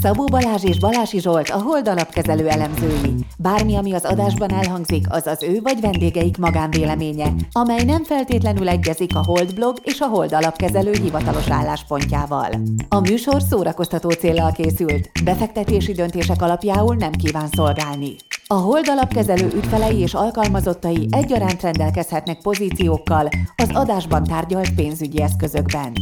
Szabó 0.00 0.24
Balázs 0.24 0.64
és 0.64 0.78
Balási 0.78 1.20
Zsolt 1.20 1.48
a 1.48 1.62
Hold 1.62 1.88
alapkezelő 1.88 2.48
elemzői. 2.48 3.14
Bármi, 3.38 3.76
ami 3.76 3.92
az 3.92 4.04
adásban 4.04 4.52
elhangzik, 4.52 5.06
az 5.08 5.26
az 5.26 5.42
ő 5.42 5.60
vagy 5.62 5.80
vendégeik 5.80 6.36
magánvéleménye, 6.36 7.32
amely 7.52 7.84
nem 7.84 8.04
feltétlenül 8.04 8.68
egyezik 8.68 9.16
a 9.16 9.22
Hold 9.24 9.54
blog 9.54 9.76
és 9.82 10.00
a 10.00 10.06
Hold 10.06 10.32
alapkezelő 10.32 10.92
hivatalos 10.92 11.50
álláspontjával. 11.50 12.50
A 12.88 13.00
műsor 13.00 13.42
szórakoztató 13.42 14.10
célral 14.10 14.52
készült, 14.52 15.10
befektetési 15.24 15.92
döntések 15.92 16.42
alapjául 16.42 16.94
nem 16.94 17.12
kíván 17.12 17.48
szolgálni. 17.52 18.16
A 18.46 18.54
Hold 18.54 18.88
alapkezelő 18.88 19.50
ügyfelei 19.54 19.98
és 19.98 20.14
alkalmazottai 20.14 21.08
egyaránt 21.10 21.62
rendelkezhetnek 21.62 22.42
pozíciókkal 22.42 23.28
az 23.56 23.68
adásban 23.72 24.24
tárgyalt 24.24 24.74
pénzügyi 24.74 25.22
eszközökben. 25.22 25.92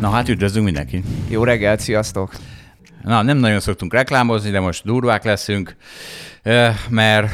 Na 0.00 0.10
hát 0.10 0.28
üdvözlünk 0.28 0.64
mindenkit. 0.64 1.06
Jó 1.28 1.44
reggelt, 1.44 1.80
sziasztok! 1.80 2.32
Na, 3.02 3.22
nem 3.22 3.36
nagyon 3.36 3.60
szoktunk 3.60 3.92
reklámozni, 3.92 4.50
de 4.50 4.60
most 4.60 4.84
durvák 4.84 5.24
leszünk, 5.24 5.76
mert 6.88 7.30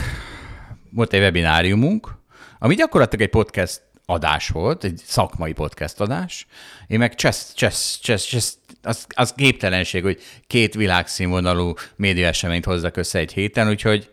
volt 0.90 1.12
egy 1.12 1.20
webináriumunk, 1.20 2.18
ami 2.58 2.74
gyakorlatilag 2.74 3.24
egy 3.24 3.30
podcast 3.30 3.82
adás 4.06 4.48
volt, 4.48 4.84
egy 4.84 5.00
szakmai 5.04 5.52
podcast 5.52 6.00
adás. 6.00 6.46
Én 6.86 6.98
meg 6.98 7.14
csesz, 7.14 7.52
csesz, 7.54 7.98
csesz, 8.02 8.24
csesz 8.24 8.58
az, 8.82 9.06
az 9.14 9.32
képtelenség, 9.36 10.02
hogy 10.02 10.20
két 10.46 10.74
világszínvonalú 10.74 11.74
médiaeseményt 11.96 12.64
hozzak 12.64 12.96
össze 12.96 13.18
egy 13.18 13.32
héten, 13.32 13.68
úgyhogy 13.68 14.08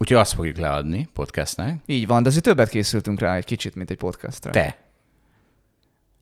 Úgyhogy 0.00 0.16
azt 0.16 0.32
fogjuk 0.32 0.56
leadni 0.56 1.08
podcastnek. 1.12 1.80
Így 1.86 2.06
van, 2.06 2.22
de 2.22 2.28
azért 2.28 2.44
többet 2.44 2.68
készültünk 2.68 3.20
rá 3.20 3.36
egy 3.36 3.44
kicsit, 3.44 3.74
mint 3.74 3.90
egy 3.90 3.96
podcastra. 3.96 4.50
Te. 4.50 4.87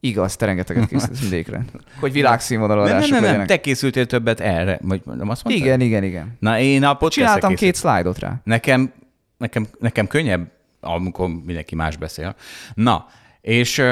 Igaz, 0.07 0.37
te 0.37 0.47
rengeteget 0.47 0.89
készülsz 0.89 1.21
mindékre. 1.21 1.65
Hogy 2.01 2.13
világszínvonalú 2.13 2.83
Nem, 2.83 2.99
nem, 2.99 3.09
nem, 3.09 3.37
nem, 3.37 3.47
te 3.47 3.61
készültél 3.61 4.07
többet 4.07 4.41
erre. 4.41 4.79
Vagy 4.83 5.01
nem 5.05 5.29
azt 5.29 5.45
mondtad? 5.45 5.67
Igen, 5.67 5.81
igen, 5.81 6.03
igen. 6.03 6.37
Na 6.39 6.59
én 6.59 6.85
a 6.85 6.95
podcast 6.95 7.15
Csináltam 7.15 7.55
két 7.55 7.75
szlájdot 7.75 8.19
rá. 8.19 8.41
Nekem, 8.45 8.93
nekem, 9.37 9.67
nekem 9.79 10.07
könnyebb, 10.07 10.51
amikor 10.81 11.29
mindenki 11.29 11.75
más 11.75 11.97
beszél. 11.97 12.35
Na, 12.75 13.07
és, 13.41 13.83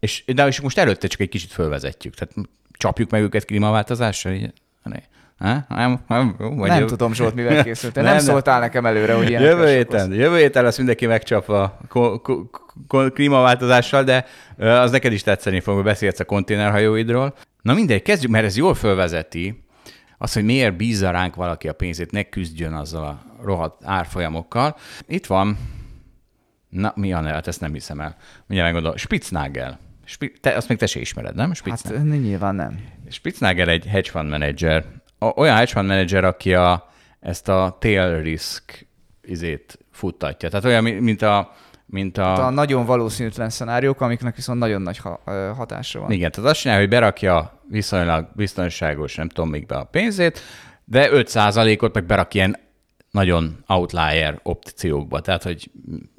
és, 0.00 0.24
de 0.26 0.46
és 0.46 0.60
most 0.60 0.78
előtte 0.78 1.06
csak 1.06 1.20
egy 1.20 1.28
kicsit 1.28 1.52
fölvezetjük. 1.52 2.14
Tehát 2.14 2.34
csapjuk 2.72 3.10
meg 3.10 3.22
őket 3.22 3.44
klímaváltozással? 3.44 4.32
Így? 4.32 4.52
Ha? 5.38 5.64
Nem, 5.68 6.00
nem, 6.08 6.36
jó, 6.40 6.54
vagy 6.54 6.68
Nem 6.68 6.80
jó. 6.80 6.86
tudom, 6.86 7.12
Zsolt, 7.14 7.34
mivel 7.34 7.62
készültél. 7.64 8.02
Nem, 8.02 8.12
Nem, 8.12 8.22
szóltál 8.22 8.60
nekem 8.60 8.86
előre, 8.86 9.14
hogy 9.14 9.28
ilyen 9.28 9.42
Jövő 9.42 9.66
héten, 9.68 10.12
jövő 10.12 10.36
héten 10.36 10.64
lesz 10.64 10.76
mindenki 10.76 11.06
megcsapva 11.06 11.78
ko- 11.88 12.22
ko- 12.22 12.50
ko- 12.88 13.12
klímaváltozással, 13.12 14.04
de 14.04 14.26
az 14.58 14.90
neked 14.90 15.12
is 15.12 15.22
tetszeni 15.22 15.60
fog, 15.60 15.74
hogy 15.74 15.84
beszélsz 15.84 16.20
a 16.20 16.24
konténerhajóidról. 16.24 17.34
Na 17.62 17.74
mindegy, 17.74 18.02
kezdjük, 18.02 18.30
mert 18.30 18.44
ez 18.44 18.56
jól 18.56 18.74
fölvezeti 18.74 19.64
az, 20.18 20.32
hogy 20.32 20.44
miért 20.44 20.76
bízza 20.76 21.10
ránk 21.10 21.34
valaki 21.34 21.68
a 21.68 21.72
pénzét, 21.72 22.10
ne 22.10 22.22
küzdjön 22.22 22.72
azzal 22.72 23.04
a 23.04 23.22
rohadt 23.44 23.80
árfolyamokkal. 23.84 24.76
Itt 25.06 25.26
van, 25.26 25.58
na 26.68 26.92
mi 26.96 27.12
a 27.12 27.20
neve, 27.20 27.34
hát 27.34 27.46
ezt 27.46 27.60
nem 27.60 27.72
hiszem 27.72 28.00
el. 28.00 28.16
Mindjárt 28.46 28.72
megmondom, 28.72 28.96
Spitznagel. 28.98 29.78
Spi- 30.04 30.38
te, 30.40 30.50
azt 30.56 30.68
még 30.68 30.78
te 30.78 30.86
se 30.86 31.00
ismered, 31.00 31.34
nem? 31.34 31.52
Spitznagel. 31.54 31.98
Hát 31.98 32.08
nyilván 32.20 32.54
nem. 32.54 32.78
Spitznagel 33.10 33.68
egy 33.68 33.86
hedge 33.86 34.10
fund 34.10 34.30
manager, 34.30 34.84
olyan 35.18 35.56
hedge 35.56 35.72
fund 35.72 35.88
manager, 35.88 36.24
aki 36.24 36.54
a, 36.54 36.88
ezt 37.20 37.48
a 37.48 37.76
tail 37.80 38.20
risk 38.22 38.86
izét 39.22 39.78
futtatja. 39.92 40.48
Tehát 40.48 40.64
olyan, 40.64 40.82
mi- 40.82 40.90
mint 41.00 41.22
a, 41.22 41.52
mint 41.86 42.18
a, 42.18 42.24
Hát 42.24 42.38
a 42.38 42.50
nagyon 42.50 42.84
valószínűtlen 42.86 43.50
szenáriók, 43.50 44.00
amiknek 44.00 44.36
viszont 44.36 44.58
nagyon 44.58 44.82
nagy 44.82 44.98
ha- 44.98 45.20
ö, 45.26 45.50
hatása 45.56 46.00
van. 46.00 46.10
igen, 46.10 46.30
tehát 46.30 46.50
azt 46.50 46.60
csinálja, 46.60 46.82
hogy 46.82 46.90
berakja 46.90 47.60
viszonylag 47.68 48.28
biztonságos, 48.34 49.14
nem 49.14 49.28
tudom 49.28 49.50
még 49.50 49.66
be 49.66 49.76
a 49.76 49.84
pénzét, 49.84 50.40
de 50.84 51.08
5%-ot 51.12 51.94
meg 51.94 52.04
berak 52.04 52.34
ilyen 52.34 52.56
nagyon 53.10 53.64
outlier 53.66 54.40
opciókba. 54.42 55.20
Tehát, 55.20 55.42
hogy 55.42 55.70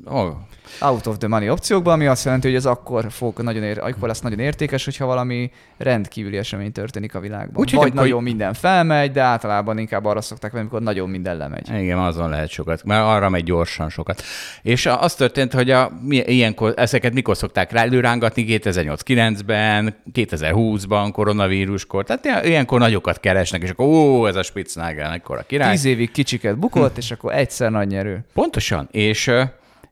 oh, 0.05 0.31
Out 0.79 1.05
of 1.07 1.17
the 1.17 1.27
money 1.27 1.49
opciókban, 1.49 1.93
ami 1.93 2.05
azt 2.05 2.25
jelenti, 2.25 2.47
hogy 2.47 2.55
ez 2.55 2.65
akkor, 2.65 3.05
fog 3.11 3.39
nagyon 3.41 3.63
ér, 3.63 3.79
akkor 3.79 4.07
lesz 4.07 4.19
nagyon 4.21 4.39
értékes, 4.39 4.85
hogyha 4.85 5.05
valami 5.05 5.51
rendkívüli 5.77 6.37
esemény 6.37 6.71
történik 6.71 7.15
a 7.15 7.19
világban. 7.19 7.61
Úgyhogy 7.61 7.79
Vagy 7.79 7.87
akkor- 7.87 8.01
nagyon 8.01 8.23
minden 8.23 8.53
felmegy, 8.53 9.11
de 9.11 9.21
általában 9.21 9.77
inkább 9.77 10.05
arra 10.05 10.21
szokták 10.21 10.51
venni, 10.51 10.63
amikor 10.63 10.81
nagyon 10.81 11.09
minden 11.09 11.37
lemegy. 11.37 11.69
Igen, 11.81 11.97
azon 11.97 12.29
lehet 12.29 12.49
sokat, 12.49 12.83
mert 12.83 13.03
arra 13.05 13.29
megy 13.29 13.43
gyorsan 13.43 13.89
sokat. 13.89 14.23
És 14.61 14.85
az 14.85 15.15
történt, 15.15 15.53
hogy 15.53 15.71
a, 15.71 15.91
ilyenkor, 16.09 16.73
ezeket 16.77 17.13
mikor 17.13 17.37
szokták 17.37 17.71
rá 17.71 17.81
előrángatni? 17.81 18.45
2008-9-ben, 18.47 19.95
2020-ban, 20.13 21.09
koronavíruskor. 21.11 22.03
Tehát 22.03 22.25
ilyen- 22.25 22.45
ilyenkor 22.45 22.79
nagyokat 22.79 23.19
keresnek, 23.19 23.61
és 23.61 23.69
akkor 23.69 23.85
ó, 23.85 24.27
ez 24.27 24.35
a 24.35 24.43
Spitznagel, 24.43 25.11
ekkora 25.13 25.41
király. 25.47 25.71
Tíz 25.71 25.85
évig 25.85 26.11
kicsiket 26.11 26.57
bukott, 26.57 26.97
és 26.97 27.11
akkor 27.11 27.33
egyszer 27.33 27.71
nagy 27.71 27.87
nyerő. 27.87 28.25
Pontosan, 28.33 28.87
és 28.91 29.31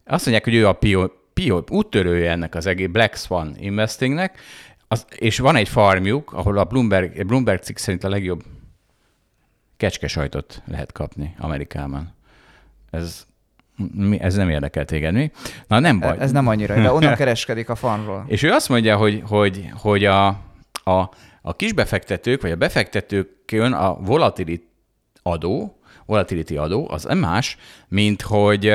azt 0.05 0.25
mondják, 0.25 0.43
hogy 0.43 0.55
ő 0.55 0.67
a 0.67 0.73
pio, 0.73 1.07
pio, 1.33 1.63
úttörője 1.69 2.31
ennek 2.31 2.55
az 2.55 2.65
egész 2.65 2.87
Black 2.87 3.15
Swan 3.15 3.55
Investingnek, 3.59 4.39
az, 4.87 5.05
és 5.17 5.39
van 5.39 5.55
egy 5.55 5.69
farmjuk, 5.69 6.33
ahol 6.33 6.57
a 6.57 6.63
Bloomberg, 6.63 7.25
Bloomberg 7.25 7.61
cikk 7.61 7.77
szerint 7.77 8.03
a 8.03 8.09
legjobb 8.09 8.43
kecskesajtot 9.77 10.61
lehet 10.65 10.91
kapni 10.91 11.35
Amerikában. 11.39 12.13
Ez, 12.91 13.25
mi, 13.93 14.19
ez 14.19 14.35
nem 14.35 14.49
érdekel 14.49 14.85
téged, 14.85 15.13
mi? 15.13 15.31
Na 15.67 15.79
nem 15.79 15.99
baj. 15.99 16.17
Ez 16.19 16.31
nem 16.31 16.47
annyira, 16.47 16.75
de 16.75 16.91
onnan 16.91 17.15
kereskedik 17.21 17.69
a 17.69 17.75
farmról. 17.75 18.23
És 18.27 18.43
ő 18.43 18.51
azt 18.51 18.69
mondja, 18.69 18.97
hogy, 18.97 19.23
hogy, 19.25 19.69
hogy 19.73 20.05
a, 20.05 20.27
a, 20.83 21.09
a 21.41 21.55
kisbefektetők, 21.55 22.41
vagy 22.41 22.51
a 22.51 22.55
befektetőkön 22.55 23.73
a 23.73 23.93
volatility 23.93 24.67
adó, 25.23 25.79
volatility 26.05 26.57
adó, 26.57 26.87
az 26.89 27.03
nem 27.03 27.17
más, 27.17 27.57
mint 27.87 28.21
hogy 28.21 28.67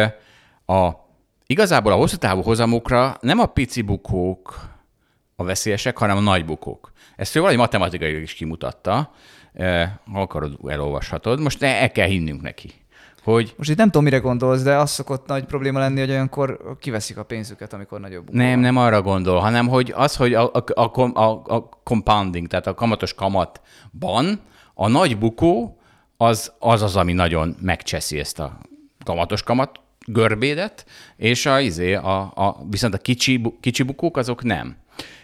a, 0.65 1.08
igazából 1.51 1.93
a 1.93 1.97
hosszú 1.97 2.17
távú 2.17 2.43
hozamokra 2.43 3.17
nem 3.21 3.39
a 3.39 3.47
pici 3.47 3.83
bukók 3.83 4.59
a 5.37 5.45
veszélyesek, 5.45 5.99
hanem 5.99 6.17
a 6.17 6.21
nagy 6.21 6.45
bukók. 6.45 6.93
Ezt 7.17 7.37
ő 7.37 7.39
valahogy 7.39 7.61
matematikailag 7.61 8.23
is 8.23 8.35
kimutatta, 8.35 9.11
ha 10.13 10.21
akarod, 10.21 10.59
elolvashatod. 10.67 11.41
Most 11.41 11.61
ne, 11.61 11.81
el 11.81 11.93
kell 11.93 12.07
hinnünk 12.07 12.43
neki, 12.43 12.71
hogy 13.23 13.55
Most 13.57 13.71
itt 13.71 13.77
nem 13.77 13.87
tudom, 13.87 14.03
mire 14.03 14.19
gondolsz, 14.19 14.63
de 14.63 14.77
az 14.77 14.91
szokott 14.91 15.27
nagy 15.27 15.45
probléma 15.45 15.79
lenni, 15.79 16.01
hogy 16.01 16.11
olyankor 16.11 16.77
kiveszik 16.81 17.19
a 17.19 17.23
pénzüket, 17.23 17.73
amikor 17.73 18.01
nagyobb 18.01 18.25
bukó 18.25 18.39
Nem, 18.39 18.51
van. 18.51 18.59
nem 18.59 18.77
arra 18.77 19.03
gondol, 19.03 19.39
hanem 19.39 19.69
hogy 19.69 19.93
az, 19.97 20.17
hogy 20.17 20.35
a, 20.35 20.51
a, 20.53 20.65
a, 20.75 21.01
a, 21.15 21.43
a 21.45 21.69
compounding, 21.85 22.47
tehát 22.47 22.67
a 22.67 22.75
kamatos 22.75 23.15
kamatban 23.15 24.41
a 24.75 24.89
nagy 24.89 25.19
bukó 25.19 25.79
az 26.17 26.53
az, 26.59 26.83
az 26.83 26.97
ami 26.97 27.13
nagyon 27.13 27.57
megcseszi 27.61 28.19
ezt 28.19 28.39
a 28.39 28.59
kamatos 29.05 29.43
kamat 29.43 29.81
görbédet, 30.09 30.85
és 31.17 31.47
a, 31.47 31.61
izé, 31.61 31.95
a, 31.95 32.21
a, 32.21 32.67
viszont 32.71 32.95
a 32.95 32.99
kicsi, 32.99 33.43
kicsi 33.61 33.83
bukók 33.83 34.17
azok 34.17 34.43
nem. 34.43 34.77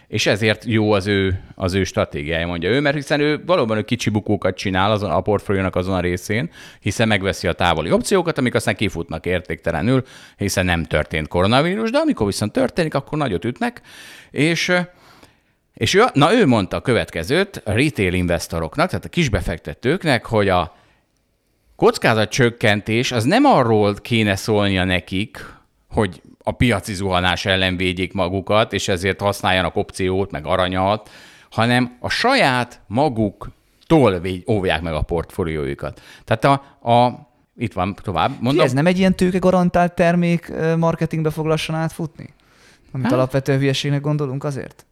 És 0.07 0.25
ezért 0.25 0.65
jó 0.65 0.91
az 0.91 1.07
ő, 1.07 1.41
az 1.55 1.73
ő 1.73 1.83
stratégiája, 1.83 2.47
mondja 2.47 2.69
ő, 2.69 2.79
mert 2.79 2.95
hiszen 2.95 3.19
ő 3.19 3.43
valóban 3.45 3.77
ő 3.77 3.83
kicsi 3.83 4.09
bukókat 4.09 4.55
csinál 4.55 4.91
azon, 4.91 5.11
a 5.11 5.21
portfóliónak 5.21 5.75
azon 5.75 5.95
a 5.95 5.99
részén, 5.99 6.49
hiszen 6.79 7.07
megveszi 7.07 7.47
a 7.47 7.53
távoli 7.53 7.91
opciókat, 7.91 8.37
amik 8.37 8.55
aztán 8.55 8.75
kifutnak 8.75 9.25
értéktelenül, 9.25 10.03
hiszen 10.37 10.65
nem 10.65 10.83
történt 10.83 11.27
koronavírus, 11.27 11.91
de 11.91 11.97
amikor 11.97 12.25
viszont 12.25 12.51
történik, 12.51 12.93
akkor 12.93 13.17
nagyot 13.17 13.45
ütnek, 13.45 13.81
és 14.31 14.73
és 15.75 15.93
ő, 15.93 16.03
na 16.13 16.33
ő 16.33 16.45
mondta 16.45 16.77
a 16.77 16.81
következőt 16.81 17.61
a 17.65 17.71
retail 17.71 18.13
investoroknak, 18.13 18.89
tehát 18.89 19.05
a 19.05 19.09
kisbefektetőknek, 19.09 20.25
hogy 20.25 20.49
a 20.49 20.75
kockázatcsökkentés 21.75 23.11
az 23.11 23.23
nem 23.23 23.45
arról 23.45 23.93
kéne 23.93 24.35
szólnia 24.35 24.83
nekik, 24.83 25.45
hogy 25.89 26.21
a 26.43 26.51
piaci 26.51 26.93
zuhanás 26.93 27.45
ellen 27.45 27.77
védjék 27.77 28.13
magukat, 28.13 28.73
és 28.73 28.87
ezért 28.87 29.21
használjanak 29.21 29.75
opciót, 29.75 30.31
meg 30.31 30.45
aranyat, 30.45 31.09
hanem 31.49 31.97
a 31.99 32.09
saját 32.09 32.81
maguktól 32.87 34.21
óvják 34.49 34.81
meg 34.81 34.93
a 34.93 35.01
portfóliójukat. 35.01 36.01
Tehát 36.23 36.45
a, 36.45 36.51
a 36.91 37.27
itt 37.57 37.73
van 37.73 37.95
tovább, 38.03 38.29
Mondom. 38.29 38.43
mondom. 38.43 38.65
Ez 38.65 38.73
nem 38.73 38.85
egy 38.85 38.97
ilyen 38.97 39.15
tőke 39.15 39.37
garantált 39.37 39.93
termék 39.93 40.51
marketingbe 40.77 41.29
fog 41.29 41.45
lassan 41.45 41.75
átfutni? 41.75 42.33
Amit 42.91 43.07
Hát. 43.07 43.15
alapvetően 43.15 43.59
hülyeségnek 43.59 44.01
gondolunk 44.01 44.43
azért? 44.43 44.85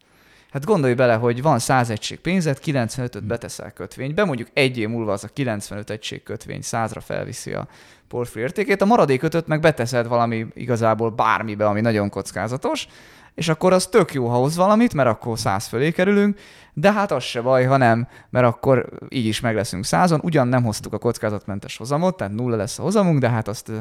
Hát 0.54 0.66
gondolj 0.66 0.94
bele, 0.94 1.14
hogy 1.14 1.42
van 1.42 1.60
100 1.60 1.90
egység 1.90 2.20
pénzed, 2.20 2.60
95-öt 2.66 3.24
beteszel 3.24 3.72
kötvénybe, 3.72 4.24
mondjuk 4.24 4.48
egy 4.54 4.78
év 4.78 4.90
múlva 4.90 5.12
az 5.12 5.24
a 5.24 5.28
95 5.28 5.90
egység 5.90 6.24
kötvény 6.24 6.60
100-ra 6.64 7.02
felviszi 7.06 7.54
a 7.54 7.68
portfólió 8.08 8.46
értékét, 8.46 8.82
a 8.82 8.86
maradék 8.86 9.24
ötöt 9.24 9.48
meg 9.48 9.60
beteszed 9.60 10.08
valami 10.08 10.48
igazából 10.54 11.10
bármibe, 11.10 11.66
ami 11.66 11.82
nagyon 11.82 12.10
kockázatos, 12.10 12.88
és 13.36 13.50
akkor 13.50 13.74
az 13.74 13.88
tök 13.88 14.14
jó, 14.14 14.28
ha 14.28 14.38
hoz 14.38 14.56
valamit, 14.56 14.94
mert 14.94 15.10
akkor 15.10 15.40
száz 15.40 15.68
fölé 15.68 15.92
kerülünk, 15.92 16.40
de 16.74 16.92
hát 16.92 17.12
az 17.12 17.24
se 17.24 17.42
baj, 17.42 17.64
ha 17.64 17.78
nem, 17.78 18.08
mert 18.30 18.46
akkor 18.46 18.90
így 19.10 19.26
is 19.26 19.40
meg 19.40 19.56
leszünk 19.56 19.86
százon. 19.86 20.20
Ugyan 20.24 20.48
nem 20.48 20.64
hoztuk 20.64 20.94
a 20.94 20.98
kockázatmentes 20.98 21.78
hozamot, 21.78 22.18
tehát 22.18 22.34
nulla 22.34 22.56
lesz 22.56 22.80
a 22.80 22.82
hozamunk, 22.82 23.20
de 23.20 23.30
hát 23.30 23.48
azt, 23.48 23.72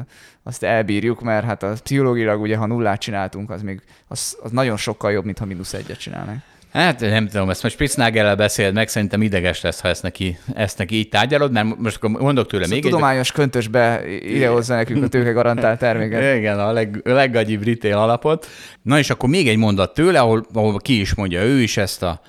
azt 0.43 0.63
elbírjuk, 0.63 1.21
mert 1.21 1.45
hát 1.45 1.63
a 1.63 1.73
pszichológilag 1.83 2.41
ugye, 2.41 2.57
ha 2.57 2.65
nullát 2.65 2.99
csináltunk, 2.99 3.49
az 3.49 3.61
még 3.61 3.81
az, 4.07 4.37
az 4.43 4.51
nagyon 4.51 4.77
sokkal 4.77 5.11
jobb, 5.11 5.25
mint 5.25 5.39
ha 5.39 5.45
mínusz 5.45 5.73
egyet 5.73 5.99
csinálnánk. 5.99 6.51
Hát 6.73 6.99
nem 6.99 7.27
tudom, 7.27 7.49
ezt 7.49 7.63
most 7.63 7.75
Spitznagel 7.75 8.35
beszéld 8.35 8.73
meg, 8.73 8.87
szerintem 8.87 9.21
ideges 9.21 9.61
lesz, 9.61 9.81
ha 9.81 9.87
ezt 9.87 10.01
neki, 10.01 10.37
ezt 10.53 10.77
neki 10.77 10.95
így 10.95 11.09
tárgyalod, 11.09 11.51
mert 11.51 11.77
most 11.77 11.95
akkor 11.95 12.09
mondok 12.09 12.47
tőle 12.47 12.63
Szóval 12.63 12.79
még 12.79 12.91
tudományos 12.91 13.31
köntösbe 13.31 14.01
ide 14.07 14.47
hozza 14.47 14.75
nekünk 14.75 15.03
a 15.03 15.07
tőke 15.07 15.31
garantált 15.31 15.79
terméket. 15.79 16.37
Igen, 16.37 16.59
a 16.59 16.71
leg, 16.71 17.01
leggagyibb 17.03 17.63
retail 17.63 17.97
alapot. 17.97 18.47
Na 18.81 18.97
és 18.97 19.09
akkor 19.09 19.29
még 19.29 19.47
egy 19.47 19.57
mondat 19.57 19.93
tőle, 19.93 20.19
ahol, 20.19 20.45
ahol 20.53 20.77
ki 20.79 20.99
is 20.99 21.13
mondja 21.13 21.43
ő 21.43 21.61
is 21.61 21.77
ezt 21.77 22.03
a 22.03 22.21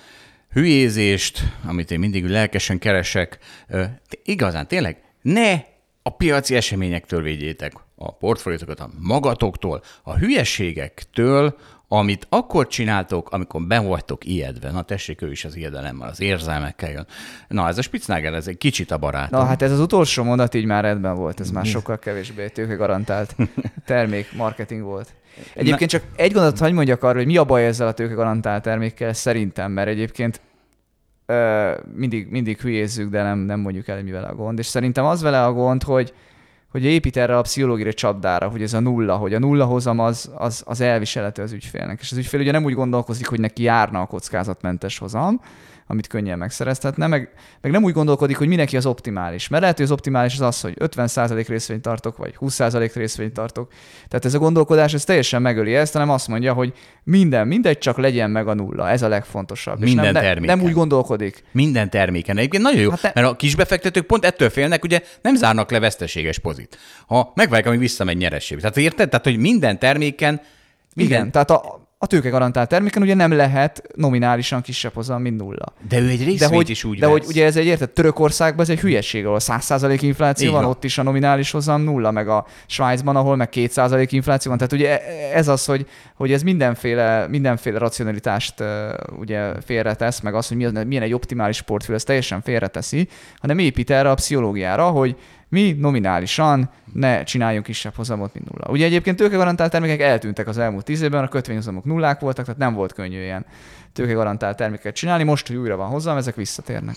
hülyézést, 0.50 1.42
amit 1.66 1.90
én 1.90 1.98
mindig 1.98 2.26
lelkesen 2.26 2.78
keresek. 2.78 3.38
Igazán, 4.24 4.68
tényleg, 4.68 4.96
ne 5.22 5.52
a 6.02 6.10
piaci 6.10 6.56
eseményektől 6.56 7.22
védjétek 7.22 7.72
a 7.96 8.14
portfóliótokat, 8.14 8.80
a 8.80 8.90
magatoktól, 8.98 9.82
a 10.02 10.16
hülyeségektől, 10.16 11.56
amit 11.94 12.26
akkor 12.28 12.66
csináltok, 12.66 13.30
amikor 13.30 13.62
be 13.62 13.78
vagytok 13.78 14.24
ijedve. 14.24 14.70
Na 14.70 14.82
tessék, 14.82 15.22
ő 15.22 15.30
is 15.30 15.44
az 15.44 15.56
ijedelemmel, 15.56 16.08
az 16.08 16.20
érzelmekkel 16.20 16.90
jön. 16.90 17.06
Na, 17.48 17.68
ez 17.68 17.78
a 17.78 17.82
Spitznagel, 17.82 18.34
ez 18.34 18.46
egy 18.46 18.58
kicsit 18.58 18.90
a 18.90 18.98
barátom. 18.98 19.40
Na 19.40 19.46
hát 19.46 19.62
ez 19.62 19.72
az 19.72 19.80
utolsó 19.80 20.22
mondat 20.22 20.54
így 20.54 20.64
már 20.64 20.82
rendben 20.82 21.14
volt, 21.14 21.40
ez 21.40 21.50
már 21.50 21.66
sokkal 21.66 21.98
kevésbé 21.98 22.48
tőke 22.48 22.74
garantált 22.74 23.36
termék, 23.86 24.32
marketing 24.36 24.82
volt. 24.82 25.14
Egyébként 25.54 25.90
csak 25.90 26.02
egy 26.16 26.32
gondot 26.32 26.58
hagy 26.58 26.72
mondjak 26.72 27.02
arra, 27.02 27.16
hogy 27.16 27.26
mi 27.26 27.36
a 27.36 27.44
baj 27.44 27.66
ezzel 27.66 27.86
a 27.86 27.92
tőke 27.92 28.14
garantált 28.14 28.62
termékkel, 28.62 29.12
szerintem, 29.12 29.72
mert 29.72 29.88
egyébként 29.88 30.40
ö, 31.26 31.70
mindig, 31.94 32.30
mindig 32.30 32.60
hülyézzük, 32.60 33.10
de 33.10 33.22
nem, 33.22 33.38
nem 33.38 33.60
mondjuk 33.60 33.88
el, 33.88 34.02
mivel 34.02 34.24
a 34.24 34.34
gond. 34.34 34.58
És 34.58 34.66
szerintem 34.66 35.04
az 35.04 35.22
vele 35.22 35.44
a 35.44 35.52
gond, 35.52 35.82
hogy, 35.82 36.14
hogy 36.74 36.84
épít 36.84 37.16
erre 37.16 37.38
a 37.38 37.42
pszichológiai 37.42 37.94
csapdára, 37.94 38.48
hogy 38.48 38.62
ez 38.62 38.72
a 38.72 38.80
nulla, 38.80 39.16
hogy 39.16 39.34
a 39.34 39.38
nulla 39.38 39.64
hozam 39.64 39.98
az, 39.98 40.30
az, 40.34 40.62
az 40.66 40.80
elviselhető 40.80 41.42
az 41.42 41.52
ügyfélnek. 41.52 42.00
És 42.00 42.10
az 42.12 42.18
ügyfél 42.18 42.40
ugye 42.40 42.52
nem 42.52 42.64
úgy 42.64 42.74
gondolkozik, 42.74 43.26
hogy 43.26 43.40
neki 43.40 43.62
járna 43.62 44.00
a 44.00 44.06
kockázatmentes 44.06 44.98
hozam, 44.98 45.40
amit 45.86 46.06
könnyen 46.06 46.38
megszerezhetne, 46.38 47.06
meg, 47.06 47.28
meg 47.60 47.72
nem 47.72 47.84
úgy 47.84 47.92
gondolkodik, 47.92 48.36
hogy 48.36 48.48
mi 48.48 48.54
neki 48.56 48.76
az 48.76 48.86
optimális. 48.86 49.48
Mert 49.48 49.62
lehet, 49.62 49.76
hogy 49.76 49.86
az 49.86 49.92
optimális 49.92 50.34
az 50.34 50.40
az, 50.40 50.60
hogy 50.60 50.74
50% 50.78 51.44
részvényt 51.48 51.82
tartok, 51.82 52.16
vagy 52.16 52.34
20% 52.40 52.90
részvényt 52.94 53.32
tartok. 53.32 53.72
Tehát 54.08 54.24
ez 54.24 54.34
a 54.34 54.38
gondolkodás, 54.38 54.94
ez 54.94 55.04
teljesen 55.04 55.42
megöli 55.42 55.74
ezt, 55.74 55.92
hanem 55.92 56.10
azt 56.10 56.28
mondja, 56.28 56.52
hogy 56.52 56.72
minden, 57.02 57.46
mindegy, 57.46 57.78
csak 57.78 57.98
legyen 57.98 58.30
meg 58.30 58.48
a 58.48 58.54
nulla. 58.54 58.88
Ez 58.90 59.02
a 59.02 59.08
legfontosabb. 59.08 59.78
És 59.78 59.84
Minden 59.84 60.04
nem, 60.04 60.12
ne, 60.14 60.20
terméken. 60.20 60.56
nem 60.58 60.66
úgy 60.66 60.72
gondolkodik. 60.72 61.44
Minden 61.52 61.90
terméken. 61.90 62.36
Egyébként 62.36 62.62
nagyon 62.62 62.80
jó, 62.80 62.90
Hát 62.90 63.00
te- 63.00 63.12
mert 63.14 63.26
a 63.26 63.36
kisbefektetők 63.36 64.06
pont 64.06 64.24
ettől 64.24 64.50
félnek, 64.50 64.84
ugye 64.84 65.00
nem 65.22 65.34
zárnak 65.36 65.70
le 65.70 65.78
veszteséges 65.78 66.38
pozit. 66.38 66.78
Ha 67.06 67.32
megvárják, 67.34 67.66
amíg 67.68 67.78
visszamegy 67.80 68.16
nyeresség. 68.16 68.60
Tehát 68.60 68.76
érted? 68.76 69.08
Tehát, 69.08 69.24
hogy 69.24 69.36
minden 69.36 69.78
terméken, 69.78 70.40
minden, 70.94 71.18
Igen, 71.18 71.30
tehát 71.30 71.50
a, 71.50 71.83
a 72.04 72.06
tőke 72.06 72.28
garantált 72.28 72.68
terméken 72.68 73.02
ugye 73.02 73.14
nem 73.14 73.32
lehet 73.32 73.82
nominálisan 73.94 74.62
kisebb 74.62 74.94
hozam, 74.94 75.22
mint 75.22 75.40
nulla. 75.40 75.72
de 75.88 75.98
ő 75.98 76.08
egy 76.08 76.18
részvényt 76.18 76.38
De 76.38 76.46
hogy, 76.46 76.70
is 76.70 76.84
úgy 76.84 76.98
de 76.98 77.06
vesz. 77.06 77.14
hogy 77.18 77.24
ugye 77.28 77.44
ez 77.44 77.56
egy 77.56 77.66
érted, 77.66 77.90
Törökországban 77.90 78.64
ez 78.64 78.70
egy 78.70 78.80
hülyeség, 78.80 79.26
ahol 79.26 79.38
100% 79.40 79.98
infláció 80.00 80.46
Így 80.46 80.52
van, 80.52 80.62
van. 80.62 80.70
ott 80.70 80.84
is 80.84 80.98
a 80.98 81.02
nominális 81.02 81.50
hozam 81.50 81.82
nulla, 81.82 82.10
meg 82.10 82.28
a 82.28 82.46
Svájcban, 82.66 83.16
ahol 83.16 83.36
meg 83.36 83.48
2% 83.52 84.06
infláció 84.10 84.50
van. 84.50 84.58
Tehát 84.58 84.72
ugye 84.72 85.00
ez 85.32 85.48
az, 85.48 85.64
hogy, 85.64 85.86
hogy 86.14 86.32
ez 86.32 86.42
mindenféle, 86.42 87.26
mindenféle 87.28 87.78
racionalitást 87.78 88.54
ugye 89.18 89.52
félretesz, 89.64 90.20
meg 90.20 90.34
az, 90.34 90.48
hogy 90.48 90.56
milyen 90.56 91.02
egy 91.02 91.14
optimális 91.14 91.62
portfólió, 91.62 91.96
ez 91.96 92.04
teljesen 92.04 92.42
félreteszi, 92.42 93.08
hanem 93.38 93.58
épít 93.58 93.90
erre 93.90 94.10
a 94.10 94.14
pszichológiára, 94.14 94.88
hogy 94.88 95.16
mi 95.54 95.76
nominálisan 95.78 96.70
ne 96.92 97.22
csináljunk 97.22 97.64
kisebb 97.64 97.94
hozamot, 97.94 98.34
mint 98.34 98.50
nulla. 98.50 98.70
Ugye 98.70 98.84
egyébként 98.84 99.16
tőkegarantált 99.16 99.70
termékek 99.70 100.00
eltűntek 100.00 100.48
az 100.48 100.58
elmúlt 100.58 100.84
tíz 100.84 101.02
évben, 101.02 101.24
a 101.24 101.28
kötvényhozamok 101.28 101.84
nullák 101.84 102.20
voltak, 102.20 102.44
tehát 102.44 102.60
nem 102.60 102.74
volt 102.74 102.92
könnyű 102.92 103.22
ilyen 103.22 103.46
tőkegarantált 103.92 104.56
terméket 104.56 104.94
csinálni. 104.94 105.22
Most, 105.24 105.46
hogy 105.46 105.56
újra 105.56 105.76
van 105.76 105.88
hozam, 105.88 106.16
ezek 106.16 106.34
visszatérnek. 106.34 106.96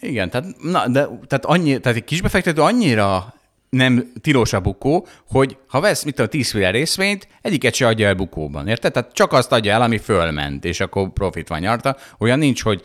Igen, 0.00 0.30
tehát, 0.30 0.46
na, 0.62 0.88
de, 0.88 1.08
tehát, 1.26 1.44
annyi, 1.44 1.78
tehát 1.78 1.98
egy 1.98 2.04
kisbefektető 2.04 2.62
annyira 2.62 3.34
nem 3.68 4.12
tilos 4.20 4.52
a 4.52 4.60
bukó, 4.60 5.06
hogy 5.28 5.56
ha 5.68 5.80
vesz, 5.80 6.02
mit 6.02 6.14
tudom, 6.14 6.30
10 6.30 6.50
féle 6.50 6.70
részvényt, 6.70 7.28
egyiket 7.42 7.74
se 7.74 7.86
adja 7.86 8.06
el 8.06 8.14
bukóban, 8.14 8.68
érted? 8.68 8.92
Tehát 8.92 9.12
csak 9.12 9.32
azt 9.32 9.52
adja 9.52 9.72
el, 9.72 9.82
ami 9.82 9.98
fölment, 9.98 10.64
és 10.64 10.80
akkor 10.80 11.12
profit 11.12 11.48
van 11.48 11.60
nyarta. 11.60 11.96
Olyan 12.18 12.38
nincs, 12.38 12.62
hogy 12.62 12.82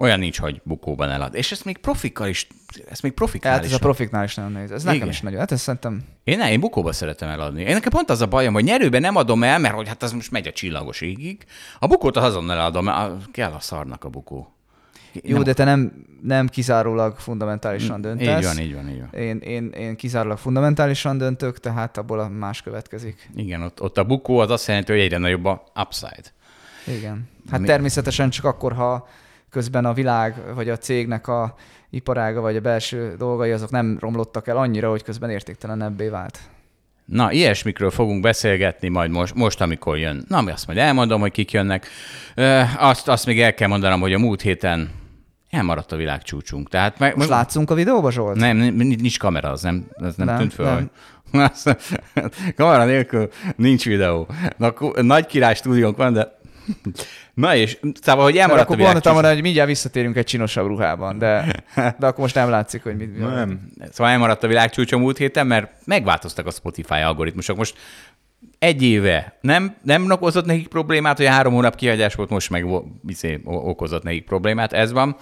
olyan 0.00 0.18
nincs, 0.18 0.38
hogy 0.40 0.60
bukóban 0.64 1.10
elad. 1.10 1.34
És 1.34 1.52
ezt 1.52 1.64
még 1.64 1.78
profikkal 1.78 2.28
is, 2.28 2.46
ezt 2.90 3.02
még 3.02 3.12
profikál 3.12 3.50
Tehát 3.50 3.64
is. 3.64 3.70
ez 3.70 3.76
a 3.76 3.80
profiknál 3.80 4.24
is 4.24 4.34
nagyon 4.34 4.52
nehéz. 4.52 4.70
Ez 4.70 4.82
nekem 4.82 4.96
Igen. 4.98 5.08
is 5.08 5.20
nagyon. 5.20 5.38
Hát 5.38 5.52
ez 5.52 5.60
szerintem 5.60 6.02
Én 6.24 6.38
ne, 6.38 6.50
én 6.50 6.60
bukóba 6.60 6.92
szeretem 6.92 7.28
eladni. 7.28 7.62
Én 7.62 7.72
nekem 7.74 7.90
pont 7.90 8.10
az 8.10 8.20
a 8.20 8.26
bajom, 8.26 8.52
hogy 8.52 8.64
nyerőben 8.64 9.00
nem 9.00 9.16
adom 9.16 9.42
el, 9.42 9.58
mert 9.58 9.74
hogy 9.74 9.88
hát 9.88 10.02
az 10.02 10.12
most 10.12 10.30
megy 10.30 10.46
a 10.46 10.52
csillagos 10.52 11.00
égig. 11.00 11.44
A 11.78 11.86
bukót 11.86 12.16
az 12.16 12.24
azonnal 12.24 12.56
eladom, 12.56 12.84
mert 12.84 12.98
a- 12.98 13.16
kell 13.32 13.52
a 13.52 13.60
szarnak 13.60 14.04
a 14.04 14.08
bukó. 14.08 14.54
jó, 15.22 15.34
Nem- 15.34 15.42
de 15.42 15.52
te 15.52 15.64
nem, 15.64 15.92
nem 16.22 16.48
kizárólag 16.48 17.16
fundamentálisan 17.18 18.00
döntesz. 18.00 18.38
Így 18.38 18.44
van, 18.44 18.58
így 18.58 18.74
van, 18.74 18.88
így 18.88 18.98
van. 19.00 19.20
Én, 19.20 19.38
én, 19.38 19.68
én 19.68 19.96
kizárólag 19.96 20.38
fundamentálisan 20.38 21.18
döntök, 21.18 21.60
tehát 21.60 21.96
abból 21.96 22.20
a 22.20 22.28
más 22.28 22.62
következik. 22.62 23.30
Igen, 23.34 23.62
ott, 23.62 23.82
ott 23.82 23.98
a 23.98 24.04
bukó 24.04 24.38
az 24.38 24.50
azt 24.50 24.66
jelenti, 24.66 24.92
hogy 24.92 25.00
egyre 25.00 25.18
nagyobb 25.18 25.44
a 25.44 25.64
upside. 25.80 26.22
Igen. 26.86 27.28
Hát 27.50 27.60
Mi- 27.60 27.66
természetesen 27.66 28.30
csak 28.30 28.44
akkor, 28.44 28.72
ha 28.72 29.08
közben 29.50 29.84
a 29.84 29.92
világ, 29.92 30.34
vagy 30.54 30.68
a 30.68 30.76
cégnek 30.76 31.28
a 31.28 31.54
iparága, 31.90 32.40
vagy 32.40 32.56
a 32.56 32.60
belső 32.60 33.14
dolgai, 33.18 33.50
azok 33.50 33.70
nem 33.70 33.96
romlottak 34.00 34.48
el 34.48 34.56
annyira, 34.56 34.90
hogy 34.90 35.02
közben 35.02 35.30
értéktelenebbé 35.30 36.08
vált. 36.08 36.38
Na, 37.04 37.32
ilyesmikről 37.32 37.90
fogunk 37.90 38.20
beszélgetni 38.22 38.88
majd 38.88 39.10
most, 39.10 39.34
most 39.34 39.60
amikor 39.60 39.98
jön. 39.98 40.24
Na, 40.28 40.40
mi 40.40 40.50
azt 40.50 40.66
majd 40.66 40.78
elmondom, 40.78 41.20
hogy 41.20 41.30
kik 41.32 41.50
jönnek. 41.52 41.86
Ö, 42.34 42.60
azt, 42.78 43.08
azt 43.08 43.26
még 43.26 43.40
el 43.40 43.54
kell 43.54 43.68
mondanom, 43.68 44.00
hogy 44.00 44.12
a 44.12 44.18
múlt 44.18 44.40
héten 44.40 44.90
elmaradt 45.50 45.92
a 45.92 45.96
világcsúcsunk. 45.96 46.68
Tehát 46.68 46.98
meg, 46.98 47.16
Most 47.16 47.28
látszunk 47.28 47.70
a 47.70 47.74
videóba, 47.74 48.10
Zsolt? 48.10 48.36
Nem, 48.36 48.56
nincs 48.56 49.18
kamera, 49.18 49.50
az 49.50 49.62
nem, 49.62 49.86
az 49.94 50.14
nem, 50.16 50.26
Nem, 50.26 50.38
tűnt 50.38 50.54
föl. 50.54 50.66
nem. 50.66 50.76
hogy- 50.76 50.90
kamera 52.56 52.84
nélkül 52.84 53.28
nincs 53.56 53.84
videó. 53.84 54.28
Na, 54.56 54.74
nagy 55.02 55.26
király 55.26 55.54
stúdiónk 55.54 55.96
van, 55.96 56.12
de... 56.12 56.38
Na 57.34 57.54
és, 57.54 57.78
szóval, 58.00 58.24
hogy 58.24 58.36
elmaradt 58.36 58.68
a 58.68 58.72
akkor 58.72 58.76
gondoltam 58.76 58.84
világcsúcsunk. 58.84 59.14
volna, 59.14 59.32
hogy 59.32 59.42
mindjárt 59.42 59.68
visszatérünk 59.68 60.16
egy 60.16 60.24
csinosabb 60.24 60.66
ruhában, 60.66 61.18
de, 61.18 61.44
de 61.74 62.06
akkor 62.06 62.18
most 62.18 62.34
nem 62.34 62.48
látszik, 62.48 62.82
hogy 62.82 62.96
mit... 62.96 63.18
Nem. 63.18 63.70
Szóval 63.92 64.12
elmaradt 64.12 64.42
a 64.42 64.46
világcsúcs 64.46 64.92
a 64.92 64.98
múlt 64.98 65.16
héten, 65.16 65.46
mert 65.46 65.72
megváltoztak 65.84 66.46
a 66.46 66.50
Spotify 66.50 67.00
algoritmusok. 67.00 67.56
Most 67.56 67.74
egy 68.58 68.82
éve 68.82 69.38
nem, 69.40 69.76
nem 69.82 70.10
okozott 70.10 70.44
nekik 70.44 70.68
problémát, 70.68 71.16
hogy 71.16 71.26
a 71.26 71.30
három 71.30 71.52
hónap 71.52 71.74
kihagyás 71.74 72.14
volt, 72.14 72.30
most 72.30 72.50
meg 72.50 72.66
izé, 73.06 73.40
okozott 73.44 74.02
nekik 74.02 74.24
problémát, 74.24 74.72
ez 74.72 74.92
van. 74.92 75.16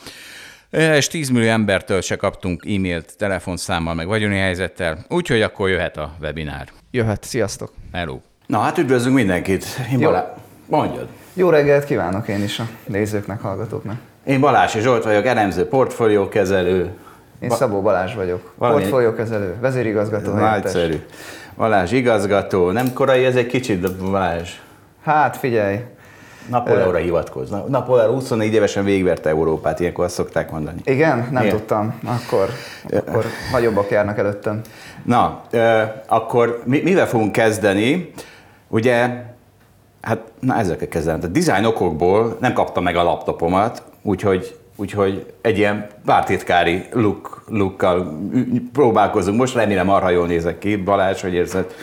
És 0.71 1.07
10 1.07 1.29
millió 1.29 1.49
embertől 1.49 2.01
se 2.01 2.17
kaptunk 2.17 2.65
e-mailt, 2.67 3.17
telefonszámmal, 3.17 3.95
meg 3.95 4.07
vagyoni 4.07 4.37
helyzettel, 4.37 5.05
úgyhogy 5.09 5.43
akkor 5.43 5.69
jöhet 5.69 5.97
a 5.97 6.17
webinár. 6.21 6.69
Jöhet, 6.91 7.25
sziasztok! 7.25 7.73
Hello! 7.93 8.21
Na 8.47 8.59
hát 8.59 8.79
üdvözlünk 8.79 9.17
mindenkit. 9.17 9.65
Én 9.93 10.01
Jó. 10.01 10.09
Balá... 10.09 10.35
Mondjad. 10.67 11.09
Jó 11.39 11.51
reggelt 11.51 11.85
kívánok 11.85 12.29
én 12.29 12.43
is 12.43 12.59
a 12.59 12.65
nézőknek, 12.87 13.41
hallgatóknak. 13.41 13.97
Én 14.25 14.41
Balási 14.41 14.81
Zsolt 14.81 15.05
vagyok, 15.05 15.27
elemző 15.27 15.69
portfóliókezelő. 15.69 16.91
Én 17.41 17.49
Ba- 17.49 17.59
Szabó 17.59 17.81
Balázs 17.81 18.15
vagyok, 18.15 18.53
Valami- 18.55 18.81
portfóliókezelő, 18.81 19.55
vezérigazgató. 19.61 20.33
Nagyszerű. 20.33 21.03
Balázs 21.57 21.93
igazgató. 21.93 22.71
Nem 22.71 22.93
korai 22.93 23.25
ez 23.25 23.37
egy 23.37 23.47
kicsit, 23.47 23.97
Balázs. 24.11 24.51
Hát 25.05 25.37
figyelj, 25.37 25.77
Napóleonra 26.49 26.99
hivatkoz. 26.99 27.51
Na- 27.51 27.65
Napóleon 27.69 28.15
24 28.15 28.55
évesen 28.55 28.85
végigverte 28.85 29.29
Európát, 29.29 29.81
ilyenkor 29.81 30.05
azt 30.05 30.15
szokták 30.15 30.51
mondani. 30.51 30.81
igen, 30.85 31.29
nem 31.31 31.43
Igen. 31.43 31.57
tudtam, 31.57 32.01
akkor, 32.07 32.49
akkor 33.07 33.25
nagyobbak 33.53 33.91
járnak 33.91 34.19
előttem. 34.19 34.61
Na, 35.05 35.43
akkor 36.07 36.63
mi, 36.65 36.81
mivel 36.85 37.07
fogunk 37.07 37.33
kezdeni? 37.33 38.11
Ugye, 38.69 39.11
hát 40.01 40.21
na 40.41 40.59
ezzel 40.59 40.77
kell 40.77 40.89
kezdenem. 40.89 41.21
Tehát 41.21 41.37
design 41.37 41.65
okokból 41.65 42.37
nem 42.41 42.53
kaptam 42.53 42.83
meg 42.83 42.97
a 42.97 43.03
laptopomat, 43.03 43.83
úgyhogy, 44.03 44.57
úgyhogy 44.77 45.33
egy 45.41 45.59
ilyen 45.59 45.87
pártitkári 46.05 46.85
look, 46.93 47.45
lookkal 47.49 48.19
próbálkozunk. 48.73 49.39
Most 49.39 49.55
remélem 49.55 49.91
arra 49.91 50.11
jól 50.11 50.27
nézek 50.27 50.59
ki, 50.59 50.77
Balázs, 50.77 51.21
hogy 51.21 51.35
érzed. 51.35 51.75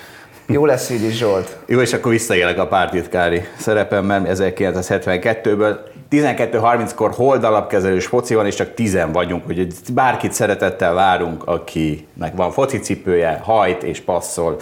Jó 0.47 0.65
lesz 0.65 0.89
így 0.89 1.03
is, 1.03 1.17
Zsolt. 1.17 1.57
Jó, 1.65 1.79
és 1.79 1.93
akkor 1.93 2.11
visszaélek 2.11 2.59
a 2.59 2.67
pártitkári 2.67 3.41
szerepemmel 3.57 4.25
1972-ből. 4.25 5.77
12.30-kor 6.11 7.11
holdalapkezelős 7.11 8.05
foci 8.05 8.35
van, 8.35 8.45
és 8.45 8.55
csak 8.55 8.73
10 8.73 8.97
vagyunk, 9.11 9.47
úgyhogy 9.47 9.73
bárkit 9.93 10.31
szeretettel 10.31 10.93
várunk, 10.93 11.47
akinek 11.47 12.35
van 12.35 12.51
focicipője, 12.51 13.41
hajt 13.43 13.83
és 13.83 13.99
passzol. 13.99 14.57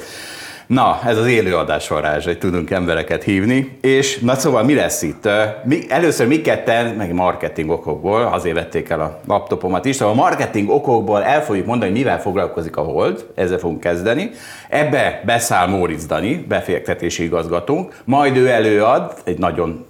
Na, 0.73 0.99
ez 1.05 1.17
az 1.17 1.27
élőadás 1.27 1.87
varázs, 1.87 2.25
hogy 2.25 2.37
tudunk 2.37 2.69
embereket 2.69 3.23
hívni. 3.23 3.77
És 3.81 4.19
na 4.19 4.35
szóval 4.35 4.63
mi 4.63 4.73
lesz 4.73 5.01
itt? 5.01 5.29
Mi, 5.63 5.79
először 5.89 6.27
mi 6.27 6.41
ketten, 6.41 6.95
meg 6.95 7.13
marketing 7.13 7.69
okokból, 7.69 8.21
azért 8.21 8.55
vették 8.55 8.89
el 8.89 9.01
a 9.01 9.19
laptopomat 9.27 9.85
is, 9.85 9.95
szóval 9.95 10.13
a 10.13 10.17
marketing 10.17 10.69
okokból 10.69 11.23
el 11.23 11.43
fogjuk 11.43 11.65
mondani, 11.65 11.91
hogy 11.91 11.99
mivel 11.99 12.21
foglalkozik 12.21 12.77
a 12.77 12.81
Hold, 12.81 13.25
ezzel 13.35 13.57
fogunk 13.57 13.79
kezdeni. 13.79 14.31
Ebbe 14.69 15.21
beszáll 15.25 15.67
Móricz 15.67 16.05
Dani, 16.05 16.45
befektetési 16.47 17.23
igazgatónk, 17.23 18.01
majd 18.05 18.37
ő 18.37 18.47
előad 18.47 19.13
egy 19.23 19.37
nagyon 19.37 19.85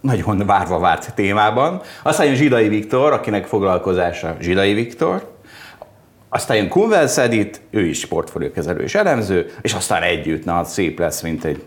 nagyon 0.00 0.46
várva 0.46 0.78
várt 0.78 1.14
témában. 1.14 1.80
Aztán 2.02 2.26
jön 2.26 2.34
Zsidai 2.34 2.68
Viktor, 2.68 3.12
akinek 3.12 3.46
foglalkozása 3.46 4.36
Zsidai 4.40 4.74
Viktor, 4.74 5.31
aztán 6.34 6.56
jön 6.56 6.68
Kunvel 6.68 7.06
Szedit, 7.06 7.60
ő 7.70 7.86
is 7.86 8.06
portfóliókezelő 8.06 8.82
és 8.82 8.94
elemző, 8.94 9.50
és 9.60 9.72
aztán 9.72 10.02
együtt, 10.02 10.44
na, 10.44 10.64
szép 10.64 10.98
lesz, 10.98 11.20
mint 11.20 11.44
egy, 11.44 11.64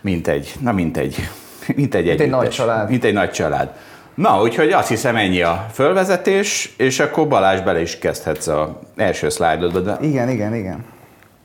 mint 0.00 0.28
egy, 0.28 0.54
na, 0.60 0.72
mint 0.72 0.96
egy, 0.96 1.28
mint 1.76 1.94
egy, 1.94 2.06
mint 2.06 2.20
egy 2.20 2.30
nagy 2.30 2.48
család. 2.48 2.90
Mint 2.90 3.04
egy 3.04 3.12
nagy 3.12 3.30
család. 3.30 3.68
Na, 4.14 4.40
úgyhogy 4.40 4.70
azt 4.72 4.88
hiszem 4.88 5.16
ennyi 5.16 5.42
a 5.42 5.66
fölvezetés, 5.72 6.74
és 6.76 7.00
akkor 7.00 7.28
Balázs 7.28 7.60
bele 7.60 7.80
is 7.80 7.98
kezdhetsz 7.98 8.46
a 8.46 8.80
első 8.96 9.28
szlájdodba. 9.28 9.80
De... 9.80 9.96
Igen, 10.00 10.28
igen, 10.28 10.54
igen. 10.54 10.84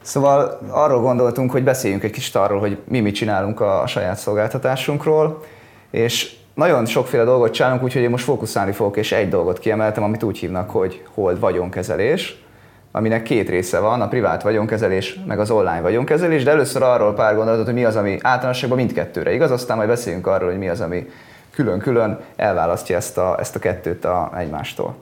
Szóval 0.02 0.60
arról 0.70 1.02
gondoltunk, 1.02 1.52
hogy 1.52 1.64
beszéljünk 1.64 2.04
egy 2.04 2.12
kicsit 2.12 2.36
arról, 2.36 2.60
hogy 2.60 2.78
mi 2.88 3.00
mit 3.00 3.16
csinálunk 3.16 3.60
a 3.60 3.84
saját 3.88 4.18
szolgáltatásunkról, 4.18 5.44
és 5.92 6.36
nagyon 6.56 6.86
sokféle 6.86 7.24
dolgot 7.24 7.54
csinálunk, 7.54 7.84
úgyhogy 7.84 8.02
én 8.02 8.10
most 8.10 8.24
fókuszálni 8.24 8.72
fogok, 8.72 8.98
és 8.98 9.12
egy 9.12 9.30
dolgot 9.30 9.60
kiemeltem, 9.60 10.04
amit 10.04 10.24
úgy 10.24 10.38
hívnak, 10.38 10.70
hogy 10.70 11.04
hold 11.14 11.40
vagyonkezelés, 11.40 12.44
aminek 12.92 13.24
két 13.24 13.50
része 13.50 13.80
van, 13.80 14.02
a 14.02 14.08
privát 14.08 14.42
vagyonkezelés, 14.42 15.20
meg 15.28 15.40
az 15.40 15.52
online 15.52 15.82
vagyonkezelés, 15.82 16.44
de 16.44 16.52
először 16.52 16.82
arról 16.82 17.14
pár 17.14 17.36
gondolatot, 17.36 17.66
hogy 17.66 17.74
mi 17.74 17.86
az, 17.86 17.96
ami 17.96 18.18
általánosságban 18.22 18.78
mindkettőre 18.78 19.34
igaz, 19.34 19.52
aztán 19.52 19.78
majd 19.78 19.90
beszéljünk 19.90 20.28
arról, 20.28 20.50
hogy 20.50 20.58
mi 20.58 20.70
az, 20.70 20.82
ami 20.82 21.10
külön-külön 21.52 22.20
elválasztja 22.36 22.96
ezt 22.96 23.18
a, 23.18 23.36
ezt 23.40 23.56
a 23.56 23.60
kettőt 23.60 24.06
a, 24.06 24.32
egymástól. 24.38 24.96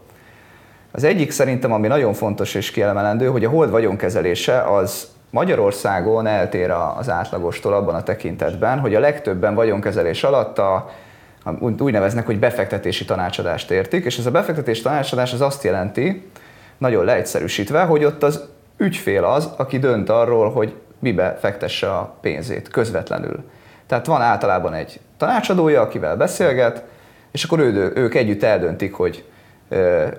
Az 0.92 1.04
egyik 1.04 1.32
szerintem, 1.32 1.72
ami 1.72 1.88
nagyon 1.88 2.14
fontos 2.14 2.56
és 2.56 2.72
kiemelendő, 2.72 3.28
hogy 3.28 3.46
a 3.46 3.50
hold 3.50 3.70
vagyonkezelése 3.70 4.62
az 4.62 5.08
Magyarországon 5.30 6.28
eltér 6.28 6.72
az 6.98 7.10
átlagostól 7.10 7.74
abban 7.74 7.96
a 7.96 8.04
tekintetben, 8.04 8.80
hogy 8.80 8.96
a 8.96 9.00
legtöbben 9.00 9.56
vagyonkezelés 9.56 10.24
alatt 10.24 10.58
a 10.58 10.90
úgy 11.60 11.92
neveznek, 11.92 12.26
hogy 12.26 12.40
befektetési 12.40 13.06
tanácsadást 13.06 13.72
értik, 13.72 14.06
és 14.06 14.18
ez 14.18 14.26
a 14.26 14.32
befektetési 14.32 14.82
tanácsadás 14.82 15.34
az 15.34 15.42
azt 15.42 15.64
jelenti, 15.64 16.30
nagyon 16.78 17.06
leegyszerűsítve, 17.06 17.84
hogy 17.84 18.04
ott 18.04 18.24
az 18.24 18.44
ügyfél 18.78 19.24
az, 19.24 19.50
aki 19.58 19.80
dönt 19.80 20.10
arról, 20.10 20.52
hogy 20.52 20.76
mibe 21.00 21.38
fektesse 21.40 21.92
a 21.92 22.16
pénzét 22.22 22.68
közvetlenül. 22.68 23.44
Tehát 23.88 24.06
van 24.06 24.22
általában 24.22 24.74
egy 24.74 25.00
tanácsadója, 25.18 25.82
akivel 25.82 26.18
beszélget, 26.18 26.84
és 27.32 27.44
akkor 27.44 27.60
ő, 27.60 27.92
ők 27.96 28.16
együtt 28.16 28.44
eldöntik, 28.44 28.94
hogy 28.94 29.24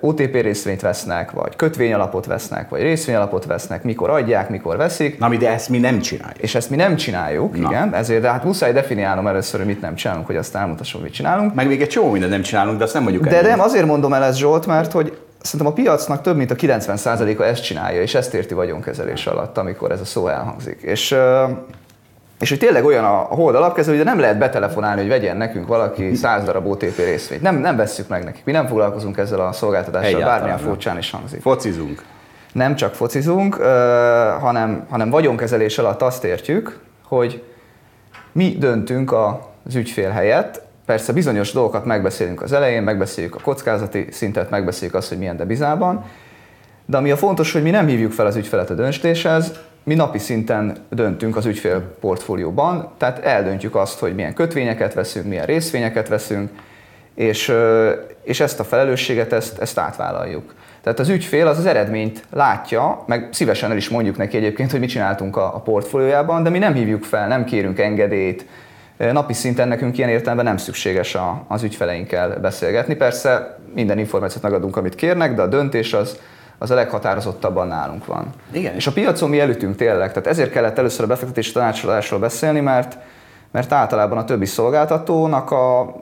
OTP 0.00 0.34
részvényt 0.42 0.80
vesznek, 0.80 1.30
vagy 1.30 1.56
kötvényalapot 1.56 2.26
vesznek, 2.26 2.68
vagy 2.68 2.80
részvényalapot 2.80 3.44
vesznek, 3.44 3.82
mikor 3.82 4.11
adják, 4.11 4.49
mikor 4.49 4.76
veszik. 4.76 5.18
Na, 5.18 5.28
de 5.28 5.50
ezt 5.50 5.68
mi 5.68 5.78
nem 5.78 5.99
csináljuk. 6.00 6.38
És 6.38 6.54
ezt 6.54 6.70
mi 6.70 6.76
nem 6.76 6.96
csináljuk, 6.96 7.56
Na. 7.56 7.68
igen, 7.70 7.94
ezért 7.94 8.20
de 8.20 8.30
hát 8.30 8.44
muszáj 8.44 8.73
definiálnom 8.73 9.26
először, 9.26 9.61
hogy 9.61 9.68
mit 9.68 9.80
nem 9.80 9.94
csinálunk, 9.94 10.26
hogy 10.26 10.37
azt 10.37 10.54
elmutassam, 10.54 11.02
mit 11.02 11.12
csinálunk. 11.12 11.54
Meg 11.54 11.66
még 11.66 11.82
egy 11.82 11.88
csomó 11.88 12.11
mindent 12.11 12.32
nem 12.32 12.42
csinálunk, 12.42 12.78
de 12.78 12.84
azt 12.84 12.94
nem 12.94 13.02
mondjuk 13.02 13.26
De 13.26 13.42
nem, 13.42 13.61
azért 13.61 13.87
mondom 13.87 14.12
el 14.12 14.25
ezt 14.25 14.38
Zsolt, 14.38 14.66
mert 14.66 14.92
hogy 14.92 15.18
szerintem 15.42 15.73
a 15.73 15.75
piacnak 15.75 16.23
több 16.23 16.37
mint 16.37 16.50
a 16.50 16.54
90%-a 16.54 17.42
ezt 17.42 17.62
csinálja, 17.62 18.02
és 18.02 18.14
ezt 18.14 18.34
érti 18.34 18.54
vagyonkezelés 18.54 19.26
alatt, 19.26 19.58
amikor 19.58 19.90
ez 19.90 20.00
a 20.00 20.04
szó 20.04 20.28
elhangzik. 20.28 20.80
És 20.82 21.16
és 22.44 22.50
hogy 22.50 22.58
tényleg 22.58 22.84
olyan 22.84 23.04
a 23.04 23.16
hold 23.16 23.54
alapkező, 23.54 23.96
hogy 23.96 24.04
nem 24.04 24.18
lehet 24.18 24.38
betelefonálni, 24.38 25.00
hogy 25.00 25.10
vegyen 25.10 25.36
nekünk 25.36 25.66
valaki 25.66 26.14
100 26.14 26.44
darab 26.44 26.66
OTP 26.66 26.96
részvényt. 26.96 27.42
Nem, 27.42 27.56
nem 27.56 27.76
vesszük 27.76 28.08
meg 28.08 28.24
nekik. 28.24 28.44
Mi 28.44 28.52
nem 28.52 28.66
foglalkozunk 28.66 29.16
ezzel 29.16 29.40
a 29.40 29.52
szolgáltatással, 29.52 30.08
Egyáltalán 30.08 30.34
bármilyen 30.34 30.58
nem. 30.58 30.68
furcsán 30.68 30.98
is 30.98 31.10
hangzik. 31.10 31.40
Focizunk. 31.40 32.02
Nem 32.52 32.74
csak 32.74 32.94
focizunk, 32.94 33.54
hanem, 34.40 34.86
hanem 34.90 35.10
vagyonkezelés 35.10 35.78
alatt 35.78 36.02
azt 36.02 36.24
értjük, 36.24 36.80
hogy 37.04 37.42
mi 38.32 38.56
döntünk 38.58 39.12
az 39.12 39.74
ügyfél 39.74 40.10
helyett, 40.10 40.62
Persze 40.86 41.12
bizonyos 41.12 41.52
dolgokat 41.52 41.84
megbeszélünk 41.84 42.42
az 42.42 42.52
elején, 42.52 42.82
megbeszéljük 42.82 43.34
a 43.34 43.40
kockázati 43.40 44.06
szintet, 44.10 44.50
megbeszéljük 44.50 44.96
azt, 44.96 45.08
hogy 45.08 45.18
milyen 45.18 45.36
debizában, 45.36 46.04
de 46.86 46.96
ami 46.96 47.10
a 47.10 47.16
fontos, 47.16 47.52
hogy 47.52 47.62
mi 47.62 47.70
nem 47.70 47.86
hívjuk 47.86 48.12
fel 48.12 48.26
az 48.26 48.36
ügyfelet 48.36 48.70
a 48.70 48.74
döntéshez, 48.74 49.52
mi 49.85 49.95
napi 49.95 50.19
szinten 50.19 50.76
döntünk 50.91 51.37
az 51.37 51.47
ügyfél 51.47 51.81
portfólióban, 52.00 52.91
tehát 52.99 53.19
eldöntjük 53.19 53.75
azt, 53.75 53.99
hogy 53.99 54.14
milyen 54.14 54.35
kötvényeket 54.35 54.95
veszünk, 54.95 55.26
milyen 55.26 55.47
részvényeket 55.47 56.09
veszünk, 56.09 56.50
és, 57.14 57.53
és 58.23 58.41
ezt 58.41 58.61
a 58.61 58.64
felelősséget, 58.64 59.33
ezt, 59.33 59.59
ezt 59.59 59.79
átvállaljuk. 59.79 60.55
Tehát 60.83 60.99
az 60.99 61.09
ügyfél 61.09 61.47
az 61.47 61.59
az 61.59 61.67
eredményt 61.67 62.25
látja, 62.31 63.05
meg 63.07 63.29
szívesen 63.33 63.71
el 63.71 63.76
is 63.76 63.88
mondjuk 63.88 64.17
neki 64.17 64.37
egyébként, 64.37 64.71
hogy 64.71 64.81
mit 64.81 64.88
csináltunk 64.88 65.37
a, 65.37 65.55
a 65.55 65.61
portfóliójában, 65.61 66.43
de 66.43 66.50
mi 66.50 66.59
nem 66.59 66.75
hívjuk 66.75 67.05
fel, 67.05 67.29
nem 67.29 67.45
kérünk 67.45 67.79
engedélyt, 67.79 68.47
napi 68.97 69.33
szinten 69.33 69.69
nekünk 69.69 69.99
ilyen 69.99 70.11
értelemben 70.11 70.45
nem 70.45 70.57
szükséges 70.57 71.14
a, 71.14 71.45
az 71.49 71.62
ügyfeleinkkel 71.62 72.38
beszélgetni. 72.41 72.95
Persze 72.95 73.59
minden 73.75 73.99
információt 73.99 74.43
megadunk, 74.43 74.76
amit 74.76 74.95
kérnek, 74.95 75.35
de 75.35 75.43
a 75.43 75.47
döntés 75.47 75.93
az, 75.93 76.19
az 76.58 76.70
a 76.70 76.75
leghatározottabban 76.75 77.66
nálunk 77.66 78.06
van. 78.06 78.26
Igen. 78.52 78.75
És 78.75 78.87
a 78.87 78.92
piacon 78.92 79.28
mi 79.28 79.40
elütünk 79.40 79.76
tényleg, 79.76 80.08
tehát 80.08 80.26
ezért 80.26 80.50
kellett 80.50 80.78
először 80.78 81.04
a 81.04 81.08
befektetési 81.08 81.52
tanácsadásról 81.52 82.20
beszélni, 82.20 82.61
mert 82.61 82.99
mert 83.54 83.73
általában 83.73 84.18
a 84.18 84.25
többi 84.25 84.46
szolgáltatónak 84.46 85.50
a, 85.50 85.94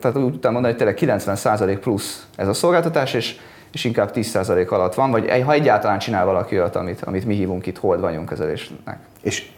tehát 0.00 0.16
úgy 0.16 0.30
tudtam 0.30 0.52
mondani, 0.52 0.74
hogy 0.74 0.94
tényleg 0.96 1.20
90% 1.26 1.78
plusz 1.80 2.26
ez 2.36 2.48
a 2.48 2.52
szolgáltatás, 2.52 3.14
és, 3.14 3.36
és 3.72 3.84
inkább 3.84 4.10
10% 4.14 4.68
alatt 4.68 4.94
van, 4.94 5.10
vagy 5.10 5.42
ha 5.44 5.52
egyáltalán 5.52 5.98
csinál 5.98 6.24
valaki 6.24 6.58
olyat, 6.58 6.76
amit, 6.76 7.02
amit 7.02 7.24
mi 7.24 7.34
hívunk 7.34 7.66
itt 7.66 7.78
hold 7.78 8.00
vagyonkezelésnek. 8.00 8.98
És 9.22 9.50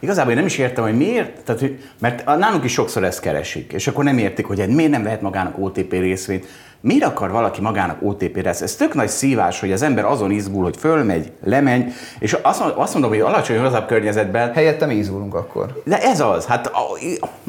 Igazából 0.00 0.30
én 0.30 0.36
nem 0.36 0.46
is 0.46 0.58
értem, 0.58 0.84
hogy 0.84 0.96
miért, 0.96 1.40
tehát, 1.44 1.60
hogy, 1.60 1.84
mert 1.98 2.24
nálunk 2.24 2.64
is 2.64 2.72
sokszor 2.72 3.04
ezt 3.04 3.20
keresik, 3.20 3.72
és 3.72 3.86
akkor 3.86 4.04
nem 4.04 4.18
értik, 4.18 4.46
hogy 4.46 4.68
miért 4.68 4.90
nem 4.90 5.02
vehet 5.02 5.20
magának 5.20 5.58
OTP 5.58 5.90
részvényt. 5.90 6.46
Miért 6.80 7.04
akar 7.04 7.30
valaki 7.30 7.60
magának 7.60 7.96
OTP 8.02 8.42
lesz? 8.42 8.60
Ez 8.60 8.74
tök 8.74 8.94
nagy 8.94 9.08
szívás, 9.08 9.60
hogy 9.60 9.72
az 9.72 9.82
ember 9.82 10.04
azon 10.04 10.30
izgul, 10.30 10.62
hogy 10.62 10.76
fölmegy, 10.76 11.32
lemegy, 11.44 11.92
és 12.18 12.36
azt 12.74 12.92
mondom, 12.92 13.10
hogy 13.10 13.20
alacsony 13.20 13.58
hozabb 13.58 13.86
környezetben... 13.86 14.52
Helyette 14.52 14.86
mi 14.86 14.94
izgulunk 14.94 15.34
akkor. 15.34 15.82
De 15.84 16.02
ez 16.02 16.20
az, 16.20 16.46
hát 16.46 16.70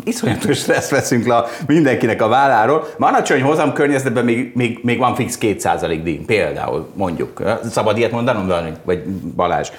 iszonyatos 0.03 0.57
stressz 0.57 0.89
veszünk 0.89 1.25
le 1.25 1.43
mindenkinek 1.67 2.21
a 2.21 2.27
válláról. 2.27 2.87
Már 2.97 3.13
alacsony 3.13 3.41
hozam 3.41 3.73
környezetben 3.73 4.25
még, 4.25 4.51
még, 4.55 4.79
még 4.83 4.97
van 4.97 5.15
fix 5.15 5.37
2% 5.41 5.99
díj, 6.03 6.17
például 6.17 6.89
mondjuk. 6.93 7.43
Szabad 7.69 7.97
ilyet 7.97 8.11
mondanom, 8.11 8.47
vagy 8.83 9.03
Balázs? 9.35 9.69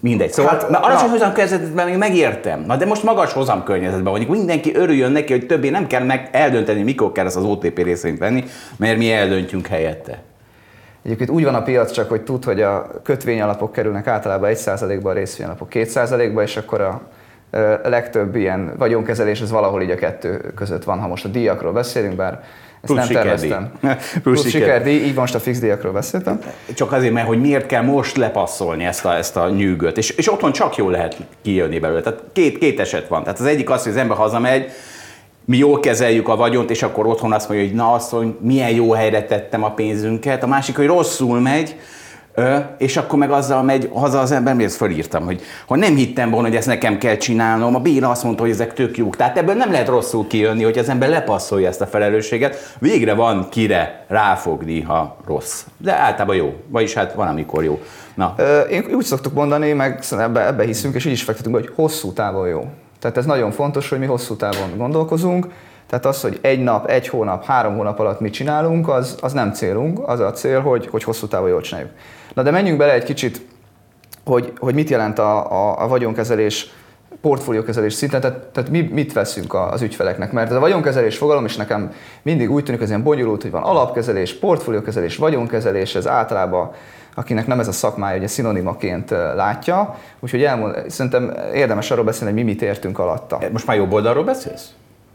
Mindegy. 0.00 0.32
Szóval 0.32 0.52
hát, 0.52 0.68
na, 0.68 0.78
alacsony 0.78 1.06
na. 1.06 1.12
hozam 1.12 1.32
környezetben 1.32 1.86
még 1.86 1.96
megértem. 1.96 2.64
Na 2.66 2.76
de 2.76 2.86
most 2.86 3.02
magas 3.02 3.32
hozam 3.32 3.64
környezetben 3.64 4.12
vagyunk. 4.12 4.30
Mindenki 4.30 4.74
örüljön 4.74 5.12
neki, 5.12 5.32
hogy 5.32 5.46
többé 5.46 5.68
nem 5.68 5.86
kell 5.86 6.04
meg 6.04 6.28
eldönteni, 6.32 6.82
mikor 6.82 7.12
kell 7.12 7.26
ezt 7.26 7.36
az 7.36 7.44
OTP 7.44 7.78
részvényt 7.78 8.18
venni, 8.18 8.44
mert 8.76 8.98
mi 8.98 9.12
eldöntjünk 9.12 9.66
helyette. 9.66 10.22
Egyébként 11.02 11.30
úgy 11.30 11.44
van 11.44 11.54
a 11.54 11.62
piac 11.62 11.90
csak, 11.90 12.08
hogy 12.08 12.22
tud, 12.22 12.44
hogy 12.44 12.62
a 12.62 12.90
kötvényalapok 13.02 13.72
kerülnek 13.72 14.06
általában 14.06 14.50
1%-ba, 14.54 15.10
a 15.10 15.12
részvényalapok 15.12 15.68
2%-ba, 15.72 16.42
és 16.42 16.56
akkor 16.56 16.80
a 16.80 17.00
legtöbb 17.82 18.36
ilyen 18.36 18.72
vagyonkezelés 18.78 19.40
az 19.40 19.50
valahol 19.50 19.82
így 19.82 19.90
a 19.90 19.94
kettő 19.94 20.52
között 20.56 20.84
van, 20.84 20.98
ha 20.98 21.08
most 21.08 21.24
a 21.24 21.28
díjakról 21.28 21.72
beszélünk, 21.72 22.16
bár 22.16 22.42
ezt 22.82 22.92
Plusz 22.92 23.08
nem 23.08 23.22
terveztem. 23.22 23.72
Plusz, 23.80 24.20
Plusz 24.22 24.48
sikerdíj, 24.48 25.04
így 25.04 25.14
most 25.14 25.34
a 25.34 25.40
fix 25.40 25.58
díjakról 25.58 25.92
beszéltem. 25.92 26.40
Csak 26.74 26.92
azért, 26.92 27.12
mert 27.12 27.26
hogy 27.26 27.40
miért 27.40 27.66
kell 27.66 27.82
most 27.82 28.16
lepasszolni 28.16 28.84
ezt 28.84 29.04
a, 29.04 29.16
ezt 29.16 29.36
a 29.36 29.48
nyűgöt, 29.48 29.98
és, 29.98 30.10
és 30.10 30.32
otthon 30.32 30.52
csak 30.52 30.76
jól 30.76 30.90
lehet 30.90 31.16
kijönni 31.42 31.78
belőle. 31.78 32.00
Tehát 32.00 32.22
két, 32.32 32.58
két 32.58 32.80
eset 32.80 33.08
van. 33.08 33.22
Tehát 33.22 33.40
az 33.40 33.46
egyik 33.46 33.70
az, 33.70 33.82
hogy 33.82 33.92
az 33.92 33.98
ember 33.98 34.16
hazamegy, 34.16 34.70
mi 35.44 35.56
jól 35.56 35.80
kezeljük 35.80 36.28
a 36.28 36.36
vagyont, 36.36 36.70
és 36.70 36.82
akkor 36.82 37.06
otthon 37.06 37.32
azt 37.32 37.48
mondja, 37.48 37.66
hogy 37.66 37.76
na 37.76 37.92
azt, 37.92 38.10
hogy 38.10 38.34
milyen 38.40 38.70
jó 38.70 38.92
helyre 38.92 39.24
tettem 39.24 39.64
a 39.64 39.70
pénzünket. 39.70 40.42
A 40.42 40.46
másik, 40.46 40.76
hogy 40.76 40.86
rosszul 40.86 41.40
megy, 41.40 41.76
és 42.78 42.96
akkor 42.96 43.18
meg 43.18 43.30
azzal 43.30 43.62
megy 43.62 43.90
haza 43.92 44.20
az 44.20 44.30
ember, 44.30 44.54
miért 44.54 44.72
fölírtam, 44.72 45.24
hogy 45.24 45.42
ha 45.66 45.76
nem 45.76 45.94
hittem 45.94 46.30
volna, 46.30 46.46
hogy 46.46 46.56
ezt 46.56 46.66
nekem 46.66 46.98
kell 46.98 47.16
csinálnom, 47.16 47.74
a 47.74 47.80
bíra 47.80 48.10
azt 48.10 48.24
mondta, 48.24 48.42
hogy 48.42 48.50
ezek 48.50 48.72
tök 48.72 48.96
jók. 48.96 49.16
Tehát 49.16 49.38
ebből 49.38 49.54
nem 49.54 49.70
lehet 49.70 49.88
rosszul 49.88 50.26
kijönni, 50.26 50.62
hogy 50.62 50.78
az 50.78 50.88
ember 50.88 51.08
lepasszolja 51.08 51.68
ezt 51.68 51.80
a 51.80 51.86
felelősséget. 51.86 52.74
Végre 52.78 53.14
van 53.14 53.48
kire 53.48 54.04
ráfogni, 54.08 54.80
ha 54.80 55.16
rossz. 55.26 55.64
De 55.76 55.92
általában 55.92 56.36
jó. 56.36 56.54
Vagyis 56.68 56.94
hát 56.94 57.12
van, 57.12 57.28
amikor 57.28 57.64
jó. 57.64 57.80
Na. 58.14 58.34
Én 58.70 58.84
úgy 58.94 59.04
szoktuk 59.04 59.34
mondani, 59.34 59.72
meg 59.72 60.04
ebbe, 60.10 60.46
ebbe 60.46 60.64
hiszünk, 60.64 60.94
és 60.94 61.04
így 61.04 61.12
is 61.12 61.22
fektetünk, 61.22 61.54
hogy 61.54 61.70
hosszú 61.74 62.12
távon 62.12 62.48
jó. 62.48 62.64
Tehát 63.00 63.16
ez 63.16 63.26
nagyon 63.26 63.50
fontos, 63.50 63.88
hogy 63.88 63.98
mi 63.98 64.06
hosszú 64.06 64.36
távon 64.36 64.76
gondolkozunk, 64.76 65.46
tehát 65.86 66.06
az, 66.06 66.20
hogy 66.20 66.38
egy 66.40 66.62
nap, 66.62 66.86
egy 66.86 67.08
hónap, 67.08 67.44
három 67.44 67.76
hónap 67.76 67.98
alatt 67.98 68.20
mit 68.20 68.32
csinálunk, 68.32 68.88
az, 68.88 69.16
az 69.20 69.32
nem 69.32 69.52
célunk, 69.52 70.08
az 70.08 70.20
a 70.20 70.30
cél, 70.30 70.60
hogy, 70.60 70.86
hogy 70.86 71.02
hosszú 71.02 71.26
távon 71.26 71.48
jól 71.48 71.60
csináljuk. 71.60 71.90
Na 72.34 72.42
de 72.42 72.50
menjünk 72.50 72.78
bele 72.78 72.92
egy 72.92 73.04
kicsit 73.04 73.40
hogy, 74.24 74.52
hogy 74.58 74.74
mit 74.74 74.90
jelent 74.90 75.18
a, 75.18 75.52
a, 75.52 75.82
a 75.82 75.88
vagyonkezelés 75.88 76.70
portfóliókezelés 77.20 77.92
szinten, 77.92 78.20
tehát, 78.20 78.38
tehát 78.38 78.70
mi, 78.70 78.80
mit 78.80 79.12
veszünk 79.12 79.54
az 79.54 79.82
ügyfeleknek. 79.82 80.32
Mert 80.32 80.50
ez 80.50 80.56
a 80.56 80.60
vagyonkezelés 80.60 81.16
fogalom 81.16 81.44
is 81.44 81.56
nekem 81.56 81.92
mindig 82.22 82.50
úgy 82.50 82.64
tűnik, 82.64 82.80
hogy 82.80 82.88
ez 82.88 82.94
ilyen 82.94 83.02
bonyolult, 83.02 83.42
hogy 83.42 83.50
van 83.50 83.62
alapkezelés, 83.62 84.34
portfóliókezelés, 84.34 85.16
vagyonkezelés, 85.16 85.94
ez 85.94 86.06
általában 86.06 86.70
akinek 87.14 87.46
nem 87.46 87.60
ez 87.60 87.68
a 87.68 87.72
szakmája, 87.72 88.16
ugye 88.16 88.26
szinonimaként 88.26 89.10
látja. 89.10 89.96
Úgyhogy 90.20 90.42
elmond, 90.42 90.84
szerintem 90.88 91.34
érdemes 91.54 91.90
arról 91.90 92.04
beszélni, 92.04 92.32
hogy 92.32 92.44
mi 92.44 92.50
mit 92.50 92.62
értünk 92.62 92.98
alatta. 92.98 93.38
Most 93.52 93.66
már 93.66 93.76
jobb 93.76 93.92
oldalról 93.92 94.24
beszélsz? 94.24 94.68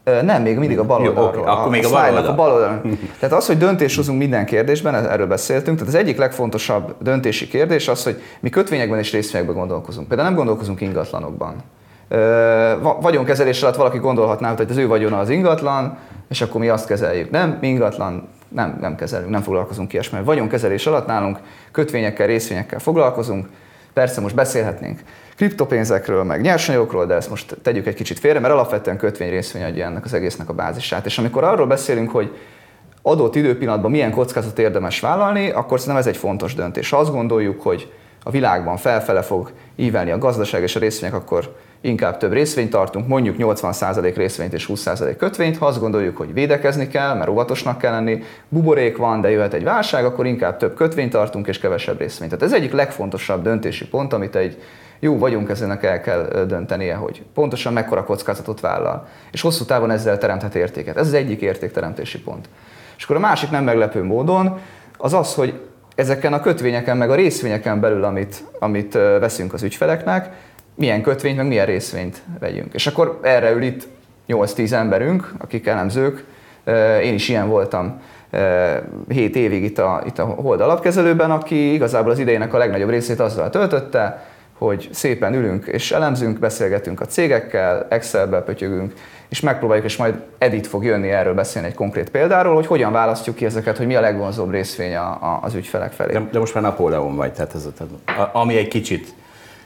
Nem, 0.05 0.41
még 0.41 0.57
mindig 0.57 0.79
a 0.79 0.83
bal 0.83 1.01
oldalról. 1.01 1.33
Jó, 1.33 1.41
okay. 1.41 1.53
Akkor 1.53 1.67
a, 1.67 1.69
még 1.69 1.85
a, 1.85 1.89
bal 1.89 2.13
oldal. 2.13 2.25
a 2.25 2.35
bal 2.35 2.51
oldalon. 2.51 2.99
Tehát 3.19 3.35
az, 3.35 3.45
hogy 3.45 3.57
döntés 3.57 3.95
hozunk 3.95 4.19
minden 4.19 4.45
kérdésben, 4.45 4.95
erről 4.95 5.27
beszéltünk, 5.27 5.77
tehát 5.77 5.93
az 5.93 5.99
egyik 5.99 6.17
legfontosabb 6.17 6.95
döntési 6.99 7.47
kérdés 7.47 7.87
az, 7.87 8.03
hogy 8.03 8.21
mi 8.39 8.49
kötvényekben 8.49 8.99
és 8.99 9.11
részvényekben 9.11 9.55
gondolkozunk. 9.55 10.07
Például 10.07 10.27
nem 10.27 10.37
gondolkozunk 10.37 10.81
ingatlanokban. 10.81 11.55
Vagyonkezelés 13.01 13.63
alatt 13.63 13.75
valaki 13.75 13.97
gondolhatná, 13.97 14.55
hogy 14.55 14.67
az 14.69 14.77
ő 14.77 14.87
vagyona 14.87 15.19
az 15.19 15.29
ingatlan, 15.29 15.97
és 16.29 16.41
akkor 16.41 16.61
mi 16.61 16.69
azt 16.69 16.87
kezeljük. 16.87 17.29
Nem, 17.29 17.57
mi 17.61 17.67
ingatlan 17.67 18.27
nem, 18.47 18.77
nem 18.81 18.95
kezelünk, 18.95 19.29
nem 19.29 19.41
foglalkozunk 19.41 19.93
ilyesmivel. 19.93 20.25
Vagyonkezelés 20.25 20.85
alatt 20.87 21.07
nálunk 21.07 21.39
kötvényekkel, 21.71 22.27
részvényekkel 22.27 22.79
foglalkozunk. 22.79 23.47
Persze 23.95 24.21
most 24.21 24.35
beszélhetnénk 24.35 24.99
kriptopénzekről, 25.35 26.23
meg 26.23 26.41
nyersanyagokról, 26.41 27.05
de 27.05 27.13
ezt 27.13 27.29
most 27.29 27.57
tegyük 27.61 27.87
egy 27.87 27.93
kicsit 27.93 28.19
félre, 28.19 28.39
mert 28.39 28.53
alapvetően 28.53 28.97
kötvény 28.97 29.29
részvény 29.29 29.63
adja 29.63 29.85
ennek 29.85 30.05
az 30.05 30.13
egésznek 30.13 30.49
a 30.49 30.53
bázisát. 30.53 31.05
És 31.05 31.17
amikor 31.17 31.43
arról 31.43 31.67
beszélünk, 31.67 32.11
hogy 32.11 32.37
adott 33.01 33.35
időpillanatban 33.35 33.91
milyen 33.91 34.11
kockázat 34.11 34.59
érdemes 34.59 34.99
vállalni, 34.99 35.49
akkor 35.49 35.79
szerintem 35.79 36.01
ez 36.01 36.07
egy 36.07 36.17
fontos 36.17 36.55
döntés. 36.55 36.89
Ha 36.89 36.97
azt 36.97 37.11
gondoljuk, 37.11 37.61
hogy 37.61 37.91
a 38.23 38.31
világban 38.31 38.77
felfele 38.77 39.21
fog 39.21 39.51
ívelni 39.75 40.11
a 40.11 40.17
gazdaság 40.17 40.61
és 40.61 40.75
a 40.75 40.79
részvények, 40.79 41.15
akkor 41.15 41.55
inkább 41.85 42.17
több 42.17 42.33
részvényt 42.33 42.69
tartunk, 42.69 43.07
mondjuk 43.07 43.35
80% 43.39 44.13
részvényt 44.15 44.53
és 44.53 44.69
20% 44.73 45.15
kötvényt, 45.17 45.57
ha 45.57 45.65
azt 45.65 45.79
gondoljuk, 45.79 46.17
hogy 46.17 46.33
védekezni 46.33 46.87
kell, 46.87 47.15
mert 47.15 47.29
óvatosnak 47.29 47.77
kell 47.77 47.91
lenni, 47.91 48.23
buborék 48.49 48.97
van, 48.97 49.21
de 49.21 49.29
jöhet 49.29 49.53
egy 49.53 49.63
válság, 49.63 50.05
akkor 50.05 50.25
inkább 50.25 50.57
több 50.57 50.75
kötvényt 50.75 51.11
tartunk 51.11 51.47
és 51.47 51.59
kevesebb 51.59 51.99
részvényt. 51.99 52.31
Tehát 52.31 52.45
ez 52.45 52.59
egyik 52.59 52.71
legfontosabb 52.71 53.43
döntési 53.43 53.87
pont, 53.87 54.13
amit 54.13 54.35
egy 54.35 54.61
jó 54.99 55.17
vagyonkezőnek 55.17 55.83
el 55.83 56.01
kell 56.01 56.45
döntenie, 56.47 56.95
hogy 56.95 57.23
pontosan 57.33 57.73
mekkora 57.73 58.03
kockázatot 58.03 58.59
vállal, 58.59 59.07
és 59.31 59.41
hosszú 59.41 59.65
távon 59.65 59.91
ezzel 59.91 60.17
teremthet 60.17 60.55
értéket. 60.55 60.97
Ez 60.97 61.07
az 61.07 61.13
egyik 61.13 61.41
értékteremtési 61.41 62.19
pont. 62.19 62.49
És 62.97 63.03
akkor 63.03 63.15
a 63.15 63.19
másik 63.19 63.49
nem 63.49 63.63
meglepő 63.63 64.03
módon 64.03 64.59
az 64.97 65.13
az, 65.13 65.33
hogy 65.33 65.59
ezeken 65.95 66.33
a 66.33 66.39
kötvényeken, 66.39 66.97
meg 66.97 67.09
a 67.09 67.15
részvényeken 67.15 67.79
belül, 67.79 68.03
amit, 68.03 68.43
amit 68.59 68.93
veszünk 68.93 69.53
az 69.53 69.63
ügyfeleknek, 69.63 70.31
milyen 70.75 71.01
kötvényt, 71.01 71.37
meg 71.37 71.47
milyen 71.47 71.65
részvényt 71.65 72.21
vegyünk. 72.39 72.73
És 72.73 72.87
akkor 72.87 73.19
erre 73.23 73.51
ül 73.51 73.63
itt 73.63 73.87
8-10 74.27 74.71
emberünk, 74.71 75.33
akik 75.37 75.67
elemzők, 75.67 76.25
én 77.03 77.13
is 77.13 77.29
ilyen 77.29 77.47
voltam 77.47 78.01
7 79.07 79.35
évig 79.35 79.63
itt 79.63 79.77
a, 79.77 80.03
itt 80.05 80.19
a 80.19 80.25
Hold 80.25 80.61
alapkezelőben, 80.61 81.31
aki 81.31 81.73
igazából 81.73 82.11
az 82.11 82.19
idejének 82.19 82.53
a 82.53 82.57
legnagyobb 82.57 82.89
részét 82.89 83.19
azzal 83.19 83.49
töltötte, 83.49 84.25
hogy 84.57 84.89
szépen 84.91 85.33
ülünk 85.33 85.65
és 85.65 85.91
elemzünk, 85.91 86.39
beszélgetünk 86.39 87.01
a 87.01 87.05
cégekkel, 87.05 87.87
Excelbe 87.89 88.41
pötyögünk, 88.41 88.93
és 89.29 89.39
megpróbáljuk, 89.39 89.85
és 89.85 89.97
majd 89.97 90.15
Edit 90.37 90.67
fog 90.67 90.83
jönni 90.83 91.09
erről 91.09 91.33
beszélni 91.33 91.67
egy 91.67 91.73
konkrét 91.73 92.09
példáról, 92.09 92.55
hogy 92.55 92.67
hogyan 92.67 92.91
választjuk 92.91 93.35
ki 93.35 93.45
ezeket, 93.45 93.77
hogy 93.77 93.87
mi 93.87 93.95
a 93.95 94.01
legvonzóbb 94.01 94.51
részvény 94.51 94.95
a, 94.95 95.07
a, 95.07 95.39
az 95.41 95.53
ügyfelek 95.53 95.91
felé. 95.91 96.13
De, 96.13 96.27
de 96.31 96.39
most 96.39 96.53
már 96.53 96.63
Napóleon 96.63 97.15
vagy, 97.15 97.33
tehát 97.33 97.55
ez 97.55 97.65
a, 97.65 98.29
ami 98.33 98.57
egy 98.57 98.67
kicsit 98.67 99.13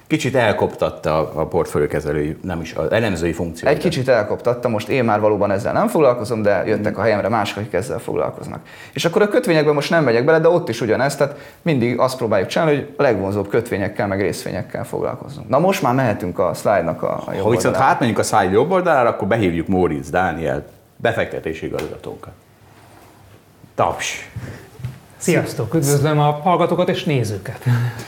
kicsit 0.09 0.35
elkoptatta 0.35 1.31
a 1.33 1.47
portfóliókezelői, 1.47 2.37
nem 2.41 2.61
is 2.61 2.73
az 2.73 2.91
elemzői 2.91 3.33
funkciót. 3.33 3.71
Egy 3.71 3.77
kicsit 3.77 4.07
elkoptatta, 4.07 4.69
most 4.69 4.89
én 4.89 5.03
már 5.03 5.19
valóban 5.19 5.51
ezzel 5.51 5.73
nem 5.73 5.87
foglalkozom, 5.87 6.41
de 6.41 6.63
jöttek 6.65 6.97
a 6.97 7.01
helyemre 7.01 7.27
mások, 7.27 7.57
akik 7.57 7.73
ezzel 7.73 7.99
foglalkoznak. 7.99 8.59
És 8.93 9.05
akkor 9.05 9.21
a 9.21 9.27
kötvényekben 9.27 9.73
most 9.73 9.89
nem 9.89 10.03
megyek 10.03 10.25
bele, 10.25 10.39
de 10.39 10.47
ott 10.47 10.69
is 10.69 10.81
ugyanez, 10.81 11.15
tehát 11.15 11.35
mindig 11.61 11.99
azt 11.99 12.17
próbáljuk 12.17 12.49
csinálni, 12.49 12.75
hogy 12.75 12.93
a 12.97 13.01
legvonzóbb 13.01 13.47
kötvényekkel, 13.47 14.07
meg 14.07 14.21
részvényekkel 14.21 14.85
foglalkozunk. 14.85 15.49
Na 15.49 15.59
most 15.59 15.81
már 15.81 15.93
mehetünk 15.93 16.39
a 16.39 16.53
szlájdnak 16.53 17.03
a, 17.03 17.23
a 17.25 17.33
jobb 17.33 17.43
Ha 17.43 17.49
viszont 17.49 17.75
átmenjünk 17.75 18.19
a 18.19 18.23
szlájd 18.23 18.51
jobb 18.51 18.71
oldalára, 18.71 19.09
akkor 19.09 19.27
behívjuk 19.27 19.67
Móricz 19.67 20.09
Dániel, 20.09 20.65
befektetési 20.95 21.65
igazgatónkat. 21.65 22.33
Taps! 23.75 24.29
Sziasztok! 25.17 25.73
Üdvözlöm 25.73 26.19
a 26.19 26.31
hallgatókat 26.31 26.89
és 26.89 27.03
nézőket! 27.03 27.63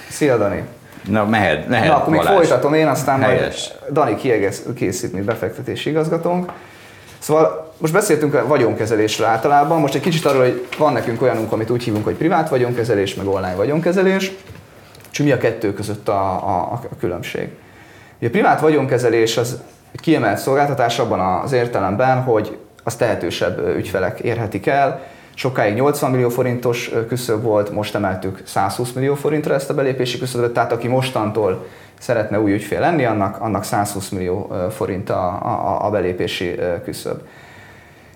Szia 0.09 0.37
Dani! 0.37 0.63
Na, 1.07 1.25
mehed, 1.25 1.67
mehed 1.67 1.87
Na, 1.87 1.95
akkor 1.95 2.13
még 2.13 2.21
folytatom 2.21 2.73
én, 2.73 2.87
aztán 2.87 3.21
Helyes. 3.21 3.71
majd 3.79 3.93
Dani 3.93 4.15
kiegész, 4.15 4.65
készít, 4.75 5.13
mint 5.13 5.25
befektetési 5.25 5.89
igazgatónk. 5.89 6.51
Szóval 7.19 7.73
most 7.77 7.93
beszéltünk 7.93 8.33
a 8.33 8.47
vagyonkezelésről 8.47 9.27
általában, 9.27 9.79
most 9.79 9.95
egy 9.95 10.01
kicsit 10.01 10.25
arról, 10.25 10.41
hogy 10.41 10.67
van 10.77 10.93
nekünk 10.93 11.21
olyanunk, 11.21 11.51
amit 11.51 11.69
úgy 11.69 11.83
hívunk, 11.83 12.03
hogy 12.03 12.15
privát 12.15 12.49
vagyonkezelés, 12.49 13.15
meg 13.15 13.27
online 13.27 13.55
vagyonkezelés, 13.55 14.31
és 15.11 15.17
mi 15.19 15.31
a 15.31 15.37
kettő 15.37 15.73
között 15.73 16.07
a, 16.07 16.31
a, 16.31 16.71
a 16.71 16.95
különbség. 16.99 17.49
Ugye 18.17 18.27
a 18.27 18.31
privát 18.31 18.59
vagyonkezelés 18.59 19.37
az 19.37 19.61
egy 19.91 19.99
kiemelt 19.99 20.37
szolgáltatás 20.37 20.99
abban 20.99 21.19
az 21.43 21.51
értelemben, 21.51 22.21
hogy 22.21 22.57
az 22.83 22.95
tehetősebb 22.95 23.75
ügyfelek 23.75 24.19
érhetik 24.19 24.67
el, 24.67 25.01
Sokáig 25.41 25.73
80 25.73 26.11
millió 26.11 26.29
forintos 26.29 26.91
küszöb 27.07 27.41
volt, 27.41 27.71
most 27.71 27.95
emeltük 27.95 28.41
120 28.45 28.91
millió 28.91 29.15
forintra 29.15 29.53
ezt 29.53 29.69
a 29.69 29.73
belépési 29.73 30.17
küszöböt, 30.17 30.53
tehát 30.53 30.71
aki 30.71 30.87
mostantól 30.87 31.65
szeretne 31.99 32.39
új 32.39 32.53
ügyfél 32.53 32.79
lenni, 32.79 33.05
annak, 33.05 33.39
annak 33.39 33.63
120 33.63 34.09
millió 34.09 34.53
forint 34.71 35.09
a, 35.09 35.27
a, 35.27 35.85
a 35.85 35.89
belépési 35.89 36.59
küszöb. 36.83 37.21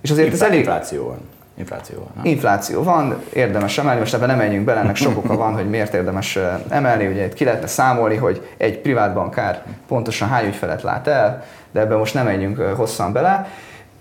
És 0.01 0.11
azért 0.11 0.27
Infl- 0.27 0.41
ez 0.41 0.47
elég... 0.47 0.59
Infláció 0.59 1.07
van. 1.07 1.17
Infláció 1.57 1.97
van. 1.97 2.11
Nem? 2.15 2.25
Infláció 2.25 2.83
van, 2.83 3.23
érdemes 3.33 3.77
emelni, 3.77 3.99
most 3.99 4.13
ebben 4.13 4.27
nem 4.27 4.38
menjünk 4.38 4.65
bele, 4.65 4.79
ennek 4.79 4.95
sok 4.95 5.17
oka 5.17 5.35
van, 5.35 5.53
hogy 5.53 5.69
miért 5.69 5.93
érdemes 5.93 6.39
emelni, 6.69 7.07
ugye 7.07 7.25
itt 7.25 7.33
ki 7.33 7.43
lehetne 7.43 7.67
számolni, 7.67 8.15
hogy 8.15 8.47
egy 8.57 8.79
privát 8.79 9.13
bankár 9.13 9.63
pontosan 9.88 10.27
hány 10.27 10.45
ügyfelet 10.45 10.81
lát 10.81 11.07
el, 11.07 11.43
de 11.71 11.79
ebben 11.79 11.97
most 11.97 12.13
nem 12.13 12.25
menjünk 12.25 12.57
hosszan 12.59 13.13
bele. 13.13 13.47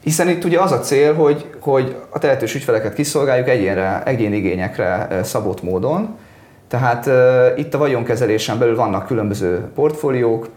Hiszen 0.04 0.28
itt 0.28 0.44
ugye 0.44 0.60
az 0.60 0.72
a 0.72 0.80
cél, 0.80 1.14
hogy, 1.14 1.46
hogy 1.60 1.96
a 2.10 2.18
tehetős 2.18 2.54
ügyfeleket 2.54 2.94
kiszolgáljuk 2.94 3.48
egyénre, 3.48 4.02
egyéni 4.04 4.36
igényekre 4.36 5.20
szabott 5.22 5.62
módon. 5.62 6.16
Tehát 6.68 7.06
uh, 7.06 7.58
itt 7.58 7.74
a 7.74 7.78
vagyonkezelésen 7.78 8.58
belül 8.58 8.76
vannak 8.76 9.06
különböző 9.06 9.60
portfóliók, 9.74 10.48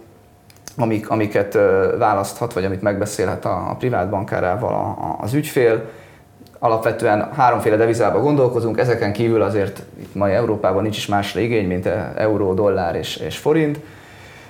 amik, 0.78 1.10
amiket 1.10 1.56
uh, 1.56 1.62
választhat, 1.98 2.54
vagy 2.54 2.66
amit 2.66 2.82
megbeszélhet 2.82 3.46
a, 3.46 3.70
a 3.70 3.76
privát 3.76 4.10
bankárával 4.10 4.74
a, 4.74 5.04
a, 5.06 5.18
az 5.22 5.34
ügyfél. 5.34 5.90
Alapvetően 6.60 7.30
háromféle 7.36 7.76
devizában 7.76 8.22
gondolkozunk, 8.22 8.80
ezeken 8.80 9.14
kívül 9.14 9.42
azért 9.42 9.82
itt 10.00 10.16
mai 10.16 10.34
Európában 10.34 10.82
nincs 10.82 10.98
is 10.98 11.06
másra 11.06 11.40
igény, 11.40 11.68
mint 11.68 11.90
euró, 12.16 12.54
dollár 12.54 12.96
és, 12.96 13.16
és 13.16 13.38
forint. 13.38 13.80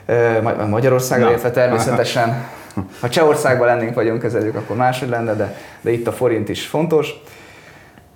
Uh, 0.08 0.68
Magyarországra 0.68 1.32
értve 1.32 1.52
természetesen 1.52 2.36
ha 3.00 3.10
Csehországban 3.10 3.68
lennénk 3.68 3.94
vagyonkezelők, 3.94 4.56
akkor 4.56 4.76
máshogy 4.76 5.10
lenne, 5.10 5.34
de, 5.34 5.58
de 5.82 5.92
itt 5.92 6.08
a 6.08 6.12
forint 6.12 6.50
is 6.50 6.68
fontos. 6.68 7.14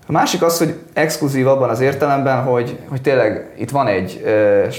A 0.07 0.11
másik 0.11 0.43
az, 0.43 0.57
hogy 0.57 0.75
exkluzív 0.93 1.47
abban 1.47 1.69
az 1.69 1.79
értelemben, 1.79 2.43
hogy, 2.43 2.79
hogy 2.89 3.01
tényleg 3.01 3.53
itt 3.57 3.69
van 3.69 3.87
egy 3.87 4.23
e, 4.25 4.31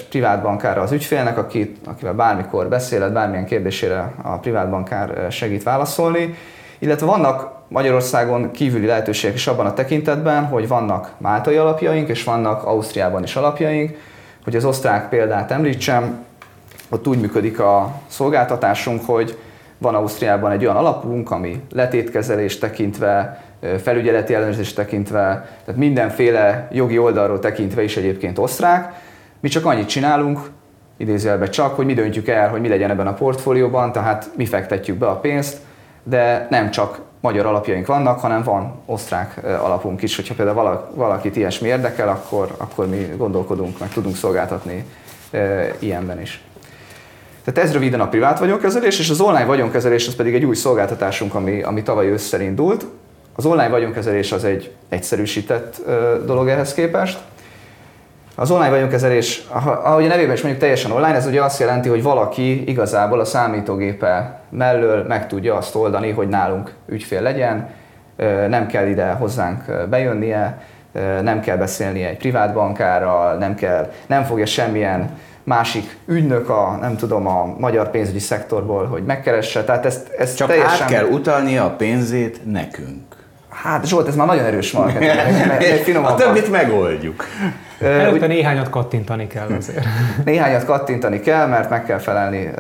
privát 0.09 0.43
bankára 0.43 0.83
az 0.83 0.93
ügyfélnek, 0.93 1.39
aki, 1.39 1.77
akivel 1.85 2.13
bármikor 2.13 2.69
beszélet, 2.69 3.13
bármilyen 3.13 3.47
kérdésére 3.47 4.13
a 4.23 4.39
privát 4.39 4.71
bankár 4.71 5.27
segít 5.31 5.63
válaszolni, 5.63 6.35
illetve 6.79 7.07
vannak 7.07 7.51
Magyarországon 7.69 8.51
kívüli 8.51 8.87
lehetőségek 8.87 9.37
is 9.37 9.47
abban 9.47 9.67
a 9.67 9.75
tekintetben, 9.75 10.45
hogy 10.45 10.69
vannak 10.69 11.13
máltai 11.19 11.57
alapjaink, 11.57 12.09
és 12.09 12.25
vannak 12.25 12.65
Ausztriában 12.65 13.23
is 13.23 13.37
alapjaink. 13.37 13.97
Hogy 14.45 14.57
az 14.57 14.65
osztrák 14.65 15.09
példát 15.09 15.51
említsem, 15.51 16.25
ott 16.89 17.09
úgy 17.09 17.21
működik 17.21 17.61
a 17.61 17.95
szolgáltatásunk, 18.07 19.05
hogy 19.07 19.39
van 19.83 19.95
Ausztriában 19.95 20.51
egy 20.51 20.65
olyan 20.65 20.77
alapunk, 20.77 21.31
ami 21.31 21.63
letétkezelés 21.73 22.59
tekintve, 22.59 23.43
felügyeleti 23.83 24.35
ellenőrzés 24.35 24.73
tekintve, 24.73 25.49
tehát 25.65 25.81
mindenféle 25.81 26.69
jogi 26.73 26.99
oldalról 26.99 27.39
tekintve 27.39 27.83
is 27.83 27.97
egyébként 27.97 28.39
osztrák. 28.39 28.93
Mi 29.41 29.49
csak 29.49 29.65
annyit 29.65 29.89
csinálunk, 29.89 30.51
idézőjelben 30.97 31.51
csak, 31.51 31.75
hogy 31.75 31.87
mi 31.87 31.95
döntjük 31.95 32.29
el, 32.29 32.49
hogy 32.49 32.61
mi 32.61 32.69
legyen 32.69 32.91
ebben 32.91 33.07
a 33.07 33.15
portfólióban, 33.15 33.93
tehát 33.93 34.31
mi 34.37 34.47
fektetjük 34.47 34.99
be 34.99 35.07
a 35.07 35.17
pénzt, 35.17 35.59
de 36.03 36.47
nem 36.51 36.71
csak 36.71 37.01
magyar 37.21 37.47
alapjaink 37.47 37.87
vannak, 37.87 38.21
hanem 38.21 38.43
van 38.43 38.75
osztrák 38.87 39.41
alapunk 39.45 40.03
is, 40.03 40.17
hogyha 40.17 40.35
például 40.35 40.91
valakit 40.95 41.37
ilyesmi 41.37 41.69
érdekel, 41.69 42.09
akkor, 42.09 42.55
akkor 42.57 42.89
mi 42.89 43.15
gondolkodunk, 43.17 43.79
meg 43.79 43.89
tudunk 43.89 44.17
szolgáltatni 44.17 44.85
ilyenben 45.79 46.21
is. 46.21 46.43
Tehát 47.45 47.69
ez 47.69 47.73
röviden 47.73 48.01
a 48.01 48.09
privát 48.09 48.39
vagyonkezelés, 48.39 48.99
és 48.99 49.11
az 49.11 49.21
online 49.21 49.45
vagyonkezelés 49.45 50.09
az 50.09 50.15
pedig 50.15 50.35
egy 50.35 50.45
új 50.45 50.55
szolgáltatásunk, 50.55 51.35
ami, 51.35 51.63
ami 51.63 51.83
tavaly 51.83 52.07
ősszel 52.07 52.41
indult. 52.41 52.87
Az 53.37 53.47
online 53.47 53.69
vagyonkezelés 53.69 54.33
az 54.33 54.45
egy 54.45 54.73
egyszerűsített 54.89 55.77
dolog 56.27 56.49
ehhez 56.49 56.75
képest. 56.75 57.19
Az 58.35 58.51
online 58.51 58.71
vagyonkezelés, 58.71 59.43
ahogy 59.83 60.05
a 60.05 60.09
nevében 60.09 60.35
is 60.35 60.41
mondjuk 60.41 60.63
teljesen 60.63 60.91
online, 60.91 61.15
ez 61.15 61.27
ugye 61.27 61.43
azt 61.43 61.61
jelenti, 61.61 61.89
hogy 61.89 62.03
valaki 62.03 62.69
igazából 62.69 63.21
a 63.21 63.25
számítógépe 63.25 64.41
mellől 64.51 65.05
meg 65.05 65.29
tudja 65.29 65.57
azt 65.57 65.75
oldani, 65.75 66.11
hogy 66.11 66.29
nálunk 66.29 66.73
ügyfél 66.87 67.23
legyen, 67.23 67.71
nem 68.49 68.67
kell 68.67 68.87
ide 68.87 69.11
hozzánk 69.11 69.89
bejönnie, 69.91 70.63
nem 71.23 71.41
kell 71.41 71.57
beszélnie 71.57 72.09
egy 72.09 72.17
privát 72.17 72.53
bankárral, 72.53 73.37
nem, 73.37 73.55
kell, 73.55 73.93
nem 74.07 74.25
fogja 74.25 74.47
semmilyen 74.47 75.11
másik 75.45 75.97
ügynök 76.07 76.49
a, 76.49 76.79
nem 76.81 76.97
tudom, 76.97 77.27
a 77.27 77.55
magyar 77.59 77.91
pénzügyi 77.91 78.19
szektorból, 78.19 78.87
hogy 78.87 79.05
megkeresse. 79.05 79.65
Tehát 79.65 79.87
ezt, 79.87 80.09
ezt 80.19 80.37
Csak 80.37 80.49
teljesen... 80.49 80.83
át 80.83 80.91
kell 80.91 81.05
utalnia 81.05 81.65
a 81.65 81.71
pénzét 81.71 82.41
nekünk. 82.45 83.17
Hát 83.49 83.87
Zsolt, 83.87 84.09
ez 84.09 84.17
már 84.17 84.27
nagyon 84.27 84.45
erős 84.45 84.73
marketing. 84.73 85.97
a 86.05 86.15
többit 86.15 86.51
megoldjuk. 86.51 87.25
Előtte 87.81 88.27
néhányat 88.27 88.71
kattintani 88.71 89.27
kell 89.27 89.49
azért. 89.59 89.87
Néhányat 90.25 90.65
kattintani 90.65 91.21
kell, 91.21 91.47
mert 91.47 91.71
meg 91.71 91.85
kell 91.85 91.99
felelni 91.99 92.51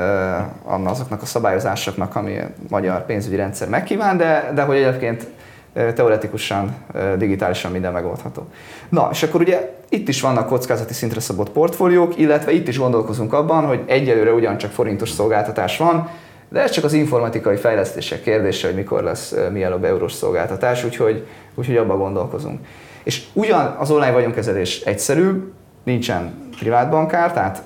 azoknak 0.84 1.22
a 1.22 1.26
szabályozásoknak, 1.26 2.16
ami 2.16 2.38
a 2.38 2.46
magyar 2.68 3.04
pénzügyi 3.06 3.36
rendszer 3.36 3.68
megkíván, 3.68 4.16
de, 4.16 4.50
de 4.54 4.62
hogy 4.62 4.76
egyébként 4.76 5.26
teoretikusan, 5.72 6.74
digitálisan 7.18 7.70
minden 7.70 7.92
megoldható. 7.92 8.46
Na, 8.88 9.08
és 9.12 9.22
akkor 9.22 9.40
ugye 9.40 9.74
itt 9.88 10.08
is 10.08 10.20
vannak 10.20 10.46
kockázati 10.46 10.92
szintre 10.92 11.20
szabott 11.20 11.50
portfóliók, 11.50 12.18
illetve 12.18 12.52
itt 12.52 12.68
is 12.68 12.78
gondolkozunk 12.78 13.32
abban, 13.32 13.66
hogy 13.66 13.82
egyelőre 13.86 14.32
ugyancsak 14.32 14.70
forintos 14.70 15.10
szolgáltatás 15.10 15.76
van, 15.76 16.08
de 16.48 16.62
ez 16.62 16.70
csak 16.70 16.84
az 16.84 16.92
informatikai 16.92 17.56
fejlesztések 17.56 18.22
kérdése, 18.22 18.66
hogy 18.66 18.76
mikor 18.76 19.02
lesz 19.02 19.34
mielőbb 19.52 19.84
eurós 19.84 20.12
szolgáltatás, 20.12 20.84
úgyhogy, 20.84 21.26
úgyhogy 21.54 21.76
abban 21.76 21.98
gondolkozunk. 21.98 22.60
És 23.02 23.22
ugyan 23.32 23.76
az 23.78 23.90
online 23.90 24.12
vagyonkezelés 24.12 24.80
egyszerű, 24.80 25.52
nincsen 25.82 26.50
privát 26.58 26.90
bankár, 26.90 27.32
tehát 27.32 27.62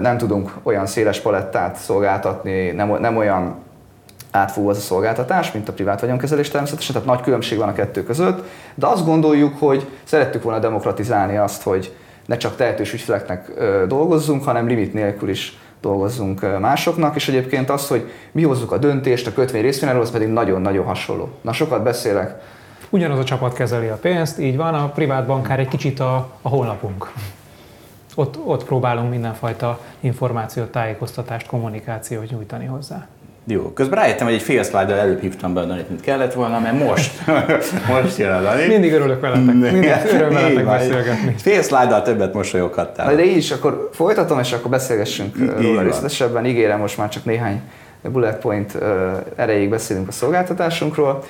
nem 0.00 0.18
tudunk 0.18 0.52
olyan 0.62 0.86
széles 0.86 1.20
palettát 1.20 1.76
szolgáltatni, 1.76 2.70
nem, 2.70 3.00
nem 3.00 3.16
olyan 3.16 3.54
átfogó 4.36 4.68
az 4.68 4.76
a 4.76 4.80
szolgáltatás, 4.80 5.52
mint 5.52 5.68
a 5.68 5.72
privát 5.72 6.00
vagyonkezelés 6.00 6.48
természetesen, 6.48 6.92
tehát 6.92 7.08
nagy 7.08 7.20
különbség 7.20 7.58
van 7.58 7.68
a 7.68 7.72
kettő 7.72 8.04
között, 8.04 8.48
de 8.74 8.86
azt 8.86 9.04
gondoljuk, 9.04 9.58
hogy 9.58 9.88
szerettük 10.04 10.42
volna 10.42 10.58
demokratizálni 10.58 11.36
azt, 11.36 11.62
hogy 11.62 11.94
ne 12.26 12.36
csak 12.36 12.56
tehetős 12.56 12.92
ügyfeleknek 12.92 13.50
dolgozzunk, 13.88 14.44
hanem 14.44 14.66
limit 14.66 14.94
nélkül 14.94 15.28
is 15.28 15.58
dolgozzunk 15.80 16.58
másoknak, 16.60 17.16
és 17.16 17.28
egyébként 17.28 17.70
az, 17.70 17.88
hogy 17.88 18.10
mi 18.32 18.42
hozzuk 18.42 18.72
a 18.72 18.78
döntést, 18.78 19.26
a 19.26 19.32
kötvény 19.32 19.62
részvényelről, 19.62 20.02
az 20.02 20.10
pedig 20.10 20.28
nagyon-nagyon 20.28 20.84
hasonló. 20.84 21.28
Na, 21.40 21.52
sokat 21.52 21.82
beszélek. 21.82 22.34
Ugyanaz 22.90 23.18
a 23.18 23.24
csapat 23.24 23.54
kezeli 23.54 23.86
a 23.86 23.96
pénzt, 23.96 24.38
így 24.38 24.56
van, 24.56 24.74
a 24.74 24.88
privát 24.88 25.26
bankár 25.26 25.58
egy 25.58 25.68
kicsit 25.68 26.00
a, 26.00 26.30
a 26.42 26.48
honlapunk. 26.48 27.12
Ott, 28.14 28.38
ott 28.44 28.64
próbálunk 28.64 29.10
mindenfajta 29.10 29.80
információt, 30.00 30.70
tájékoztatást, 30.70 31.46
kommunikációt 31.46 32.30
nyújtani 32.30 32.66
hozzá. 32.66 33.06
Jó, 33.48 33.62
közben 33.62 33.98
rájöttem, 33.98 34.26
hogy 34.26 34.34
egy 34.34 34.42
fél 34.42 34.62
szlájddal 34.62 34.98
előbb 34.98 35.20
hívtam 35.20 35.54
be 35.54 35.60
a 35.60 35.64
Danit, 35.64 35.88
mint 35.88 36.00
kellett 36.00 36.32
volna, 36.32 36.58
mert 36.58 36.78
most, 36.78 37.12
most 38.02 38.18
jön 38.18 38.32
a 38.32 38.40
Dani. 38.40 38.66
Mindig 38.66 38.92
örülök 38.92 39.20
veletek, 39.20 39.44
mindig 39.44 39.90
öröm 40.12 40.32
veletek 40.32 40.64
beszélgetni. 40.64 41.34
Fél 41.38 41.62
szlájddal 41.62 42.02
többet 42.02 42.34
mosolyoghattál. 42.34 43.16
De 43.16 43.24
így 43.24 43.36
is, 43.36 43.50
akkor 43.50 43.88
folytatom, 43.92 44.38
és 44.38 44.52
akkor 44.52 44.70
beszélgessünk 44.70 45.36
így 45.40 45.62
róla 45.62 45.82
részletesebben. 45.82 46.46
Ígérem, 46.46 46.78
most 46.78 46.98
már 46.98 47.08
csak 47.08 47.24
néhány 47.24 47.60
bullet 48.02 48.38
point 48.38 48.78
erejéig 49.36 49.68
beszélünk 49.68 50.08
a 50.08 50.12
szolgáltatásunkról. 50.12 51.24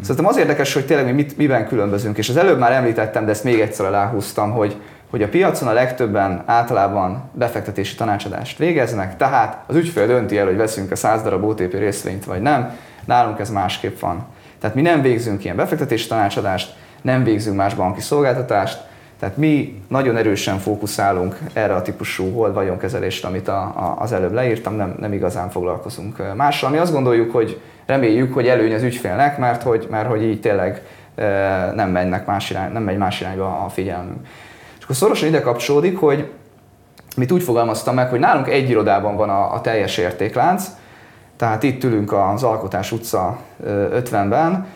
Szerintem 0.00 0.26
az 0.26 0.36
érdekes, 0.36 0.74
hogy 0.74 0.86
tényleg 0.86 1.06
mi 1.06 1.12
mit, 1.12 1.36
miben 1.36 1.68
különbözünk, 1.68 2.18
és 2.18 2.28
az 2.28 2.36
előbb 2.36 2.58
már 2.58 2.72
említettem, 2.72 3.24
de 3.24 3.30
ezt 3.30 3.44
még 3.44 3.60
egyszer 3.60 3.86
aláhúztam, 3.86 4.50
hogy 4.50 4.76
hogy 5.10 5.22
a 5.22 5.28
piacon 5.28 5.68
a 5.68 5.72
legtöbben 5.72 6.42
általában 6.46 7.30
befektetési 7.32 7.94
tanácsadást 7.94 8.58
végeznek, 8.58 9.16
tehát 9.16 9.62
az 9.66 9.76
ügyfél 9.76 10.06
dönti 10.06 10.38
el, 10.38 10.46
hogy 10.46 10.56
veszünk 10.56 10.90
a 10.90 10.96
100 10.96 11.22
darab 11.22 11.44
OTP 11.44 11.72
részvényt 11.72 12.24
vagy 12.24 12.40
nem, 12.40 12.76
nálunk 13.04 13.38
ez 13.38 13.50
másképp 13.50 13.98
van. 13.98 14.26
Tehát 14.58 14.76
mi 14.76 14.82
nem 14.82 15.02
végzünk 15.02 15.44
ilyen 15.44 15.56
befektetési 15.56 16.08
tanácsadást, 16.08 16.74
nem 17.02 17.24
végzünk 17.24 17.56
más 17.56 17.74
banki 17.74 18.00
szolgáltatást, 18.00 18.88
tehát 19.20 19.36
mi 19.36 19.82
nagyon 19.88 20.16
erősen 20.16 20.58
fókuszálunk 20.58 21.38
erre 21.52 21.74
a 21.74 21.82
típusú 21.82 22.32
hold 22.32 22.54
vagyonkezelésre, 22.54 23.28
amit 23.28 23.48
a, 23.48 23.62
a, 23.62 23.96
az 23.98 24.12
előbb 24.12 24.32
leírtam, 24.32 24.74
nem, 24.74 24.96
nem 25.00 25.12
igazán 25.12 25.50
foglalkozunk 25.50 26.34
mással. 26.34 26.70
Mi 26.70 26.78
azt 26.78 26.92
gondoljuk, 26.92 27.32
hogy 27.32 27.60
reméljük, 27.86 28.34
hogy 28.34 28.46
előny 28.46 28.74
az 28.74 28.82
ügyfélnek, 28.82 29.38
mert 29.38 29.62
hogy, 29.62 29.86
mert 29.90 30.08
hogy 30.08 30.22
így 30.22 30.40
tényleg 30.40 30.82
nem, 31.74 31.90
mennek 31.90 32.26
más 32.26 32.50
irány, 32.50 32.72
nem 32.72 32.82
megy 32.82 32.96
más 32.96 33.20
irányba 33.20 33.64
a 33.64 33.68
figyelmünk. 33.68 34.26
Akkor 34.90 35.02
szorosan 35.02 35.28
ide 35.28 35.40
kapcsolódik, 35.40 35.98
hogy 35.98 36.30
mit 37.16 37.32
úgy 37.32 37.42
fogalmaztam 37.42 37.94
meg, 37.94 38.08
hogy 38.08 38.18
nálunk 38.18 38.48
egy 38.48 38.70
irodában 38.70 39.16
van 39.16 39.30
a, 39.30 39.54
a 39.54 39.60
teljes 39.60 39.98
értéklánc, 39.98 40.64
tehát 41.36 41.62
itt 41.62 41.84
ülünk 41.84 42.12
az 42.12 42.42
Alkotás 42.42 42.92
utca 42.92 43.38
50-ben, 43.66 44.66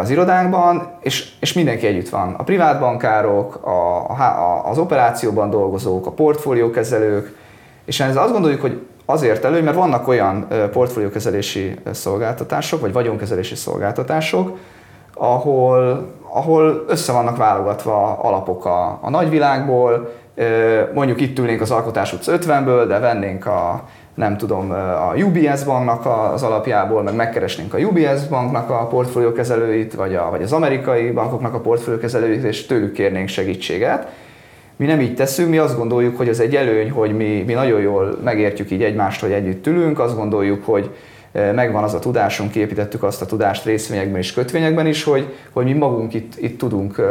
az 0.00 0.10
irodánkban, 0.10 0.90
és, 1.00 1.32
és 1.40 1.52
mindenki 1.52 1.86
együtt 1.86 2.08
van. 2.08 2.34
A 2.34 2.42
privát 2.42 2.80
bankárok, 2.80 3.66
a, 3.66 4.10
a, 4.10 4.68
az 4.68 4.78
operációban 4.78 5.50
dolgozók, 5.50 6.06
a 6.06 6.10
portfóliókezelők, 6.10 7.36
és 7.84 8.00
ez 8.00 8.16
azt 8.16 8.32
gondoljuk, 8.32 8.60
hogy 8.60 8.86
azért 9.04 9.44
elő, 9.44 9.62
mert 9.62 9.76
vannak 9.76 10.08
olyan 10.08 10.46
portfóliókezelési 10.72 11.74
szolgáltatások, 11.90 12.80
vagy 12.80 12.92
vagyonkezelési 12.92 13.54
szolgáltatások, 13.54 14.58
ahol, 15.14 16.06
ahol 16.30 16.84
össze 16.88 17.12
vannak 17.12 17.36
válogatva 17.36 18.18
alapok 18.22 18.64
a, 18.64 18.98
a 19.02 19.10
nagyvilágból, 19.10 20.12
mondjuk 20.94 21.20
itt 21.20 21.38
ülnénk 21.38 21.60
az 21.60 21.70
Alkotás 21.70 22.12
utca 22.12 22.32
50-ből, 22.38 22.84
de 22.88 22.98
vennénk 22.98 23.46
a, 23.46 23.82
nem 24.14 24.36
tudom, 24.36 24.70
a 25.10 25.14
UBS 25.14 25.64
banknak 25.64 26.06
az 26.32 26.42
alapjából, 26.42 27.02
meg 27.02 27.14
megkeresnénk 27.14 27.74
a 27.74 27.78
UBS 27.78 28.26
banknak 28.28 28.70
a 28.70 28.86
portfóliókezelőit, 28.86 29.94
vagy, 29.94 30.14
a, 30.14 30.30
vagy 30.30 30.42
az 30.42 30.52
amerikai 30.52 31.10
bankoknak 31.10 31.54
a 31.54 31.60
portfóliókezelőit, 31.60 32.44
és 32.44 32.66
tőlük 32.66 32.92
kérnénk 32.92 33.28
segítséget. 33.28 34.08
Mi 34.76 34.86
nem 34.86 35.00
így 35.00 35.14
teszünk, 35.14 35.50
mi 35.50 35.58
azt 35.58 35.76
gondoljuk, 35.76 36.16
hogy 36.16 36.28
ez 36.28 36.40
egy 36.40 36.56
előny, 36.56 36.90
hogy 36.90 37.16
mi, 37.16 37.42
mi 37.46 37.52
nagyon 37.52 37.80
jól 37.80 38.18
megértjük 38.24 38.70
így 38.70 38.82
egymást, 38.82 39.20
hogy 39.20 39.32
együtt 39.32 39.66
ülünk, 39.66 39.98
azt 39.98 40.16
gondoljuk, 40.16 40.64
hogy 40.64 40.90
megvan 41.32 41.82
az 41.82 41.94
a 41.94 41.98
tudásunk, 41.98 42.50
képítettük 42.50 43.02
azt 43.02 43.22
a 43.22 43.26
tudást 43.26 43.64
részvényekben 43.64 44.20
és 44.20 44.32
kötvényekben 44.32 44.86
is, 44.86 45.04
hogy, 45.04 45.34
hogy 45.52 45.64
mi 45.64 45.72
magunk 45.72 46.14
itt, 46.14 46.32
itt 46.38 46.58
tudunk 46.58 47.02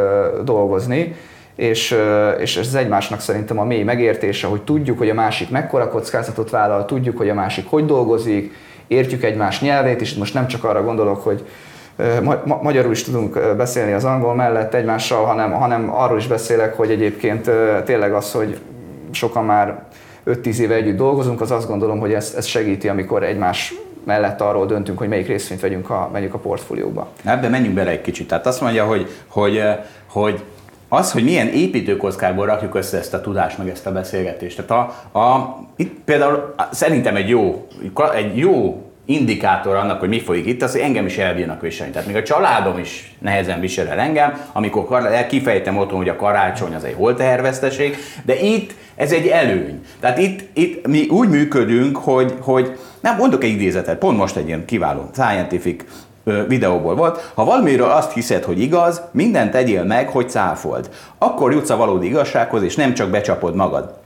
dolgozni, 0.44 1.16
és, 1.56 1.96
és 2.40 2.58
ez 2.58 2.74
egymásnak 2.74 3.20
szerintem 3.20 3.60
a 3.60 3.64
mély 3.64 3.84
megértése, 3.84 4.48
hogy 4.48 4.62
tudjuk, 4.62 4.98
hogy 4.98 5.10
a 5.10 5.14
másik 5.14 5.50
mekkora 5.50 5.90
kockázatot 5.90 6.50
vállal, 6.50 6.86
tudjuk, 6.86 7.18
hogy 7.18 7.30
a 7.30 7.34
másik 7.34 7.66
hogy 7.70 7.86
dolgozik, 7.86 8.54
értjük 8.88 9.24
egymás 9.24 9.62
nyelvét, 9.62 10.02
és 10.02 10.14
most 10.14 10.34
nem 10.34 10.48
csak 10.48 10.64
arra 10.64 10.84
gondolok, 10.84 11.24
hogy 11.24 11.46
ma- 12.24 12.60
magyarul 12.62 12.92
is 12.92 13.04
tudunk 13.04 13.56
beszélni 13.58 13.92
az 13.92 14.06
angol 14.06 14.36
mellett 14.36 14.74
egymással, 14.74 15.26
hanem, 15.26 15.52
hanem 15.52 15.96
arról 15.96 16.18
is 16.18 16.28
beszélek, 16.28 16.76
hogy 16.76 16.92
egyébként 16.92 17.50
tényleg 17.86 18.14
az, 18.14 18.32
hogy 18.32 18.60
sokan 19.12 19.46
már 19.46 19.84
5-10 20.26 20.58
éve 20.58 20.76
együtt 20.76 20.98
dolgozunk, 20.98 21.42
az 21.42 21.52
azt 21.52 21.68
gondolom, 21.68 22.00
hogy 22.00 22.14
ez, 22.14 22.34
ez 22.38 22.46
segíti, 22.46 22.88
amikor 22.88 23.24
egymás 23.24 23.74
mellett 24.04 24.42
arról 24.42 24.66
döntünk, 24.66 24.98
hogy 24.98 25.08
melyik 25.08 25.28
részvényt 25.28 25.62
vegyünk 25.62 25.90
a, 25.90 26.10
vegyünk 26.12 26.34
a 26.34 26.38
portfólióba. 26.38 27.08
Ebbe 27.24 27.50
menjünk 27.50 27.76
bele 27.76 27.90
egy 27.90 28.02
kicsit. 28.02 28.28
Tehát 28.28 28.46
azt 28.46 28.62
mondja, 28.62 28.86
hogy, 28.86 29.08
hogy, 29.28 29.64
hogy 30.08 30.44
az, 30.90 31.12
hogy 31.12 31.24
milyen 31.24 31.48
építőkockából 31.48 32.46
rakjuk 32.46 32.76
össze 32.76 32.98
ezt 32.98 33.14
a 33.14 33.22
tudást, 33.22 33.58
meg 33.58 33.70
ezt 33.70 33.86
a 33.86 33.92
beszélgetést. 33.92 34.62
Tehát 34.62 34.92
a, 35.12 35.20
a, 35.20 35.58
itt 35.76 36.00
például 36.06 36.56
szerintem 36.72 37.16
egy 37.16 37.30
jó, 37.30 37.68
egy 38.14 38.38
jó 38.38 38.86
indikátor 39.06 39.76
annak, 39.76 40.00
hogy 40.00 40.10
mi 40.10 40.20
folyik 40.20 40.46
itt, 40.46 40.62
az, 40.62 40.72
hogy 40.72 40.82
engem 40.82 41.06
is 41.06 41.18
elbírnak 41.18 41.62
viselni. 41.62 41.92
Tehát 41.92 42.08
még 42.08 42.16
a 42.16 42.24
családom 42.24 42.78
is 42.78 43.16
nehezen 43.20 43.60
visel 43.60 43.88
el 43.88 44.00
engem, 44.00 44.42
amikor 44.52 45.10
kifejtem 45.28 45.78
otthon, 45.78 45.98
hogy 45.98 46.10
a 46.10 46.16
karácsony 46.16 46.74
az 46.74 46.84
egy 46.84 46.96
holteherveszteség, 46.98 47.98
de 48.26 48.40
itt 48.40 48.74
ez 48.96 49.12
egy 49.12 49.28
előny. 49.28 49.86
Tehát 50.00 50.18
itt, 50.18 50.58
itt 50.58 50.88
mi 50.88 51.08
úgy 51.08 51.30
működünk, 51.30 51.98
hogy, 51.98 52.34
hogy 52.40 52.78
nem 53.02 53.16
mondok 53.16 53.44
egy 53.44 53.50
idézetet, 53.50 53.98
pont 53.98 54.18
most 54.18 54.36
egy 54.36 54.48
ilyen 54.48 54.66
kiváló 54.66 55.10
scientific 55.14 55.84
videóból 56.48 56.96
volt, 56.96 57.32
ha 57.34 57.46
valamiről 57.46 57.90
azt 57.90 58.14
hiszed, 58.14 58.44
hogy 58.44 58.62
igaz, 58.62 59.02
mindent 59.12 59.52
tegyél 59.52 59.84
meg, 59.84 60.10
hogy 60.10 60.30
cáfold. 60.30 60.90
Akkor 61.18 61.52
jutsz 61.52 61.70
a 61.70 61.78
valódi 61.78 62.08
igazsághoz, 62.08 62.64
és 62.64 62.76
nem 62.76 62.94
csak 62.94 63.10
becsapod 63.10 63.56
magad. 63.56 64.00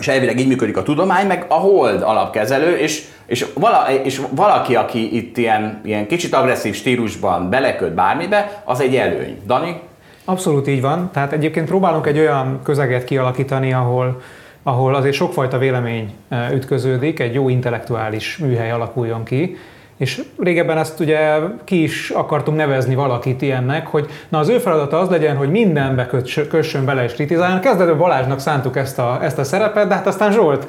És 0.00 0.08
elvileg 0.08 0.38
így 0.38 0.48
működik 0.48 0.76
a 0.76 0.82
tudomány, 0.82 1.26
meg 1.26 1.44
a 1.48 1.54
hold 1.54 2.02
alapkezelő, 2.02 2.76
és, 2.76 3.04
és, 3.26 3.46
vala, 3.54 3.86
és 4.02 4.20
valaki, 4.30 4.74
aki 4.74 5.16
itt 5.16 5.36
ilyen, 5.36 5.80
ilyen 5.84 6.06
kicsit 6.06 6.34
agresszív 6.34 6.74
stílusban 6.74 7.50
beleköt 7.50 7.94
bármibe, 7.94 8.62
az 8.64 8.80
egy 8.80 8.96
előny. 8.96 9.40
Dani? 9.46 9.80
Abszolút 10.24 10.68
így 10.68 10.80
van. 10.80 11.10
Tehát 11.12 11.32
egyébként 11.32 11.68
próbálunk 11.68 12.06
egy 12.06 12.18
olyan 12.18 12.60
közeget 12.62 13.04
kialakítani, 13.04 13.72
ahol, 13.72 14.20
ahol 14.68 14.94
azért 14.94 15.14
sokfajta 15.14 15.58
vélemény 15.58 16.14
ütköződik, 16.52 17.20
egy 17.20 17.34
jó 17.34 17.48
intellektuális 17.48 18.36
műhely 18.36 18.70
alakuljon 18.70 19.24
ki, 19.24 19.56
És 19.98 20.22
régebben 20.38 20.78
ezt 20.78 21.00
ugye 21.00 21.18
ki 21.64 21.82
is 21.82 22.10
akartunk 22.10 22.56
nevezni 22.56 22.94
valakit 22.94 23.42
ilyennek, 23.42 23.86
hogy 23.86 24.06
na 24.28 24.38
az 24.38 24.48
ő 24.48 24.58
feladata 24.58 24.98
az 24.98 25.08
legyen, 25.08 25.36
hogy 25.36 25.50
mindenbe 25.50 26.08
kössön 26.48 26.84
bele 26.84 27.04
és 27.04 27.12
kritizáljon. 27.12 27.60
Kezdetben 27.60 27.98
Balázsnak 27.98 28.40
szántuk 28.40 28.76
ezt 28.76 28.98
a, 28.98 29.18
ezt 29.22 29.38
a 29.38 29.44
szerepet, 29.44 29.88
de 29.88 29.94
hát 29.94 30.06
aztán 30.06 30.32
Zsolt, 30.32 30.66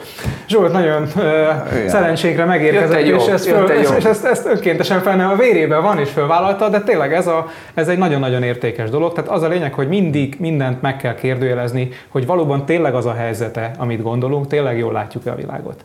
Zsolt 0.47 0.71
nagyon 0.71 1.01
uh, 1.01 1.11
szerencsénkre 1.87 2.45
megérkezett, 2.45 2.99
és, 2.99 3.25
ezt, 3.25 3.47
föl, 3.47 3.69
és, 3.69 3.87
és 3.97 4.03
ezt, 4.03 4.25
ezt 4.25 4.45
önkéntesen 4.45 5.01
fel 5.01 5.29
a 5.29 5.35
vérében 5.35 5.81
van 5.81 5.99
és 5.99 6.09
fölvállalta, 6.09 6.69
de 6.69 6.81
tényleg 6.81 7.13
ez, 7.13 7.27
a, 7.27 7.47
ez 7.73 7.87
egy 7.87 7.97
nagyon-nagyon 7.97 8.43
értékes 8.43 8.89
dolog. 8.89 9.13
Tehát 9.13 9.29
az 9.29 9.43
a 9.43 9.47
lényeg, 9.47 9.73
hogy 9.73 9.87
mindig 9.87 10.35
mindent 10.39 10.81
meg 10.81 10.97
kell 10.97 11.15
kérdőjelezni, 11.15 11.89
hogy 12.07 12.25
valóban 12.25 12.65
tényleg 12.65 12.93
az 12.93 13.05
a 13.05 13.13
helyzete, 13.13 13.71
amit 13.77 14.01
gondolunk, 14.01 14.47
tényleg 14.47 14.77
jól 14.77 14.93
látjuk-e 14.93 15.31
a 15.31 15.35
világot. 15.35 15.83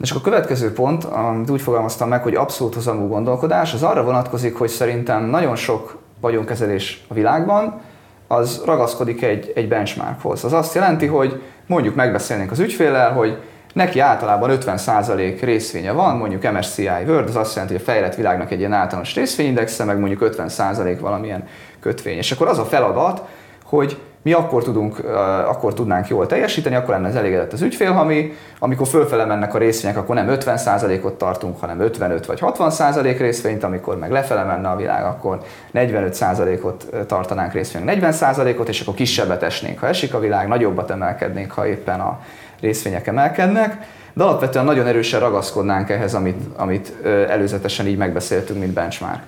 És 0.00 0.10
akkor 0.10 0.26
a 0.26 0.30
következő 0.30 0.72
pont, 0.72 1.04
amit 1.04 1.50
úgy 1.50 1.60
fogalmaztam 1.60 2.08
meg, 2.08 2.22
hogy 2.22 2.34
abszolút 2.34 2.74
hozamú 2.74 3.06
gondolkodás, 3.06 3.74
az 3.74 3.82
arra 3.82 4.04
vonatkozik, 4.04 4.56
hogy 4.56 4.68
szerintem 4.68 5.24
nagyon 5.24 5.56
sok 5.56 5.98
vagyonkezelés 6.20 7.04
a 7.08 7.14
világban, 7.14 7.80
az 8.28 8.62
ragaszkodik 8.64 9.22
egy, 9.22 9.52
egy 9.54 9.68
benchmarkhoz. 9.68 10.44
Az 10.44 10.52
azt 10.52 10.74
jelenti, 10.74 11.06
hogy 11.06 11.42
mondjuk 11.66 11.94
megbeszélnénk 11.94 12.50
az 12.50 12.58
ügyféllel, 12.58 13.12
hogy 13.12 13.38
neki 13.72 13.98
általában 14.00 14.58
50% 14.60 15.38
részvénye 15.40 15.92
van, 15.92 16.16
mondjuk 16.16 16.52
MSCI 16.52 16.88
World, 16.88 17.28
az 17.28 17.36
azt 17.36 17.54
jelenti, 17.54 17.74
hogy 17.74 17.82
a 17.86 17.90
fejlett 17.90 18.14
világnak 18.14 18.50
egy 18.50 18.58
ilyen 18.58 18.72
általános 18.72 19.14
részvényindexe, 19.14 19.84
meg 19.84 19.98
mondjuk 19.98 20.34
50% 20.36 20.96
valamilyen 21.00 21.44
kötvény. 21.80 22.16
És 22.16 22.32
akkor 22.32 22.48
az 22.48 22.58
a 22.58 22.64
feladat, 22.64 23.22
hogy 23.64 23.98
mi 24.22 24.32
akkor, 24.32 24.62
tudunk, 24.62 24.98
akkor 25.48 25.74
tudnánk 25.74 26.08
jól 26.08 26.26
teljesíteni, 26.26 26.74
akkor 26.74 26.94
lenne 26.94 27.08
az 27.08 27.16
elégedett 27.16 27.52
az 27.52 27.62
ügyfél, 27.62 27.92
ha 27.92 28.04
mi, 28.04 28.32
amikor 28.58 28.86
fölfele 28.86 29.24
mennek 29.24 29.54
a 29.54 29.58
részvények, 29.58 29.98
akkor 29.98 30.14
nem 30.14 30.26
50%-ot 30.30 31.14
tartunk, 31.14 31.60
hanem 31.60 31.80
55 31.80 32.26
vagy 32.26 32.38
60% 32.42 33.14
részvényt, 33.18 33.64
amikor 33.64 33.98
meg 33.98 34.10
lefele 34.10 34.42
menne 34.42 34.68
a 34.68 34.76
világ, 34.76 35.04
akkor 35.04 35.42
45%-ot 35.74 36.86
tartanánk 37.06 37.52
részvény, 37.52 37.82
40%-ot, 37.86 38.68
és 38.68 38.80
akkor 38.80 38.94
kisebbet 38.94 39.42
esnénk, 39.42 39.78
ha 39.78 39.86
esik 39.86 40.14
a 40.14 40.18
világ, 40.18 40.48
nagyobbat 40.48 40.90
emelkednénk, 40.90 41.52
ha 41.52 41.66
éppen 41.66 42.00
a 42.00 42.20
részvények 42.60 43.06
emelkednek. 43.06 43.76
De 44.12 44.24
alapvetően 44.24 44.64
nagyon 44.64 44.86
erősen 44.86 45.20
ragaszkodnánk 45.20 45.90
ehhez, 45.90 46.14
amit, 46.14 46.56
amit 46.56 46.92
előzetesen 47.28 47.86
így 47.86 47.96
megbeszéltünk, 47.96 48.58
mint 48.58 48.72
benchmark. 48.72 49.22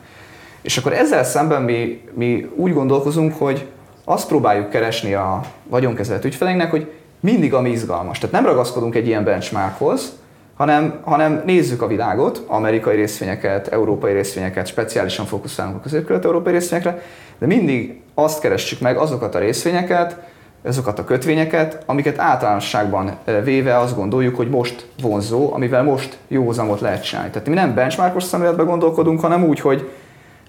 És 0.62 0.76
akkor 0.76 0.92
ezzel 0.92 1.24
szemben 1.24 1.62
mi, 1.62 2.09
mi 2.14 2.50
úgy 2.55 2.74
gondolkozunk, 2.74 3.38
hogy 3.38 3.66
azt 4.10 4.28
próbáljuk 4.28 4.70
keresni 4.70 5.14
a 5.14 5.40
vagyonkezelett 5.62 6.24
ügyfeleinknek, 6.24 6.70
hogy 6.70 6.92
mindig 7.20 7.54
ami 7.54 7.70
izgalmas. 7.70 8.18
Tehát 8.18 8.34
nem 8.34 8.44
ragaszkodunk 8.44 8.94
egy 8.94 9.06
ilyen 9.06 9.24
benchmarkhoz, 9.24 10.12
hanem, 10.56 11.00
hanem 11.04 11.42
nézzük 11.46 11.82
a 11.82 11.86
világot, 11.86 12.44
amerikai 12.46 12.96
részvényeket, 12.96 13.68
európai 13.68 14.12
részvényeket, 14.12 14.66
speciálisan 14.66 15.26
fókuszálunk 15.26 15.76
a 15.76 15.80
közép-kelet-európai 15.80 16.52
részvényekre, 16.52 17.02
de 17.38 17.46
mindig 17.46 18.00
azt 18.14 18.40
keressük 18.40 18.80
meg, 18.80 18.96
azokat 18.96 19.34
a 19.34 19.38
részvényeket, 19.38 20.16
azokat 20.64 20.98
a 20.98 21.04
kötvényeket, 21.04 21.82
amiket 21.86 22.18
általánosságban 22.18 23.16
véve 23.44 23.78
azt 23.78 23.96
gondoljuk, 23.96 24.36
hogy 24.36 24.48
most 24.48 24.86
vonzó, 25.02 25.52
amivel 25.52 25.82
most 25.82 26.18
jó 26.28 26.44
hozamot 26.44 26.80
lehet 26.80 27.04
csinálni. 27.04 27.30
Tehát 27.30 27.48
mi 27.48 27.54
nem 27.54 27.74
benchmarkos 27.74 28.22
szemléletben 28.22 28.66
gondolkodunk, 28.66 29.20
hanem 29.20 29.44
úgy, 29.44 29.60
hogy 29.60 29.90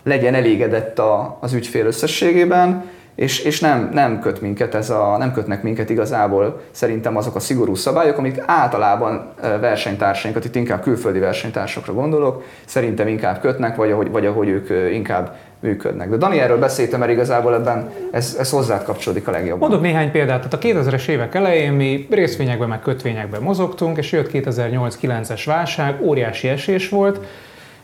legyen 0.04 0.34
elégedett 0.34 1.00
a, 1.00 1.38
az 1.41 1.54
ügyfél 1.54 1.86
összességében, 1.86 2.84
és, 3.15 3.39
és 3.39 3.60
nem, 3.60 3.89
nem, 3.93 4.19
köt 4.19 4.41
minket 4.41 4.76
ez 4.76 4.89
a, 4.89 5.15
nem 5.17 5.34
kötnek 5.34 5.63
minket 5.63 5.89
igazából 5.89 6.62
szerintem 6.71 7.17
azok 7.17 7.36
a 7.36 7.39
szigorú 7.39 7.76
szabályok, 7.76 8.17
amik 8.17 8.43
általában 8.45 9.34
versenytársainkat, 9.41 10.45
itt 10.45 10.56
inkább 10.56 10.82
külföldi 10.82 11.19
versenytársakra 11.19 11.93
gondolok, 11.93 12.43
szerintem 12.65 13.08
inkább 13.08 13.39
kötnek, 13.39 13.76
vagy 13.76 13.91
ahogy, 13.91 14.12
vagy 14.12 14.26
ahogy 14.26 14.47
ők 14.47 14.93
inkább 14.93 15.36
működnek. 15.60 16.10
De 16.10 16.17
Dani 16.17 16.39
erről 16.39 16.60
beszéltem, 16.60 17.00
mert 17.00 17.12
igazából 17.12 17.54
ebben 17.54 17.89
ez, 18.12 18.36
ez 18.39 18.50
hozzád 18.50 18.84
kapcsolódik 18.84 19.28
a 19.28 19.32
legjobban. 19.32 19.69
Mondok 19.69 19.82
néhány 19.82 20.12
példát. 20.12 20.50
Tehát 20.50 20.54
a 20.54 20.91
2000-es 20.91 21.08
évek 21.08 21.36
elején 21.36 21.74
mi 21.74 22.08
részvényekben 22.10 22.69
meg 22.69 22.82
kötvényekben 22.82 23.41
mozogtunk, 23.41 23.97
és 23.97 24.12
jött 24.12 24.30
2008-9-es 24.34 25.41
válság, 25.45 26.02
óriási 26.02 26.47
esés 26.47 26.89
volt, 26.89 27.19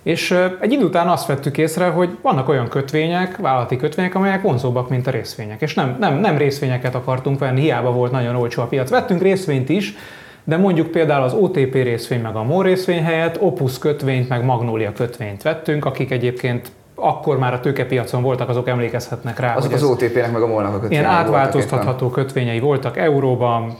és 0.08 0.40
egy 0.60 0.72
idő 0.72 0.84
után 0.84 1.08
azt 1.08 1.26
vettük 1.26 1.58
észre, 1.58 1.88
hogy 1.88 2.18
vannak 2.22 2.50
olyan 2.50 2.68
kötvények, 2.68 3.38
vállalati 3.38 3.78
kötvények, 3.78 4.16
amelyek 4.16 4.42
vonzóbbak, 4.42 4.90
mint 4.90 5.08
a 5.08 5.12
részvények. 5.12 5.62
És 5.62 5.74
nem, 5.74 5.96
nem, 6.00 6.20
nem 6.20 6.38
részvényeket 6.38 6.96
akartunk 6.96 7.40
venni, 7.40 7.62
hiába 7.62 7.92
volt 7.92 8.12
nagyon 8.12 8.36
olcsó 8.36 8.62
a 8.62 8.66
piac. 8.66 8.90
Vettünk 8.90 9.22
részvényt 9.22 9.70
is, 9.70 9.96
de 10.44 10.58
mondjuk 10.58 10.88
például 10.88 11.24
az 11.24 11.34
OTP 11.34 11.74
részvény 11.74 12.22
meg 12.22 12.36
a 12.36 12.44
MOL 12.44 12.64
részvény 12.64 13.04
helyett 13.04 13.42
Opus 13.42 13.78
kötvényt 13.78 14.30
meg 14.30 14.46
Magnolia 14.46 14.92
kötvényt 14.92 15.42
vettünk, 15.42 15.86
akik 15.86 16.12
egyébként 16.12 16.72
akkor 16.96 17.38
már 17.38 17.54
a 17.54 17.60
tőkepiacon 17.60 18.22
voltak, 18.22 18.50
azok 18.50 18.68
emlékezhetnek 18.68 19.40
rá. 19.40 19.56
Azok 19.56 19.72
az 19.72 19.84
OTP-nek 19.84 20.32
meg 20.32 20.42
a 20.42 20.48
MOL-nak 20.48 20.84
a 20.84 20.88
Ilyen 20.90 21.06
átváltoztatható 21.06 22.10
kötvényei 22.10 22.60
voltak 22.60 22.98
euróban, 22.98 23.78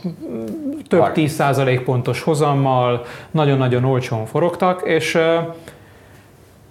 több 0.88 1.04
10% 1.14 1.80
pontos 1.84 2.22
hozammal, 2.22 3.04
nagyon-nagyon 3.30 3.84
olcsón 3.84 4.26
forogtak, 4.26 4.82
és 4.84 5.18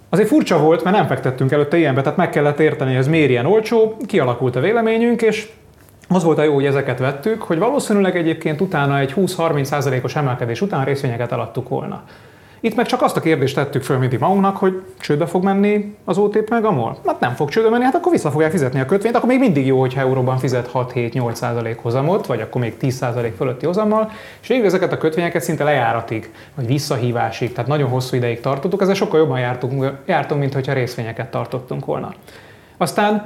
Azért 0.09 0.27
furcsa 0.27 0.59
volt, 0.59 0.83
mert 0.83 0.95
nem 0.95 1.07
fektettünk 1.07 1.51
előtte 1.51 1.77
ilyenbe, 1.77 2.01
tehát 2.01 2.17
meg 2.17 2.29
kellett 2.29 2.59
érteni, 2.59 2.89
hogy 2.89 2.99
ez 2.99 3.07
miért 3.07 3.29
ilyen 3.29 3.45
olcsó, 3.45 3.97
kialakult 4.05 4.55
a 4.55 4.59
véleményünk, 4.59 5.21
és 5.21 5.49
az 6.09 6.23
volt 6.23 6.37
a 6.37 6.43
jó, 6.43 6.53
hogy 6.53 6.65
ezeket 6.65 6.99
vettük, 6.99 7.41
hogy 7.41 7.57
valószínűleg 7.57 8.17
egyébként 8.17 8.61
utána 8.61 8.99
egy 8.99 9.13
20-30%-os 9.15 10.15
emelkedés 10.15 10.61
után 10.61 10.85
részvényeket 10.85 11.31
eladtuk 11.31 11.69
volna. 11.69 12.03
Itt 12.59 12.75
meg 12.75 12.85
csak 12.85 13.01
azt 13.01 13.17
a 13.17 13.19
kérdést 13.19 13.55
tettük 13.55 13.83
föl 13.83 13.97
mindig 13.97 14.19
magunknak, 14.19 14.57
hogy 14.57 14.81
csődbe 14.99 15.25
fog 15.25 15.43
menni 15.43 15.95
az 16.05 16.17
OTP 16.17 16.49
meg 16.49 16.65
a 16.65 16.71
MOL? 16.71 16.97
Hát 17.05 17.19
nem 17.19 17.33
fog 17.33 17.49
csődbe 17.49 17.69
menni, 17.69 17.83
hát 17.83 17.95
akkor 17.95 18.11
vissza 18.11 18.31
fogják 18.31 18.51
fizetni 18.51 18.79
a 18.79 18.85
kötvényt, 18.85 19.15
akkor 19.15 19.29
még 19.29 19.39
mindig 19.39 19.65
jó, 19.65 19.79
hogyha 19.79 20.01
euróban 20.01 20.37
fizet 20.37 20.69
6-7-8 20.73 21.33
százalék 21.33 21.77
hozamot, 21.77 22.25
vagy 22.25 22.41
akkor 22.41 22.61
még 22.61 22.77
10 22.77 22.95
százalék 22.95 23.35
fölötti 23.35 23.65
hozammal, 23.65 24.11
és 24.41 24.47
végül 24.47 24.65
ezeket 24.65 24.91
a 24.91 24.97
kötvényeket 24.97 25.41
szinte 25.41 25.63
lejáratig, 25.63 26.31
vagy 26.55 26.67
visszahívásig, 26.67 27.53
tehát 27.53 27.69
nagyon 27.69 27.89
hosszú 27.89 28.15
ideig 28.15 28.39
tartottuk, 28.39 28.81
ezzel 28.81 28.93
sokkal 28.93 29.19
jobban 29.19 29.39
jártunk, 29.39 29.91
jártunk 30.05 30.39
mint 30.39 30.53
hogyha 30.53 30.73
részvényeket 30.73 31.31
tartottunk 31.31 31.85
volna. 31.85 32.13
Aztán 32.77 33.25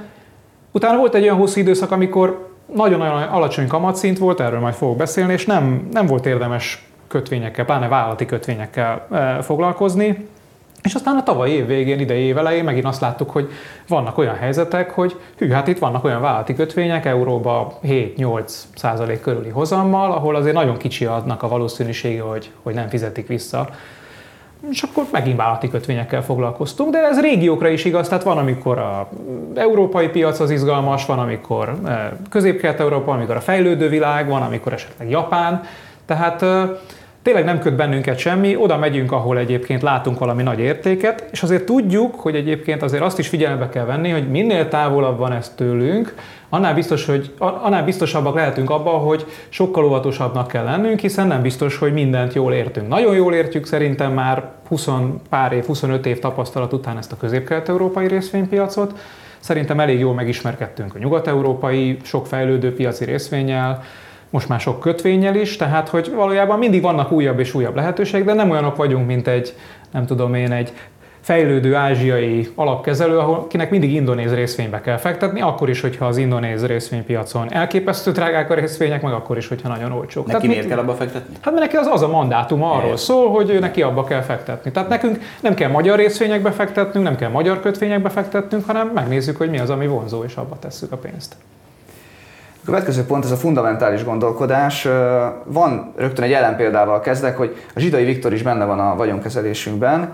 utána 0.72 0.98
volt 0.98 1.16
egy 1.16 1.24
olyan 1.24 1.38
hosszú 1.38 1.60
időszak, 1.60 1.92
amikor 1.92 2.50
nagyon-nagyon 2.76 3.22
alacsony 3.22 3.68
kamatszint 3.68 4.18
volt, 4.18 4.40
erről 4.40 4.60
majd 4.60 4.74
fogok 4.74 4.98
beszélni, 4.98 5.34
és 5.34 5.46
nem, 5.46 5.88
nem 5.92 6.06
volt 6.06 6.26
érdemes 6.26 6.86
kötvényekkel, 7.12 7.66
pláne 7.66 7.88
vállalati 7.88 8.26
kötvényekkel 8.26 9.08
foglalkozni. 9.42 10.28
És 10.84 10.94
aztán 10.94 11.16
a 11.16 11.24
tavaly 11.24 11.50
év 11.50 11.68
végén, 11.68 12.00
idei 12.00 12.24
év 12.24 12.38
elején 12.38 12.64
megint 12.64 12.86
azt 12.86 13.02
láttuk, 13.02 13.30
hogy 13.30 13.50
vannak 13.88 14.18
olyan 14.18 14.36
helyzetek, 14.36 14.92
hogy 14.92 15.16
hű, 15.38 15.50
hát 15.50 15.68
itt 15.68 15.80
vannak 15.80 16.04
olyan 16.04 16.22
vállalati 16.22 16.56
kötvények 16.56 17.06
euróba 17.06 17.80
7-8 17.84 18.52
százalék 18.76 19.22
körüli 19.22 19.50
hozammal, 19.50 20.12
ahol 20.12 20.36
azért 20.36 20.56
nagyon 20.56 20.78
kicsi 20.78 21.06
adnak 21.06 21.44
a 21.44 21.48
valószínűsége, 21.48 22.22
hogy, 22.22 22.52
hogy 22.64 22.74
nem 22.74 22.88
fizetik 22.88 23.28
vissza. 23.28 23.70
És 24.70 24.82
akkor 24.82 25.04
megint 25.12 25.38
vállalati 25.38 25.70
kötvényekkel 25.70 26.24
foglalkoztunk, 26.24 26.92
de 26.92 26.98
ez 26.98 27.22
régiókra 27.22 27.70
is 27.70 27.86
igaz, 27.86 28.08
tehát 28.08 28.24
van, 28.24 28.38
amikor 28.38 28.78
a 28.78 29.10
európai 29.56 30.08
piac 30.10 30.40
az 30.40 30.50
izgalmas, 30.50 31.06
van, 31.06 31.20
amikor 31.20 31.76
közép-kelet-európa, 32.30 33.12
amikor 33.12 33.36
a 33.36 33.42
fejlődő 33.42 33.90
világ, 33.90 34.28
van, 34.28 34.42
amikor 34.42 34.74
esetleg 34.74 35.10
Japán. 35.10 35.64
Tehát 36.06 36.46
tényleg 37.22 37.44
nem 37.44 37.60
köt 37.60 37.76
bennünket 37.76 38.18
semmi, 38.18 38.56
oda 38.56 38.78
megyünk, 38.78 39.12
ahol 39.12 39.38
egyébként 39.38 39.82
látunk 39.82 40.20
valami 40.20 40.44
nagy 40.44 40.60
értéket, 40.60 41.28
és 41.32 41.44
azért 41.44 41.66
tudjuk, 41.66 42.16
hogy 42.16 42.36
egyébként 42.36 42.82
azért 42.82 43.04
azt 43.04 43.20
is 43.20 43.28
figyelembe 43.28 43.70
kell 43.70 43.86
venni, 43.86 44.10
hogy 44.10 44.30
minél 44.30 44.68
távolabb 44.68 45.18
van 45.18 45.32
ez 45.32 45.50
tőlünk, 45.56 46.16
annál, 46.50 46.74
biztos, 46.74 47.06
hogy, 47.06 47.34
annál 47.38 47.84
biztosabbak 47.84 48.36
lehetünk 48.36 48.70
abban, 48.70 49.00
hogy 49.00 49.26
sokkal 49.50 49.86
óvatosabbnak 49.86 50.48
kell 50.48 50.64
lennünk, 50.64 51.00
hiszen 51.00 51.28
nem 51.28 51.42
biztos, 51.42 51.78
hogy 51.78 51.94
mindent 51.94 52.34
jól 52.34 52.54
értünk. 52.54 52.88
Nagyon 52.88 53.16
jól 53.16 53.34
értjük 53.34 53.66
szerintem 53.66 54.14
már 54.14 54.44
20 54.68 54.88
pár 55.30 55.52
év, 55.52 55.66
25 55.66 56.06
év 56.06 56.20
tapasztalat 56.20 56.74
után 56.74 56.98
ezt 56.98 57.12
a 57.12 57.18
közép-kelet-európai 57.18 58.08
részvénypiacot. 58.08 59.00
Szerintem 59.40 59.80
elég 59.80 60.00
jól 60.00 60.14
megismerkedtünk 60.14 60.96
a 60.96 61.00
nyugat-európai, 61.00 61.98
sok 62.04 62.28
fejlődő 62.28 62.74
piaci 62.74 63.06
részvényel, 63.06 63.84
most 64.32 64.48
már 64.50 64.60
sok 64.60 64.80
kötvényel 64.80 65.36
is, 65.36 65.56
tehát 65.56 65.90
hogy 65.90 66.12
valójában 66.16 66.60
mindig 66.60 66.82
vannak 66.82 67.12
újabb 67.12 67.40
és 67.40 67.54
újabb 67.54 67.76
lehetőségek, 67.76 68.26
de 68.26 68.34
nem 68.34 68.50
olyanok 68.50 68.76
vagyunk, 68.76 69.08
mint 69.08 69.28
egy, 69.28 69.54
nem 69.92 70.06
tudom 70.06 70.34
én, 70.34 70.52
egy 70.52 70.74
fejlődő 71.22 71.76
ázsiai 71.76 72.50
alapkezelő, 72.56 73.18
ahol 73.18 73.48
kinek 73.48 73.70
mindig 73.70 73.94
indonéz 73.94 74.34
részvénybe 74.34 74.82
kell 74.82 74.98
fektetni, 74.98 75.42
akkor 75.42 75.70
is, 75.70 75.82
hogyha 75.82 76.06
az 76.06 76.18
indonéz 76.18 76.66
részvénypiacon 76.66 77.54
elképesztő 77.54 78.12
drágák 78.12 78.50
a 78.50 78.54
részvények, 78.54 79.02
meg 79.02 79.14
akkor 79.14 79.38
is, 79.38 79.48
hogyha 79.48 79.68
nagyon 79.68 79.92
olcsók. 79.92 80.26
Neki 80.26 80.38
Tehát 80.38 80.56
miért 80.56 80.68
kell 80.68 80.78
abba 80.78 80.94
fektetni? 80.94 81.36
Hát 81.42 81.54
mert 81.54 81.66
neki 81.66 81.76
az, 81.76 81.88
az 81.88 82.02
a 82.02 82.08
mandátum 82.08 82.64
arról 82.64 82.98
szól, 82.98 83.30
hogy 83.30 83.50
ő 83.50 83.60
neki 83.60 83.82
abba 83.82 84.04
kell 84.04 84.22
fektetni. 84.22 84.72
Tehát 84.72 84.90
nekünk 84.90 85.20
nem 85.40 85.54
kell 85.54 85.70
magyar 85.70 85.98
részvényekbe 85.98 86.52
fektetnünk, 86.52 87.06
nem 87.06 87.16
kell 87.16 87.30
magyar 87.30 87.60
kötvényekbe 87.60 88.10
fektetnünk, 88.10 88.66
hanem 88.66 88.92
megnézzük, 88.94 89.38
hogy 89.38 89.50
mi 89.50 89.60
az, 89.60 89.70
ami 89.70 89.88
vonzó, 89.88 90.24
és 90.24 90.36
abba 90.36 90.60
tesszük 90.60 90.92
a 90.92 90.98
pénzt. 90.98 91.36
A 92.62 92.66
következő 92.66 93.04
pont 93.04 93.26
ez 93.26 93.32
a 93.32 93.36
fundamentális 93.36 94.04
gondolkodás. 94.04 94.88
Van 95.44 95.94
rögtön 95.96 96.24
egy 96.24 96.32
ellenpéldával 96.32 97.00
kezdek, 97.00 97.38
hogy 97.38 97.56
a 97.76 97.80
Zsidai 97.80 98.06
Viktor 98.06 98.34
is 98.34 98.42
benne 98.42 98.66
van 98.66 98.80
a 98.80 98.96
vagyonkezelésünkben 98.96 100.14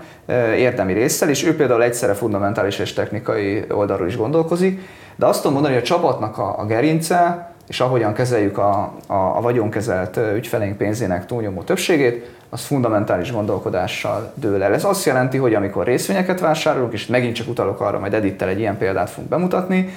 érdemi 0.56 0.92
résszel, 0.92 1.28
és 1.28 1.44
ő 1.44 1.56
például 1.56 1.82
egyszerre 1.82 2.14
fundamentális 2.14 2.78
és 2.78 2.92
technikai 2.92 3.64
oldalról 3.70 4.06
is 4.06 4.16
gondolkozik, 4.16 4.80
de 5.16 5.26
azt 5.26 5.38
tudom 5.38 5.52
mondani, 5.52 5.74
hogy 5.74 5.82
a 5.82 5.86
csapatnak 5.86 6.38
a, 6.38 6.58
a 6.58 6.66
gerince, 6.66 7.50
és 7.66 7.80
ahogyan 7.80 8.12
kezeljük 8.12 8.58
a, 8.58 8.92
a, 9.06 9.14
a 9.14 9.40
vagyonkezelt 9.40 10.20
ügyfeleink 10.34 10.76
pénzének 10.76 11.26
túlnyomó 11.26 11.62
többségét, 11.62 12.30
az 12.50 12.64
fundamentális 12.64 13.32
gondolkodással 13.32 14.32
dől 14.34 14.62
el. 14.62 14.74
Ez 14.74 14.84
azt 14.84 15.04
jelenti, 15.04 15.36
hogy 15.36 15.54
amikor 15.54 15.84
részvényeket 15.84 16.40
vásárolunk, 16.40 16.92
és 16.92 17.06
megint 17.06 17.34
csak 17.34 17.48
utalok 17.48 17.80
arra, 17.80 17.98
majd 17.98 18.14
Edittel 18.14 18.48
egy 18.48 18.58
ilyen 18.58 18.78
példát 18.78 19.10
fogunk 19.10 19.30
bemutatni, 19.30 19.92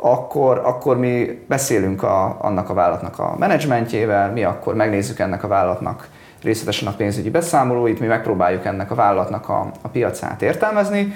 akkor, 0.00 0.60
akkor 0.64 0.98
mi 0.98 1.44
beszélünk 1.48 2.02
a, 2.02 2.36
annak 2.40 2.70
a 2.70 2.74
vállalatnak 2.74 3.18
a 3.18 3.36
menedzsmentjével, 3.38 4.32
mi 4.32 4.44
akkor 4.44 4.74
megnézzük 4.74 5.18
ennek 5.18 5.44
a 5.44 5.48
vállalatnak 5.48 6.08
részletesen 6.42 6.88
a 6.88 6.94
pénzügyi 6.96 7.30
beszámolóit, 7.30 8.00
mi 8.00 8.06
megpróbáljuk 8.06 8.64
ennek 8.64 8.90
a 8.90 8.94
vállalatnak 8.94 9.48
a, 9.48 9.70
a 9.82 9.88
piacát 9.88 10.42
értelmezni, 10.42 11.14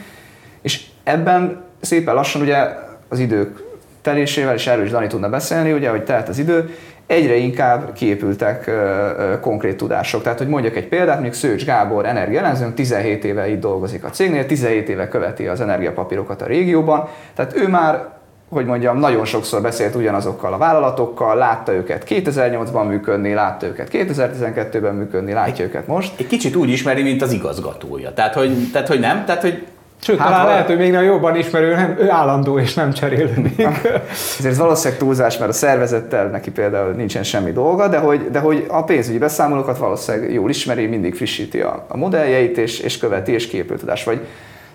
és 0.63 0.87
ebben 1.05 1.65
szépen 1.81 2.15
lassan 2.15 2.43
ugye 2.43 2.69
az 3.09 3.19
idők 3.19 3.63
telésével, 4.01 4.55
és 4.55 4.67
erről 4.67 4.85
is 4.85 4.91
Dani 4.91 5.07
tudna 5.07 5.29
beszélni, 5.29 5.73
ugye, 5.73 5.91
hogy 5.91 6.05
telt 6.05 6.29
az 6.29 6.39
idő, 6.39 6.75
egyre 7.07 7.35
inkább 7.35 7.93
kiépültek 7.93 8.67
ö, 8.67 8.73
ö, 8.73 9.41
konkrét 9.41 9.77
tudások. 9.77 10.23
Tehát, 10.23 10.39
hogy 10.39 10.49
mondjak 10.49 10.77
egy 10.77 10.89
példát, 10.89 11.15
mondjuk 11.15 11.35
Szőcs 11.35 11.65
Gábor 11.65 12.07
energiaellenzőnk 12.07 12.75
17 12.75 13.25
éve 13.25 13.49
itt 13.49 13.61
dolgozik 13.61 14.05
a 14.05 14.11
cégnél, 14.11 14.47
17 14.47 14.89
éve 14.89 15.09
követi 15.09 15.47
az 15.47 15.61
energiapapírokat 15.61 16.43
a 16.43 16.47
régióban, 16.47 17.09
tehát 17.35 17.57
ő 17.57 17.69
már 17.69 18.21
hogy 18.53 18.67
mondjam, 18.67 18.99
nagyon 18.99 19.25
sokszor 19.25 19.63
beszélt 19.63 19.95
ugyanazokkal 19.95 20.53
a 20.53 20.59
vállalatokkal, 20.59 21.37
látta 21.37 21.73
őket 21.73 22.05
2008-ban 22.09 22.87
működni, 22.87 23.35
látta 23.35 23.67
őket 23.67 23.89
2012-ben 23.93 24.95
működni, 24.95 25.33
látja 25.33 25.65
őket 25.65 25.87
most. 25.87 26.13
Egy 26.17 26.27
kicsit 26.27 26.57
úgy 26.57 26.69
ismeri, 26.69 27.03
mint 27.03 27.23
az 27.23 27.33
igazgatója. 27.33 28.13
Tehát, 28.13 28.35
hogy, 28.35 28.71
tehát, 28.73 28.89
hogy 28.89 29.01
nem? 29.01 29.25
Tehát, 29.25 29.43
hogy 29.43 29.67
Sőt, 30.05 30.19
hát 30.19 30.29
talán 30.29 30.47
lehet, 30.47 30.67
hogy 30.67 30.77
még 30.77 30.91
nem 30.91 31.03
jobban 31.03 31.37
ismerő, 31.37 31.75
nem, 31.75 31.97
ő 31.99 32.11
állandó 32.11 32.59
és 32.59 32.75
nem 32.75 32.93
cserélődik. 32.93 33.67
Ez 34.45 34.59
valószínűleg 34.59 34.99
túlzás, 34.99 35.39
mert 35.39 35.51
a 35.51 35.55
szervezettel 35.55 36.27
neki 36.27 36.51
például 36.51 36.93
nincsen 36.93 37.23
semmi 37.23 37.53
dolga, 37.53 37.89
de 37.89 37.99
hogy, 37.99 38.31
de 38.31 38.39
hogy 38.39 38.65
a 38.69 38.85
pénzügyi 38.85 39.19
beszámolókat 39.19 39.79
valószínűleg 39.79 40.33
jól 40.33 40.51
ismeri, 40.51 40.87
mindig 40.87 41.15
frissíti 41.15 41.61
a, 41.61 41.85
a 41.89 41.97
modelljeit, 41.97 42.59
és, 42.59 42.81
és 42.81 42.99
követi, 42.99 43.33
és 43.33 43.49
képültudás. 43.49 44.05
Vagy 44.05 44.21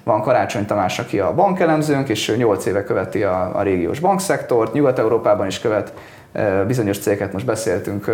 van 0.07 0.21
Karácsony 0.21 0.65
Tamás, 0.65 0.99
aki 0.99 1.19
a 1.19 1.33
bankelemzőnk, 1.33 2.09
és 2.09 2.27
ő 2.29 2.35
8 2.35 2.65
éve 2.65 2.83
követi 2.83 3.23
a, 3.23 3.51
a 3.53 3.61
régiós 3.61 3.99
bankszektort, 3.99 4.73
Nyugat-Európában 4.73 5.47
is 5.47 5.59
követ 5.59 5.93
bizonyos 6.67 6.99
cégeket, 6.99 7.33
most 7.33 7.45
beszéltünk 7.45 8.07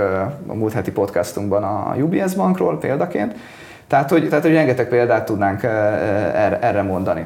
a 0.47 0.53
múlt 0.53 0.73
heti 0.73 0.91
podcastunkban 0.91 1.63
a 1.63 1.95
UBS 1.97 2.35
bankról 2.35 2.77
példaként. 2.77 3.35
Tehát, 3.87 4.09
hogy, 4.09 4.29
tehát, 4.29 4.43
hogy 4.43 4.53
rengeteg 4.53 4.87
példát 4.87 5.25
tudnánk 5.25 5.63
erre 5.63 6.81
mondani. 6.81 7.25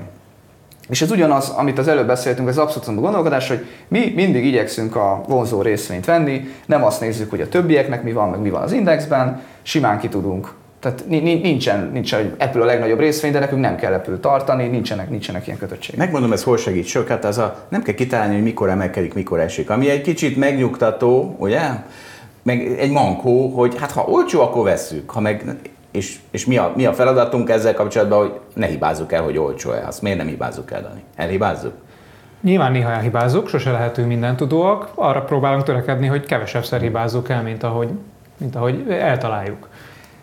És 0.90 1.02
ez 1.02 1.12
ugyanaz, 1.12 1.50
amit 1.50 1.78
az 1.78 1.88
előbb 1.88 2.08
beszéltünk, 2.08 2.48
az 2.48 2.58
abszolút 2.58 3.02
gondolkodás, 3.02 3.48
hogy 3.48 3.66
mi 3.88 4.12
mindig 4.16 4.46
igyekszünk 4.46 4.96
a 4.96 5.24
vonzó 5.28 5.62
részvényt 5.62 6.06
venni, 6.06 6.48
nem 6.66 6.84
azt 6.84 7.02
nézzük, 7.02 7.30
hogy 7.30 7.42
a 7.42 7.50
többieknek 7.50 8.04
mi 8.04 8.12
van, 8.12 8.30
meg 8.30 8.40
mi 8.40 8.50
van 8.50 8.62
az 8.62 8.72
indexben, 8.72 9.42
simán 9.62 10.00
ki 10.00 10.10
tudunk 10.10 10.54
tehát 10.88 11.08
nincsen, 11.42 11.90
nincsen, 11.94 12.22
hogy 12.22 12.34
Apple 12.40 12.62
a 12.62 12.66
legnagyobb 12.66 13.00
részvény, 13.00 13.32
de 13.32 13.40
nekünk 13.40 13.62
nem 13.62 13.76
kell 13.76 13.94
Apple 13.94 14.18
tartani, 14.18 14.68
nincsenek, 14.68 15.10
nincsenek 15.10 15.48
ilyen 15.48 15.60
kötöttségek. 15.60 16.00
Megmondom, 16.00 16.32
ez 16.32 16.44
hol 16.44 16.58
segít 16.58 16.86
sok, 16.86 17.08
hát 17.08 17.26
az 17.26 17.38
a, 17.38 17.66
nem 17.70 17.82
kell 17.82 17.94
kitalálni, 17.94 18.34
hogy 18.34 18.44
mikor 18.44 18.70
emelkedik, 18.70 19.14
mikor 19.14 19.40
esik. 19.40 19.70
Ami 19.70 19.90
egy 19.90 20.02
kicsit 20.02 20.38
megnyugtató, 20.38 21.36
ugye? 21.40 21.62
Meg 22.44 22.78
egy 22.80 22.92
mankó, 22.92 23.48
hogy 23.48 23.78
hát 23.80 23.92
ha 23.92 24.02
olcsó, 24.02 24.42
akkor 24.42 24.64
vesszük. 24.64 25.10
Ha 25.10 25.20
meg, 25.20 25.56
és, 25.92 26.20
és 26.32 26.46
mi, 26.46 26.58
a, 26.58 26.74
mi 26.76 26.86
a 26.86 26.94
feladatunk 26.94 27.50
ezzel 27.50 27.74
kapcsolatban, 27.74 28.20
hogy 28.20 28.40
ne 28.54 28.66
hibázzuk 28.66 29.12
el, 29.12 29.22
hogy 29.22 29.38
olcsó-e. 29.38 29.88
Azt 29.88 30.02
miért 30.02 30.18
nem 30.18 30.28
hibázzuk 30.28 30.72
el, 30.72 30.82
Dani? 30.82 31.04
Elhibázzuk? 31.16 31.74
Nyilván 32.42 32.72
néha 32.72 32.92
elhibázzuk, 32.92 33.48
sose 33.48 33.72
lehetünk 33.72 34.08
minden 34.08 34.36
tudóak. 34.36 34.90
Arra 34.96 35.22
próbálunk 35.22 35.64
törekedni, 35.64 36.08
hogy 36.08 36.26
kevesebbszer 36.26 36.82
hibázzuk 36.82 37.30
el, 37.30 37.44
mint 37.44 37.64
ahogy, 37.64 37.90
mint 38.38 38.56
ahogy 38.56 38.86
eltaláljuk. 38.90 39.68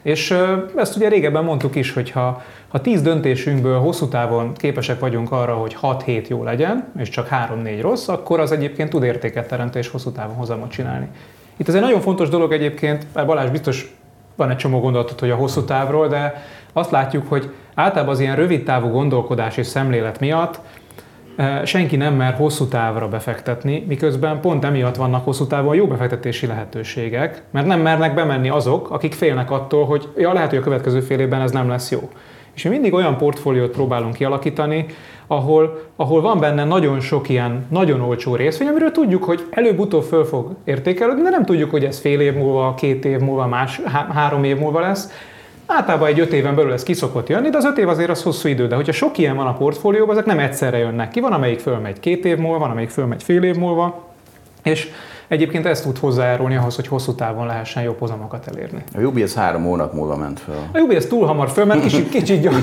És 0.05 0.37
ezt 0.77 0.97
ugye 0.97 1.09
régebben 1.09 1.45
mondtuk 1.45 1.75
is, 1.75 1.93
hogy 1.93 2.11
ha, 2.11 2.43
ha 2.69 2.81
10 2.81 3.03
döntésünkből 3.03 3.79
hosszú 3.79 4.09
távon 4.09 4.53
képesek 4.55 5.01
vagyunk 5.01 5.33
arra, 5.33 5.55
hogy 5.55 5.77
6-7 5.83 6.29
jó 6.29 6.43
legyen, 6.43 6.93
és 6.99 7.09
csak 7.09 7.29
3-4 7.31 7.79
rossz, 7.81 8.09
akkor 8.09 8.41
az 8.41 8.53
egyébként 8.53 8.91
tud 8.91 9.03
értéket 9.03 9.49
teremteni 9.49 9.85
és 9.85 9.91
hosszú 9.91 10.11
távon 10.11 10.35
hozamot 10.35 10.71
csinálni. 10.71 11.09
Itt 11.57 11.69
ez 11.69 11.75
egy 11.75 11.81
nagyon 11.81 12.01
fontos 12.01 12.29
dolog 12.29 12.53
egyébként, 12.53 13.07
Balázs 13.27 13.51
biztos 13.51 13.95
van 14.37 14.51
egy 14.51 14.57
csomó 14.57 14.81
gondolatot, 14.81 15.21
hogy 15.21 15.31
a 15.31 15.35
hosszú 15.35 15.65
távról, 15.65 16.09
de 16.09 16.45
azt 16.73 16.91
látjuk, 16.91 17.29
hogy 17.29 17.53
általában 17.75 18.15
az 18.15 18.21
ilyen 18.21 18.37
rövid 18.37 18.65
távú 18.65 18.89
gondolkodás 18.89 19.57
és 19.57 19.67
szemlélet 19.67 20.21
miatt 20.21 20.61
senki 21.65 21.97
nem 21.97 22.15
mer 22.15 22.35
hosszú 22.35 22.67
távra 22.67 23.09
befektetni, 23.09 23.85
miközben 23.89 24.41
pont 24.41 24.65
emiatt 24.65 24.97
vannak 24.97 25.25
hosszú 25.25 25.47
távon 25.47 25.75
jó 25.75 25.87
befektetési 25.87 26.47
lehetőségek, 26.47 27.43
mert 27.51 27.67
nem 27.67 27.81
mernek 27.81 28.15
bemenni 28.15 28.49
azok, 28.49 28.91
akik 28.91 29.13
félnek 29.13 29.51
attól, 29.51 29.85
hogy 29.85 30.09
ja, 30.17 30.33
lehet, 30.33 30.49
hogy 30.49 30.59
a 30.59 30.63
következő 30.63 31.01
fél 31.01 31.19
évben 31.19 31.41
ez 31.41 31.51
nem 31.51 31.69
lesz 31.69 31.91
jó. 31.91 32.11
És 32.55 32.63
mi 32.63 32.69
mindig 32.71 32.95
olyan 32.95 33.17
portfóliót 33.17 33.71
próbálunk 33.71 34.15
kialakítani, 34.15 34.87
ahol, 35.27 35.81
ahol 35.97 36.21
van 36.21 36.41
benne 36.41 36.65
nagyon 36.65 37.01
sok 37.01 37.29
ilyen 37.29 37.67
nagyon 37.71 38.01
olcsó 38.01 38.35
részvény, 38.35 38.69
amiről 38.69 38.91
tudjuk, 38.91 39.25
hogy 39.25 39.47
előbb-utóbb 39.51 40.03
föl 40.03 40.25
fog 40.25 40.57
értékelődni, 40.65 41.23
de 41.23 41.31
nem 41.31 41.45
tudjuk, 41.45 41.71
hogy 41.71 41.85
ez 41.85 41.99
fél 41.99 42.21
év 42.21 42.35
múlva, 42.35 42.75
két 42.75 43.05
év 43.05 43.19
múlva, 43.19 43.47
más, 43.47 43.81
há- 43.85 44.13
három 44.13 44.45
év 44.45 44.59
múlva 44.59 44.81
lesz 44.81 45.11
Általában 45.67 46.09
egy 46.09 46.21
öt 46.21 46.33
éven 46.33 46.55
belül 46.55 46.73
ez 46.73 46.83
kiszokott 46.83 47.29
jönni, 47.29 47.51
de 47.51 47.57
az 47.57 47.65
öt 47.65 47.79
év 47.79 47.89
azért 47.89 48.11
az 48.11 48.23
hosszú 48.23 48.49
idő. 48.49 48.67
De 48.67 48.75
hogyha 48.75 48.93
sok 48.93 49.19
ilyen 49.19 49.37
van 49.37 49.47
a 49.47 49.53
portfólióban, 49.53 50.15
ezek 50.15 50.27
nem 50.27 50.39
egyszerre 50.39 50.79
jönnek 50.79 51.11
ki. 51.11 51.21
Van, 51.21 51.33
amelyik 51.33 51.61
fölmegy 51.61 52.01
két 52.01 52.25
év 52.25 52.37
múlva, 52.39 52.59
van, 52.59 52.71
amelyik 52.71 52.91
fölmegy 52.91 53.23
fél 53.23 53.43
év 53.43 53.57
múlva. 53.57 54.13
És 54.63 54.91
egyébként 55.29 55.67
ez 55.67 55.81
tud 55.81 55.99
hozzájárulni 55.99 56.57
ahhoz, 56.57 56.77
hogy 56.77 56.87
hosszú 56.87 57.15
távon 57.15 57.47
lehessen 57.47 57.83
jobb 57.83 57.99
hozamokat 57.99 58.49
elérni. 58.49 58.83
A 58.95 59.01
UBS 59.01 59.35
három 59.35 59.65
hónap 59.65 59.93
múlva 59.93 60.17
ment 60.17 60.41
föl. 60.41 60.55
A 60.73 60.79
UBS 60.79 61.07
túl 61.07 61.27
hamar 61.27 61.51
föl, 61.51 61.65
mert 61.65 61.83
kicsit, 61.83 62.09
kicsit 62.19 62.41
gyors, 62.41 62.57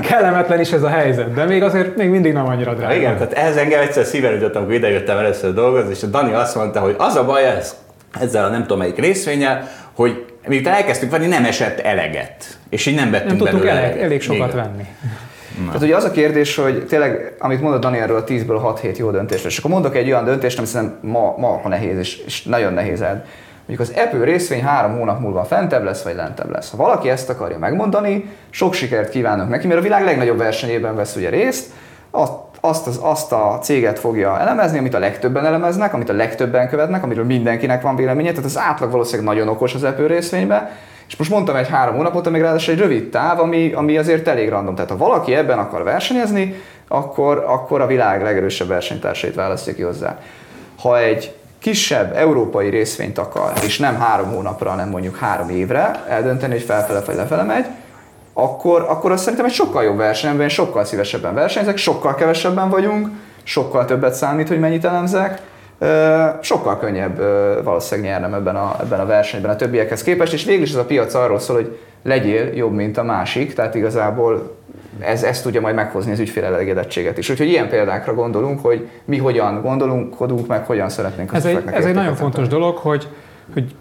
kellemetlen 0.00 0.60
is 0.60 0.72
ez 0.72 0.82
a 0.82 0.88
helyzet, 0.88 1.34
de 1.34 1.44
még 1.44 1.62
azért 1.62 1.96
még 1.96 2.08
mindig 2.10 2.32
nem 2.32 2.46
annyira 2.46 2.74
drága. 2.74 2.94
Igen, 2.94 3.12
tehát 3.16 3.32
ez 3.32 3.56
engem 3.56 3.80
egyszer 3.80 4.04
szíven 4.04 4.34
ütött, 4.34 4.56
amikor 4.56 4.74
idejöttem 4.74 5.18
először 5.18 5.54
dolgozni, 5.54 5.90
és 5.90 6.02
a 6.02 6.06
Dani 6.06 6.32
azt 6.32 6.54
mondta, 6.54 6.80
hogy 6.80 6.94
az 6.98 7.16
a 7.16 7.24
baj 7.24 7.44
ez, 7.44 7.76
ezzel 8.20 8.44
a 8.44 8.48
nem 8.48 8.62
tudom 8.62 8.78
melyik 8.78 8.98
részvényel, 8.98 9.68
hogy 9.92 10.25
miután 10.46 10.74
elkezdtük 10.74 11.10
venni, 11.10 11.26
nem 11.26 11.44
esett 11.44 11.78
eleget. 11.78 12.58
És 12.70 12.86
így 12.86 12.94
nem 12.94 13.10
vettünk 13.10 13.28
Nem 13.28 13.38
tudtunk 13.38 13.62
belőle 13.62 13.82
elég, 13.82 14.02
elég 14.02 14.20
sokat 14.20 14.52
Igen. 14.52 14.56
venni. 14.56 14.86
Na. 15.58 15.66
Tehát 15.66 15.82
ugye 15.82 15.96
az 15.96 16.04
a 16.04 16.10
kérdés, 16.10 16.56
hogy 16.56 16.86
tényleg, 16.86 17.34
amit 17.38 17.60
mondott 17.60 17.80
Dani 17.80 17.98
erről 17.98 18.16
a 18.16 18.24
10-ből 18.24 18.76
6-7 18.82 18.96
jó 18.96 19.10
döntésről, 19.10 19.50
és 19.50 19.58
akkor 19.58 19.70
mondok 19.70 19.96
egy 19.96 20.06
olyan 20.06 20.24
döntést, 20.24 20.58
ami 20.58 20.66
szerintem 20.66 20.98
ma, 21.02 21.34
ma 21.38 21.60
nehéz, 21.68 21.98
és, 21.98 22.18
és 22.26 22.42
nagyon 22.42 22.72
nehéz 22.72 23.00
el. 23.00 23.24
Mondjuk 23.66 23.88
az 23.88 24.02
Apple 24.04 24.24
részvény 24.24 24.62
három 24.62 24.96
hónap 24.98 25.20
múlva 25.20 25.44
fentebb 25.44 25.84
lesz, 25.84 26.02
vagy 26.02 26.14
lentebb 26.14 26.50
lesz. 26.50 26.70
Ha 26.70 26.76
valaki 26.76 27.08
ezt 27.08 27.30
akarja 27.30 27.58
megmondani, 27.58 28.30
sok 28.50 28.74
sikert 28.74 29.10
kívánok 29.10 29.48
neki, 29.48 29.66
mert 29.66 29.80
a 29.80 29.82
világ 29.82 30.04
legnagyobb 30.04 30.38
versenyében 30.38 30.96
vesz 30.96 31.16
ugye 31.16 31.28
részt, 31.28 31.70
azt 32.10 32.32
azt, 32.68 32.86
az, 32.86 32.98
azt 33.02 33.32
a 33.32 33.58
céget 33.62 33.98
fogja 33.98 34.40
elemezni, 34.40 34.78
amit 34.78 34.94
a 34.94 34.98
legtöbben 34.98 35.46
elemeznek, 35.46 35.94
amit 35.94 36.08
a 36.08 36.12
legtöbben 36.12 36.68
követnek, 36.68 37.02
amiről 37.02 37.24
mindenkinek 37.24 37.82
van 37.82 37.96
véleménye, 37.96 38.30
tehát 38.30 38.44
az 38.44 38.58
átlag 38.58 38.90
valószínűleg 38.90 39.34
nagyon 39.34 39.48
okos 39.48 39.74
az 39.74 39.82
Apple 39.82 40.06
részvényben, 40.06 40.68
és 41.08 41.16
most 41.16 41.30
mondtam 41.30 41.56
egy 41.56 41.68
három 41.68 41.94
hónapot, 41.94 42.26
amíg 42.26 42.40
ráadásul 42.40 42.74
egy 42.74 42.80
rövid 42.80 43.10
táv, 43.10 43.40
ami, 43.40 43.72
ami 43.72 43.98
azért 43.98 44.28
elég 44.28 44.48
random. 44.48 44.74
Tehát 44.74 44.90
ha 44.90 44.96
valaki 44.96 45.34
ebben 45.34 45.58
akar 45.58 45.82
versenyezni, 45.82 46.54
akkor, 46.88 47.44
akkor 47.46 47.80
a 47.80 47.86
világ 47.86 48.22
legerősebb 48.22 48.68
versenytársait 48.68 49.34
választja 49.34 49.74
ki 49.74 49.82
hozzá. 49.82 50.18
Ha 50.78 50.98
egy 50.98 51.34
kisebb 51.58 52.16
európai 52.16 52.68
részvényt 52.68 53.18
akar, 53.18 53.52
és 53.64 53.78
nem 53.78 54.00
három 54.00 54.32
hónapra, 54.32 54.70
hanem 54.70 54.88
mondjuk 54.88 55.16
három 55.16 55.48
évre 55.48 56.04
eldönteni, 56.08 56.52
hogy 56.52 56.62
felfele 56.62 57.00
vagy 57.06 57.16
lefele 57.16 57.42
megy, 57.42 57.66
akkor, 58.38 58.84
akkor 58.88 59.12
azt 59.12 59.22
szerintem 59.22 59.46
egy 59.46 59.52
sokkal 59.52 59.84
jobb 59.84 59.96
verseny, 59.96 60.30
amiben 60.30 60.48
sokkal 60.48 60.84
szívesebben 60.84 61.34
versenyzek, 61.34 61.76
sokkal 61.76 62.14
kevesebben 62.14 62.70
vagyunk, 62.70 63.08
sokkal 63.42 63.84
többet 63.84 64.14
számít, 64.14 64.48
hogy 64.48 64.58
mennyit 64.58 64.84
elemzek, 64.84 65.40
sokkal 66.40 66.78
könnyebb 66.78 67.20
valószínűleg 67.64 68.10
nyernem 68.10 68.34
ebben 68.34 68.56
a, 68.56 68.76
ebben 68.80 69.00
a 69.00 69.06
versenyben 69.06 69.50
a 69.50 69.56
többiekhez 69.56 70.02
képest, 70.02 70.32
és 70.32 70.44
végül 70.44 70.62
is 70.62 70.70
ez 70.70 70.76
a 70.76 70.84
piac 70.84 71.14
arról 71.14 71.38
szól, 71.38 71.56
hogy 71.56 71.78
legyél 72.02 72.54
jobb, 72.54 72.72
mint 72.72 72.96
a 72.96 73.02
másik, 73.02 73.54
tehát 73.54 73.74
igazából 73.74 74.56
ez, 75.00 75.22
ez 75.22 75.40
tudja 75.42 75.60
majd 75.60 75.74
meghozni 75.74 76.12
az 76.12 76.18
ügyfél 76.18 76.44
elégedettséget 76.44 77.18
is. 77.18 77.30
Úgyhogy 77.30 77.48
ilyen 77.48 77.68
példákra 77.68 78.14
gondolunk, 78.14 78.60
hogy 78.62 78.88
mi 79.04 79.18
hogyan 79.18 79.62
gondolunk, 79.62 80.46
meg 80.46 80.66
hogyan 80.66 80.88
szeretnénk 80.88 81.34
Ez 81.34 81.44
egy, 81.44 81.62
ez 81.72 81.84
egy 81.84 81.94
nagyon 81.94 82.14
fontos 82.14 82.48
dolog, 82.48 82.76
hogy, 82.76 83.08
hogy 83.52 83.74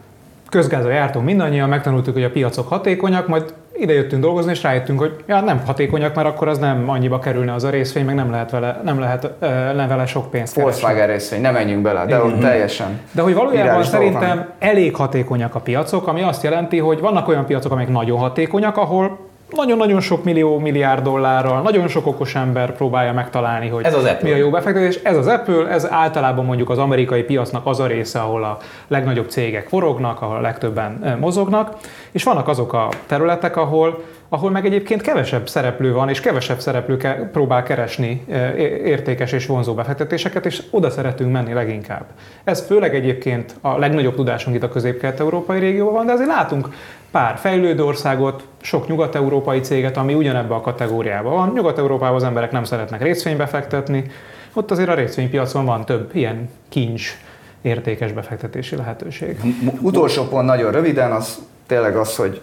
közgázra 0.49 0.91
jártunk 0.91 1.25
mindannyian, 1.25 1.69
megtanultuk, 1.69 2.13
hogy 2.13 2.23
a 2.23 2.29
piacok 2.29 2.67
hatékonyak, 2.67 3.27
majd 3.27 3.53
ide 3.77 3.93
jöttünk 3.93 4.21
dolgozni, 4.21 4.51
és 4.51 4.63
rájöttünk, 4.63 4.99
hogy 4.99 5.15
ja, 5.27 5.39
nem 5.39 5.61
hatékonyak, 5.65 6.15
mert 6.15 6.27
akkor 6.27 6.47
az 6.47 6.57
nem 6.57 6.89
annyiba 6.89 7.19
kerülne 7.19 7.53
az 7.53 7.63
a 7.63 7.69
részvény, 7.69 8.05
meg 8.05 8.15
nem 8.15 8.31
lehet 8.31 8.51
vele, 8.51 8.81
nem 8.83 8.99
lehet, 8.99 9.31
nem 9.75 9.87
vele 9.87 10.05
sok 10.05 10.31
pénzt 10.31 10.53
keresni. 10.53 10.81
Volkswagen 10.81 11.07
részvény, 11.07 11.41
nem 11.41 11.53
menjünk 11.53 11.81
bele, 11.81 12.05
de 12.05 12.23
ott 12.23 12.39
teljesen. 12.39 12.99
De 13.11 13.21
hogy 13.21 13.33
valójában 13.33 13.83
szerintem 13.83 14.35
dolgok 14.35 14.53
elég 14.59 14.95
hatékonyak 14.95 15.55
a 15.55 15.59
piacok, 15.59 16.07
ami 16.07 16.21
azt 16.21 16.43
jelenti, 16.43 16.77
hogy 16.79 16.99
vannak 16.99 17.27
olyan 17.27 17.45
piacok, 17.45 17.71
amik 17.71 17.87
nagyon 17.87 18.19
hatékonyak, 18.19 18.77
ahol 18.77 19.19
nagyon-nagyon 19.55 19.99
sok 19.99 20.23
millió, 20.23 20.59
milliárd 20.59 21.03
dollárral, 21.03 21.61
nagyon 21.61 21.87
sok 21.87 22.07
okos 22.07 22.35
ember 22.35 22.75
próbálja 22.75 23.13
megtalálni, 23.13 23.67
hogy 23.67 23.85
Ez 23.85 23.93
az 23.93 24.03
Apple. 24.03 24.19
mi 24.29 24.31
a 24.31 24.35
jó 24.35 24.49
befektetés. 24.49 24.99
Ez 25.03 25.17
az 25.17 25.27
Apple, 25.27 25.67
ez 25.67 25.91
általában 25.91 26.45
mondjuk 26.45 26.69
az 26.69 26.77
amerikai 26.77 27.23
piacnak 27.23 27.65
az 27.65 27.79
a 27.79 27.85
része, 27.87 28.19
ahol 28.19 28.43
a 28.43 28.57
legnagyobb 28.87 29.29
cégek 29.29 29.67
forognak, 29.67 30.21
ahol 30.21 30.35
a 30.37 30.41
legtöbben 30.41 30.99
eh, 31.03 31.15
mozognak, 31.15 31.75
és 32.11 32.23
vannak 32.23 32.47
azok 32.47 32.73
a 32.73 32.89
területek, 33.07 33.57
ahol 33.57 34.03
ahol 34.29 34.51
meg 34.51 34.65
egyébként 34.65 35.01
kevesebb 35.01 35.49
szereplő 35.49 35.93
van, 35.93 36.09
és 36.09 36.19
kevesebb 36.19 36.59
szereplő 36.59 36.97
ke- 36.97 37.23
próbál 37.31 37.63
keresni 37.63 38.25
é- 38.57 38.85
értékes 38.85 39.31
és 39.31 39.45
vonzó 39.45 39.73
befektetéseket, 39.73 40.45
és 40.45 40.63
oda 40.69 40.89
szeretünk 40.89 41.31
menni 41.31 41.53
leginkább. 41.53 42.05
Ez 42.43 42.65
főleg 42.65 42.95
egyébként 42.95 43.55
a 43.61 43.77
legnagyobb 43.77 44.15
tudásunk 44.15 44.55
itt 44.55 44.63
a 44.63 44.69
közép-kelet-európai 44.69 45.59
régióban 45.59 46.05
de 46.05 46.11
azért 46.11 46.29
látunk 46.29 46.69
pár 47.11 47.37
fejlődő 47.37 47.83
országot, 47.83 48.47
sok 48.61 48.87
nyugat-európai 48.87 49.59
céget, 49.59 49.97
ami 49.97 50.13
ugyanebben 50.13 50.57
a 50.57 50.61
kategóriában 50.61 51.33
van. 51.33 51.51
Nyugat-Európában 51.55 52.15
az 52.15 52.23
emberek 52.23 52.51
nem 52.51 52.63
szeretnek 52.63 53.01
részvénybe 53.01 53.45
fektetni, 53.45 54.11
ott 54.53 54.71
azért 54.71 54.89
a 54.89 54.93
részvénypiacon 54.93 55.65
van 55.65 55.85
több 55.85 56.09
ilyen 56.13 56.49
kincs 56.69 57.17
értékes 57.61 58.11
befektetési 58.11 58.75
lehetőség. 58.75 59.39
Utolsó 59.81 60.23
pont 60.23 60.45
nagyon 60.45 60.71
röviden, 60.71 61.11
az 61.11 61.39
tényleg 61.67 61.95
az, 61.95 62.15
hogy 62.15 62.41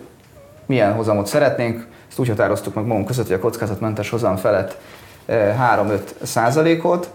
milyen 0.66 0.92
hozamot 0.92 1.26
szeretnénk. 1.26 1.86
Ezt 2.08 2.18
úgy 2.18 2.28
határoztuk 2.28 2.74
meg 2.74 2.84
magunk 2.84 3.06
között, 3.06 3.26
hogy 3.26 3.36
a 3.36 3.38
kockázatmentes 3.38 4.10
hozam 4.10 4.36
felett 4.36 4.78
eh, 5.26 5.56
3-5 5.76 6.00
százalékot. 6.22 7.10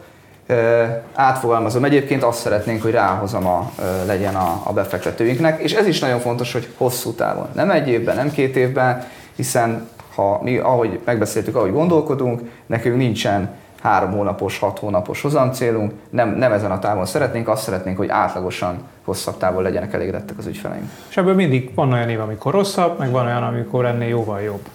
Eh, 0.45 1.01
Átfogalmazom, 1.13 1.83
egyébként 1.83 2.23
azt 2.23 2.39
szeretnénk, 2.39 2.81
hogy 2.81 2.91
ráhozama 2.91 3.71
eh, 3.79 3.85
legyen 4.05 4.35
a, 4.35 4.61
a 4.63 4.73
befektetőinknek, 4.73 5.61
és 5.61 5.73
ez 5.73 5.87
is 5.87 5.99
nagyon 5.99 6.19
fontos, 6.19 6.53
hogy 6.53 6.73
hosszú 6.77 7.11
távon. 7.11 7.47
Nem 7.53 7.71
egy 7.71 7.87
évben, 7.87 8.15
nem 8.15 8.31
két 8.31 8.55
évben, 8.55 9.05
hiszen 9.35 9.89
ha 10.15 10.39
mi, 10.43 10.57
ahogy 10.57 10.99
megbeszéltük, 11.05 11.55
ahogy 11.55 11.71
gondolkodunk, 11.71 12.41
nekünk 12.65 12.97
nincsen 12.97 13.49
három 13.88 14.11
hónapos, 14.11 14.59
hat 14.59 14.79
hónapos 14.79 15.21
hozamcélunk, 15.21 15.91
nem, 16.09 16.29
nem 16.29 16.51
ezen 16.51 16.71
a 16.71 16.79
távon 16.79 17.05
szeretnénk, 17.05 17.47
azt 17.47 17.63
szeretnénk, 17.63 17.97
hogy 17.97 18.09
átlagosan 18.09 18.77
hosszabb 19.05 19.38
távon 19.38 19.63
legyenek 19.63 19.93
elégedettek 19.93 20.38
az 20.38 20.45
ügyfeleink. 20.45 20.89
És 21.09 21.17
ebből 21.17 21.33
mindig 21.33 21.71
van 21.75 21.93
olyan 21.93 22.09
év, 22.09 22.19
amikor 22.19 22.53
rosszabb, 22.53 22.99
meg 22.99 23.11
van 23.11 23.25
olyan, 23.25 23.43
amikor 23.43 23.85
ennél 23.85 24.07
jóval 24.07 24.41
jobb. 24.41 24.67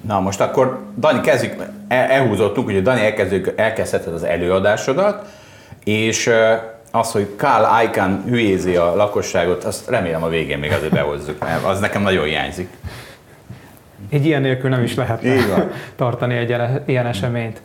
Na 0.00 0.20
most 0.20 0.40
akkor, 0.40 0.80
Dani, 0.98 1.20
kezdjük, 1.20 1.54
el, 1.88 2.08
elhúzottunk, 2.10 2.70
hogy 2.70 2.82
Dani 2.82 3.00
elkezdjük, 3.00 3.52
elkezdheted 3.56 4.12
az 4.12 4.22
előadásodat, 4.22 5.28
és 5.84 6.30
az, 6.90 7.12
hogy 7.12 7.34
Karl 7.36 7.84
Icahn 7.84 8.28
hülyézi 8.28 8.76
a 8.76 8.94
lakosságot, 8.94 9.64
azt 9.64 9.88
remélem 9.88 10.22
a 10.22 10.28
végén 10.28 10.58
még 10.58 10.72
azért 10.72 10.92
behozzuk, 10.92 11.38
mert 11.38 11.64
az 11.64 11.80
nekem 11.80 12.02
nagyon 12.02 12.24
hiányzik. 12.24 12.68
Egy 14.08 14.26
ilyen 14.26 14.40
nélkül 14.40 14.70
nem 14.70 14.82
is 14.82 14.94
lehet 14.94 15.26
tartani 15.96 16.36
egy 16.36 16.54
ilyen 16.86 17.06
eseményt. 17.06 17.60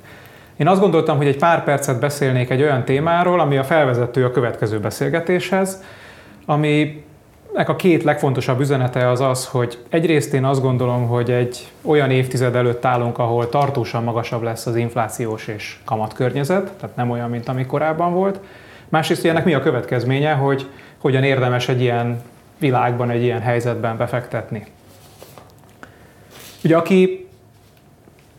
Én 0.62 0.68
azt 0.68 0.82
gondoltam, 0.82 1.18
hogy 1.18 1.28
egy 1.28 1.38
pár 1.38 1.64
percet 1.64 1.99
beszélnék 1.99 2.49
egy 2.49 2.62
olyan 2.62 2.86
témáról, 2.86 3.39
ami 3.39 3.57
a 3.57 3.64
felvezető 3.64 4.26
a 4.26 4.32
következő 4.32 4.80
beszélgetéshez, 4.80 5.84
ami 6.45 7.03
a 7.53 7.76
két 7.76 8.03
legfontosabb 8.03 8.59
üzenete 8.59 9.09
az 9.09 9.22
az, 9.22 9.47
hogy 9.47 9.78
egyrészt 9.89 10.34
én 10.34 10.45
azt 10.45 10.62
gondolom, 10.62 11.07
hogy 11.07 11.32
egy 11.32 11.72
olyan 11.82 12.12
évtized 12.12 12.55
előtt 12.55 12.86
állunk, 12.86 13.18
ahol 13.18 13.49
tartósan 13.49 14.03
magasabb 14.03 14.41
lesz 14.41 14.66
az 14.66 14.76
inflációs 14.76 15.47
és 15.47 15.78
kamatkörnyezet, 15.86 16.72
tehát 16.80 16.95
nem 16.95 17.09
olyan, 17.09 17.30
mint 17.30 17.47
ami 17.47 17.66
korábban 17.66 18.14
volt. 18.14 18.39
Másrészt, 18.89 19.22
hogy 19.22 19.30
ennek 19.30 19.45
mi 19.45 19.53
a 19.53 19.62
következménye, 19.62 20.32
hogy 20.32 20.70
hogyan 20.97 21.24
érdemes 21.24 21.70
egy 21.70 21.82
ilyen 21.82 22.22
világban, 22.59 23.09
egy 23.09 23.24
ilyen 23.24 23.41
helyzetben 23.41 23.97
befektetni. 23.97 24.66
Ugye 26.64 26.78
aki 26.78 27.20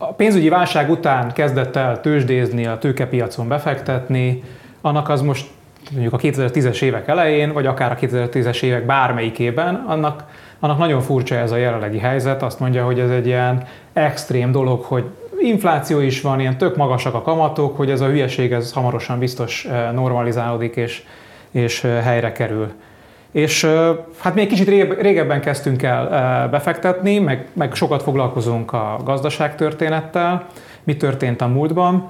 a 0.09 0.13
pénzügyi 0.13 0.49
válság 0.49 0.89
után 0.89 1.31
kezdett 1.31 1.75
el 1.75 2.01
tőzsdézni, 2.01 2.65
a 2.65 2.77
tőkepiacon 2.77 3.47
befektetni, 3.47 4.43
annak 4.81 5.09
az 5.09 5.21
most 5.21 5.47
mondjuk 5.91 6.13
a 6.13 6.17
2010-es 6.17 6.81
évek 6.81 7.07
elején, 7.07 7.53
vagy 7.53 7.65
akár 7.65 7.91
a 7.91 7.95
2010-es 7.95 8.61
évek 8.63 8.85
bármelyikében, 8.85 9.75
annak, 9.87 10.23
annak 10.59 10.77
nagyon 10.77 11.01
furcsa 11.01 11.35
ez 11.35 11.51
a 11.51 11.55
jelenlegi 11.55 11.97
helyzet. 11.97 12.43
Azt 12.43 12.59
mondja, 12.59 12.85
hogy 12.85 12.99
ez 12.99 13.09
egy 13.09 13.25
ilyen 13.25 13.67
extrém 13.93 14.51
dolog, 14.51 14.81
hogy 14.81 15.05
infláció 15.39 15.99
is 15.99 16.21
van, 16.21 16.39
ilyen 16.39 16.57
tök 16.57 16.75
magasak 16.75 17.13
a 17.13 17.21
kamatok, 17.21 17.77
hogy 17.77 17.89
ez 17.89 18.01
a 18.01 18.07
hülyeség 18.07 18.51
ez 18.51 18.73
hamarosan 18.73 19.19
biztos 19.19 19.65
eh, 19.65 19.91
normalizálódik 19.91 20.75
és, 20.75 21.03
és 21.51 21.83
eh, 21.83 22.03
helyre 22.03 22.31
kerül. 22.31 22.71
És 23.33 23.67
hát 24.17 24.35
mi 24.35 24.41
egy 24.41 24.47
kicsit 24.47 24.67
ré- 24.67 25.01
régebben 25.01 25.41
kezdtünk 25.41 25.83
el 25.83 26.47
befektetni, 26.49 27.19
meg, 27.19 27.47
meg 27.53 27.75
sokat 27.75 28.03
foglalkozunk 28.03 28.73
a 28.73 28.99
gazdaságtörténettel, 29.03 30.45
mi 30.83 30.97
történt 30.97 31.41
a 31.41 31.47
múltban, 31.47 32.09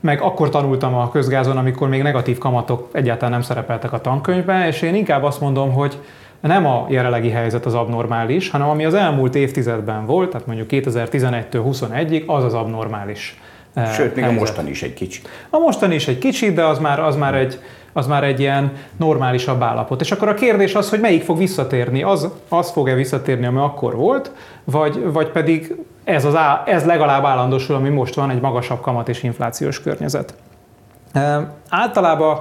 meg 0.00 0.20
akkor 0.20 0.48
tanultam 0.48 0.94
a 0.94 1.10
közgázon, 1.10 1.56
amikor 1.56 1.88
még 1.88 2.02
negatív 2.02 2.38
kamatok 2.38 2.88
egyáltalán 2.92 3.30
nem 3.30 3.42
szerepeltek 3.42 3.92
a 3.92 4.00
tankönyvben, 4.00 4.66
és 4.66 4.82
én 4.82 4.94
inkább 4.94 5.22
azt 5.22 5.40
mondom, 5.40 5.72
hogy 5.72 5.98
nem 6.40 6.66
a 6.66 6.86
jelenlegi 6.88 7.30
helyzet 7.30 7.66
az 7.66 7.74
abnormális, 7.74 8.50
hanem 8.50 8.68
ami 8.68 8.84
az 8.84 8.94
elmúlt 8.94 9.34
évtizedben 9.34 10.06
volt, 10.06 10.30
tehát 10.30 10.46
mondjuk 10.46 10.68
2011-től 10.70 11.62
21-ig, 11.72 12.26
az 12.26 12.44
az 12.44 12.54
abnormális. 12.54 13.40
Sőt, 13.92 14.14
még 14.14 14.24
a 14.24 14.32
mostani 14.32 14.70
is 14.70 14.82
egy 14.82 14.94
kicsi. 14.94 15.20
A 15.50 15.58
mostani 15.58 15.94
is 15.94 16.08
egy 16.08 16.18
kicsit, 16.18 16.54
de 16.54 16.64
az 16.64 16.78
már, 16.78 17.00
az 17.00 17.16
már 17.16 17.34
egy 17.34 17.58
az 17.96 18.06
már 18.06 18.24
egy 18.24 18.40
ilyen 18.40 18.72
normálisabb 18.96 19.62
állapot. 19.62 20.00
És 20.00 20.12
akkor 20.12 20.28
a 20.28 20.34
kérdés 20.34 20.74
az, 20.74 20.90
hogy 20.90 21.00
melyik 21.00 21.22
fog 21.22 21.38
visszatérni. 21.38 22.02
Az, 22.02 22.28
az 22.48 22.70
fog-e 22.70 22.94
visszatérni, 22.94 23.46
ami 23.46 23.58
akkor 23.58 23.96
volt, 23.96 24.30
vagy, 24.64 25.12
vagy 25.12 25.28
pedig 25.28 25.74
ez, 26.04 26.24
az 26.24 26.34
á, 26.34 26.62
ez 26.66 26.84
legalább 26.84 27.24
állandósul, 27.24 27.74
ami 27.74 27.88
most 27.88 28.14
van, 28.14 28.30
egy 28.30 28.40
magasabb 28.40 28.80
kamat 28.80 29.08
és 29.08 29.22
inflációs 29.22 29.80
környezet. 29.80 30.34
E, 31.12 31.52
általában 31.68 32.38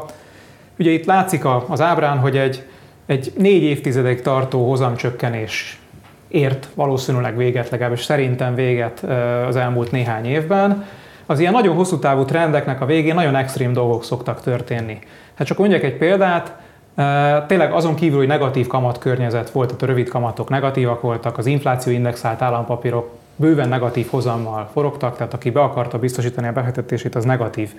ugye 0.79 0.91
itt 0.91 1.05
látszik 1.05 1.45
a, 1.45 1.65
az 1.67 1.81
ábrán, 1.81 2.17
hogy 2.17 2.37
egy, 2.37 2.67
egy 3.05 3.33
négy 3.37 3.63
évtizedig 3.63 4.21
tartó 4.21 4.69
hozamcsökkenés 4.69 5.79
ért 6.27 6.67
valószínűleg 6.75 7.37
véget, 7.37 7.69
legalábbis 7.69 8.03
szerintem 8.03 8.55
véget 8.55 9.03
az 9.47 9.55
elmúlt 9.55 9.91
néhány 9.91 10.25
évben. 10.25 10.85
Az 11.25 11.39
ilyen 11.39 11.53
nagyon 11.53 11.75
hosszú 11.75 11.99
távú 11.99 12.25
trendeknek 12.25 12.81
a 12.81 12.85
végén 12.85 13.15
nagyon 13.15 13.35
extrém 13.35 13.73
dolgok 13.73 14.03
szoktak 14.03 14.41
történni. 14.41 14.99
Hát 15.33 15.47
csak 15.47 15.57
mondjak 15.57 15.83
egy 15.83 15.97
példát, 15.97 16.55
e, 16.95 17.45
tényleg 17.47 17.71
azon 17.71 17.95
kívül, 17.95 18.17
hogy 18.17 18.27
negatív 18.27 18.67
kamatkörnyezet 18.67 19.49
volt, 19.49 19.67
tehát 19.67 19.83
a 19.83 19.85
rövid 19.85 20.09
kamatok 20.09 20.49
negatívak 20.49 21.01
voltak, 21.01 21.37
az 21.37 21.45
infláció 21.45 21.93
indexált 21.93 22.41
állampapírok 22.41 23.09
bőven 23.35 23.69
negatív 23.69 24.07
hozammal 24.09 24.69
forogtak, 24.73 25.17
tehát 25.17 25.33
aki 25.33 25.49
be 25.49 25.61
akarta 25.61 25.99
biztosítani 25.99 26.47
a 26.47 26.51
befektetését, 26.51 27.15
az 27.15 27.23
negatív 27.23 27.69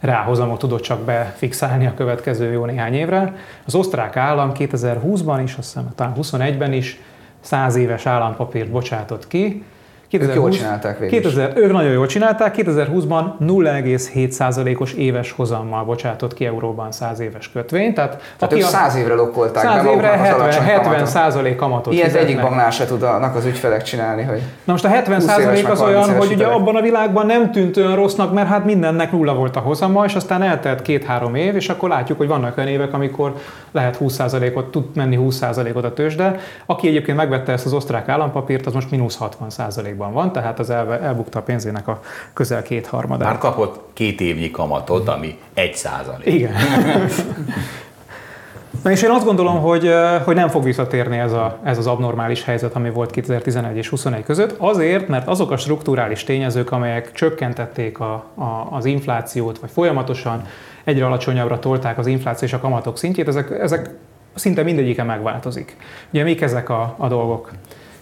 ráhozamot 0.00 0.58
tudott 0.58 0.82
csak 0.82 1.00
befixálni 1.00 1.86
a 1.86 1.94
következő 1.94 2.52
jó 2.52 2.64
néhány 2.64 2.94
évre. 2.94 3.34
Az 3.64 3.74
osztrák 3.74 4.16
állam 4.16 4.52
2020-ban 4.54 5.40
is, 5.42 5.54
azt 5.56 5.66
hiszem 5.66 5.88
talán 5.94 6.12
21-ben 6.20 6.72
is 6.72 7.00
100 7.40 7.76
éves 7.76 8.06
állampapírt 8.06 8.70
bocsátott 8.70 9.26
ki. 9.26 9.64
Ők 10.12 10.34
jól 10.34 10.50
csinálták 10.50 10.98
végül 10.98 11.18
is. 11.18 11.22
2000, 11.22 11.52
ők 11.56 11.72
nagyon 11.72 11.92
jól 11.92 12.06
csinálták, 12.06 12.54
2020-ban 12.58 13.24
0,7%-os 13.40 14.92
éves 14.92 15.32
hozammal 15.32 15.84
bocsátott 15.84 16.34
ki 16.34 16.44
euróban 16.44 16.92
100 16.92 17.20
éves 17.20 17.50
kötvény. 17.52 17.94
Tehát, 17.94 18.22
Tehát 18.38 18.54
ők 18.54 18.62
a 18.62 18.66
100 18.66 18.94
évre 18.94 19.14
lokkolták 19.14 19.64
100 19.64 19.84
be 19.84 19.90
évre 19.90 20.16
maguknak 20.16 20.20
az 20.20 20.26
70, 20.26 20.40
alacsony 20.40 20.62
70 20.64 20.82
kamaton. 20.84 21.06
százalék 21.06 21.56
kamatot 21.56 21.92
Ilyet 21.92 22.06
fizetnek. 22.06 22.30
egyik 22.30 22.42
banknál 22.42 22.70
se 22.70 22.84
tudnak 22.86 23.36
az 23.36 23.44
ügyfelek 23.44 23.82
csinálni, 23.82 24.22
hogy 24.22 24.42
Na 24.64 24.72
most 24.72 24.84
a 24.84 24.88
70 24.88 25.20
20 25.20 25.24
éves 25.24 25.36
százalék 25.36 25.68
az 25.68 25.78
30 25.80 26.06
olyan, 26.06 26.18
hogy 26.18 26.32
ugye 26.32 26.46
abban 26.46 26.76
a 26.76 26.80
világban 26.80 27.26
nem 27.26 27.52
tűnt 27.52 27.76
olyan 27.76 27.94
rossznak, 27.94 28.32
mert 28.32 28.48
hát 28.48 28.64
mindennek 28.64 29.12
nulla 29.12 29.34
volt 29.34 29.56
a 29.56 29.60
hozama, 29.60 30.04
és 30.04 30.14
aztán 30.14 30.42
eltelt 30.42 30.82
két-három 30.82 31.34
év, 31.34 31.54
és 31.54 31.68
akkor 31.68 31.88
látjuk, 31.88 32.18
hogy 32.18 32.28
vannak 32.28 32.56
olyan 32.56 32.70
évek, 32.70 32.92
amikor 32.92 33.34
lehet 33.70 33.96
20%-ot, 34.00 34.70
tud 34.70 34.84
menni 34.94 35.18
20%-ot 35.20 35.84
a 35.84 35.92
tőzsde. 35.92 36.38
Aki 36.66 36.88
egyébként 36.88 37.16
megvette 37.16 37.52
ezt 37.52 37.66
az 37.66 37.72
osztrák 37.72 38.08
állampapírt, 38.08 38.66
az 38.66 38.72
most 38.72 38.90
mínusz 38.90 39.18
60%-ban 39.20 40.12
van, 40.12 40.32
tehát 40.32 40.58
az 40.58 40.70
elve, 40.70 41.00
elbukta 41.00 41.38
a 41.38 41.42
pénzének 41.42 41.88
a 41.88 42.00
közel 42.32 42.62
kétharmadát. 42.62 43.28
Már 43.28 43.38
kapott 43.38 43.80
két 43.92 44.20
évnyi 44.20 44.50
kamatot, 44.50 45.08
ami 45.08 45.38
egy 45.54 45.74
százalék. 45.74 46.26
Igen. 46.26 46.52
Na 48.82 48.90
és 48.90 49.02
én 49.02 49.10
azt 49.10 49.24
gondolom, 49.24 49.60
hogy, 49.60 49.92
hogy 50.24 50.34
nem 50.34 50.48
fog 50.48 50.64
visszatérni 50.64 51.18
ez, 51.18 51.32
a, 51.32 51.58
ez 51.62 51.78
az 51.78 51.86
abnormális 51.86 52.44
helyzet, 52.44 52.74
ami 52.74 52.90
volt 52.90 53.10
2011 53.10 53.76
és 53.76 53.88
21 53.88 54.22
között, 54.22 54.54
azért, 54.58 55.08
mert 55.08 55.28
azok 55.28 55.50
a 55.50 55.56
strukturális 55.56 56.24
tényezők, 56.24 56.72
amelyek 56.72 57.12
csökkentették 57.12 58.00
a, 58.00 58.12
a, 58.34 58.66
az 58.70 58.84
inflációt, 58.84 59.58
vagy 59.58 59.70
folyamatosan 59.70 60.42
egyre 60.90 61.06
alacsonyabbra 61.06 61.58
tolták 61.58 61.98
az 61.98 62.06
infláció 62.06 62.46
és 62.48 62.54
a 62.54 62.58
kamatok 62.58 62.98
szintjét, 62.98 63.28
ezek, 63.28 63.50
ezek 63.50 63.90
szinte 64.34 64.62
mindegyike 64.62 65.02
megváltozik. 65.02 65.76
Ugye 66.12 66.22
mik 66.22 66.40
ezek 66.40 66.68
a, 66.68 66.94
a 66.98 67.08
dolgok? 67.08 67.50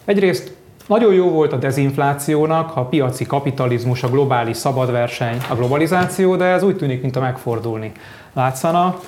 Egyrészt 0.05 0.53
nagyon 0.87 1.15
jó 1.15 1.31
volt 1.31 1.53
a 1.53 1.57
dezinflációnak, 1.57 2.77
a 2.77 2.85
piaci 2.85 3.27
kapitalizmus, 3.27 4.03
a 4.03 4.09
globális 4.09 4.57
szabadverseny, 4.57 5.37
a 5.51 5.55
globalizáció, 5.55 6.37
de 6.37 6.45
ez 6.45 6.63
úgy 6.63 6.77
tűnik, 6.77 7.03
mint 7.03 7.17
a 7.17 7.21
megfordulni 7.21 7.93
látszana. 8.33 8.99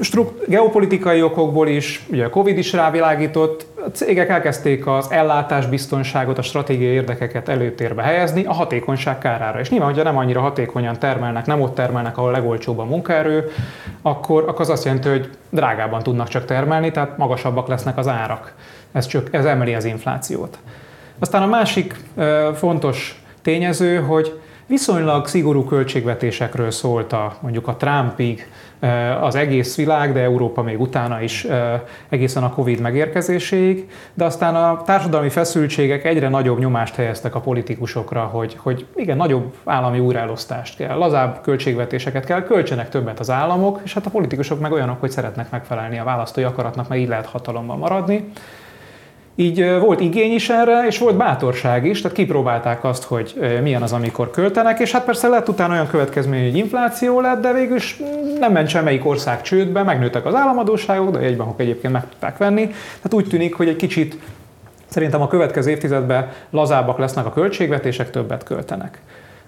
Strukt, 0.00 0.48
geopolitikai 0.48 1.22
okokból 1.22 1.68
is, 1.68 2.06
ugye 2.10 2.24
a 2.24 2.30
Covid 2.30 2.58
is 2.58 2.72
rávilágított, 2.72 3.66
a 3.86 3.90
cégek 3.90 4.28
elkezdték 4.28 4.86
az 4.86 5.10
ellátásbiztonságot, 5.10 6.38
a 6.38 6.42
stratégiai 6.42 6.92
érdekeket 6.92 7.48
előtérbe 7.48 8.02
helyezni 8.02 8.44
a 8.44 8.52
hatékonyság 8.52 9.18
kárára. 9.18 9.60
És 9.60 9.70
nyilván, 9.70 9.88
hogyha 9.88 10.04
nem 10.04 10.16
annyira 10.16 10.40
hatékonyan 10.40 10.98
termelnek, 10.98 11.46
nem 11.46 11.60
ott 11.60 11.74
termelnek, 11.74 12.18
ahol 12.18 12.30
legolcsóbb 12.30 12.78
a 12.78 12.84
munkaerő, 12.84 13.50
akkor, 14.02 14.42
akkor 14.42 14.60
az 14.60 14.70
azt 14.70 14.84
jelenti, 14.84 15.08
hogy 15.08 15.30
drágában 15.50 16.02
tudnak 16.02 16.28
csak 16.28 16.44
termelni, 16.44 16.90
tehát 16.90 17.16
magasabbak 17.16 17.68
lesznek 17.68 17.96
az 17.96 18.08
árak. 18.08 18.54
Ez, 18.92 19.06
csak, 19.06 19.28
ez 19.30 19.44
emeli 19.44 19.74
az 19.74 19.84
inflációt. 19.84 20.58
Aztán 21.18 21.42
a 21.42 21.46
másik 21.46 21.94
fontos 22.54 23.22
tényező, 23.42 23.96
hogy 23.96 24.40
viszonylag 24.66 25.26
szigorú 25.26 25.64
költségvetésekről 25.64 26.70
szólt 26.70 27.12
a, 27.12 27.36
mondjuk 27.40 27.68
a 27.68 27.76
Trumpig 27.76 28.46
az 29.20 29.34
egész 29.34 29.76
világ, 29.76 30.12
de 30.12 30.20
Európa 30.20 30.62
még 30.62 30.80
utána 30.80 31.22
is 31.22 31.46
egészen 32.08 32.42
a 32.42 32.52
Covid 32.52 32.80
megérkezéséig, 32.80 33.90
de 34.14 34.24
aztán 34.24 34.54
a 34.54 34.82
társadalmi 34.82 35.28
feszültségek 35.28 36.04
egyre 36.04 36.28
nagyobb 36.28 36.58
nyomást 36.58 36.94
helyeztek 36.94 37.34
a 37.34 37.40
politikusokra, 37.40 38.20
hogy, 38.20 38.56
hogy 38.58 38.86
igen, 38.94 39.16
nagyobb 39.16 39.54
állami 39.64 39.98
újraelosztást 39.98 40.76
kell, 40.76 40.96
lazább 40.96 41.40
költségvetéseket 41.42 42.24
kell, 42.24 42.42
költsenek 42.42 42.88
többet 42.88 43.20
az 43.20 43.30
államok, 43.30 43.80
és 43.84 43.94
hát 43.94 44.06
a 44.06 44.10
politikusok 44.10 44.60
meg 44.60 44.72
olyanok, 44.72 45.00
hogy 45.00 45.10
szeretnek 45.10 45.50
megfelelni 45.50 45.98
a 45.98 46.04
választói 46.04 46.44
akaratnak, 46.44 46.88
mert 46.88 47.00
így 47.00 47.08
lehet 47.08 47.26
hatalomban 47.26 47.78
maradni. 47.78 48.32
Így 49.38 49.78
volt 49.78 50.00
igény 50.00 50.32
is 50.32 50.48
erre, 50.48 50.86
és 50.86 50.98
volt 50.98 51.16
bátorság 51.16 51.86
is, 51.86 52.00
tehát 52.00 52.16
kipróbálták 52.16 52.84
azt, 52.84 53.04
hogy 53.04 53.58
milyen 53.62 53.82
az, 53.82 53.92
amikor 53.92 54.30
költenek, 54.30 54.78
és 54.78 54.92
hát 54.92 55.04
persze 55.04 55.28
lett 55.28 55.48
utána 55.48 55.72
olyan 55.72 55.88
következmény, 55.88 56.44
hogy 56.44 56.56
infláció 56.56 57.20
lett, 57.20 57.40
de 57.40 57.52
végül 57.52 57.76
is 57.76 58.00
nem 58.38 58.52
ment 58.52 58.68
semmelyik 58.68 59.06
ország 59.06 59.42
csődbe, 59.42 59.82
megnőttek 59.82 60.26
az 60.26 60.34
államadóságok, 60.34 61.10
de 61.10 61.18
egybankok 61.18 61.60
egyébként 61.60 61.92
meg 61.92 62.08
tudták 62.08 62.36
venni. 62.36 62.66
Tehát 62.66 63.14
úgy 63.14 63.26
tűnik, 63.28 63.54
hogy 63.54 63.68
egy 63.68 63.76
kicsit 63.76 64.18
szerintem 64.88 65.22
a 65.22 65.28
következő 65.28 65.70
évtizedben 65.70 66.28
lazábbak 66.50 66.98
lesznek 66.98 67.26
a 67.26 67.32
költségvetések, 67.32 68.10
többet 68.10 68.42
költenek. 68.42 69.00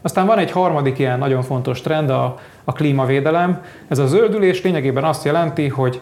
Aztán 0.03 0.26
van 0.26 0.39
egy 0.39 0.51
harmadik 0.51 0.99
ilyen 0.99 1.18
nagyon 1.18 1.43
fontos 1.43 1.80
trend, 1.80 2.11
a, 2.11 2.39
a 2.64 2.72
klímavédelem. 2.72 3.62
Ez 3.89 3.99
a 3.99 4.07
zöldülés 4.07 4.62
lényegében 4.62 5.05
azt 5.05 5.24
jelenti, 5.24 5.68
hogy 5.68 6.01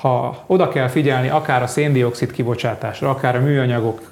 ha 0.00 0.44
oda 0.46 0.68
kell 0.68 0.88
figyelni 0.88 1.28
akár 1.28 1.62
a 1.62 1.66
széndiokszid 1.66 2.32
kibocsátásra, 2.32 3.10
akár 3.10 3.36
a 3.36 3.40
műanyagok 3.40 4.10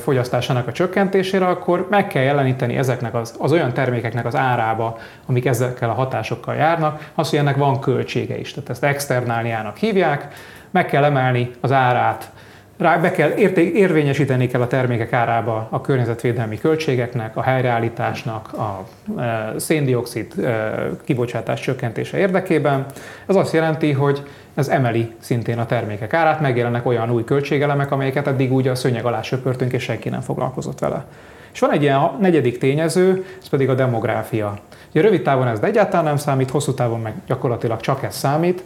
fogyasztásának 0.00 0.66
a 0.66 0.72
csökkentésére, 0.72 1.46
akkor 1.46 1.86
meg 1.90 2.06
kell 2.06 2.22
jeleníteni 2.22 2.76
ezeknek 2.76 3.14
az, 3.14 3.34
az 3.38 3.52
olyan 3.52 3.72
termékeknek 3.72 4.26
az 4.26 4.36
árába, 4.36 4.98
amik 5.26 5.46
ezekkel 5.46 5.90
a 5.90 5.94
hatásokkal 5.94 6.54
járnak, 6.54 7.10
az, 7.14 7.30
hogy 7.30 7.38
ennek 7.38 7.56
van 7.56 7.80
költsége 7.80 8.38
is. 8.38 8.52
Tehát 8.52 8.70
ezt 8.70 8.84
externáliának 8.84 9.76
hívják, 9.76 10.34
meg 10.70 10.86
kell 10.86 11.04
emelni 11.04 11.50
az 11.60 11.72
árát 11.72 12.30
rá 12.76 12.96
be 12.96 13.10
kell 13.10 13.30
érté- 13.30 13.74
érvényesíteni 13.74 14.46
kell 14.46 14.60
a 14.60 14.66
termékek 14.66 15.12
árába 15.12 15.66
a 15.70 15.80
környezetvédelmi 15.80 16.58
költségeknek, 16.58 17.36
a 17.36 17.42
helyreállításnak, 17.42 18.52
a 18.52 18.84
e, 19.20 19.52
széndiokszid 19.56 20.38
e, 20.38 20.74
kibocsátás 21.04 21.60
csökkentése 21.60 22.18
érdekében. 22.18 22.86
Ez 23.26 23.36
azt 23.36 23.52
jelenti, 23.52 23.92
hogy 23.92 24.22
ez 24.54 24.68
emeli 24.68 25.14
szintén 25.18 25.58
a 25.58 25.66
termékek 25.66 26.12
árát, 26.14 26.40
megjelennek 26.40 26.86
olyan 26.86 27.10
új 27.10 27.24
költségelemek, 27.24 27.90
amelyeket 27.90 28.26
eddig 28.26 28.52
úgy 28.52 28.68
a 28.68 28.74
szőnyeg 28.74 29.04
alá 29.04 29.22
söpörtünk, 29.22 29.72
és 29.72 29.82
senki 29.82 30.08
nem 30.08 30.20
foglalkozott 30.20 30.78
vele. 30.78 31.04
És 31.52 31.60
van 31.60 31.72
egy 31.72 31.82
ilyen 31.82 32.10
negyedik 32.20 32.58
tényező, 32.58 33.24
ez 33.40 33.48
pedig 33.48 33.68
a 33.68 33.74
demográfia. 33.74 34.58
Ugye 34.90 35.00
rövid 35.00 35.22
távon 35.22 35.46
ez 35.46 35.58
egyáltalán 35.62 36.04
nem 36.04 36.16
számít, 36.16 36.50
hosszú 36.50 36.74
távon 36.74 37.00
meg 37.00 37.14
gyakorlatilag 37.26 37.80
csak 37.80 38.02
ez 38.02 38.14
számít. 38.14 38.62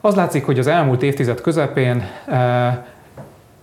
Az 0.00 0.14
látszik, 0.14 0.44
hogy 0.44 0.58
az 0.58 0.66
elmúlt 0.66 1.02
évtized 1.02 1.40
közepén 1.40 2.04
e, 2.26 2.86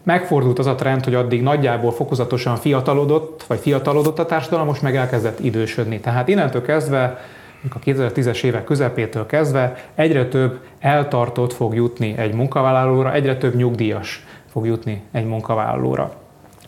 megfordult 0.04 0.60
az 0.60 0.66
a 0.66 0.76
trend, 0.76 1.04
hogy 1.04 1.16
addig 1.16 1.42
nagyjából 1.42 1.92
fokozatosan 1.92 2.56
fiatalodott, 2.56 3.44
vagy 3.48 3.60
fiatalodott 3.60 4.20
a 4.20 4.26
társadalom, 4.26 4.68
most 4.68 4.82
meg 4.82 4.96
elkezdett 4.96 5.40
idősödni. 5.40 6.00
Tehát 6.00 6.28
innentől 6.28 6.62
kezdve, 6.62 7.20
a 7.70 7.80
2010-es 7.80 8.44
évek 8.44 8.64
közepétől 8.64 9.26
kezdve 9.26 9.76
egyre 9.96 10.28
több 10.28 10.60
eltartott 10.80 11.54
fog 11.54 11.76
jutni 11.76 12.18
egy 12.18 12.34
munkavállalóra, 12.34 13.14
egyre 13.14 13.38
több 13.38 13.56
nyugdíjas 13.56 14.26
fog 14.52 14.66
jutni 14.66 15.04
egy 15.12 15.26
munkavállalóra. 15.26 16.12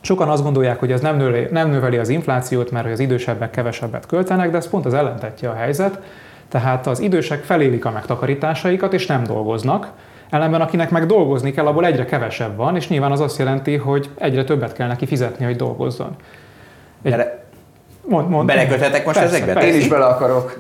Sokan 0.02 0.30
azt 0.30 0.44
gondolják, 0.44 0.80
hogy 0.80 0.92
ez 0.92 1.02
nem 1.02 1.18
növeli, 1.18 1.48
nem 1.52 1.70
növeli 1.70 1.98
az 1.98 2.10
inflációt, 2.10 2.72
mert 2.72 2.84
hogy 2.84 2.94
az 2.94 3.00
idősebbek 3.00 3.52
kevesebbet 3.52 4.06
költenek, 4.06 4.52
de 4.52 4.58
ez 4.58 4.70
pont 4.70 4.86
az 4.86 4.94
ellentetje 4.94 5.50
a 5.50 5.54
helyzet. 5.54 6.00
Tehát 6.48 6.88
az 6.88 7.00
idősek 7.00 7.44
felélik 7.44 7.86
a 7.86 7.92
megtakarításaikat, 7.92 8.94
és 8.94 9.06
nem 9.06 9.24
dolgoznak, 9.24 9.92
Ellenben 10.34 10.62
akinek 10.62 10.90
meg 10.90 11.06
dolgozni 11.06 11.52
kell, 11.52 11.66
abból 11.66 11.86
egyre 11.86 12.06
kevesebb 12.06 12.56
van, 12.56 12.76
és 12.76 12.88
nyilván 12.88 13.12
az 13.12 13.20
azt 13.20 13.38
jelenti, 13.38 13.76
hogy 13.76 14.10
egyre 14.18 14.44
többet 14.44 14.74
kell 14.74 14.88
neki 14.88 15.06
fizetni, 15.06 15.46
hogy 15.46 15.56
dolgozzon. 15.56 16.16
Egy... 17.04 17.12
Bele... 17.12 17.42
Mond, 18.08 18.30
mond. 18.30 18.48
Beleköthetek 18.48 19.06
most 19.06 19.20
persze, 19.20 19.36
ezekbe? 19.36 19.54
Persze. 19.54 19.68
Én 19.68 19.76
is 19.76 19.88
bele 19.88 20.06
akarok. 20.06 20.60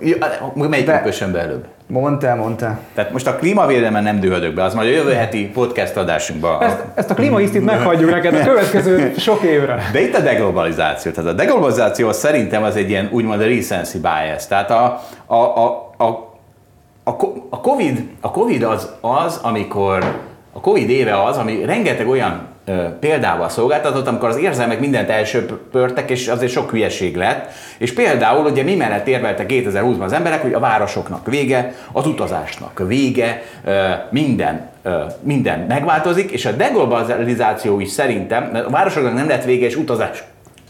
Melyik 0.54 0.86
Be... 0.86 1.02
kössön 1.02 1.32
be 1.32 1.40
előbb? 1.40 1.66
Mondta, 1.88 2.36
mondta. 2.36 2.80
Tehát 2.94 3.12
most 3.12 3.28
a 3.28 3.36
klímavédelmen 3.36 4.04
nem 4.04 4.20
dühödök 4.20 4.54
be, 4.54 4.64
az 4.64 4.74
majd 4.74 4.88
a 4.88 4.92
jövő 4.92 5.12
heti 5.12 5.50
podcast 5.50 5.98
adásunkban. 5.98 6.62
Ezt, 6.62 6.84
ezt 6.96 7.10
a 7.10 7.14
klímaisztit 7.14 7.66
meghagyjuk 7.66 8.10
neked 8.10 8.34
a 8.34 8.44
következő 8.50 9.14
sok 9.18 9.42
évre. 9.42 9.90
De 9.92 10.02
itt 10.02 10.16
a 10.16 10.22
deglobalizáció. 10.22 11.12
Tehát 11.12 11.32
a 11.32 11.34
deglobalizáció 11.34 12.12
szerintem 12.12 12.64
az 12.64 12.76
egy 12.76 12.90
ilyen 12.90 13.10
úgymond 13.12 13.42
a 13.42 13.46
recency 13.46 14.00
bias. 14.00 14.48
Tehát 14.48 14.72
a, 14.72 15.02
a, 15.26 15.36
a, 15.36 15.66
a 15.98 16.33
a 17.50 17.62
COVID, 17.62 18.04
a 18.22 18.32
COVID 18.32 18.64
az, 18.64 18.90
az, 19.02 19.40
amikor 19.42 20.22
a 20.54 20.60
Covid 20.60 20.90
éve 20.90 21.24
az, 21.24 21.38
ami 21.38 21.66
rengeteg 21.66 22.08
olyan 22.08 22.48
ö, 22.66 22.86
példával 23.00 23.50
szolgáltatott, 23.50 24.08
amikor 24.08 24.30
az 24.30 24.38
érzelmek 24.38 24.80
mindent 24.80 25.10
elsöpörtek, 25.10 26.10
és 26.10 26.28
azért 26.28 26.52
sok 26.52 26.70
hülyeség 26.70 27.16
lett. 27.16 27.52
És 27.78 27.94
például 27.94 28.46
ugye 28.46 28.64
mi 28.64 28.76
mellett 28.76 29.08
érveltek 29.08 29.52
2020-ban 29.54 30.04
az 30.04 30.14
emberek, 30.14 30.42
hogy 30.42 30.54
a 30.54 30.60
városoknak 30.60 31.28
vége, 31.28 31.74
az 31.92 32.08
utazásnak 32.08 32.84
vége, 32.88 33.44
ö, 33.64 33.90
minden, 34.10 34.70
ö, 34.84 35.04
minden 35.22 35.60
megváltozik, 35.60 36.32
és 36.32 36.46
a 36.46 36.52
deglobalizáció 36.52 37.80
is 37.80 37.90
szerintem, 37.90 38.44
mert 38.44 38.66
a 38.66 38.70
városoknak 38.70 39.14
nem 39.14 39.28
lett 39.28 39.44
vége, 39.44 39.66
és 39.66 39.76
utazás 39.76 40.24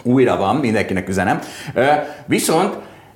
újra 0.03 0.37
van, 0.37 0.55
mindenkinek 0.55 1.09
üzenem. 1.09 1.39
Ö, 1.73 1.85
viszont 2.25 2.75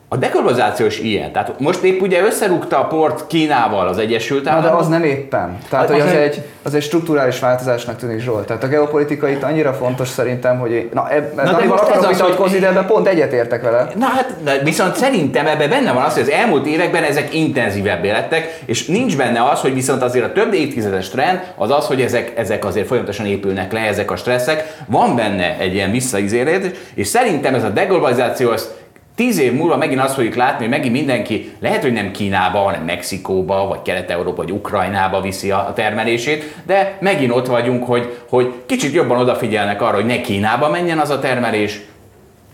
a 0.10 0.18
dekolonizáció 0.18 0.86
is 0.86 1.00
ilyen. 1.00 1.32
Tehát 1.32 1.60
most 1.60 1.82
épp 1.84 2.02
ugye 2.02 2.22
összerúgta 2.22 2.80
a 2.80 2.86
port 2.86 3.28
Kínával 3.28 3.88
az 3.88 3.98
Egyesült 3.98 4.48
Államok. 4.48 4.70
Na 4.70 4.76
de 4.76 4.82
az 4.82 4.88
nem 4.88 5.04
éppen. 5.04 5.58
Tehát, 5.70 5.86
az, 5.86 5.92
hogy 5.92 6.02
az, 6.02 6.12
nem... 6.12 6.22
egy, 6.22 6.42
az 6.64 6.74
egy 6.74 6.82
strukturális 6.82 7.40
változásnak 7.40 7.96
tűnik 7.96 8.20
Zsolt. 8.20 8.46
Tehát 8.46 8.64
a 8.64 8.68
geopolitika 8.68 9.30
itt 9.30 9.44
annyira 9.44 9.74
fontos 9.74 10.08
szerintem, 10.08 10.60
hogy 10.60 10.90
na, 10.94 11.10
eb, 11.10 11.36
na 11.36 11.44
de 11.44 11.66
most 11.66 11.84
akarok 11.84 12.10
vitatkozni, 12.10 12.60
de 12.60 12.68
ebben 12.68 12.86
pont 12.86 13.08
egyetértek 13.08 13.62
vele. 13.62 13.88
Na 13.96 14.06
hát, 14.06 14.34
de 14.44 14.58
viszont 14.64 14.96
szerintem 14.96 15.48
ebben 15.48 15.70
benne 15.70 15.92
van 15.92 16.04
az, 16.04 16.14
hogy 16.14 16.22
az 16.22 16.30
elmúlt 16.30 16.66
években 16.66 17.04
ezek 17.04 17.34
intenzívebbé 17.34 18.10
lettek, 18.10 18.60
és 18.66 18.86
nincs 18.86 19.18
benne 19.18 19.44
az, 19.44 19.60
hogy 19.60 19.74
viszont 19.74 20.02
azért 20.02 20.26
a 20.26 20.32
több 20.32 20.54
évtizedes 20.54 21.10
trend 21.10 21.40
az 21.56 21.72
az, 21.72 21.86
hogy 21.86 22.02
ezek, 22.02 22.34
ezek 22.36 22.66
azért 22.66 22.88
folyamatosan 22.88 23.26
épülnek 23.26 23.72
le, 23.72 23.80
ezek 23.80 24.12
a 24.12 24.16
stresszek. 24.16 24.76
Van 24.86 25.16
benne 25.16 25.58
egy 25.60 25.74
ilyen 25.74 25.92
visszaizélés, 25.92 26.66
és 26.94 27.08
szerintem 27.08 27.54
ez 27.54 27.64
a 27.64 27.70
deglobalizáció 27.70 28.50
az 28.50 28.70
Tíz 29.18 29.38
év 29.38 29.54
múlva 29.54 29.78
megint 29.78 30.02
azt 30.02 30.14
fogjuk 30.14 30.36
látni, 30.36 30.60
hogy 30.60 30.70
megint 30.70 30.94
mindenki, 30.94 31.52
lehet, 31.60 31.82
hogy 31.82 31.94
nem 31.94 32.12
Kínába, 32.12 32.60
hanem 32.60 32.84
Mexikóba, 32.84 33.68
vagy 33.68 33.82
Kelet-Európa, 33.82 34.42
vagy 34.42 34.52
Ukrajnába 34.52 35.22
viszi 35.22 35.52
a 35.52 35.72
termelését, 35.76 36.56
de 36.66 36.98
megint 37.02 37.32
ott 37.32 37.48
vagyunk, 37.48 37.84
hogy, 37.84 38.18
hogy 38.30 38.54
kicsit 38.66 38.94
jobban 38.94 39.18
odafigyelnek 39.18 39.82
arra, 39.82 39.96
hogy 39.96 40.06
ne 40.06 40.22
Kínába 40.22 40.70
menjen 40.70 41.00
az 41.00 41.10
a 41.10 41.20
termelés, 41.20 41.80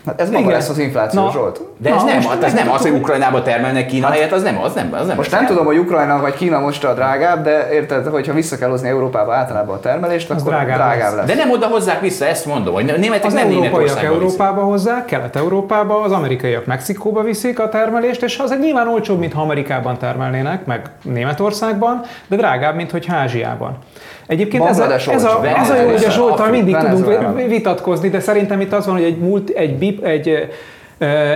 Hát 0.06 0.20
ez 0.20 0.30
maga 0.30 0.50
lesz 0.50 0.68
az 0.68 0.78
infláció, 0.78 1.22
Na, 1.22 1.30
Zsolt. 1.30 1.60
De 1.76 1.90
ez 1.94 2.02
Na, 2.02 2.04
nem, 2.04 2.22
hát 2.22 2.42
ez 2.42 2.52
nem 2.52 2.70
az, 2.70 2.82
hogy 2.82 2.90
Ukrajnába 2.90 3.42
termelnek 3.42 3.86
Kína 3.86 4.06
hát, 4.06 4.14
helyett, 4.14 4.32
az 4.32 4.42
nem, 4.42 4.60
az 4.62 4.74
nem, 4.74 4.94
az 5.00 5.06
nem. 5.06 5.16
Most 5.16 5.30
nem 5.30 5.46
tudom, 5.46 5.64
hogy 5.64 5.78
Ukrajna 5.78 6.20
vagy 6.20 6.34
Kína 6.34 6.58
most 6.58 6.84
a 6.84 6.94
drágább, 6.94 7.44
de 7.44 7.72
érted, 7.72 8.06
hogyha 8.06 8.32
vissza 8.32 8.58
kell 8.58 8.68
hozni 8.68 8.88
Európába 8.88 9.34
általában 9.34 9.76
a 9.76 9.80
termelést, 9.80 10.30
akkor 10.30 10.42
drágább, 10.42 10.76
drágább 10.76 11.14
lesz. 11.14 11.26
De 11.26 11.34
nem 11.34 11.50
oda 11.50 11.66
hozzák 11.66 12.00
vissza, 12.00 12.26
ezt 12.26 12.46
mondom, 12.46 12.74
hogy 12.74 12.84
németek 12.84 13.24
az 13.24 13.32
nem 13.32 13.50
európaiak 13.50 14.02
Európába 14.02 14.54
viszik. 14.54 14.70
hozzák, 14.70 15.04
Kelet-Európába, 15.04 16.00
az 16.00 16.12
amerikaiak 16.12 16.66
Mexikóba 16.66 17.22
viszik 17.22 17.58
a 17.58 17.68
termelést, 17.68 18.22
és 18.22 18.38
az 18.38 18.52
egy 18.52 18.58
nyilván 18.58 18.88
olcsóbb, 18.88 19.18
mint 19.18 19.32
ha 19.32 19.40
Amerikában 19.40 19.98
termelnének, 19.98 20.64
meg 20.66 20.90
Németországban, 21.02 22.00
de 22.26 22.36
drágább, 22.36 22.74
mint 22.74 22.90
hogy 22.90 23.06
Ázsiában. 23.08 23.78
Egyébként 24.26 24.64
ez 24.64 24.78
a, 24.78 24.92
ez, 24.92 25.24
a, 25.24 25.46
ez 25.46 25.70
a 25.70 25.80
jó, 25.82 25.90
hogy 25.90 26.04
a 26.04 26.10
Zsoltal 26.10 26.48
mindig 26.48 26.76
tudunk 26.76 27.36
vitatkozni, 27.48 28.08
de 28.08 28.20
szerintem 28.20 28.60
itt 28.60 28.72
az 28.72 28.86
van, 28.86 28.94
hogy 28.94 29.04
egy, 29.04 29.18
múlt, 29.18 29.50
egy, 29.50 29.74
bip, 29.74 30.04
egy 30.04 30.48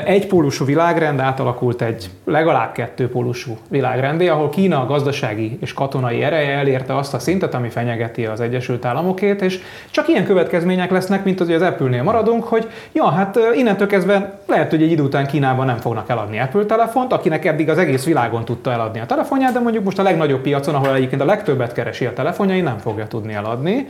egypólusú 0.04 0.64
világrend 0.64 1.20
átalakult 1.20 1.82
egy 1.82 2.10
legalább 2.24 2.72
kettőpólusú 2.72 3.56
világrendé, 3.68 4.28
ahol 4.28 4.48
Kína 4.48 4.86
gazdasági 4.86 5.58
és 5.60 5.72
katonai 5.72 6.22
ereje 6.22 6.56
elérte 6.56 6.96
azt 6.96 7.14
a 7.14 7.18
szintet, 7.18 7.54
ami 7.54 7.68
fenyegeti 7.68 8.26
az 8.26 8.40
Egyesült 8.40 8.84
Államokét, 8.84 9.42
és 9.42 9.60
csak 9.90 10.08
ilyen 10.08 10.24
következmények 10.24 10.90
lesznek, 10.90 11.24
mint 11.24 11.38
hogy 11.38 11.52
az 11.52 11.62
Apple-nél 11.62 12.02
maradunk, 12.02 12.44
hogy 12.44 12.70
ja, 12.92 13.10
hát 13.10 13.38
innentől 13.54 13.86
kezdve 13.86 14.38
lehet, 14.46 14.70
hogy 14.70 14.82
egy 14.82 14.90
idő 14.90 15.02
után 15.02 15.26
Kínában 15.26 15.66
nem 15.66 15.76
fognak 15.76 16.08
eladni 16.08 16.40
Apple 16.40 16.64
telefont, 16.64 17.12
akinek 17.12 17.44
eddig 17.44 17.68
az 17.68 17.78
egész 17.78 18.04
világon 18.04 18.44
tudta 18.44 18.72
eladni 18.72 19.00
a 19.00 19.06
telefonját, 19.06 19.52
de 19.52 19.60
mondjuk 19.60 19.84
most 19.84 19.98
a 19.98 20.02
legnagyobb 20.02 20.40
piacon, 20.40 20.74
ahol 20.74 20.94
egyébként 20.94 21.22
a 21.22 21.24
legtöbbet 21.24 21.72
keresi 21.72 22.04
a 22.04 22.12
telefonjai, 22.12 22.60
nem 22.60 22.78
fogja 22.78 23.06
tudni 23.06 23.32
eladni. 23.32 23.86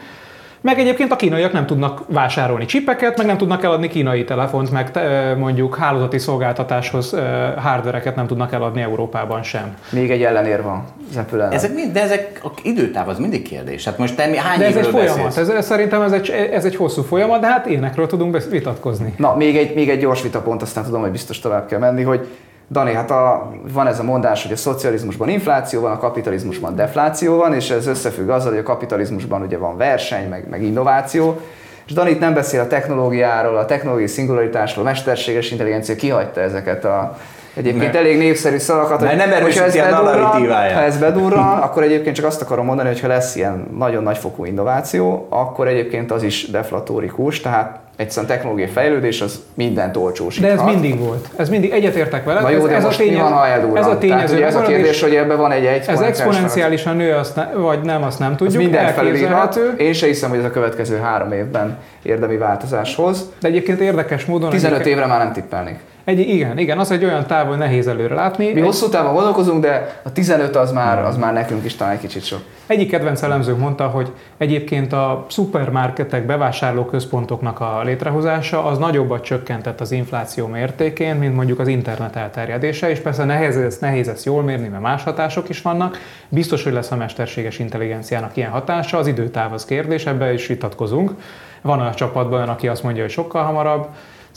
Meg 0.60 0.78
egyébként 0.78 1.12
a 1.12 1.16
kínaiak 1.16 1.52
nem 1.52 1.66
tudnak 1.66 2.02
vásárolni 2.06 2.64
csipeket, 2.64 3.16
meg 3.16 3.26
nem 3.26 3.36
tudnak 3.36 3.64
eladni 3.64 3.88
kínai 3.88 4.24
telefont, 4.24 4.70
meg 4.70 4.90
mondjuk 5.38 5.76
hálózati 5.76 6.18
szolgáltatáshoz 6.18 7.16
hardvereket 7.56 8.16
nem 8.16 8.26
tudnak 8.26 8.52
eladni 8.52 8.80
Európában 8.80 9.42
sem. 9.42 9.76
Még 9.90 10.10
egy 10.10 10.22
ellenér 10.22 10.62
van 10.62 10.84
az 11.10 11.16
apple 11.16 11.48
Ezek 11.48 11.74
mind, 11.74 11.92
de 11.92 12.02
ezek 12.02 12.40
a 12.44 12.48
időtáv 12.62 13.08
az 13.08 13.18
mindig 13.18 13.42
kérdés. 13.42 13.84
Hát 13.84 13.98
most 13.98 14.16
te 14.16 14.22
hány 14.40 14.58
de 14.58 14.66
ez 14.66 14.76
egy 14.76 14.86
folyamat. 14.86 15.36
Ez, 15.36 15.64
szerintem 15.64 16.02
ez 16.02 16.12
egy, 16.12 16.30
ez 16.30 16.64
egy 16.64 16.76
hosszú 16.76 17.02
folyamat, 17.02 17.40
de 17.40 17.46
hát 17.46 17.66
énekről 17.66 18.06
tudunk 18.06 18.42
vitatkozni. 18.50 19.14
Na, 19.16 19.36
még 19.36 19.56
egy, 19.56 19.74
még 19.74 19.88
egy 19.90 20.00
gyors 20.00 20.22
vitapont, 20.22 20.62
aztán 20.62 20.84
tudom, 20.84 21.00
hogy 21.00 21.10
biztos 21.10 21.38
tovább 21.38 21.66
kell 21.66 21.78
menni, 21.78 22.02
hogy 22.02 22.28
Dani, 22.70 22.92
hát 22.92 23.10
a, 23.10 23.50
van 23.72 23.86
ez 23.86 23.98
a 23.98 24.02
mondás, 24.02 24.42
hogy 24.42 24.52
a 24.52 24.56
szocializmusban 24.56 25.28
infláció 25.28 25.80
van, 25.80 25.92
a 25.92 25.98
kapitalizmusban 25.98 26.76
defláció 26.76 27.36
van, 27.36 27.54
és 27.54 27.70
ez 27.70 27.86
összefügg 27.86 28.28
azzal, 28.28 28.50
hogy 28.50 28.60
a 28.60 28.62
kapitalizmusban 28.62 29.42
ugye 29.42 29.58
van 29.58 29.76
verseny, 29.76 30.28
meg, 30.28 30.48
meg 30.50 30.62
innováció, 30.62 31.40
és 31.86 31.92
Dani 31.92 32.10
itt 32.10 32.20
nem 32.20 32.34
beszél 32.34 32.60
a 32.60 32.66
technológiáról, 32.66 33.56
a 33.56 33.64
technológiai 33.64 34.08
szingularitásról, 34.08 34.84
a 34.84 34.88
mesterséges 34.88 35.50
intelligencia 35.50 35.96
kihagyta 35.96 36.40
ezeket 36.40 36.84
a 36.84 37.16
egyébként 37.54 37.92
ne. 37.92 37.98
elég 37.98 38.18
népszerű 38.18 38.58
szavakat, 38.58 38.98
hogy 38.98 39.16
nem 39.16 39.30
ha 39.30 39.46
ez, 39.46 39.74
bedurran, 39.74 40.46
ha 40.50 40.82
ez 40.82 40.98
bedurran, 40.98 41.58
akkor 41.58 41.82
egyébként 41.82 42.16
csak 42.16 42.24
azt 42.24 42.42
akarom 42.42 42.64
mondani, 42.64 42.88
hogy 42.88 43.00
ha 43.00 43.06
lesz 43.06 43.36
ilyen 43.36 43.66
nagyon 43.78 44.02
nagyfokú 44.02 44.44
innováció, 44.44 45.26
akkor 45.30 45.68
egyébként 45.68 46.10
az 46.10 46.22
is 46.22 46.50
deflatórikus, 46.50 47.40
tehát 47.40 47.78
egyszerűen 47.98 48.32
technológiai 48.32 48.68
fejlődés 48.68 49.20
az 49.20 49.42
mindent 49.54 49.96
olcsósíthat. 49.96 50.56
De 50.56 50.62
ez 50.62 50.72
mindig 50.72 50.98
volt. 50.98 51.28
Ez 51.36 51.48
mindig 51.48 51.70
egyetértek 51.70 52.24
vele. 52.24 52.40
Na 52.40 52.50
jó, 52.50 52.66
de 52.66 52.74
ez, 52.74 52.84
most 52.84 52.98
a 52.98 53.02
tényező, 53.02 53.22
mi 53.22 53.28
van, 53.28 53.32
ha 53.38 53.46
eldurran? 53.46 53.76
Ez 53.76 53.86
a 53.86 53.98
tényező. 53.98 54.36
Tehát, 54.36 54.54
ez 54.54 54.54
a 54.54 54.62
kérdés, 54.62 55.02
hogy 55.02 55.14
ebben 55.14 55.36
van 55.36 55.52
egy 55.52 55.64
exponenciális. 55.64 56.18
Ez 56.18 56.20
exponenciálisan 56.20 56.96
nő, 56.96 57.12
azt 57.12 57.36
ne, 57.36 57.52
vagy 57.52 57.80
nem, 57.80 58.02
azt 58.02 58.18
nem 58.18 58.36
tudjuk. 58.36 58.48
Ez 58.48 58.68
mindent 58.68 58.90
felülírhat. 58.90 59.60
Én 59.76 59.92
se 59.92 60.06
hiszem, 60.06 60.30
hogy 60.30 60.38
ez 60.38 60.44
a 60.44 60.50
következő 60.50 60.96
három 60.96 61.32
évben 61.32 61.78
érdemi 62.02 62.36
változáshoz. 62.36 63.32
De 63.40 63.48
egyébként 63.48 63.80
érdekes 63.80 64.24
módon... 64.24 64.50
15 64.50 64.86
évre 64.86 65.06
már 65.06 65.18
nem 65.18 65.32
tippelnék. 65.32 65.78
Egy, 66.08 66.18
igen, 66.18 66.58
igen, 66.58 66.78
az 66.78 66.90
egy 66.90 67.04
olyan 67.04 67.26
táv, 67.26 67.46
hogy 67.46 67.58
nehéz 67.58 67.86
előre 67.86 68.14
látni. 68.14 68.52
Mi 68.52 68.60
egy... 68.60 68.64
hosszú 68.64 68.88
távon 68.88 69.14
gondolkozunk, 69.14 69.62
de 69.62 70.00
a 70.02 70.12
15 70.12 70.56
az 70.56 70.72
már, 70.72 71.04
az 71.04 71.16
már 71.16 71.32
nekünk 71.32 71.64
is 71.64 71.74
talán 71.74 71.92
egy 71.92 72.00
kicsit 72.00 72.24
sok. 72.24 72.40
Egyik 72.66 72.90
kedvenc 72.90 73.22
elemzőnk 73.22 73.58
mondta, 73.58 73.86
hogy 73.86 74.12
egyébként 74.38 74.92
a 74.92 75.26
szupermarketek, 75.28 76.26
bevásárlóközpontoknak 76.26 77.60
a 77.60 77.82
létrehozása 77.84 78.64
az 78.64 78.78
nagyobbat 78.78 79.24
csökkentett 79.24 79.80
az 79.80 79.92
infláció 79.92 80.46
mértékén, 80.46 81.14
mint 81.14 81.34
mondjuk 81.34 81.58
az 81.58 81.68
internet 81.68 82.16
elterjedése, 82.16 82.90
és 82.90 82.98
persze 82.98 83.24
nehéz 83.24 83.56
ezt, 83.56 83.80
nehéz 83.80 84.08
ezt 84.08 84.24
jól 84.24 84.42
mérni, 84.42 84.68
mert 84.68 84.82
más 84.82 85.02
hatások 85.02 85.48
is 85.48 85.62
vannak. 85.62 85.98
Biztos, 86.28 86.64
hogy 86.64 86.72
lesz 86.72 86.90
a 86.90 86.96
mesterséges 86.96 87.58
intelligenciának 87.58 88.36
ilyen 88.36 88.50
hatása, 88.50 88.98
az 88.98 89.06
időtáv 89.06 89.52
az 89.52 89.64
kérdés, 89.64 90.06
ebbe 90.06 90.32
is 90.32 90.46
vitatkozunk. 90.46 91.10
Van 91.62 91.80
a 91.80 91.94
csapatban 91.94 92.38
olyan, 92.38 92.48
aki 92.48 92.68
azt 92.68 92.82
mondja, 92.82 93.02
hogy 93.02 93.12
sokkal 93.12 93.42
hamarabb, 93.42 93.86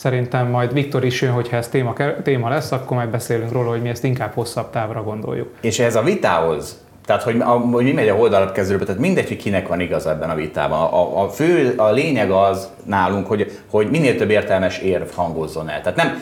Szerintem 0.02 0.48
majd 0.48 0.74
Viktor 0.74 1.06
is 1.06 1.22
jön, 1.22 1.32
hogyha 1.32 1.58
ez 1.58 1.68
téma, 1.68 1.94
téma 2.24 2.50
lesz, 2.50 2.72
akkor 2.72 2.98
majd 2.98 3.10
beszélünk 3.10 3.52
róla, 3.52 3.70
hogy 3.70 3.82
mi 3.82 3.90
ezt 3.90 4.04
inkább 4.04 4.34
hosszabb 4.34 4.70
távra 4.70 5.04
gondoljuk. 5.04 5.50
És 5.60 5.80
ez 5.80 5.96
a 5.96 6.02
vitához, 6.02 6.82
tehát 7.06 7.24
hogy, 7.24 7.40
a, 7.40 7.50
hogy 7.50 7.84
mi 7.84 7.92
megy 7.92 8.08
a 8.08 8.16
oldalat 8.16 8.52
kezdőbe, 8.52 8.86
tehát 8.86 9.02
mindegy, 9.02 9.28
hogy 9.28 9.38
kinek 9.38 9.68
van 9.68 9.80
igaz 9.80 10.06
ebben 10.06 10.30
a 10.30 10.36
vitában. 10.36 10.80
A, 10.80 11.24
a 11.24 11.30
fő, 11.30 11.74
a 11.78 11.92
lényeg 11.92 12.32
az 12.32 12.70
nálunk, 12.84 13.28
hogy, 13.28 13.60
hogy 13.70 13.90
minél 13.90 14.16
több 14.16 14.30
értelmes 14.30 14.78
érv 14.78 15.10
hangozzon 15.16 15.70
el. 15.70 15.82
Tehát 15.82 15.98
nem, 15.98 16.22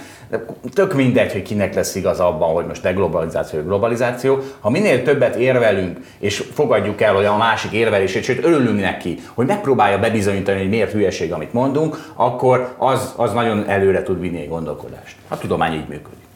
tök 0.73 0.93
mindegy, 0.93 1.31
hogy 1.31 1.41
kinek 1.41 1.73
lesz 1.73 1.95
igaz 1.95 2.19
abban, 2.19 2.53
hogy 2.53 2.65
most 2.65 2.81
deglobalizáció 2.81 3.61
globalizáció. 3.61 4.39
Ha 4.59 4.69
minél 4.69 5.03
többet 5.03 5.35
érvelünk, 5.35 5.99
és 6.19 6.43
fogadjuk 6.53 7.01
el, 7.01 7.13
hogy 7.13 7.25
a 7.25 7.37
másik 7.37 7.71
érvelését, 7.71 8.23
sőt 8.23 8.43
örülünk 8.43 8.79
neki, 8.79 9.19
hogy 9.33 9.45
megpróbálja 9.45 9.99
bebizonyítani, 9.99 10.59
hogy 10.59 10.69
miért 10.69 10.91
hülyeség, 10.91 11.33
amit 11.33 11.53
mondunk, 11.53 12.11
akkor 12.15 12.75
az, 12.77 13.13
az 13.15 13.33
nagyon 13.33 13.67
előre 13.67 14.03
tud 14.03 14.19
vinni 14.19 14.41
egy 14.41 14.49
gondolkodást. 14.49 15.15
A 15.27 15.37
tudomány 15.37 15.73
így 15.73 15.87
működik. 15.87 16.28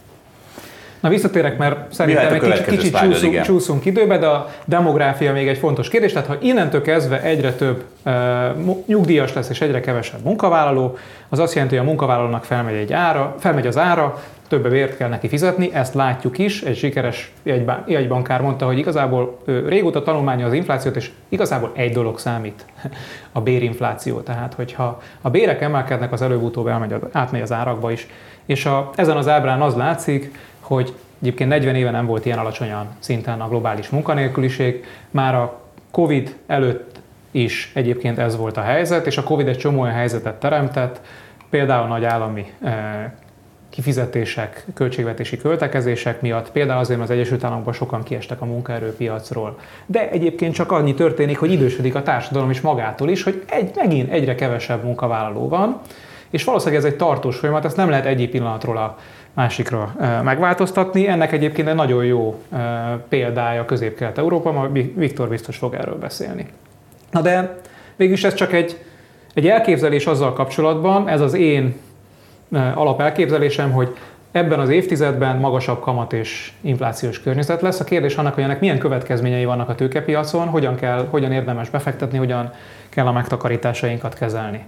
Na 1.04 1.10
visszatérek, 1.10 1.58
mert 1.58 1.94
szerintem 1.94 2.34
egy 2.34 2.42
kicsit, 2.42 2.66
kicsit 2.66 2.98
csúszunk, 2.98 3.42
csúszunk 3.42 3.86
időbe, 3.86 4.18
de 4.18 4.28
a 4.28 4.50
demográfia 4.66 5.34
még 5.34 5.48
egy 5.48 5.58
fontos 5.58 5.90
kérdés. 5.90 6.12
Tehát 6.12 6.28
ha 6.28 6.38
innentől 6.42 6.82
kezdve 6.82 7.22
egyre 7.22 7.54
több 7.54 7.84
uh, 8.06 8.14
nyugdíjas 8.86 9.34
lesz 9.34 9.50
és 9.50 9.62
egyre 9.62 9.80
kevesebb 9.80 10.24
munkavállaló, 10.24 10.98
az 11.30 11.40
azt 11.40 11.54
jelenti, 11.54 11.76
hogy 11.76 11.86
a 11.86 11.88
munkavállalónak 11.88 12.44
felmegy, 12.44 12.76
egy 12.76 12.94
ára, 12.94 13.36
felmegy 13.40 13.68
az 13.68 13.78
ára, 13.78 14.22
több 14.48 14.70
vért 14.70 14.98
kell 14.98 15.10
neki 15.10 15.28
fizetni, 15.28 15.74
ezt 15.74 15.94
látjuk 15.94 16.38
is. 16.38 16.62
Egy 16.62 16.78
sikeres 16.78 17.32
jegybankár 17.86 18.42
mondta, 18.42 18.66
hogy 18.66 18.78
igazából 18.78 19.40
régóta 19.46 20.04
tanulmánya 20.04 20.46
az 20.46 20.54
inflációt, 20.54 20.96
és 20.96 21.12
igazából 21.30 21.72
egy 21.76 21.92
dolog 21.92 22.20
számít, 22.20 22.66
a 23.32 23.42
bérinfláció. 23.42 24.20
Tehát, 24.20 24.54
hogyha 24.54 25.02
a 25.22 25.30
bérek 25.30 25.62
emelkednek, 25.62 26.12
az 26.12 26.22
előbb-utóbb 26.22 26.68
elmegy, 26.68 26.96
átmegy 27.12 27.42
az 27.42 27.52
árakba 27.52 27.92
is. 27.92 28.08
És 28.46 28.66
a, 28.66 28.90
ezen 28.96 29.18
az 29.18 29.28
ábrán 29.28 29.62
az 29.62 29.76
látszik, 29.76 30.32
hogy 30.74 30.94
egyébként 31.22 31.50
40 31.50 31.76
éve 31.76 31.92
nem 31.92 32.06
volt 32.06 32.26
ilyen 32.26 32.38
alacsonyan 32.38 32.88
szinten 33.00 33.42
a 33.42 33.48
globális 33.48 33.90
munkanélküliség, 33.90 34.86
már 35.12 35.36
a 35.36 35.62
Covid 35.92 36.36
előtt 36.48 37.00
is 37.32 37.72
egyébként 37.74 38.20
ez 38.20 38.38
volt 38.38 38.58
a 38.58 38.62
helyzet, 38.62 39.08
és 39.08 39.18
a 39.18 39.24
Covid 39.24 39.48
egy 39.48 39.58
csomó 39.58 39.82
olyan 39.82 39.94
helyzetet 39.94 40.40
teremtett, 40.40 41.02
például 41.50 41.88
nagy 41.88 42.04
állami 42.04 42.52
eh, 42.64 43.12
kifizetések, 43.70 44.66
költségvetési 44.74 45.38
költekezések 45.38 46.22
miatt, 46.22 46.52
például 46.52 46.80
azért, 46.80 47.00
mert 47.00 47.12
az 47.12 47.16
Egyesült 47.16 47.44
Államokban 47.44 47.74
sokan 47.74 48.04
kiestek 48.04 48.42
a 48.42 48.46
munkaerőpiacról. 48.46 49.60
De 49.86 50.10
egyébként 50.10 50.54
csak 50.54 50.72
annyi 50.72 50.94
történik, 50.94 51.38
hogy 51.38 51.52
idősödik 51.52 51.96
a 51.96 52.02
társadalom 52.02 52.50
is 52.50 52.62
magától 52.62 53.10
is, 53.10 53.24
hogy 53.24 53.44
egy, 53.50 53.72
megint 53.76 54.12
egyre 54.12 54.36
kevesebb 54.36 54.84
munkavállaló 54.84 55.48
van, 55.48 55.80
és 56.30 56.44
valószínűleg 56.44 56.84
ez 56.84 56.92
egy 56.92 56.98
tartós 56.98 57.38
folyamat, 57.38 57.66
ezt 57.66 57.78
nem 57.78 57.90
lehet 57.90 58.06
egyik 58.06 58.30
pillanatról 58.30 58.78
a 58.78 58.98
másikra 59.34 59.96
megváltoztatni. 60.24 61.08
Ennek 61.08 61.32
egyébként 61.32 61.68
egy 61.68 61.76
nagyon 61.76 62.06
jó 62.06 62.44
példája 63.10 63.66
Közép-Kelet-Európa, 63.66 64.52
ma 64.52 64.68
Viktor 64.96 65.30
biztos 65.30 65.58
fog 65.58 65.74
erről 65.74 65.98
beszélni. 65.98 66.48
Na 67.12 67.22
de 67.22 67.60
végülis 67.96 68.24
ez 68.24 68.34
csak 68.34 68.54
egy, 68.54 68.78
egy 69.34 69.48
elképzelés 69.48 70.06
azzal 70.06 70.34
kapcsolatban, 70.34 71.08
ez 71.08 71.22
az 71.22 71.34
én 71.34 71.76
alapelképzelésem, 72.74 73.72
hogy 73.72 73.96
ebben 74.32 74.60
az 74.60 74.70
évtizedben 74.70 75.38
magasabb 75.38 75.80
kamat 75.80 76.14
és 76.14 76.52
inflációs 76.62 77.22
környezet 77.22 77.62
lesz. 77.62 77.80
A 77.80 77.84
kérdés 77.84 78.16
annak, 78.16 78.34
hogy 78.34 78.44
ennek 78.44 78.60
milyen 78.60 78.78
következményei 78.78 79.46
vannak 79.46 79.70
a 79.70 79.76
tőkepiacon, 79.76 80.48
hogyan, 80.48 80.76
kell, 80.76 81.08
hogyan 81.10 81.32
érdemes 81.32 81.70
befektetni, 81.70 82.18
hogyan 82.18 82.52
kell 82.90 83.08
a 83.08 83.12
megtakarításainkat 83.12 84.14
kezelni. 84.14 84.66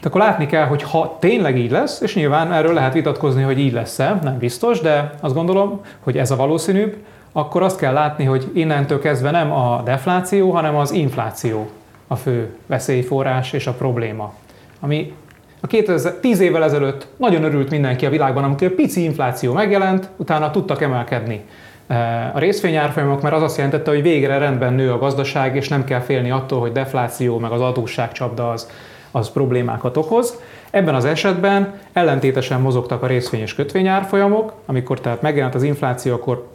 De 0.00 0.08
akkor 0.08 0.20
látni 0.20 0.46
kell, 0.46 0.66
hogy 0.66 0.82
ha 0.82 1.16
tényleg 1.20 1.58
így 1.58 1.70
lesz, 1.70 2.00
és 2.00 2.14
nyilván 2.14 2.52
erről 2.52 2.74
lehet 2.74 2.92
vitatkozni, 2.92 3.42
hogy 3.42 3.58
így 3.58 3.72
lesz-e, 3.72 4.18
nem 4.22 4.38
biztos, 4.38 4.80
de 4.80 5.14
azt 5.20 5.34
gondolom, 5.34 5.80
hogy 6.00 6.18
ez 6.18 6.30
a 6.30 6.36
valószínűbb, 6.36 6.96
akkor 7.32 7.62
azt 7.62 7.78
kell 7.78 7.92
látni, 7.92 8.24
hogy 8.24 8.50
innentől 8.54 9.00
kezdve 9.00 9.30
nem 9.30 9.52
a 9.52 9.82
defláció, 9.84 10.50
hanem 10.50 10.76
az 10.76 10.90
infláció 10.90 11.70
a 12.06 12.16
fő 12.16 12.56
veszélyforrás 12.66 13.52
és 13.52 13.66
a 13.66 13.72
probléma. 13.72 14.32
Ami 14.80 15.14
a 15.60 15.66
2010 15.66 16.40
évvel 16.40 16.64
ezelőtt 16.64 17.06
nagyon 17.16 17.44
örült 17.44 17.70
mindenki 17.70 18.06
a 18.06 18.10
világban, 18.10 18.44
amikor 18.44 18.68
pici 18.68 19.02
infláció 19.02 19.52
megjelent, 19.52 20.08
utána 20.16 20.50
tudtak 20.50 20.82
emelkedni 20.82 21.44
eh, 21.86 22.36
a 22.36 22.38
részvényárfolyamok, 22.38 23.22
mert 23.22 23.34
az 23.34 23.42
azt 23.42 23.56
jelentette, 23.56 23.90
hogy 23.90 24.02
végre 24.02 24.38
rendben 24.38 24.72
nő 24.72 24.92
a 24.92 24.98
gazdaság, 24.98 25.56
és 25.56 25.68
nem 25.68 25.84
kell 25.84 26.00
félni 26.00 26.30
attól, 26.30 26.60
hogy 26.60 26.72
defláció, 26.72 27.38
meg 27.38 27.50
az 27.50 27.60
adósságcsapda 27.60 28.50
az 28.50 28.68
az 29.10 29.30
problémákat 29.30 29.96
okoz. 29.96 30.40
Ebben 30.70 30.94
az 30.94 31.04
esetben 31.04 31.74
ellentétesen 31.92 32.60
mozogtak 32.60 33.02
a 33.02 33.06
részvény 33.06 33.40
és 33.40 33.54
kötvényárfolyamok, 33.54 34.52
amikor 34.66 35.00
tehát 35.00 35.22
megjelent 35.22 35.54
az 35.54 35.62
infláció, 35.62 36.14
akkor 36.14 36.48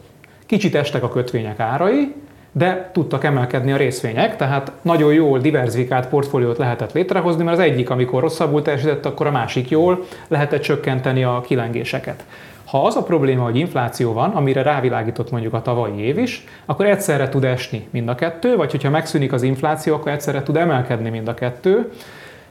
kicsit 0.46 0.74
estek 0.74 1.02
a 1.02 1.08
kötvények 1.08 1.60
árai, 1.60 2.14
de 2.56 2.90
tudtak 2.92 3.24
emelkedni 3.24 3.72
a 3.72 3.76
részvények, 3.76 4.36
tehát 4.36 4.72
nagyon 4.82 5.12
jól 5.12 5.38
diversifikált 5.38 6.08
portfóliót 6.08 6.58
lehetett 6.58 6.92
létrehozni, 6.92 7.44
mert 7.44 7.58
az 7.58 7.64
egyik, 7.64 7.90
amikor 7.90 8.20
rosszabbul 8.20 8.62
teljesített, 8.62 9.06
akkor 9.06 9.26
a 9.26 9.30
másik 9.30 9.70
jól 9.70 10.04
lehetett 10.28 10.60
csökkenteni 10.60 11.24
a 11.24 11.42
kilengéseket. 11.46 12.24
Ha 12.64 12.82
az 12.82 12.96
a 12.96 13.02
probléma, 13.02 13.42
hogy 13.42 13.56
infláció 13.56 14.12
van, 14.12 14.30
amire 14.30 14.62
rávilágított 14.62 15.30
mondjuk 15.30 15.54
a 15.54 15.62
tavalyi 15.62 16.00
év 16.00 16.18
is, 16.18 16.44
akkor 16.64 16.86
egyszerre 16.86 17.28
tud 17.28 17.44
esni 17.44 17.86
mind 17.90 18.08
a 18.08 18.14
kettő, 18.14 18.56
vagy 18.56 18.70
hogyha 18.70 18.90
megszűnik 18.90 19.32
az 19.32 19.42
infláció, 19.42 19.94
akkor 19.94 20.12
egyszerre 20.12 20.42
tud 20.42 20.56
emelkedni 20.56 21.10
mind 21.10 21.28
a 21.28 21.34
kettő. 21.34 21.90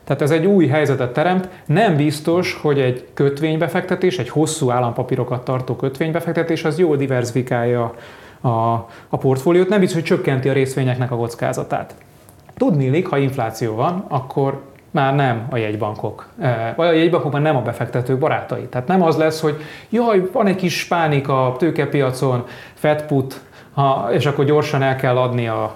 Tehát 0.03 0.21
ez 0.21 0.31
egy 0.31 0.45
új 0.45 0.67
helyzetet 0.67 1.13
teremt. 1.13 1.49
Nem 1.65 1.95
biztos, 1.95 2.59
hogy 2.61 2.79
egy 2.79 3.07
kötvénybefektetés, 3.13 4.17
egy 4.17 4.29
hosszú 4.29 4.69
állampapírokat 4.69 5.43
tartó 5.43 5.75
kötvénybefektetés, 5.75 6.63
az 6.63 6.79
jól 6.79 6.95
diversifikálja 6.95 7.93
a, 8.41 8.49
a 9.09 9.17
portfóliót, 9.17 9.69
nem 9.69 9.79
biztos, 9.79 9.97
hogy 9.97 10.07
csökkenti 10.07 10.49
a 10.49 10.53
részvényeknek 10.53 11.11
a 11.11 11.15
kockázatát. 11.15 11.95
Tudni 12.57 13.01
ha 13.01 13.17
infláció 13.17 13.75
van, 13.75 14.05
akkor 14.07 14.61
már 14.91 15.15
nem 15.15 15.47
a 15.49 15.57
jegybankok, 15.57 16.27
eh, 16.39 16.73
vagy 16.75 16.87
a 16.87 16.91
jegybankok 16.91 17.31
már 17.31 17.41
nem 17.41 17.55
a 17.55 17.61
befektetők 17.61 18.19
barátai. 18.19 18.61
Tehát 18.61 18.87
nem 18.87 19.01
az 19.01 19.17
lesz, 19.17 19.41
hogy 19.41 19.55
jaj, 19.89 20.29
van 20.31 20.47
egy 20.47 20.55
kis 20.55 20.85
pánik 20.85 21.27
a 21.27 21.55
tőkepiacon, 21.57 22.45
Fed 22.73 23.05
put, 23.05 23.41
ha, 23.74 24.09
és 24.11 24.26
akkor 24.26 24.45
gyorsan 24.45 24.82
el 24.82 24.95
kell 24.95 25.17
adni 25.17 25.47
a, 25.47 25.76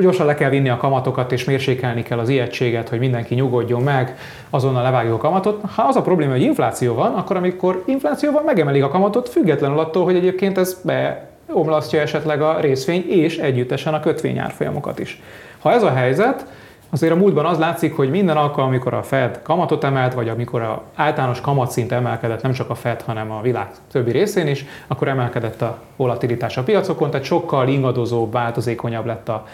gyorsan 0.00 0.26
le 0.26 0.34
kell 0.34 0.50
vinni 0.50 0.68
a 0.68 0.76
kamatokat, 0.76 1.32
és 1.32 1.44
mérsékelni 1.44 2.02
kell 2.02 2.18
az 2.18 2.28
ijegységet, 2.28 2.88
hogy 2.88 2.98
mindenki 2.98 3.34
nyugodjon 3.34 3.82
meg, 3.82 4.16
azonnal 4.50 4.82
levágjuk 4.82 5.14
a 5.14 5.18
kamatot. 5.18 5.60
Ha 5.74 5.82
az 5.82 5.96
a 5.96 6.02
probléma, 6.02 6.32
hogy 6.32 6.42
infláció 6.42 6.94
van, 6.94 7.14
akkor 7.14 7.36
amikor 7.36 7.82
infláció 7.86 8.32
van, 8.32 8.42
megemelik 8.44 8.84
a 8.84 8.88
kamatot, 8.88 9.28
függetlenül 9.28 9.78
attól, 9.78 10.04
hogy 10.04 10.16
egyébként 10.16 10.58
ez 10.58 10.80
beomlasztja 10.82 12.00
esetleg 12.00 12.42
a 12.42 12.60
részvény 12.60 13.04
és 13.08 13.38
együttesen 13.38 13.94
a 13.94 14.00
kötvényárfolyamokat 14.00 14.98
is. 14.98 15.22
Ha 15.58 15.72
ez 15.72 15.82
a 15.82 15.92
helyzet, 15.92 16.46
Azért 16.94 17.12
a 17.12 17.16
múltban 17.16 17.46
az 17.46 17.58
látszik, 17.58 17.96
hogy 17.96 18.10
minden 18.10 18.36
alkalom, 18.36 18.68
amikor 18.68 18.94
a 18.94 19.02
Fed 19.02 19.40
kamatot 19.42 19.84
emelt, 19.84 20.14
vagy 20.14 20.28
amikor 20.28 20.62
a 20.62 20.82
általános 20.94 21.40
kamatszint 21.40 21.92
emelkedett, 21.92 22.42
nem 22.42 22.52
csak 22.52 22.70
a 22.70 22.74
Fed, 22.74 23.02
hanem 23.02 23.30
a 23.30 23.40
világ 23.40 23.66
többi 23.92 24.10
részén 24.10 24.46
is, 24.46 24.64
akkor 24.86 25.08
emelkedett 25.08 25.62
a 25.62 25.78
volatilitás 25.96 26.56
a 26.56 26.62
piacokon, 26.62 27.10
tehát 27.10 27.26
sokkal 27.26 27.68
ingadozóbb, 27.68 28.32
változékonyabb 28.32 29.06
lett 29.06 29.28
a, 29.28 29.46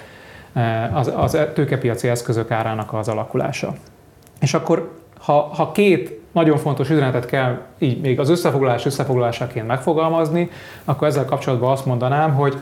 e, 0.53 0.91
az, 0.95 1.13
az 1.17 1.39
tőkepiaci 1.55 2.09
eszközök 2.09 2.51
árának 2.51 2.93
az 2.93 3.09
alakulása. 3.09 3.75
És 4.41 4.55
akkor, 4.55 4.91
ha, 5.21 5.51
ha 5.55 5.73
két 5.73 6.21
nagyon 6.33 6.57
fontos 6.57 6.91
üzenetet 6.91 7.27
kell 7.27 7.61
így 7.79 8.01
még 8.01 8.21
az 8.21 8.29
összefoglalás 8.29 8.87
összefoglalásaként 8.87 9.67
megfogalmazni, 9.67 10.51
akkor 10.85 11.09
ezzel 11.09 11.25
kapcsolatban 11.25 11.71
azt 11.71 11.87
mondanám, 11.87 12.35
hogy 12.35 12.57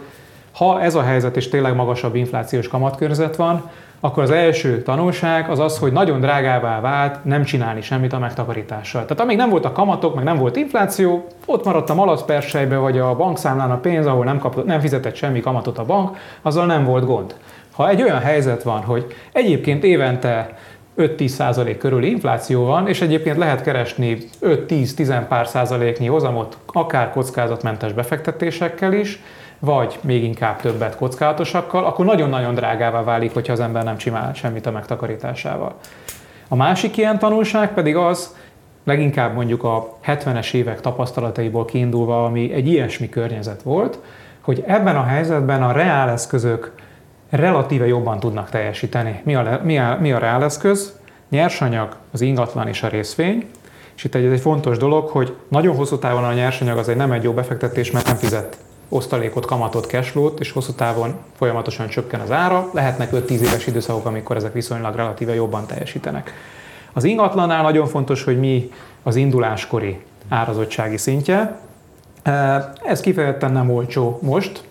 ha 0.53 0.81
ez 0.81 0.95
a 0.95 1.03
helyzet 1.03 1.37
és 1.37 1.49
tényleg 1.49 1.75
magasabb 1.75 2.15
inflációs 2.15 2.69
kamatkörnyezet 2.69 3.37
van, 3.37 3.71
akkor 4.01 4.23
az 4.23 4.31
első 4.31 4.83
tanulság 4.83 5.51
az 5.51 5.59
az, 5.59 5.79
hogy 5.79 5.93
nagyon 5.93 6.21
drágává 6.21 6.81
vált 6.81 7.25
nem 7.25 7.45
csinálni 7.45 7.81
semmit 7.81 8.13
a 8.13 8.19
megtakarítással. 8.19 9.03
Tehát 9.03 9.23
amíg 9.23 9.37
nem 9.37 9.51
voltak 9.51 9.73
kamatok, 9.73 10.15
meg 10.15 10.25
nem 10.25 10.37
volt 10.37 10.57
infláció, 10.57 11.27
ott 11.47 11.65
maradt 11.65 11.91
a 11.91 11.95
malacpersejbe, 11.95 12.77
vagy 12.77 12.99
a 12.99 13.17
bankszámlán 13.17 13.71
a 13.71 13.79
pénz, 13.79 14.07
ahol 14.07 14.25
nem, 14.25 14.39
kapott, 14.39 14.67
nem 14.67 14.81
fizetett 14.81 15.15
semmi 15.15 15.41
kamatot 15.41 15.79
a 15.79 15.85
bank, 15.85 16.17
azzal 16.43 16.67
nem 16.67 16.85
volt 16.85 17.05
gond. 17.05 17.35
Ha 17.73 17.89
egy 17.89 18.03
olyan 18.03 18.21
helyzet 18.21 18.63
van, 18.63 18.81
hogy 18.81 19.07
egyébként 19.33 19.85
évente 19.85 20.57
5-10% 20.99 21.77
körüli 21.79 22.11
infláció 22.11 22.65
van, 22.65 22.89
és 22.89 23.01
egyébként 23.01 23.37
lehet 23.37 23.63
keresni 23.63 24.19
5-10-10 24.43 25.25
pár 25.29 25.47
százaléknyi 25.47 26.07
hozamot, 26.07 26.59
akár 26.67 27.11
kockázatmentes 27.11 27.93
befektetésekkel 27.93 28.93
is, 28.93 29.21
vagy 29.59 29.99
még 30.01 30.25
inkább 30.25 30.61
többet 30.61 30.97
kockázatosakkal, 30.97 31.85
akkor 31.85 32.05
nagyon-nagyon 32.05 32.55
drágává 32.55 33.03
válik, 33.03 33.33
hogyha 33.33 33.53
az 33.53 33.61
ember 33.61 33.85
nem 33.85 33.97
csinál 33.97 34.35
semmit 34.35 34.67
a 34.67 34.71
megtakarításával. 34.71 35.75
A 36.49 36.57
másik 36.57 36.97
ilyen 36.97 37.19
tanulság 37.19 37.75
pedig 37.75 37.97
az, 37.97 38.37
leginkább 38.85 39.35
mondjuk 39.35 39.65
a 39.65 39.97
70-es 40.07 40.55
évek 40.55 40.81
tapasztalataiból 40.81 41.65
kiindulva, 41.65 42.25
ami 42.25 42.53
egy 42.53 42.67
ilyesmi 42.67 43.09
környezet 43.09 43.63
volt, 43.63 43.99
hogy 44.41 44.65
ebben 44.67 44.97
a 44.97 45.03
helyzetben 45.03 45.63
a 45.63 45.73
reáleszközök 45.73 46.75
relatíve 47.31 47.87
jobban 47.87 48.21
tudnak 48.21 48.51
teljesíteni. 48.51 49.21
Mi 49.25 49.35
a, 49.35 49.61
mi 49.65 49.79
a, 49.79 49.99
mi 50.01 50.13
a 50.13 50.19
reáleszköz? 50.19 50.97
Nyersanyag, 51.29 51.97
az 52.13 52.21
ingatlan 52.21 52.69
és 52.69 52.83
a 52.83 52.89
részvény. 52.89 53.47
És 53.97 54.05
itt 54.05 54.15
egy, 54.15 54.25
egy 54.25 54.41
fontos 54.41 54.79
dolog, 54.79 55.09
hogy 55.09 55.37
nagyon 55.49 55.77
hosszú 55.77 55.99
távon 55.99 56.25
a 56.25 56.33
nyersanyag 56.33 56.79
az 56.79 56.89
egy 56.89 56.97
nem 56.97 57.13
egy 57.13 57.23
jó 57.23 57.33
befektetés, 57.33 57.91
mert 57.91 58.07
nem 58.07 58.17
fizet 58.17 58.59
osztalékot, 58.89 59.45
kamatot, 59.45 59.87
cashflow-t, 59.87 60.41
és 60.41 60.53
hosszú 60.53 60.73
távon 60.73 61.15
folyamatosan 61.37 61.89
csökken 61.89 62.21
az 62.21 62.31
ára. 62.31 62.71
Lehetnek 62.73 63.11
5-10 63.13 63.31
éves 63.31 63.67
időszakok, 63.67 64.07
amikor 64.07 64.37
ezek 64.37 64.53
viszonylag 64.53 64.95
relatíve 64.95 65.35
jobban 65.35 65.67
teljesítenek. 65.67 66.33
Az 66.93 67.05
ingatlannál 67.05 67.63
nagyon 67.63 67.87
fontos, 67.87 68.25
hogy 68.25 68.39
mi 68.39 68.71
az 69.03 69.17
induláskori 69.17 70.01
árazottsági 70.29 70.97
szintje. 70.97 71.59
Ez 72.85 73.01
kifejezetten 73.01 73.53
nem 73.53 73.71
olcsó 73.71 74.19
most, 74.23 74.68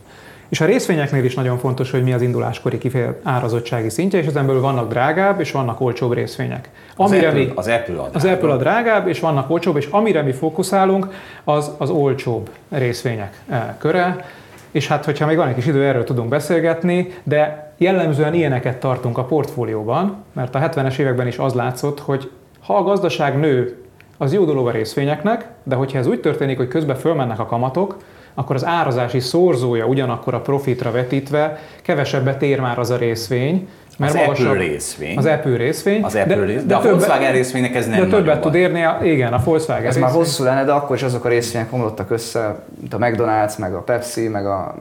és 0.50 0.62
a 0.62 0.66
részvényeknél 0.66 1.24
is 1.24 1.36
nagyon 1.36 1.58
fontos, 1.58 1.91
hogy 1.91 2.04
mi 2.04 2.14
az 2.14 2.22
induláskori 2.22 2.78
kifejezett 2.78 3.22
árazottsági 3.24 3.89
szintje, 3.89 4.20
és 4.20 4.26
ezenből 4.26 4.62
vannak 4.62 4.89
drágább 4.89 5.39
és 5.39 5.52
vannak 5.52 5.82
olcsóbb 5.82 6.14
részvények. 6.14 6.70
Amire 6.95 7.28
az, 7.28 7.34
Apple, 7.34 7.43
mi, 7.43 7.52
az 7.56 7.68
Apple 7.68 7.93
a 7.93 8.08
drágább. 8.08 8.16
Az 8.16 8.26
Apple 8.26 8.52
a 8.52 8.58
drágább, 8.58 9.08
és 9.08 9.20
vannak 9.20 9.50
olcsóbb, 9.50 9.78
és 9.78 9.88
amire 9.91 10.22
mi 10.22 10.32
fókuszálunk, 10.32 11.08
az 11.43 11.72
az 11.78 11.89
olcsóbb 11.89 12.50
részvények 12.70 13.41
eh, 13.50 13.62
köre. 13.78 14.26
És 14.72 14.88
hát, 14.88 15.06
hogyha 15.06 15.26
még 15.26 15.38
van 15.38 15.48
egy 15.48 15.56
kis 15.56 15.66
idő, 15.66 15.84
erről 15.84 16.04
tudunk 16.04 16.30
beszélgetni, 16.30 17.14
de 17.24 17.74
jellemzően 17.78 18.34
ilyeneket 18.34 18.80
tartunk 18.80 19.18
a 19.18 19.24
portfólióban, 19.24 20.24
mert 20.34 20.56
a 20.56 20.60
70-es 20.60 20.98
években 20.98 21.28
is 21.28 21.38
az 21.38 21.54
látszott, 21.54 22.00
hogy 22.00 22.32
ha 22.62 22.76
a 22.76 22.84
gazdaság 22.84 23.39
nő, 23.39 23.82
az 24.18 24.34
jó 24.34 24.45
dolog 24.45 24.68
a 24.68 24.72
részvényeknek, 24.72 25.48
de 25.64 25.76
hogyha 25.76 25.98
ez 25.98 26.08
úgy 26.08 26.20
történik, 26.20 26.58
hogy 26.58 26.68
közben 26.68 26.95
fölmennek 26.95 27.39
a 27.39 27.45
kamatok, 27.45 27.98
akkor 28.39 28.55
az 28.55 28.65
árazási 28.65 29.19
szorzója 29.19 29.85
ugyanakkor 29.85 30.33
a 30.33 30.41
profitra 30.41 30.91
vetítve 30.91 31.59
kevesebbet 31.81 32.41
ér 32.41 32.59
már 32.59 32.79
az 32.79 32.89
a 32.89 32.97
részvény, 32.97 33.67
mert 33.97 34.13
az 34.13 34.19
magasabb, 34.19 34.47
Apple 34.47 34.59
részvény. 34.59 35.17
Az 35.17 35.25
Apple 35.25 35.57
részvény. 35.57 36.03
Az 36.03 36.15
Apple 36.15 36.35
de, 36.35 36.45
részvény. 36.45 36.67
De, 36.67 36.73
de 36.73 36.75
a 36.75 36.79
többe, 36.79 36.93
Volkswagen 36.93 37.31
részvénynek 37.31 37.75
ez 37.75 37.88
nem 37.88 37.99
De 37.99 38.17
többet 38.17 38.41
tud 38.41 38.55
érni, 38.55 38.83
a, 38.83 38.99
igen, 39.03 39.33
a 39.33 39.41
Volkswagen 39.43 39.85
Ez 39.85 39.93
részvény. 39.93 40.03
már 40.03 40.11
hosszú 40.11 40.43
lenne, 40.43 40.63
de 40.63 40.71
akkor 40.71 40.95
is 40.95 41.03
azok 41.03 41.25
a 41.25 41.29
részvények 41.29 41.73
omlottak 41.73 42.11
össze, 42.11 42.63
mint 42.79 42.93
a 42.93 42.97
McDonald's, 42.97 43.57
meg 43.57 43.73
a 43.73 43.81
Pepsi, 43.81 44.27
meg 44.27 44.45
a 44.45 44.75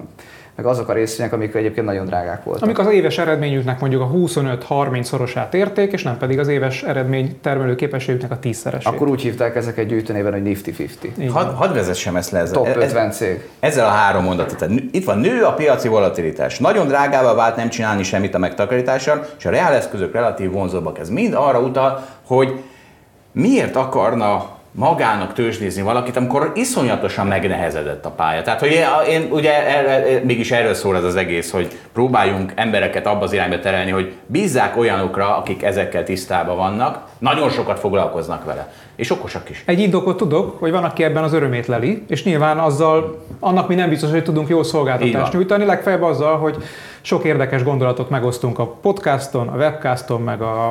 meg 0.57 0.67
azok 0.67 0.89
a 0.89 0.93
részvények, 0.93 1.33
amik 1.33 1.55
egyébként 1.55 1.87
nagyon 1.87 2.07
drágák 2.07 2.45
voltak. 2.45 2.63
Amik 2.63 2.79
az 2.79 2.89
éves 2.89 3.19
eredményüknek 3.19 3.81
mondjuk 3.81 4.03
a 4.03 4.11
25-30 4.15 5.03
szorosát 5.03 5.55
érték, 5.55 5.93
és 5.93 6.03
nem 6.03 6.17
pedig 6.19 6.39
az 6.39 6.49
éves 6.49 6.83
eredmény 6.83 7.39
termelő 7.41 7.75
képességüknek 7.75 8.31
a 8.31 8.39
10 8.39 8.57
szeresét. 8.57 8.93
Akkor 8.93 9.09
úgy 9.09 9.21
hívták 9.21 9.57
ezeket 9.57 9.87
gyűjtőnében, 9.87 10.33
hogy 10.33 10.43
Nifty 10.43 10.71
50. 10.79 11.31
Hadd 11.31 11.55
had 11.55 11.75
vezessem 11.75 12.17
ezt 12.17 12.31
le. 12.31 12.39
Ezzel, 12.39 12.55
Top 12.55 12.77
50 12.77 13.11
cég. 13.11 13.49
Ezzel 13.61 13.87
a 13.87 13.91
három 13.91 14.25
mondatot. 14.25 14.67
Itt 14.91 15.05
van, 15.05 15.19
nő 15.19 15.43
a 15.43 15.53
piaci 15.53 15.89
volatilitás. 15.89 16.59
Nagyon 16.59 16.87
drágává 16.87 17.35
vált 17.35 17.57
nem 17.57 17.69
csinálni 17.69 18.03
semmit 18.03 18.35
a 18.35 18.39
megtakarítással, 18.39 19.27
és 19.39 19.45
a 19.45 19.51
reáleszközök 19.51 20.13
relatív 20.13 20.51
vonzóbbak. 20.51 20.99
Ez 20.99 21.09
mind 21.09 21.35
arra 21.35 21.61
utal, 21.61 22.05
hogy 22.27 22.61
miért 23.33 23.77
akarna 23.77 24.56
magának 24.77 25.33
tőzsdézni 25.33 25.83
valakit, 25.83 26.17
amikor 26.17 26.53
iszonyatosan 26.55 27.27
megnehezedett 27.27 28.05
a 28.05 28.11
pálya. 28.11 28.43
Tehát, 28.43 28.61
hogy 28.61 28.71
én, 28.71 28.85
én 29.09 29.29
ugye 29.31 29.67
erre, 29.67 30.21
mégis 30.25 30.51
erről 30.51 30.75
szól 30.75 30.97
ez 30.97 31.05
az 31.05 31.17
egész, 31.17 31.51
hogy 31.51 31.79
próbáljunk 31.93 32.53
embereket 32.55 33.07
abba 33.07 33.25
az 33.25 33.33
irányba 33.33 33.61
terelni, 33.61 33.91
hogy 33.91 34.13
bízzák 34.27 34.77
olyanokra, 34.77 35.37
akik 35.37 35.63
ezekkel 35.63 36.05
tisztában 36.05 36.57
vannak, 36.57 37.09
nagyon 37.19 37.51
sokat 37.51 37.79
foglalkoznak 37.79 38.45
vele. 38.45 38.73
És 38.97 39.11
okosak 39.11 39.51
is. 39.51 39.63
Egy 39.67 39.81
indokot 39.81 40.17
tudok, 40.17 40.59
hogy 40.59 40.71
van, 40.71 40.85
aki 40.85 41.05
ebben 41.05 41.23
az 41.23 41.33
örömét 41.33 41.67
leli, 41.67 42.05
és 42.09 42.25
nyilván 42.25 42.59
azzal, 42.59 43.25
annak 43.41 43.69
mi 43.69 43.75
nem 43.75 43.89
biztos, 43.89 44.11
hogy 44.11 44.23
tudunk 44.23 44.49
jó 44.49 44.63
szolgáltatást 44.63 45.33
nyújtani, 45.33 45.65
legfeljebb 45.65 46.03
azzal, 46.03 46.39
hogy 46.39 46.57
sok 47.07 47.25
érdekes 47.25 47.63
gondolatot 47.63 48.11
megosztunk 48.11 48.59
a 48.59 48.67
podcaston, 48.67 49.49
a 49.49 49.57
webcaston, 49.57 50.21
meg 50.23 50.43
a, 50.43 50.69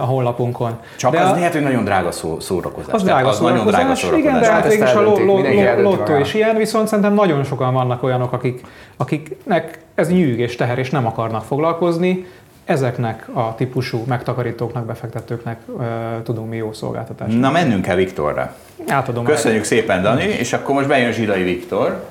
a 0.00 0.04
honlapunkon. 0.04 0.78
Csak 0.96 1.12
de 1.12 1.20
az 1.20 1.30
a, 1.30 1.34
lehet, 1.34 1.52
hogy 1.52 1.62
nagyon 1.62 1.84
drága 1.84 2.12
szó, 2.12 2.40
szórakozás. 2.40 2.92
Az 2.94 3.02
drága, 3.02 3.28
az 3.28 3.36
szórakozás, 3.36 3.64
nagyon 3.64 3.72
drága 3.72 3.94
szórakozás. 3.94 4.30
Igen, 4.30 4.40
de 4.40 4.52
hát 4.52 4.68
végig 4.68 4.96
a 4.96 5.00
lo, 5.00 5.24
lo, 5.24 5.40
lo, 5.40 5.82
lottó 5.82 6.16
is 6.18 6.34
ilyen, 6.34 6.56
viszont 6.56 6.88
szerintem 6.88 7.14
nagyon 7.14 7.44
sokan 7.44 7.74
vannak 7.74 8.02
olyanok, 8.02 8.32
akik, 8.32 8.66
akiknek 8.96 9.78
ez 9.94 10.08
nyűg 10.08 10.38
és 10.38 10.56
teher, 10.56 10.78
és 10.78 10.90
nem 10.90 11.06
akarnak 11.06 11.44
foglalkozni, 11.44 12.26
ezeknek 12.64 13.28
a 13.32 13.54
típusú 13.54 14.04
megtakarítóknak, 14.06 14.84
befektetőknek 14.84 15.60
uh, 15.66 15.84
tudunk 16.22 16.48
mi 16.48 16.56
jó 16.56 16.72
szolgáltatást. 16.72 17.38
Na 17.38 17.50
mennünk 17.50 17.86
el 17.86 17.96
Viktorra. 17.96 18.54
Átadom 18.88 19.24
Köszönjük 19.24 19.60
el. 19.60 19.66
szépen, 19.66 20.02
Dani, 20.02 20.24
és 20.24 20.52
akkor 20.52 20.74
most 20.74 20.88
bejön 20.88 21.12
Zsidai 21.12 21.42
Viktor. 21.42 22.04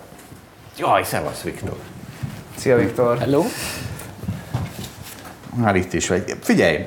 Jaj, 0.77 1.03
szevasz 1.03 1.41
Viktor. 1.41 1.75
Szia 2.55 2.77
Viktor. 2.77 3.17
Hello. 3.17 3.43
Már 5.55 5.75
itt 5.75 5.93
is 5.93 6.07
vagy. 6.07 6.23
Figyelj, 6.41 6.85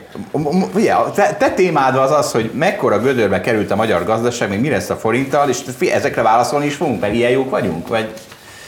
figyelj 0.75 0.99
te, 1.15 1.35
te 1.39 1.51
témád 1.51 1.97
az 1.97 2.11
az, 2.11 2.33
hogy 2.33 2.51
mekkora 2.55 2.99
gödörbe 2.99 3.41
került 3.41 3.71
a 3.71 3.77
magyar 3.77 4.05
gazdaság, 4.05 4.49
még 4.49 4.61
mi 4.61 4.71
lesz 4.71 4.91
a 4.91 4.97
forinttal, 4.97 5.49
és 5.49 5.59
ezekre 5.93 6.23
válaszolni 6.23 6.67
is 6.67 6.75
fogunk, 6.75 7.01
mert 7.01 7.15
ilyen 7.15 7.31
jók 7.31 7.51
vagyunk, 7.51 7.89
vagy 7.89 8.09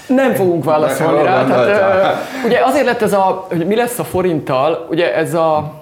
nem 0.06 0.34
fogunk 0.34 0.64
válaszolni 0.64 1.22
rá. 1.22 1.44
Tehát, 1.44 2.16
ugye 2.44 2.60
azért 2.64 2.84
lett 2.84 3.02
ez 3.02 3.12
a, 3.12 3.46
hogy 3.48 3.66
mi 3.66 3.76
lesz 3.76 3.98
a 3.98 4.04
forinttal, 4.04 4.86
ugye 4.90 5.14
ez 5.14 5.34
a 5.34 5.74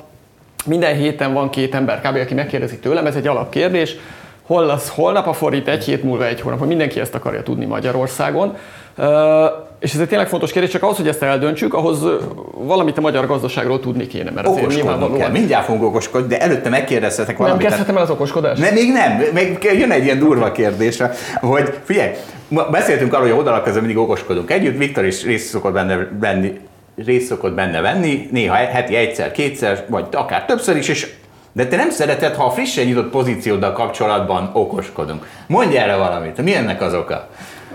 minden 0.66 0.94
héten 0.94 1.32
van 1.32 1.50
két 1.50 1.74
ember 1.74 2.00
kb. 2.00 2.16
aki 2.16 2.34
megkérdezi 2.34 2.78
tőlem, 2.78 3.06
ez 3.06 3.14
egy 3.14 3.26
alapkérdés, 3.26 3.96
hol 4.46 4.66
lesz 4.66 4.88
holnap 4.88 5.26
a 5.26 5.32
forint, 5.32 5.68
egy 5.68 5.84
hét 5.84 6.02
múlva, 6.02 6.26
egy 6.26 6.40
hónap, 6.40 6.58
hogy 6.58 6.68
mindenki 6.68 7.00
ezt 7.00 7.14
akarja 7.14 7.42
tudni 7.42 7.64
Magyarországon. 7.64 8.56
És 9.78 9.94
ez 9.94 10.00
egy 10.00 10.08
tényleg 10.08 10.28
fontos 10.28 10.52
kérdés, 10.52 10.70
csak 10.70 10.82
ahhoz, 10.82 10.96
hogy 10.96 11.08
ezt 11.08 11.22
eldöntsük, 11.22 11.74
ahhoz 11.74 12.04
valamit 12.54 12.98
a 12.98 13.00
magyar 13.00 13.26
gazdaságról 13.26 13.80
tudni 13.80 14.06
kéne. 14.06 14.30
Mert 14.30 14.46
azért 14.46 14.74
nyilvánvalóan... 14.74 15.18
kell. 15.18 15.30
Mindjárt 15.30 15.64
fogunk 15.64 15.84
okoskodni, 15.84 16.28
de 16.28 16.40
előtte 16.40 16.68
megkérdezhetek 16.68 17.36
valamit. 17.36 17.60
Nem 17.60 17.68
kezdhetem 17.68 17.96
el 17.96 18.02
az 18.02 18.10
okoskodást? 18.10 18.60
Nem, 18.60 18.74
még 18.74 18.92
nem. 18.92 19.22
Még 19.32 19.58
jön 19.78 19.90
egy 19.90 20.04
ilyen 20.04 20.18
durva 20.18 20.52
kérdés, 20.52 21.02
hogy 21.40 21.72
figyelj, 21.84 22.10
beszéltünk 22.70 23.12
arról, 23.12 23.26
hogy 23.26 23.36
oldalak 23.36 23.62
közben 23.62 23.82
mindig 23.82 24.02
okoskodunk 24.02 24.50
együtt, 24.50 24.78
Viktor 24.78 25.04
is 25.04 25.24
részt 25.24 25.48
szokott 25.48 25.72
benne 25.72 26.08
venni, 26.20 26.60
részt 27.04 27.26
szokott 27.26 27.52
benne 27.52 27.80
venni, 27.80 28.28
néha 28.30 28.54
heti 28.54 28.94
egyszer, 28.94 29.32
kétszer, 29.32 29.84
vagy 29.88 30.04
akár 30.12 30.44
többször 30.44 30.76
is, 30.76 30.88
és 30.88 31.12
de 31.52 31.66
te 31.66 31.76
nem 31.76 31.90
szereted, 31.90 32.34
ha 32.34 32.44
a 32.44 32.50
frissen 32.50 32.84
nyitott 32.84 33.10
pozícióddal 33.10 33.72
kapcsolatban 33.72 34.50
okoskodunk. 34.52 35.26
Mondj 35.46 35.76
erre 35.76 35.96
valamit, 35.96 36.42
mi 36.42 36.54
ennek 36.54 36.82
az 36.82 36.94
oka? 36.94 37.28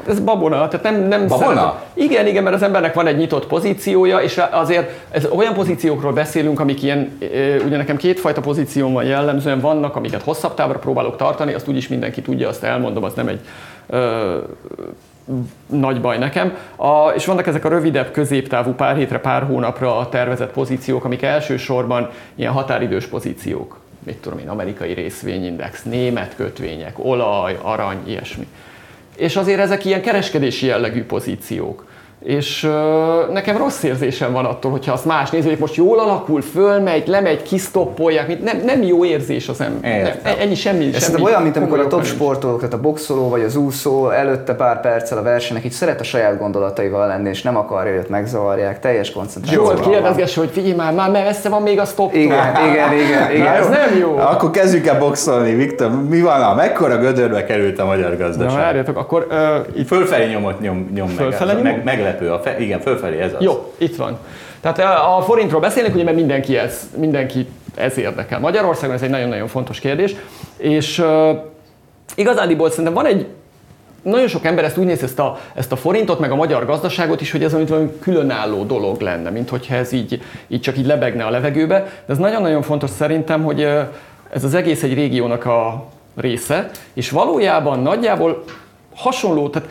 Ez 0.08 0.20
babona, 0.20 0.68
tehát 0.68 0.84
nem, 0.84 1.08
nem 1.08 1.28
babona? 1.28 1.46
Szeretem. 1.46 1.74
Igen, 1.94 2.28
igen, 2.28 2.44
mert 2.44 2.56
az 2.56 2.64
embernek 2.64 2.94
van 2.94 3.08
egy 3.08 3.18
nyitott 3.18 3.48
pozíciója, 3.48 4.18
és 4.18 4.42
azért 4.52 4.90
ez 5.12 5.26
olyan 5.26 5.54
pozíciókról 5.54 6.14
beszélünk, 6.14 6.60
amik 6.60 6.84
ilyen, 6.84 7.18
ugye 7.66 7.78
nekem 7.78 7.98
kétfajta 7.98 8.42
pozícióm 8.42 8.94
van 8.94 9.04
jellemzően, 9.04 9.60
vannak, 9.60 9.96
amiket 9.96 10.22
hosszabb 10.22 10.54
távra 10.54 10.80
próbálok 10.80 11.16
tartani, 11.16 11.54
azt 11.54 11.68
úgyis 11.68 11.88
mindenki 11.88 12.22
tudja, 12.22 12.48
azt 12.48 12.64
elmondom, 12.64 13.04
az 13.04 13.14
nem 13.14 13.28
egy 13.28 13.40
ö, 13.88 14.38
nagy 15.66 16.02
baj 16.02 16.18
nekem. 16.18 16.58
A, 16.76 17.10
és 17.10 17.26
vannak 17.26 17.48
ezek 17.48 17.66
a 17.66 17.70
rövidebb, 17.70 18.12
középtávú, 18.12 18.72
pár 18.72 18.96
hétre, 18.96 19.20
pár 19.20 19.44
hónapra 19.44 20.08
tervezett 20.10 20.52
pozíciók, 20.52 21.06
amik 21.06 21.22
elsősorban 21.22 22.10
ilyen 22.36 22.52
határidős 22.52 23.06
pozíciók. 23.06 23.82
Mit 24.06 24.18
tudom 24.18 24.40
én, 24.40 24.50
amerikai 24.50 24.94
részvényindex, 24.94 25.84
német 25.84 26.36
kötvények, 26.36 26.94
olaj, 26.98 27.60
arany, 27.62 27.98
ilyesmi. 28.06 28.48
És 29.16 29.36
azért 29.36 29.60
ezek 29.60 29.86
ilyen 29.86 30.02
kereskedési 30.02 30.66
jellegű 30.66 31.04
pozíciók. 31.04 31.86
És 32.24 32.64
uh, 32.64 33.34
nekem 33.34 33.58
rossz 33.58 33.84
érzésem 33.84 34.32
van 34.32 34.46
attól, 34.46 34.72
hogyha 34.72 34.94
azt 34.94 35.06
más 35.06 35.30
nézi, 35.30 35.48
hogy 35.48 35.58
most 35.60 35.76
jól 35.76 36.00
alakul, 36.00 36.42
fölmegy, 36.42 37.08
lemegy, 37.08 37.42
kisztoppolják, 37.42 38.44
nem, 38.44 38.62
nem 38.66 38.82
jó 38.82 39.06
érzés 39.06 39.50
az 39.50 39.62
ember. 39.62 40.20
Nem, 40.24 40.34
ennyi 40.40 40.56
semmi. 40.56 40.90
Ez 40.94 41.04
semmi 41.04 41.22
olyan, 41.22 41.42
mint 41.42 41.58
amikor 41.58 41.80
a 41.80 41.88
top 41.88 42.06
sportolók, 42.06 42.58
tehát 42.58 42.74
a 42.74 42.80
boxoló 42.80 43.30
vagy 43.30 43.42
az 43.42 43.56
úszó 43.56 44.10
előtte 44.10 44.54
pár 44.54 44.82
perccel 44.82 45.18
a 45.18 45.22
versenynek, 45.22 45.66
így 45.66 45.72
szeret 45.72 46.00
a 46.00 46.04
saját 46.04 46.38
gondolataival 46.38 47.08
lenni, 47.08 47.30
és 47.30 47.42
nem 47.42 47.58
akarja, 47.58 47.96
hogy 47.96 48.10
megzavarják, 48.10 48.80
teljes 48.80 49.12
koncentráció. 49.12 49.66
Zsolt, 49.66 49.90
kérdezgesse, 49.90 50.40
hogy 50.40 50.50
figyelj 50.52 50.76
már, 50.76 50.94
már 50.94 51.12
messze 51.12 51.50
van 51.50 51.62
még 51.62 51.80
a 51.80 51.86
stop. 51.86 52.14
Igen, 52.14 52.68
igen, 52.70 52.94
igen, 52.94 53.32
igen. 53.32 53.54
ez 53.54 53.68
nem 53.68 53.98
jó. 54.00 54.18
Akkor 54.18 54.52
kezdjük 54.52 54.88
el 54.88 55.00
boxolni, 55.00 55.54
Viktor. 55.54 56.04
Mi 56.10 56.22
van, 56.22 56.42
a 56.42 56.54
mekkora 56.54 56.98
gödörbe 56.98 57.46
került 57.46 57.80
a 57.80 57.86
magyar 57.86 58.18
gazdaság? 58.18 58.56
Na, 58.56 58.62
várjatok, 58.62 58.98
akkor... 58.98 59.28
Uh, 59.30 59.38
itt 59.80 59.88
fölfelé 59.88 60.32
nyomot 60.32 60.60
nyom, 60.60 60.92
nyom 60.94 61.08
fölfelé 61.08 61.54
meg. 61.54 61.64
Nyom? 61.64 61.82
Meg, 61.84 62.13
meglepő. 62.14 62.32
A 62.32 62.40
fe, 62.40 62.60
igen, 62.60 62.80
fölfelé 62.80 63.20
ez 63.20 63.34
az. 63.34 63.42
Jó, 63.42 63.74
itt 63.78 63.96
van. 63.96 64.18
Tehát 64.62 64.80
a 64.80 65.22
forintról 65.22 65.62
beszélünk, 65.62 65.94
ugye, 65.94 66.04
mert 66.04 66.16
mindenki 66.16 66.58
ez, 66.58 66.90
mindenki 66.98 67.48
ez 67.76 67.98
érdekel. 67.98 68.40
Magyarországon 68.40 68.96
ez 68.96 69.02
egy 69.02 69.10
nagyon-nagyon 69.10 69.48
fontos 69.48 69.80
kérdés, 69.80 70.16
és 70.58 71.00
uh, 71.00 71.30
igazániból 72.16 72.70
szerintem 72.70 72.94
van 72.94 73.06
egy 73.06 73.28
nagyon 74.02 74.28
sok 74.28 74.46
ember 74.46 74.64
ezt 74.64 74.78
úgy 74.78 74.86
néz 74.86 75.04
ezt 75.04 75.20
a, 75.20 75.40
ezt 75.54 75.72
a 75.72 75.76
forintot, 75.76 76.20
meg 76.20 76.32
a 76.32 76.36
magyar 76.36 76.66
gazdaságot 76.66 77.22
is, 77.22 77.32
hogy 77.32 77.44
ez 77.44 77.52
valami 77.52 77.90
különálló 78.02 78.64
dolog 78.64 79.02
lenne, 79.02 79.30
mint 79.30 79.50
hogyha 79.50 79.76
ez 79.76 79.92
így, 79.92 80.22
így 80.48 80.62
csak 80.62 80.78
így 80.78 80.86
lebegne 80.86 81.26
a 81.26 81.30
levegőbe. 81.30 81.80
De 81.80 82.14
ez 82.14 82.18
nagyon-nagyon 82.18 82.62
fontos 82.62 82.90
szerintem, 82.90 83.44
hogy 83.44 83.62
ez 84.30 84.44
az 84.44 84.54
egész 84.54 84.84
egy 84.84 84.94
régiónak 84.94 85.46
a 85.46 85.86
része, 86.16 86.70
és 86.94 87.10
valójában 87.10 87.80
nagyjából 87.80 88.44
hasonló, 88.96 89.50
tehát 89.50 89.70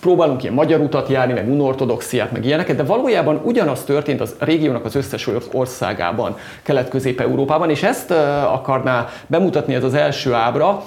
próbálunk 0.00 0.42
ilyen 0.42 0.54
magyar 0.54 0.80
utat 0.80 1.08
járni, 1.08 1.32
meg 1.32 1.48
unortodoxiát, 1.48 2.32
meg 2.32 2.44
ilyeneket, 2.44 2.76
de 2.76 2.82
valójában 2.82 3.40
ugyanaz 3.44 3.84
történt 3.84 4.20
az 4.20 4.34
régiónak 4.38 4.84
az 4.84 4.94
összes 4.94 5.28
országában, 5.52 6.36
Kelet-Közép-Európában, 6.62 7.70
és 7.70 7.82
ezt 7.82 8.10
akarná 8.52 9.08
bemutatni 9.26 9.74
ez 9.74 9.84
az 9.84 9.94
első 9.94 10.32
ábra, 10.32 10.82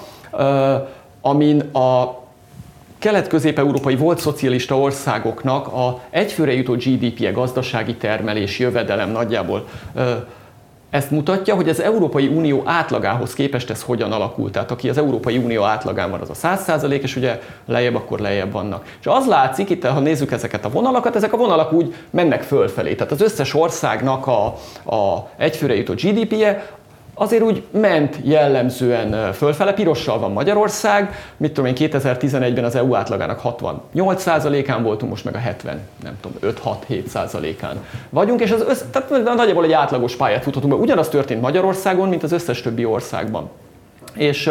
amin 1.20 1.60
a 1.60 2.18
kelet-közép-európai 2.98 3.96
volt 3.96 4.18
szocialista 4.18 4.78
országoknak 4.78 5.66
a 5.66 6.00
egyfőre 6.10 6.52
jutó 6.52 6.72
GDP-je, 6.72 7.30
gazdasági 7.30 7.94
termelés, 7.94 8.58
jövedelem 8.58 9.10
nagyjából 9.10 9.68
ezt 10.90 11.10
mutatja, 11.10 11.54
hogy 11.54 11.68
az 11.68 11.80
Európai 11.80 12.26
Unió 12.26 12.62
átlagához 12.64 13.34
képest 13.34 13.70
ez 13.70 13.82
hogyan 13.82 14.12
alakult. 14.12 14.52
Tehát 14.52 14.70
aki 14.70 14.88
az 14.88 14.98
Európai 14.98 15.38
Unió 15.38 15.62
átlagán 15.62 16.10
van, 16.10 16.20
az 16.20 16.30
a 16.30 16.48
100% 16.48 17.02
és 17.02 17.16
ugye 17.16 17.40
lejjebb, 17.66 17.94
akkor 17.94 18.18
lejjebb 18.18 18.52
vannak. 18.52 18.84
És 19.00 19.06
az 19.06 19.26
látszik, 19.26 19.70
itt 19.70 19.86
ha 19.86 20.00
nézzük 20.00 20.32
ezeket 20.32 20.64
a 20.64 20.68
vonalakat, 20.68 21.16
ezek 21.16 21.32
a 21.32 21.36
vonalak 21.36 21.72
úgy 21.72 21.94
mennek 22.10 22.42
fölfelé. 22.42 22.94
Tehát 22.94 23.12
az 23.12 23.20
összes 23.20 23.54
országnak 23.54 24.26
a, 24.26 24.46
a 24.94 25.28
egyfőre 25.36 25.76
jutó 25.76 25.92
GDP-je 25.92 26.78
azért 27.20 27.42
úgy 27.42 27.62
ment 27.70 28.18
jellemzően 28.22 29.32
fölfele. 29.32 29.72
Pirossal 29.72 30.18
van 30.18 30.32
Magyarország, 30.32 31.14
mit 31.36 31.52
tudom 31.52 31.74
én, 31.74 31.90
2011-ben 31.90 32.64
az 32.64 32.74
EU 32.74 32.94
átlagának 32.94 33.40
68%-án 33.44 34.82
voltunk, 34.82 35.10
most 35.10 35.24
meg 35.24 35.34
a 35.34 35.38
70, 35.38 35.80
nem 36.02 36.18
tudom, 36.20 36.54
5-6-7%-án 36.88 37.84
vagyunk, 38.10 38.40
és 38.40 38.50
az 38.50 38.64
össz, 38.68 38.82
tehát 38.90 39.36
nagyjából 39.36 39.64
egy 39.64 39.72
átlagos 39.72 40.16
pályát 40.16 40.42
futhatunk 40.42 40.72
be. 40.72 40.78
Ugyanaz 40.80 41.08
történt 41.08 41.40
Magyarországon, 41.40 42.08
mint 42.08 42.22
az 42.22 42.32
összes 42.32 42.60
többi 42.62 42.84
országban. 42.84 43.50
És 44.14 44.50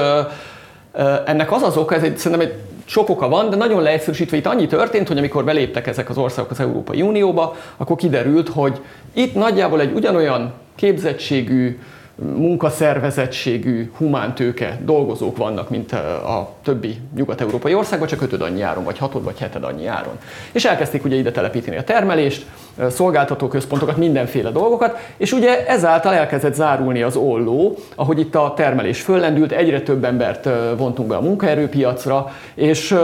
ennek 1.26 1.52
az 1.52 1.62
az 1.62 1.78
oka, 1.78 1.96
ez 1.96 2.04
egy, 2.04 2.18
szerintem 2.18 2.48
egy 2.48 2.56
sok 2.86 3.10
oka 3.10 3.30
van, 3.30 3.50
de 3.50 3.56
nagyon 3.56 3.82
leegyszerűsítve 3.82 4.38
itt 4.38 4.46
annyi 4.46 4.68
történt, 4.68 5.08
hogy 5.08 5.18
amikor 5.18 5.44
beléptek 5.44 5.88
ezek 5.88 6.10
az 6.10 6.18
országok 6.18 6.52
az 6.52 6.60
Európai 6.60 7.02
Unióba, 7.02 7.56
akkor 7.78 7.96
kiderült, 7.96 8.50
hogy 8.50 8.82
itt 9.14 9.36
nagyjából 9.36 9.82
egy 9.82 9.94
ugyanolyan 9.94 10.54
képzettségű, 10.76 11.80
munkaszervezettségű, 12.22 13.92
humántőke 13.98 14.80
dolgozók 14.84 15.38
vannak, 15.38 15.70
mint 15.70 15.92
a 15.92 16.54
többi 16.64 16.98
nyugat-európai 17.16 17.74
országban, 17.74 18.08
csak 18.08 18.22
ötöd 18.22 18.42
annyi 18.42 18.62
áron, 18.62 18.84
vagy 18.84 18.98
hatod, 18.98 19.24
vagy 19.24 19.40
heted 19.40 19.64
annyi 19.64 19.88
áron. 19.88 20.20
És 20.52 20.66
elkezdték 20.66 21.06
ugye 21.06 21.16
ide 21.16 21.32
telepíteni 21.32 21.78
a 21.78 21.84
termelést, 21.84 22.46
szolgáltatóközpontokat, 22.90 23.98
mindenféle 23.98 24.52
dolgokat, 24.52 24.98
és 25.18 25.32
ugye 25.32 25.68
ezáltal 25.68 26.14
elkezdett 26.14 26.54
zárulni 26.54 27.02
az 27.02 27.16
olló, 27.16 27.78
ahogy 27.96 28.20
itt 28.20 28.36
a 28.36 28.54
termelés 28.56 29.02
föllendült, 29.02 29.52
egyre 29.52 29.82
több 29.82 30.04
embert 30.04 30.50
vontunk 30.78 31.10
be 31.10 31.16
a 31.16 31.22
munkaerőpiacra, 31.22 32.32
és 32.54 32.96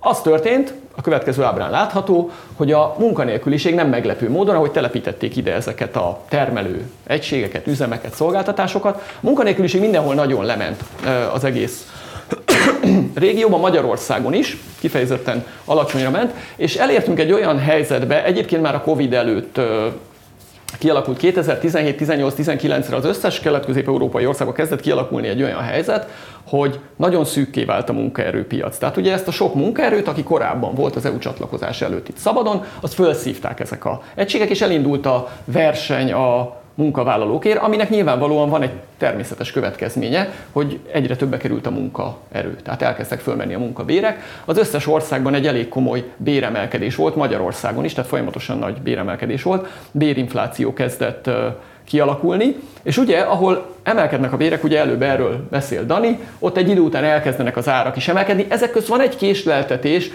az 0.00 0.20
történt, 0.20 0.74
a 0.96 1.00
következő 1.00 1.42
ábrán 1.42 1.70
látható, 1.70 2.30
hogy 2.56 2.72
a 2.72 2.94
munkanélküliség 2.98 3.74
nem 3.74 3.88
meglepő 3.88 4.30
módon, 4.30 4.54
ahogy 4.54 4.70
telepítették 4.70 5.36
ide 5.36 5.52
ezeket 5.52 5.96
a 5.96 6.20
termelő 6.28 6.90
egységeket, 7.06 7.66
üzemeket, 7.66 8.14
szolgáltatásokat, 8.14 8.96
a 8.96 9.18
munkanélküliség 9.20 9.80
mindenhol 9.80 10.14
nagyon 10.14 10.44
lement 10.44 10.84
az 11.32 11.44
egész 11.44 11.92
régióban, 13.14 13.60
Magyarországon 13.60 14.34
is, 14.34 14.56
kifejezetten 14.80 15.46
alacsonyra 15.64 16.10
ment, 16.10 16.32
és 16.56 16.76
elértünk 16.76 17.18
egy 17.18 17.32
olyan 17.32 17.58
helyzetbe, 17.58 18.24
egyébként 18.24 18.62
már 18.62 18.74
a 18.74 18.80
Covid 18.80 19.12
előtt 19.12 19.60
kialakult 20.78 21.16
2017, 21.18 21.96
18, 21.96 22.34
19-re 22.38 22.96
az 22.96 23.04
összes 23.04 23.40
kelet-közép-európai 23.40 24.26
országban 24.26 24.54
kezdett 24.54 24.80
kialakulni 24.80 25.28
egy 25.28 25.42
olyan 25.42 25.62
helyzet, 25.62 26.08
hogy 26.46 26.80
nagyon 26.96 27.24
szűkké 27.24 27.64
vált 27.64 27.88
a 27.88 27.92
munkaerőpiac. 27.92 28.78
Tehát 28.78 28.96
ugye 28.96 29.12
ezt 29.12 29.28
a 29.28 29.30
sok 29.30 29.54
munkaerőt, 29.54 30.08
aki 30.08 30.22
korábban 30.22 30.74
volt 30.74 30.96
az 30.96 31.04
EU 31.04 31.18
csatlakozás 31.18 31.82
előtt 31.82 32.08
itt 32.08 32.16
szabadon, 32.16 32.64
azt 32.80 32.94
felszívták 32.94 33.60
ezek 33.60 33.84
a 33.84 34.02
egységek, 34.14 34.50
és 34.50 34.60
elindult 34.60 35.06
a 35.06 35.28
verseny 35.44 36.12
a 36.12 36.56
munkavállalókért, 36.76 37.58
aminek 37.58 37.90
nyilvánvalóan 37.90 38.48
van 38.48 38.62
egy 38.62 38.70
természetes 38.98 39.50
következménye, 39.50 40.28
hogy 40.52 40.80
egyre 40.92 41.16
többe 41.16 41.36
került 41.36 41.66
a 41.66 41.70
munkaerő. 41.70 42.56
Tehát 42.62 42.82
elkezdtek 42.82 43.20
fölmenni 43.20 43.54
a 43.54 43.58
munkabérek. 43.58 44.22
Az 44.44 44.58
összes 44.58 44.86
országban 44.86 45.34
egy 45.34 45.46
elég 45.46 45.68
komoly 45.68 46.04
béremelkedés 46.16 46.96
volt, 46.96 47.16
Magyarországon 47.16 47.84
is, 47.84 47.92
tehát 47.92 48.10
folyamatosan 48.10 48.58
nagy 48.58 48.80
béremelkedés 48.82 49.42
volt. 49.42 49.68
Bérinfláció 49.90 50.72
kezdett 50.72 51.30
kialakulni, 51.84 52.56
és 52.82 52.96
ugye, 52.96 53.20
ahol 53.20 53.74
emelkednek 53.82 54.32
a 54.32 54.36
bérek, 54.36 54.64
ugye 54.64 54.78
előbb 54.78 55.02
erről 55.02 55.46
beszél 55.50 55.84
Dani, 55.84 56.18
ott 56.38 56.56
egy 56.56 56.68
idő 56.68 56.80
után 56.80 57.04
elkezdenek 57.04 57.56
az 57.56 57.68
árak 57.68 57.96
is 57.96 58.08
emelkedni, 58.08 58.46
ezek 58.48 58.70
közt 58.70 58.86
van 58.86 59.00
egy 59.00 59.16
késleltetés, 59.16 60.10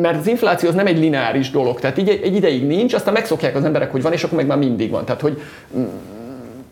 mert 0.00 0.18
az 0.18 0.26
infláció 0.26 0.68
az 0.68 0.74
nem 0.74 0.86
egy 0.86 0.98
lineáris 0.98 1.50
dolog, 1.50 1.80
tehát 1.80 1.98
így 1.98 2.08
egy 2.08 2.34
ideig 2.34 2.66
nincs, 2.66 2.94
aztán 2.94 3.12
megszokják 3.12 3.56
az 3.56 3.64
emberek, 3.64 3.90
hogy 3.90 4.02
van, 4.02 4.12
és 4.12 4.24
akkor 4.24 4.36
meg 4.36 4.46
már 4.46 4.58
mindig 4.58 4.90
van. 4.90 5.04
Tehát, 5.04 5.20
hogy 5.20 5.42
mm, 5.76 5.84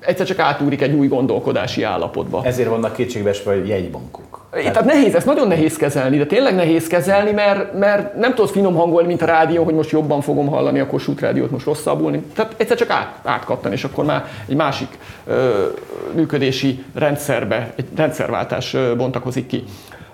egyszer 0.01 0.27
csak 0.27 0.39
átúrik 0.39 0.83
egy 0.83 0.95
új 0.95 1.07
gondolkodási 1.07 1.83
állapotba. 1.83 2.41
Ezért 2.45 2.68
vannak 2.68 2.93
kétségbeesve 2.93 3.66
jegybankok. 3.66 4.43
Tehát 4.51 4.85
nehéz, 4.85 5.14
ezt 5.14 5.27
nagyon 5.27 5.49
nehéz 5.49 5.77
kezelni, 5.77 6.16
de 6.18 6.27
tényleg 6.27 6.55
nehéz 6.55 6.87
kezelni, 6.87 7.31
mert, 7.31 7.79
mert 7.79 8.14
nem 8.14 8.35
tudod 8.35 8.51
finom 8.51 8.75
hangolni, 8.75 9.07
mint 9.07 9.22
a 9.22 9.27
rádió, 9.27 9.64
hogy 9.64 9.75
most 9.75 9.91
jobban 9.91 10.20
fogom 10.20 10.47
hallani 10.47 10.79
a 10.79 10.87
Kossuth 10.87 11.22
rádiót, 11.22 11.51
most 11.51 11.66
rosszabbul. 11.66 12.22
Tehát 12.35 12.55
egyszer 12.57 12.77
csak 12.77 12.91
át, 12.91 13.18
átkattan, 13.22 13.72
és 13.72 13.85
akkor 13.85 14.05
már 14.05 14.25
egy 14.47 14.57
másik 14.57 14.99
ö, 15.27 15.66
működési 16.14 16.85
rendszerbe, 16.95 17.72
egy 17.77 17.87
rendszerváltás 17.97 18.75
ö, 18.75 18.97
bontakozik 18.97 19.47
ki. 19.47 19.64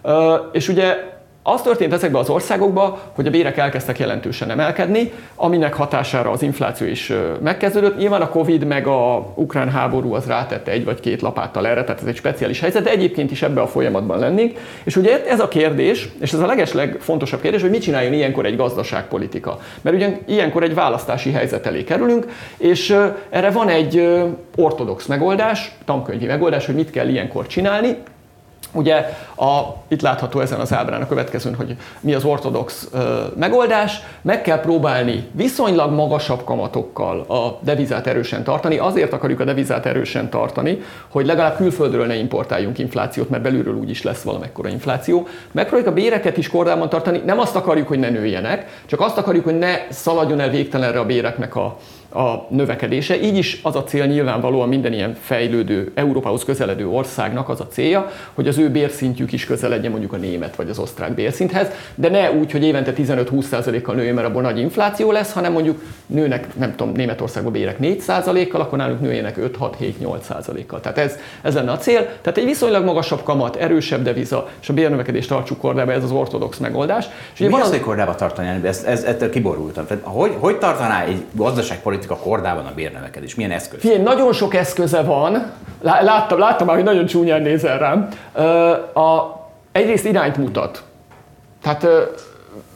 Ö, 0.03 0.35
és 0.53 0.69
ugye 0.69 0.97
az 1.43 1.62
történt 1.62 1.93
ezekben 1.93 2.20
az 2.20 2.28
országokban, 2.28 2.99
hogy 3.14 3.26
a 3.26 3.30
bérek 3.30 3.57
elkezdtek 3.57 3.99
jelentősen 3.99 4.51
emelkedni, 4.51 5.12
aminek 5.34 5.74
hatására 5.74 6.30
az 6.30 6.43
infláció 6.43 6.86
is 6.86 7.12
megkezdődött. 7.43 7.99
Nyilván 7.99 8.20
a 8.20 8.28
Covid 8.28 8.64
meg 8.64 8.86
a 8.86 9.32
ukrán 9.34 9.70
háború 9.70 10.14
az 10.14 10.26
rátette 10.26 10.70
egy 10.70 10.84
vagy 10.84 11.01
két 11.01 11.20
lapáttal 11.20 11.66
erre, 11.66 11.84
tehát 11.84 12.01
ez 12.01 12.07
egy 12.07 12.16
speciális 12.16 12.61
helyzet, 12.61 12.82
de 12.82 12.91
egyébként 12.91 13.30
is 13.30 13.43
ebbe 13.43 13.61
a 13.61 13.66
folyamatban 13.66 14.18
lennénk. 14.18 14.59
És 14.84 14.97
ugye 14.97 15.24
ez 15.26 15.41
a 15.41 15.49
kérdés, 15.49 16.09
és 16.20 16.32
ez 16.32 16.41
a 16.41 16.47
legesleg 16.47 16.97
fontosabb 17.01 17.41
kérdés, 17.41 17.61
hogy 17.61 17.70
mit 17.70 17.82
csináljon 17.82 18.12
ilyenkor 18.12 18.47
egy 18.47 18.57
gazdaságpolitika. 18.57 19.59
Mert 19.80 19.97
ugye 19.97 20.18
ilyenkor 20.26 20.62
egy 20.62 20.74
választási 20.74 21.32
helyzet 21.32 21.66
elé 21.66 21.84
kerülünk, 21.84 22.26
és 22.57 22.97
erre 23.30 23.51
van 23.51 23.68
egy 23.68 24.09
ortodox 24.57 25.07
megoldás, 25.07 25.72
tankönyvi 25.84 26.26
megoldás, 26.26 26.66
hogy 26.66 26.74
mit 26.74 26.91
kell 26.91 27.09
ilyenkor 27.09 27.47
csinálni, 27.47 27.97
Ugye 28.73 28.95
a, 29.37 29.61
itt 29.89 30.01
látható 30.01 30.41
ezen 30.41 30.61
az 30.61 30.73
ábrán 30.73 31.03
a 31.03 31.07
következőn, 31.07 31.55
hogy 31.55 31.77
mi 32.01 32.14
az 32.14 32.25
ortodox 32.25 32.89
ö, 32.93 33.25
megoldás. 33.37 34.01
Meg 34.23 34.43
kell 34.43 34.61
próbálni 34.61 35.29
viszonylag 35.33 35.93
magasabb 35.93 36.45
kamatokkal 36.45 37.21
a 37.21 37.59
devizát 37.62 38.07
erősen 38.07 38.45
tartani. 38.45 38.79
Azért 38.79 39.12
akarjuk 39.12 39.41
a 39.41 39.45
devizát 39.45 39.87
erősen 39.87 40.31
tartani, 40.31 40.81
hogy 41.09 41.27
legalább 41.27 41.57
külföldről 41.57 42.07
ne 42.07 42.14
importáljunk 42.14 42.79
inflációt, 42.79 43.31
mert 43.31 43.43
belülről 43.43 43.75
úgyis 43.75 44.03
lesz 44.03 44.23
valamekkora 44.23 44.68
infláció. 44.68 45.27
Megpróbáljuk 45.53 45.91
a 45.91 46.01
béreket 46.01 46.37
is 46.37 46.49
kordában 46.49 46.89
tartani. 46.89 47.23
Nem 47.25 47.39
azt 47.39 47.57
akarjuk, 47.57 47.89
hogy 47.89 47.99
ne 47.99 48.09
nőjenek, 48.09 48.83
csak 48.87 49.01
azt 49.01 49.18
akarjuk, 49.18 49.45
hogy 49.45 49.59
ne 49.59 49.77
szaladjon 49.91 50.41
el 50.41 50.51
végtelenre 50.51 50.99
a 50.99 51.07
béreknek 51.07 51.57
a, 51.57 51.77
a 52.13 52.47
növekedése. 52.49 53.21
Így 53.21 53.37
is 53.37 53.61
az 53.63 53.77
a 53.77 53.85
cél 53.85 54.07
nyilvánvalóan 54.07 54.69
minden 54.69 54.93
ilyen 54.93 55.17
fejlődő, 55.21 55.93
Európához 55.95 56.45
közeledő 56.45 56.89
országnak 56.89 57.49
az 57.49 57.61
a 57.61 57.67
célja, 57.67 58.11
hogy 58.35 58.49
az 58.49 58.59
ő 58.59 58.71
bérszintjük 58.71 59.33
is 59.33 59.45
közeledjen 59.45 59.91
mondjuk 59.91 60.13
a 60.13 60.17
német 60.17 60.57
vagy 60.57 60.69
az 60.69 60.79
osztrák 60.79 61.13
bérszinthez, 61.15 61.67
de 61.95 62.09
ne 62.09 62.33
úgy, 62.33 62.53
hogy 62.53 62.65
évente 62.65 62.93
15-20%-kal 62.97 63.95
nőjön, 63.95 64.15
mert 64.15 64.27
abból 64.27 64.43
nagy 64.43 64.59
infláció 64.59 65.13
lesz, 65.13 65.33
hanem 65.33 65.53
mondjuk 65.53 65.83
nőnek, 66.07 66.57
nem 66.57 66.75
tudom, 66.77 66.93
Németországban 66.95 67.53
bérek 67.53 67.77
4%-kal, 67.81 68.61
akkor 68.61 68.79
nálunk 68.79 69.01
nőjenek 69.01 69.39
5-6-7-8%-kal. 69.39 70.81
Tehát 70.81 70.99
ez, 70.99 71.17
ez 71.43 71.55
lenne 71.55 71.71
a 71.71 71.79
cél. 71.79 72.07
Tehát 72.21 72.39
egy 72.39 72.45
viszonylag 72.45 72.85
magasabb 72.85 73.23
kamat, 73.23 73.57
erősebb 73.57 74.03
deviza, 74.03 74.49
és 74.61 74.69
a 74.69 74.73
bérnövekedést 74.73 75.29
tartsuk 75.29 75.59
kordába, 75.59 75.93
ez 75.93 76.05
az 76.05 76.11
ortodox 76.11 76.59
megoldás. 76.59 77.07
És 77.33 77.39
Mi 77.39 77.49
van 77.49 77.61
az, 77.61 77.71
hogy 77.71 77.81
kordába 77.81 78.15
tartani? 78.15 78.61
Ez, 78.67 78.85
ez, 78.85 79.03
ettől 79.03 79.31
kiborultam. 79.31 79.87
Tehát, 79.87 80.03
hogy, 80.05 80.37
hogy 80.39 80.59
tartaná 80.59 81.05
egy 81.05 81.25
gazdaságpolitikai 81.33 82.00
politika 82.01 82.29
kordában 82.29 82.67
a 82.67 82.75
bérnövekedés? 82.75 83.35
Milyen 83.35 83.51
eszköz? 83.51 83.81
Figyelj, 83.81 84.03
nagyon 84.03 84.33
sok 84.33 84.55
eszköze 84.55 85.03
van. 85.03 85.53
Láttam, 85.83 86.39
láttam 86.39 86.67
már, 86.67 86.77
hogy 86.77 86.85
nagyon 86.85 87.07
csúnyán 87.07 87.43
nézel 87.43 87.79
rám. 87.79 88.09
A, 88.95 89.39
egyrészt 89.73 90.05
irányt 90.05 90.37
mutat. 90.37 90.83
Tehát 91.63 91.87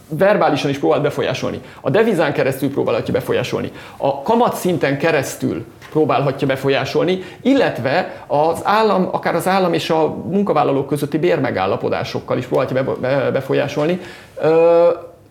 verbálisan 0.09 0.71
is 0.71 0.79
próbál 0.79 1.01
befolyásolni. 1.01 1.61
A 1.81 1.91
devizán 1.91 2.33
keresztül 2.33 2.71
próbálhatja 2.71 3.13
befolyásolni. 3.13 3.73
A 3.97 4.23
kamat 4.23 4.55
szinten 4.55 4.99
keresztül 4.99 5.65
próbálhatja 5.91 6.47
befolyásolni, 6.47 7.23
illetve 7.43 8.25
az 8.27 8.61
állam, 8.63 9.09
akár 9.13 9.35
az 9.35 9.49
állam 9.49 9.73
és 9.73 9.91
a 9.91 10.15
munkavállalók 10.15 10.87
közötti 10.87 11.19
bérmegállapodásokkal 11.19 12.39
is 12.39 12.47
próbálhatja 12.47 12.97
befolyásolni 13.31 14.01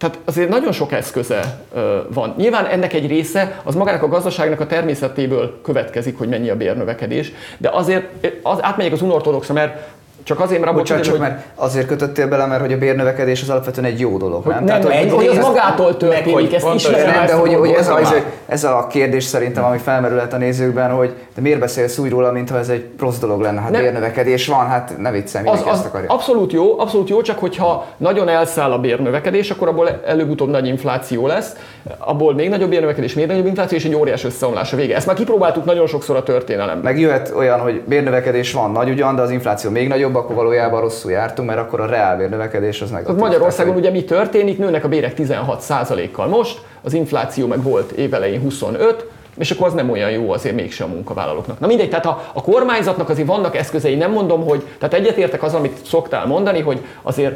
tehát 0.03 0.19
azért 0.25 0.49
nagyon 0.49 0.71
sok 0.71 0.91
eszköze 0.91 1.59
van. 2.07 2.33
Nyilván 2.37 2.65
ennek 2.65 2.93
egy 2.93 3.07
része 3.07 3.61
az 3.63 3.75
magának 3.75 4.03
a 4.03 4.07
gazdaságnak 4.07 4.59
a 4.59 4.67
természetéből 4.67 5.59
következik, 5.61 6.17
hogy 6.17 6.27
mennyi 6.27 6.49
a 6.49 6.55
bérnövekedés, 6.55 7.31
de 7.57 7.69
azért 7.69 8.05
az, 8.41 8.57
átmegyek 8.61 8.93
az 8.93 9.01
unortodoxra, 9.01 9.53
mert 9.53 9.87
csak 10.23 10.39
azért, 10.39 10.73
Bocsánat, 10.73 11.03
csak 11.03 11.13
hogy... 11.13 11.21
mert 11.21 11.45
azért 11.55 11.87
kötöttél 11.87 12.27
bele, 12.27 12.45
mert 12.45 12.61
hogy 12.61 12.73
a 12.73 12.77
bérnövekedés 12.77 13.41
az 13.41 13.49
alapvetően 13.49 13.85
egy 13.85 13.99
jó 13.99 14.17
dolog, 14.17 14.45
nem? 14.45 14.63
Nem, 14.63 14.65
Tehát, 14.65 14.83
hogy, 14.83 15.11
hogy 15.11 15.25
ez 15.25 15.37
magától 15.37 15.97
történik, 15.97 16.33
hogy 16.33 16.53
ezt 16.53 16.67
ismerem. 16.73 17.13
Nem, 17.13 17.25
de 17.25 17.33
hogy, 17.33 17.53
hogy 17.53 17.71
ez, 17.71 17.89
a, 17.89 17.99
ez 18.45 18.63
a 18.63 18.87
kérdés 18.89 19.23
szerintem, 19.23 19.63
ami 19.63 19.77
felmerülhet 19.77 20.33
a 20.33 20.37
nézőkben, 20.37 20.91
hogy 20.91 21.13
de 21.35 21.41
miért 21.41 21.59
beszélsz 21.59 21.97
úgy 21.97 22.09
róla, 22.09 22.31
mintha 22.31 22.57
ez 22.57 22.69
egy 22.69 22.85
rossz 22.99 23.17
dolog 23.17 23.41
lenne? 23.41 23.61
Hát 23.61 23.71
nem. 23.71 23.81
bérnövekedés 23.81 24.47
van, 24.47 24.67
hát 24.67 24.93
ne 24.97 25.11
viccelj, 25.11 25.47
az, 25.47 25.61
az 25.65 25.73
ezt 25.73 25.85
akarja. 25.85 26.09
Abszolút 26.09 26.51
jó, 26.51 26.79
abszolút 26.79 27.09
jó, 27.09 27.21
csak 27.21 27.39
hogyha 27.39 27.85
nagyon 27.97 28.29
elszáll 28.29 28.71
a 28.71 28.79
bérnövekedés, 28.79 29.49
akkor 29.49 29.67
abból 29.67 30.01
előbb-utóbb 30.05 30.49
nagy 30.49 30.67
infláció 30.67 31.27
lesz, 31.27 31.55
abból 31.97 32.33
még 32.33 32.49
nagyobb 32.49 32.69
bérnövekedés, 32.69 33.13
még 33.13 33.27
nagyobb 33.27 33.45
infláció, 33.45 33.77
és 33.77 33.85
egy 33.85 33.95
óriás 33.95 34.23
összeomlás 34.23 34.73
a 34.73 34.75
vége. 34.75 34.95
Ezt 34.95 35.05
már 35.05 35.15
kipróbáltuk 35.15 35.65
nagyon 35.65 35.87
sokszor 35.87 36.15
a 36.15 36.23
történelemben. 36.23 36.83
Meg 36.83 36.99
jöhet 36.99 37.33
olyan, 37.35 37.59
hogy 37.59 37.81
bérnövekedés 37.85 38.53
van 38.53 38.71
nagy 38.71 38.89
ugyan, 38.89 39.15
de 39.15 39.21
az 39.21 39.31
infláció 39.31 39.69
még 39.69 39.87
nagyobb, 39.87 40.12
akkor 40.15 40.35
valójában 40.35 40.81
rosszul 40.81 41.11
jártunk, 41.11 41.47
mert 41.47 41.59
akkor 41.59 41.79
a 41.79 41.85
reálbér 41.85 42.29
növekedés 42.29 42.81
az 42.81 42.89
negatív. 42.89 43.15
Magyarországon 43.15 43.75
ugye 43.75 43.89
mi 43.89 44.03
történik? 44.03 44.57
Nőnek 44.57 44.83
a 44.83 44.87
bérek 44.87 45.13
16%-kal 45.17 46.27
most, 46.27 46.61
az 46.81 46.93
infláció 46.93 47.47
meg 47.47 47.63
volt 47.63 47.91
évelején 47.91 48.41
25, 48.41 49.05
és 49.37 49.51
akkor 49.51 49.67
az 49.67 49.73
nem 49.73 49.89
olyan 49.89 50.11
jó 50.11 50.31
azért 50.31 50.55
mégsem 50.55 50.89
a 50.89 50.93
munkavállalóknak. 50.93 51.59
Na 51.59 51.67
mindegy, 51.67 51.89
tehát 51.89 52.05
a, 52.05 52.23
a 52.33 52.41
kormányzatnak 52.41 53.09
azért 53.09 53.27
vannak 53.27 53.55
eszközei, 53.55 53.95
nem 53.95 54.11
mondom, 54.11 54.45
hogy, 54.45 54.67
tehát 54.79 54.93
egyetértek 54.93 55.43
az, 55.43 55.53
amit 55.53 55.85
szoktál 55.85 56.25
mondani, 56.25 56.59
hogy 56.59 56.85
azért 57.01 57.35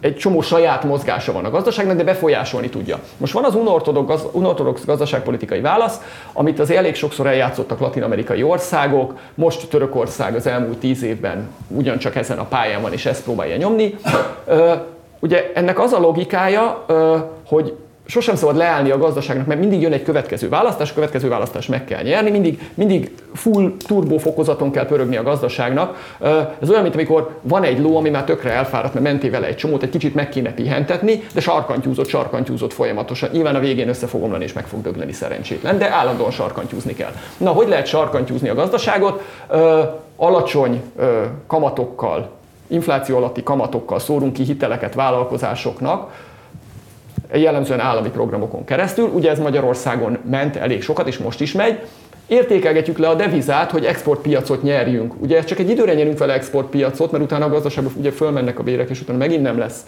egy 0.00 0.16
csomó 0.16 0.40
saját 0.40 0.84
mozgása 0.84 1.32
van 1.32 1.44
a 1.44 1.50
gazdaságnak, 1.50 1.96
de 1.96 2.04
befolyásolni 2.04 2.68
tudja. 2.68 2.98
Most 3.16 3.32
van 3.32 3.44
az 3.44 3.54
unortodox, 3.54 4.06
gaz, 4.06 4.26
unortodox 4.32 4.84
gazdaságpolitikai 4.84 5.60
válasz, 5.60 6.00
amit 6.32 6.58
az 6.58 6.70
elég 6.70 6.94
sokszor 6.94 7.26
eljátszottak 7.26 7.80
latin-amerikai 7.80 8.42
országok, 8.42 9.18
most 9.34 9.68
Törökország 9.68 10.34
az 10.34 10.46
elmúlt 10.46 10.78
tíz 10.78 11.02
évben 11.02 11.48
ugyancsak 11.68 12.16
ezen 12.16 12.38
a 12.38 12.44
pályán 12.44 12.82
van, 12.82 12.92
és 12.92 13.06
ezt 13.06 13.22
próbálja 13.22 13.56
nyomni. 13.56 13.94
Ugye 15.20 15.50
ennek 15.54 15.78
az 15.80 15.92
a 15.92 15.98
logikája, 15.98 16.84
hogy 17.46 17.76
sosem 18.06 18.36
szabad 18.36 18.56
leállni 18.56 18.90
a 18.90 18.98
gazdaságnak, 18.98 19.46
mert 19.46 19.60
mindig 19.60 19.80
jön 19.80 19.92
egy 19.92 20.02
következő 20.02 20.48
választás, 20.48 20.90
a 20.90 20.94
következő 20.94 21.28
választás 21.28 21.66
meg 21.66 21.84
kell 21.84 22.02
nyerni, 22.02 22.30
mindig, 22.30 22.70
mindig 22.74 23.14
full 23.34 23.72
turbo 23.86 24.18
fokozaton 24.18 24.70
kell 24.70 24.86
pörögni 24.86 25.16
a 25.16 25.22
gazdaságnak. 25.22 26.16
Ez 26.60 26.70
olyan, 26.70 26.82
mint 26.82 26.94
amikor 26.94 27.38
van 27.42 27.62
egy 27.62 27.80
ló, 27.80 27.96
ami 27.96 28.10
már 28.10 28.24
tökre 28.24 28.50
elfáradt, 28.50 28.94
mert 28.94 29.06
menté 29.06 29.28
vele 29.28 29.46
egy 29.46 29.56
csomót, 29.56 29.82
egy 29.82 29.90
kicsit 29.90 30.14
meg 30.14 30.28
kéne 30.28 30.52
pihentetni, 30.52 31.22
de 31.34 31.40
sarkantyúzott, 31.40 32.08
sarkantyúzott 32.08 32.72
folyamatosan. 32.72 33.28
Nyilván 33.32 33.54
a 33.54 33.60
végén 33.60 33.88
össze 33.88 34.06
fog 34.06 34.22
omlani 34.22 34.44
és 34.44 34.52
meg 34.52 34.66
fog 34.66 34.82
dögleni 34.82 35.12
szerencsétlen, 35.12 35.78
de 35.78 35.90
állandóan 35.90 36.30
sarkantyúzni 36.30 36.94
kell. 36.94 37.12
Na, 37.36 37.50
hogy 37.50 37.68
lehet 37.68 37.86
sarkantyúzni 37.86 38.48
a 38.48 38.54
gazdaságot? 38.54 39.22
Alacsony 40.16 40.82
kamatokkal, 41.46 42.30
infláció 42.66 43.16
alatti 43.16 43.42
kamatokkal 43.42 43.98
szórunk 43.98 44.32
ki 44.32 44.42
hiteleket 44.42 44.94
vállalkozásoknak, 44.94 46.10
jellemzően 47.36 47.80
állami 47.80 48.08
programokon 48.08 48.64
keresztül. 48.64 49.08
Ugye 49.08 49.30
ez 49.30 49.38
Magyarországon 49.38 50.18
ment 50.30 50.56
elég 50.56 50.82
sokat, 50.82 51.06
és 51.06 51.18
most 51.18 51.40
is 51.40 51.52
megy. 51.52 51.78
Értékelgetjük 52.26 52.98
le 52.98 53.08
a 53.08 53.14
devizát, 53.14 53.70
hogy 53.70 53.84
exportpiacot 53.84 54.62
nyerjünk. 54.62 55.14
Ugye 55.22 55.44
csak 55.44 55.58
egy 55.58 55.70
időre 55.70 55.94
nyerünk 55.94 56.18
vele 56.18 56.32
exportpiacot, 56.32 57.10
mert 57.10 57.24
utána 57.24 57.44
a 57.44 57.48
gazdaságban 57.48 57.92
ugye 57.96 58.10
fölmennek 58.10 58.58
a 58.58 58.62
bérek, 58.62 58.90
és 58.90 59.00
utána 59.00 59.18
megint 59.18 59.42
nem 59.42 59.58
lesz 59.58 59.86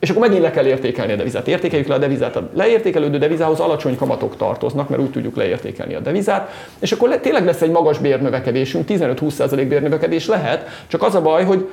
és 0.00 0.10
akkor 0.10 0.22
megint 0.22 0.42
le 0.42 0.50
kell 0.50 0.66
értékelni 0.66 1.12
a 1.12 1.16
devizát. 1.16 1.48
Értékeljük 1.48 1.88
le 1.88 1.94
a 1.94 1.98
devizát. 1.98 2.36
A 2.36 2.50
leértékelődő 2.54 3.18
devizához 3.18 3.60
alacsony 3.60 3.96
kamatok 3.96 4.36
tartoznak, 4.36 4.88
mert 4.88 5.02
úgy 5.02 5.10
tudjuk 5.10 5.36
leértékelni 5.36 5.94
a 5.94 6.00
devizát, 6.00 6.50
és 6.78 6.92
akkor 6.92 7.18
tényleg 7.18 7.44
lesz 7.44 7.62
egy 7.62 7.70
magas 7.70 7.98
bérnövekedésünk, 7.98 8.84
15-20% 8.88 9.66
bérnövekedés 9.68 10.26
lehet, 10.26 10.68
csak 10.86 11.02
az 11.02 11.14
a 11.14 11.22
baj, 11.22 11.44
hogy 11.44 11.68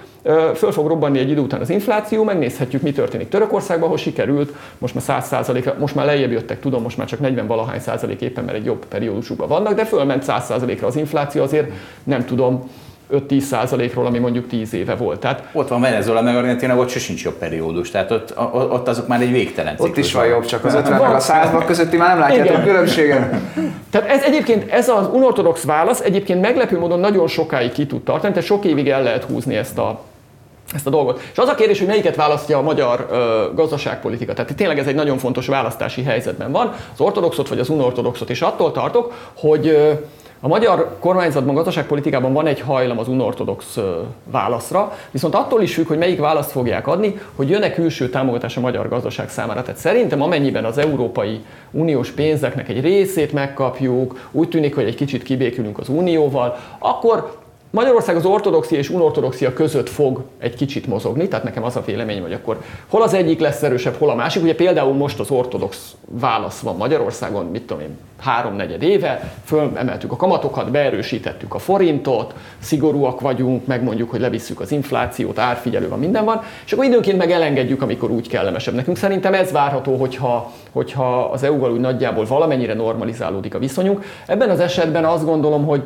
föl 0.55 0.71
fog 0.71 0.87
robbanni 0.87 1.19
egy 1.19 1.29
idő 1.29 1.41
után 1.41 1.61
az 1.61 1.69
infláció, 1.69 2.23
megnézhetjük, 2.23 2.81
mi 2.81 2.91
történik 2.91 3.29
Törökországban, 3.29 3.85
ahol 3.85 3.97
sikerült, 3.97 4.53
most 4.77 5.07
már 5.07 5.23
100%-ra, 5.29 5.75
most 5.79 5.95
már 5.95 6.05
lejjebb 6.05 6.31
jöttek, 6.31 6.59
tudom, 6.59 6.81
most 6.81 6.97
már 6.97 7.07
csak 7.07 7.19
40 7.19 7.47
valahány 7.47 7.79
százalék 7.79 8.21
éppen, 8.21 8.43
mert 8.43 8.57
egy 8.57 8.65
jobb 8.65 8.85
periódusukban 8.85 9.47
vannak, 9.47 9.73
de 9.73 9.85
fölment 9.85 10.23
100%-ra 10.27 10.87
az 10.87 10.95
infláció, 10.95 11.43
azért 11.43 11.71
nem 12.03 12.25
tudom, 12.25 12.69
5-10 13.13 13.39
százalékról, 13.39 14.05
ami 14.05 14.19
mondjuk 14.19 14.47
10 14.47 14.73
éve 14.73 14.95
volt. 14.95 15.19
Tehát, 15.19 15.43
ott 15.51 15.67
van 15.67 15.81
Venezuela, 15.81 16.21
meg 16.21 16.35
Argentina, 16.35 16.75
ott 16.75 16.89
se 16.89 16.99
sincs 16.99 17.23
jobb 17.23 17.33
periódus, 17.33 17.91
tehát 17.91 18.11
ott, 18.11 18.33
ott 18.53 18.87
azok 18.87 19.07
már 19.07 19.21
egy 19.21 19.31
végtelen 19.31 19.75
ciklus. 19.75 19.89
Ott 19.89 19.97
is 19.97 20.13
van 20.13 20.25
jobb, 20.25 20.45
csak 20.45 20.65
az 20.65 20.73
50 20.73 21.01
meg 21.01 21.15
a 21.15 21.19
100 21.19 21.49
közötti 21.65 21.97
már 21.97 22.09
nem 22.09 22.19
látjátok 22.19 22.55
a 22.55 22.61
különbséget. 22.61 23.35
Tehát 23.91 24.09
ez 24.09 24.23
egyébként, 24.23 24.71
ez 24.71 24.89
az 24.89 25.07
unortodox 25.11 25.63
válasz 25.63 25.99
egyébként 26.01 26.41
meglepő 26.41 26.79
módon 26.79 26.99
nagyon 26.99 27.27
sokáig 27.27 27.71
ki 27.71 27.85
tud 27.85 28.03
tartani, 28.03 28.33
tehát 28.33 28.47
sok 28.47 28.65
évig 28.65 28.89
el 28.89 29.03
lehet 29.03 29.23
húzni 29.23 29.55
ezt 29.55 29.77
a, 29.77 30.01
ezt 30.73 30.87
a 30.87 30.89
dolgot. 30.89 31.21
És 31.31 31.37
az 31.37 31.47
a 31.47 31.55
kérdés, 31.55 31.77
hogy 31.77 31.87
melyiket 31.87 32.15
választja 32.15 32.57
a 32.57 32.61
magyar 32.61 33.07
ö, 33.11 33.43
gazdaságpolitika. 33.55 34.33
Tehát 34.33 34.55
tényleg 34.55 34.79
ez 34.79 34.87
egy 34.87 34.95
nagyon 34.95 35.17
fontos 35.17 35.47
választási 35.47 36.03
helyzetben 36.03 36.51
van, 36.51 36.73
az 36.93 37.01
ortodoxot 37.01 37.49
vagy 37.49 37.59
az 37.59 37.69
unortodoxot, 37.69 38.29
és 38.29 38.41
attól 38.41 38.71
tartok, 38.71 39.13
hogy 39.35 39.67
ö, 39.67 39.91
A 40.39 40.47
magyar 40.47 40.97
kormányzatban, 40.99 41.55
gazdaságpolitikában 41.55 42.33
van 42.33 42.47
egy 42.47 42.59
hajlam 42.59 42.97
az 42.99 43.07
unortodox 43.07 43.79
válaszra, 44.23 44.97
viszont 45.11 45.35
attól 45.35 45.61
is 45.61 45.73
függ, 45.73 45.87
hogy 45.87 45.97
melyik 45.97 46.19
választ 46.19 46.51
fogják 46.51 46.87
adni, 46.87 47.19
hogy 47.35 47.49
jön-e 47.49 47.71
külső 47.71 48.09
támogatás 48.09 48.57
a 48.57 48.59
magyar 48.59 48.89
gazdaság 48.89 49.29
számára. 49.29 49.61
Tehát 49.61 49.79
szerintem 49.79 50.21
amennyiben 50.21 50.65
az 50.65 50.77
Európai 50.77 51.41
Uniós 51.71 52.11
pénzeknek 52.11 52.69
egy 52.69 52.81
részét 52.81 53.33
megkapjuk, 53.33 54.29
úgy 54.31 54.49
tűnik, 54.49 54.75
hogy 54.75 54.85
egy 54.85 54.95
kicsit 54.95 55.23
kibékülünk 55.23 55.79
az 55.79 55.89
Unióval, 55.89 56.57
akkor 56.79 57.37
Magyarország 57.77 58.15
az 58.15 58.25
ortodoxia 58.25 58.77
és 58.77 58.89
unortodoxia 58.89 59.53
között 59.53 59.89
fog 59.89 60.23
egy 60.39 60.55
kicsit 60.55 60.87
mozogni, 60.87 61.27
tehát 61.27 61.45
nekem 61.45 61.63
az 61.63 61.75
a 61.75 61.83
vélemény, 61.85 62.21
hogy 62.21 62.33
akkor 62.33 62.61
hol 62.87 63.01
az 63.01 63.13
egyik 63.13 63.39
lesz 63.39 63.63
erősebb, 63.63 63.95
hol 63.97 64.09
a 64.09 64.15
másik. 64.15 64.43
Ugye 64.43 64.55
például 64.55 64.93
most 64.93 65.19
az 65.19 65.31
ortodox 65.31 65.95
válasz 66.05 66.59
van 66.59 66.75
Magyarországon, 66.75 67.45
mit 67.45 67.61
tudom 67.61 67.83
én, 67.83 67.97
háromnegyed 68.19 68.83
éve, 68.83 69.33
fölemeltük 69.43 70.11
a 70.11 70.15
kamatokat, 70.15 70.71
beerősítettük 70.71 71.53
a 71.53 71.59
forintot, 71.59 72.33
szigorúak 72.59 73.21
vagyunk, 73.21 73.65
megmondjuk, 73.65 74.09
hogy 74.09 74.19
levisszük 74.19 74.59
az 74.59 74.71
inflációt, 74.71 75.39
árfigyelő 75.39 75.89
van, 75.89 75.99
minden 75.99 76.25
van, 76.25 76.43
és 76.65 76.71
akkor 76.71 76.85
időnként 76.85 77.17
meg 77.17 77.31
elengedjük, 77.31 77.81
amikor 77.81 78.11
úgy 78.11 78.27
kellemesebb 78.27 78.73
nekünk. 78.73 78.97
Szerintem 78.97 79.33
ez 79.33 79.51
várható, 79.51 79.95
hogyha, 79.95 80.51
hogyha 80.71 81.19
az 81.19 81.43
EU-val 81.43 81.71
úgy 81.71 81.79
nagyjából 81.79 82.25
valamennyire 82.25 82.73
normalizálódik 82.73 83.55
a 83.55 83.59
viszonyunk. 83.59 84.03
Ebben 84.25 84.49
az 84.49 84.59
esetben 84.59 85.05
azt 85.05 85.25
gondolom, 85.25 85.65
hogy 85.65 85.83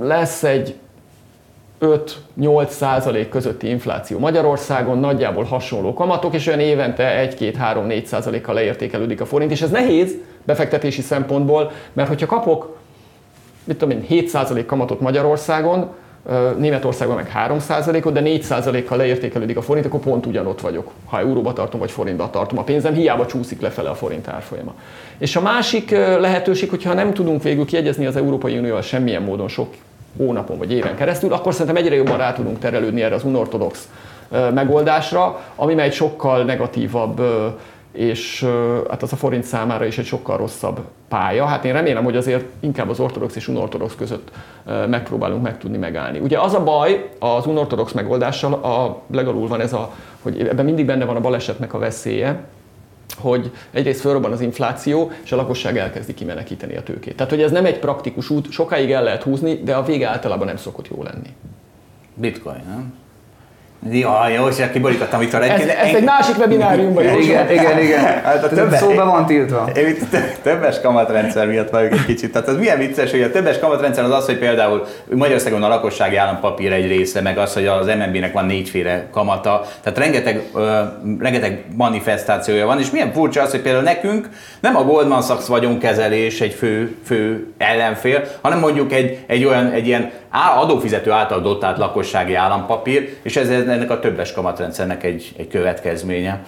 lesz 0.00 0.42
egy 0.42 0.74
5-8 1.80 2.68
százalék 2.68 3.28
közötti 3.28 3.68
infláció 3.68 4.18
Magyarországon, 4.18 4.98
nagyjából 4.98 5.44
hasonló 5.44 5.94
kamatok, 5.94 6.34
és 6.34 6.46
olyan 6.46 6.60
évente 6.60 7.34
1-2-3-4 7.38 8.04
százalékkal 8.04 8.54
leértékelődik 8.54 9.20
a 9.20 9.26
forint, 9.26 9.50
és 9.50 9.62
ez 9.62 9.70
nehéz 9.70 10.14
befektetési 10.44 11.00
szempontból, 11.02 11.70
mert 11.92 12.08
hogyha 12.08 12.26
kapok, 12.26 12.76
mit 13.64 13.78
tudom 13.78 13.96
én, 13.96 14.02
7 14.02 14.28
százalék 14.28 14.66
kamatot 14.66 15.00
Magyarországon, 15.00 15.90
Németországban 16.58 17.16
meg 17.16 17.32
3%-ot, 17.48 18.12
de 18.12 18.20
4%-kal 18.24 18.96
leértékelődik 18.96 19.56
a 19.56 19.62
forint, 19.62 19.86
akkor 19.86 20.00
pont 20.00 20.26
ugyanott 20.26 20.60
vagyok, 20.60 20.90
ha 21.06 21.18
euróba 21.18 21.52
tartom 21.52 21.80
vagy 21.80 21.90
forintba 21.90 22.30
tartom 22.30 22.58
a 22.58 22.62
pénzem, 22.62 22.94
hiába 22.94 23.26
csúszik 23.26 23.60
lefele 23.60 23.88
a 23.90 23.94
forint 23.94 24.28
árfolyama. 24.28 24.74
És 25.18 25.36
a 25.36 25.40
másik 25.40 25.90
lehetőség, 25.90 26.70
hogyha 26.70 26.94
nem 26.94 27.14
tudunk 27.14 27.42
végül 27.42 27.64
kiegyezni 27.64 28.06
az 28.06 28.16
Európai 28.16 28.58
Unióval 28.58 28.82
semmilyen 28.82 29.22
módon 29.22 29.48
sok 29.48 29.74
hónapon 30.16 30.58
vagy 30.58 30.72
éven 30.72 30.96
keresztül, 30.96 31.32
akkor 31.32 31.52
szerintem 31.52 31.82
egyre 31.82 31.94
jobban 31.94 32.16
rá 32.16 32.32
tudunk 32.32 32.58
terelődni 32.58 33.02
erre 33.02 33.14
az 33.14 33.24
unortodox 33.24 33.88
megoldásra, 34.54 35.40
ami 35.56 35.80
egy 35.80 35.92
sokkal 35.92 36.44
negatívabb 36.44 37.20
és 37.92 38.46
hát 38.90 39.02
az 39.02 39.12
a 39.12 39.16
forint 39.16 39.44
számára 39.44 39.84
is 39.84 39.98
egy 39.98 40.04
sokkal 40.04 40.36
rosszabb 40.36 40.80
pálya. 41.08 41.44
Hát 41.44 41.64
én 41.64 41.72
remélem, 41.72 42.04
hogy 42.04 42.16
azért 42.16 42.44
inkább 42.60 42.88
az 42.88 43.00
ortodox 43.00 43.36
és 43.36 43.48
unortodox 43.48 43.94
között 43.94 44.30
megpróbálunk 44.86 45.42
meg 45.42 45.58
tudni 45.58 45.76
megállni. 45.76 46.18
Ugye 46.18 46.38
az 46.38 46.54
a 46.54 46.64
baj 46.64 47.08
az 47.18 47.46
unortodox 47.46 47.92
megoldással, 47.92 48.52
a 48.52 49.02
legalul 49.10 49.48
van 49.48 49.60
ez 49.60 49.72
a, 49.72 49.92
hogy 50.22 50.40
ebben 50.40 50.64
mindig 50.64 50.86
benne 50.86 51.04
van 51.04 51.16
a 51.16 51.20
balesetnek 51.20 51.74
a 51.74 51.78
veszélye, 51.78 52.44
hogy 53.16 53.50
egyrészt 53.70 54.00
fölrobban 54.00 54.32
az 54.32 54.40
infláció, 54.40 55.10
és 55.22 55.32
a 55.32 55.36
lakosság 55.36 55.76
elkezdi 55.78 56.14
kimenekíteni 56.14 56.76
a 56.76 56.82
tőkét. 56.82 57.16
Tehát, 57.16 57.32
hogy 57.32 57.42
ez 57.42 57.50
nem 57.50 57.64
egy 57.64 57.78
praktikus 57.78 58.30
út, 58.30 58.50
sokáig 58.50 58.90
el 58.90 59.02
lehet 59.02 59.22
húzni, 59.22 59.54
de 59.54 59.74
a 59.74 59.82
vége 59.82 60.08
általában 60.08 60.46
nem 60.46 60.56
szokott 60.56 60.88
jó 60.88 61.02
lenni. 61.02 61.28
Bitcoin, 62.14 62.62
nem? 62.68 63.00
Ja, 63.90 64.28
jó, 64.36 64.46
és 64.48 64.56
kiborítottam 64.72 65.22
itt 65.22 65.32
a 65.32 65.42
ez, 65.42 65.60
ez 65.60 65.94
egy 65.94 66.04
másik 66.04 66.38
webináriumban 66.38 67.04
jó. 67.04 67.18
Igen, 67.18 67.50
igen, 67.50 67.78
igen. 67.78 68.00
Hát 68.04 68.44
a 68.44 68.48
több 68.48 68.72
szóban 68.72 69.06
van 69.06 69.26
tiltva. 69.26 69.68
Többes 70.42 70.80
kamatrendszer 70.80 71.46
miatt 71.46 71.70
vagyok 71.70 71.92
egy 71.92 72.04
kicsit. 72.04 72.32
Tehát 72.32 72.48
az 72.48 72.56
milyen 72.56 72.78
vicces, 72.78 73.10
hogy 73.10 73.22
a 73.22 73.30
többes 73.30 73.58
kamatrendszer 73.58 74.04
az 74.04 74.10
az, 74.10 74.26
hogy 74.26 74.38
például 74.38 74.86
Magyarországon 75.10 75.62
a 75.62 75.68
lakossági 75.68 76.16
állampapír 76.16 76.72
egy 76.72 76.86
része, 76.86 77.20
meg 77.20 77.38
az, 77.38 77.54
hogy 77.54 77.66
az 77.66 77.86
MNB-nek 77.86 78.32
van 78.32 78.44
négyféle 78.44 79.06
kamata. 79.12 79.66
Tehát 79.82 79.98
rengeteg, 79.98 80.42
ö, 80.54 80.80
rengeteg 81.20 81.64
manifestációja 81.76 82.66
van, 82.66 82.78
és 82.78 82.90
milyen 82.90 83.12
furcsa 83.12 83.42
az, 83.42 83.50
hogy 83.50 83.60
például 83.60 83.84
nekünk 83.84 84.28
nem 84.60 84.76
a 84.76 84.82
Goldman 84.82 85.22
Sachs 85.22 85.46
vagyonkezelés 85.46 86.40
egy 86.40 86.54
fő, 86.54 86.96
fő 87.04 87.46
ellenfél, 87.58 88.24
hanem 88.40 88.58
mondjuk 88.58 88.92
egy, 88.92 89.18
egy 89.26 89.44
olyan, 89.44 89.70
egy 89.70 89.86
ilyen 89.86 90.10
adófizető 90.60 91.10
által 91.10 91.40
dotált 91.40 91.78
lakossági 91.78 92.34
állampapír, 92.34 93.16
és 93.22 93.36
ez 93.36 93.48
ennek 93.72 93.90
a 93.90 93.98
többes 93.98 94.32
kamatrendszernek 94.32 95.04
egy, 95.04 95.34
egy 95.38 95.48
következménye. 95.48 96.44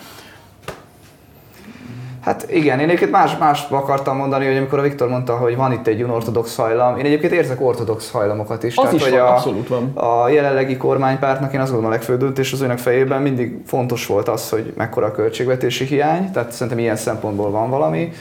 Hát 2.24 2.46
igen, 2.50 2.78
én 2.78 2.86
egyébként 2.86 3.10
más, 3.10 3.36
más 3.38 3.66
akartam 3.70 4.16
mondani, 4.16 4.46
hogy 4.46 4.56
amikor 4.56 4.78
a 4.78 4.82
Viktor 4.82 5.08
mondta, 5.08 5.36
hogy 5.36 5.56
van 5.56 5.72
itt 5.72 5.86
egy 5.86 6.02
unortodox 6.02 6.56
hajlam, 6.56 6.98
én 6.98 7.04
egyébként 7.04 7.32
érzek 7.32 7.60
ortodox 7.60 8.10
hajlamokat 8.10 8.62
is. 8.62 8.76
Az 8.76 8.82
Tehát, 8.82 8.98
is 8.98 9.02
hogy 9.02 9.12
van, 9.12 9.20
a, 9.20 9.32
abszolút 9.32 9.68
van. 9.68 9.92
A 9.94 10.28
jelenlegi 10.28 10.76
kormánypártnak 10.76 11.52
én 11.52 11.60
azt 11.60 11.70
gondolom 11.70 11.92
a 11.92 11.94
legfőbb 11.94 12.18
döntés 12.18 12.52
az 12.52 12.60
önök 12.60 12.78
fejében 12.78 13.22
mindig 13.22 13.58
fontos 13.66 14.06
volt 14.06 14.28
az, 14.28 14.50
hogy 14.50 14.72
mekkora 14.76 15.06
a 15.06 15.10
költségvetési 15.10 15.84
hiány, 15.84 16.30
tehát 16.30 16.52
szerintem 16.52 16.78
ilyen 16.78 16.96
szempontból 16.96 17.50
van 17.50 17.70
valami. 17.70 18.12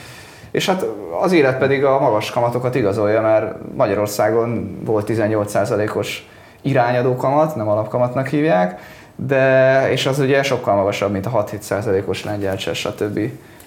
És 0.50 0.66
hát 0.66 0.86
az 1.20 1.32
élet 1.32 1.58
pedig 1.58 1.84
a 1.84 2.00
magas 2.00 2.30
kamatokat 2.30 2.74
igazolja, 2.74 3.20
mert 3.20 3.54
Magyarországon 3.76 4.78
volt 4.84 5.08
18%-os 5.12 6.26
irányadó 6.62 7.16
kamat, 7.16 7.56
nem 7.56 7.68
alapkamatnak 7.68 8.26
hívják, 8.26 8.80
de, 9.16 9.90
és 9.90 10.06
az 10.06 10.18
ugye 10.18 10.42
sokkal 10.42 10.74
magasabb, 10.74 11.12
mint 11.12 11.26
a 11.26 11.44
6-7%-os 11.44 12.24
lengyel, 12.24 12.56
cseh, 12.56 12.74
stb. 12.74 13.20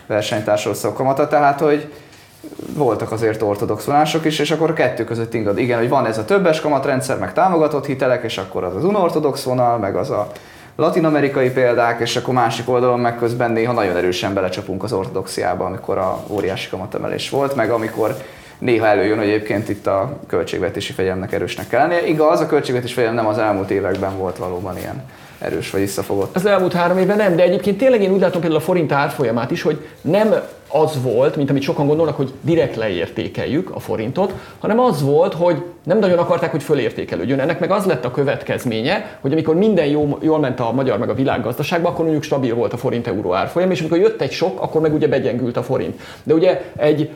versenytársország 0.08 0.94
kamata, 0.94 1.28
tehát 1.28 1.60
hogy 1.60 1.94
voltak 2.74 3.12
azért 3.12 3.42
ortodox 3.42 3.84
vonások 3.84 4.26
is, 4.26 4.40
és 4.40 4.52
akkor 4.52 4.70
a 4.70 4.74
kettő 4.74 5.04
között 5.04 5.34
ingad. 5.34 5.58
Igen, 5.58 5.78
hogy 5.78 5.90
van 5.90 6.06
ez 6.06 6.18
a 6.18 6.26
többes 6.26 6.62
kamatrendszer, 6.62 7.18
meg 7.18 7.34
támogatott 7.34 7.86
hitelek, 7.86 8.24
és 8.24 8.38
akkor 8.38 8.64
az 8.64 8.76
az 8.76 8.84
unortodox 8.84 9.44
vonal, 9.44 9.78
meg 9.78 9.96
az 9.96 10.10
a 10.10 10.32
latin-amerikai 10.76 11.50
példák, 11.50 12.00
és 12.00 12.16
akkor 12.16 12.34
másik 12.34 12.70
oldalon 12.70 13.00
meg 13.00 13.18
közben 13.18 13.52
néha 13.52 13.74
nagyon 13.74 13.96
erősen 13.96 14.34
belecsapunk 14.34 14.84
az 14.84 14.94
ortodoxiába, 14.94 15.66
amikor 15.66 15.98
a 15.98 16.24
óriási 16.28 16.70
kamatemelés 16.70 17.30
volt, 17.30 17.56
meg 17.56 17.70
amikor 17.70 18.16
néha 18.60 18.86
előjön, 18.86 19.18
hogy 19.18 19.28
egyébként 19.28 19.70
itt 19.70 19.88
a 19.88 20.20
költségvetési 20.28 20.94
fegyelemnek 20.94 21.34
erősnek 21.34 21.68
kell 21.68 21.88
lennie. 21.88 22.08
Igaz, 22.08 22.40
a 22.40 22.46
költségvetési 22.46 22.94
fegyelem 22.94 23.16
nem 23.16 23.28
az 23.28 23.38
elmúlt 23.38 23.72
években 23.72 24.18
volt 24.18 24.38
valóban 24.38 24.78
ilyen 24.78 25.04
erős 25.40 25.70
vagy 25.70 25.82
visszafogott. 25.82 26.36
Az 26.36 26.46
elmúlt 26.46 26.74
három 26.74 26.98
évben 26.98 27.18
nem, 27.18 27.36
de 27.36 27.44
egyébként 27.44 27.78
tényleg 27.78 28.02
én 28.02 28.12
úgy 28.12 28.20
látom 28.20 28.42
például 28.42 28.62
a 28.62 28.66
forint 28.66 28.92
árfolyamát 28.92 29.52
is, 29.52 29.62
hogy 29.62 29.86
nem 30.02 30.36
az 30.70 31.02
volt, 31.02 31.36
mint 31.36 31.50
amit 31.50 31.62
sokan 31.62 31.88
gondolnak, 31.88 32.16
hogy 32.16 32.34
direkt 32.42 32.76
leértékeljük 32.76 33.70
a 33.76 33.80
forintot, 33.80 34.34
hanem 34.60 34.80
az 34.80 35.02
volt, 35.02 35.34
hogy 35.34 35.64
nem 35.84 36.00
nagyon 36.00 36.18
akarták, 36.18 36.52
hogy 36.52 36.64
fölértékelődjön. 36.64 37.40
Ennek 37.40 37.60
meg 37.60 37.72
az 37.72 37.86
lett 37.86 38.06
a 38.06 38.12
következménye, 38.12 39.18
hogy 39.22 39.32
amikor 39.32 39.56
minden 39.56 39.86
jó, 39.86 40.18
jól 40.22 40.40
ment 40.40 40.60
a 40.60 40.72
magyar 40.72 40.98
meg 40.98 41.10
a 41.10 41.14
világgazdaságban, 41.14 41.92
akkor 41.92 42.04
mondjuk 42.04 42.24
stabil 42.24 42.56
volt 42.56 42.74
a 42.74 42.78
forint-euró 42.78 43.34
árfolyam, 43.34 43.72
és 43.72 43.80
amikor 43.80 43.98
jött 43.98 44.22
egy 44.22 44.32
sok, 44.32 44.62
akkor 44.62 44.82
meg 44.82 44.94
ugye 44.94 45.08
begyengült 45.08 45.58
a 45.58 45.64
forint. 45.64 46.00
De 46.24 46.34
ugye 46.34 46.62
egy 46.76 47.10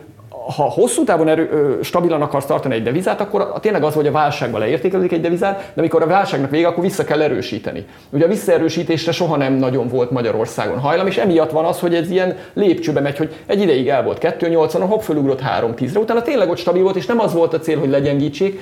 ha 0.56 0.64
hosszú 0.64 1.04
távon 1.04 1.28
erő, 1.28 1.80
stabilan 1.84 2.22
akarsz 2.22 2.46
tartani 2.46 2.76
egy 2.76 2.84
devizát, 2.84 3.22
akkor 3.22 3.60
tényleg 3.60 3.84
az, 3.84 3.94
hogy 3.94 4.08
a 4.08 4.12
válságban 4.12 4.60
leértékelődik 4.60 5.12
egy 5.12 5.22
devizát, 5.22 5.72
de 5.74 5.80
amikor 5.82 6.02
a 6.02 6.08
válságnak 6.08 6.50
vége, 6.50 6.68
akkor 6.68 6.84
vissza 6.84 7.04
kell 7.04 7.22
erősíteni. 7.22 7.86
Ugye 8.10 8.26
a 8.26 8.28
visszaerősítésre 8.28 9.12
soha 9.12 9.36
nem 9.36 9.54
nagyon 9.54 9.88
volt 9.88 10.12
Magyarországon 10.12 10.80
hajlam, 10.80 11.08
és 11.08 11.18
emiatt 11.18 11.52
van 11.52 11.66
az, 11.66 11.80
hogy 11.80 11.96
ez 11.96 12.10
ilyen 12.10 12.38
lépcsőbe 12.54 13.00
megy, 13.00 13.18
hogy 13.18 13.36
egy 13.46 13.62
ideig 13.62 13.90
el 13.90 14.04
volt 14.04 14.18
2-8-on, 14.40 14.86
hopp, 14.88 15.02
fölugrott 15.02 15.42
3-10-re, 15.60 16.00
utána 16.00 16.22
tényleg 16.22 16.50
ott 16.50 16.58
stabil 16.58 16.84
volt, 16.84 16.96
és 16.96 17.06
nem 17.06 17.20
az 17.20 17.34
volt 17.34 17.54
a 17.54 17.60
cél, 17.60 17.80
hogy 17.80 17.90
legyengítsék, 17.90 18.60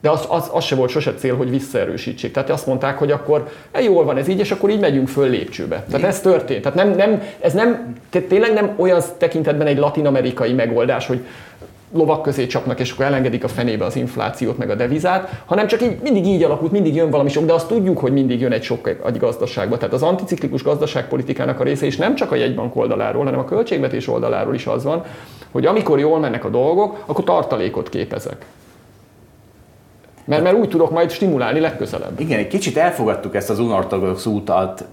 de 0.00 0.10
az, 0.10 0.24
az, 0.28 0.50
az 0.52 0.64
se 0.64 0.74
volt 0.74 0.90
sose 0.90 1.14
cél, 1.14 1.36
hogy 1.36 1.50
visszaerősítsék. 1.50 2.32
Tehát 2.32 2.50
azt 2.50 2.66
mondták, 2.66 2.98
hogy 2.98 3.10
akkor 3.10 3.48
e, 3.72 3.82
jól 3.82 4.04
van 4.04 4.16
ez 4.16 4.28
így, 4.28 4.38
és 4.38 4.50
akkor 4.50 4.70
így 4.70 4.80
megyünk 4.80 5.08
föl 5.08 5.28
lépcsőbe. 5.28 5.84
Tehát 5.90 6.06
ez 6.06 6.20
történt. 6.20 6.62
Tehát 6.62 6.78
nem, 6.78 6.90
nem, 6.90 7.22
ez 7.40 7.52
nem, 7.52 7.96
tényleg 8.28 8.52
nem 8.52 8.74
olyan 8.76 9.00
tekintetben 9.18 9.66
egy 9.66 9.78
latin-amerikai 9.78 10.52
megoldás, 10.52 11.06
hogy 11.06 11.24
lovak 11.92 12.22
közé 12.22 12.46
csapnak, 12.46 12.80
és 12.80 12.92
akkor 12.92 13.04
elengedik 13.04 13.44
a 13.44 13.48
fenébe 13.48 13.84
az 13.84 13.96
inflációt, 13.96 14.58
meg 14.58 14.70
a 14.70 14.74
devizát, 14.74 15.42
hanem 15.44 15.66
csak 15.66 15.82
így 15.82 15.98
mindig 16.02 16.26
így 16.26 16.42
alakult, 16.42 16.72
mindig 16.72 16.94
jön 16.94 17.10
valami 17.10 17.28
sok, 17.28 17.44
de 17.44 17.52
azt 17.52 17.68
tudjuk, 17.68 17.98
hogy 17.98 18.12
mindig 18.12 18.40
jön 18.40 18.52
egy 18.52 18.62
sok 18.62 18.88
egy 19.06 19.18
gazdaságba. 19.18 19.76
Tehát 19.76 19.94
az 19.94 20.02
anticiklikus 20.02 20.62
gazdaságpolitikának 20.62 21.60
a 21.60 21.64
része 21.64 21.86
is 21.86 21.96
nem 21.96 22.14
csak 22.14 22.32
a 22.32 22.34
jegybank 22.34 22.76
oldaláról, 22.76 23.24
hanem 23.24 23.40
a 23.40 23.44
költségvetés 23.44 24.08
oldaláról 24.08 24.54
is 24.54 24.66
az 24.66 24.84
van, 24.84 25.04
hogy 25.50 25.66
amikor 25.66 25.98
jól 25.98 26.18
mennek 26.18 26.44
a 26.44 26.48
dolgok, 26.48 27.02
akkor 27.06 27.24
tartalékot 27.24 27.88
képezek. 27.88 28.44
Mert, 30.30 30.42
mert 30.42 30.56
úgy 30.56 30.68
tudok 30.68 30.90
majd 30.90 31.10
stimulálni 31.10 31.60
legközelebb. 31.60 32.20
Igen, 32.20 32.38
egy 32.38 32.46
kicsit 32.46 32.76
elfogadtuk 32.76 33.34
ezt 33.34 33.50
az 33.50 33.58
unortodox 33.58 34.26
útat, 34.26 34.84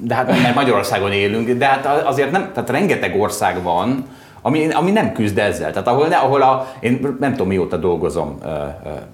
de 0.00 0.14
hát 0.14 0.26
mert 0.26 0.54
Magyarországon 0.54 1.12
élünk, 1.12 1.50
de 1.50 1.66
hát 1.66 1.86
azért 2.06 2.30
nem, 2.30 2.50
tehát 2.54 2.70
rengeteg 2.70 3.20
ország 3.20 3.62
van, 3.62 4.06
ami, 4.42 4.68
ami 4.72 4.90
nem 4.90 5.12
küzd 5.12 5.38
ezzel. 5.38 5.72
Tehát 5.72 5.88
ahol, 5.88 6.06
ne, 6.06 6.16
ahol 6.16 6.42
a, 6.42 6.72
én 6.80 7.16
nem 7.20 7.30
tudom 7.30 7.48
mióta 7.48 7.76
dolgozom 7.76 8.38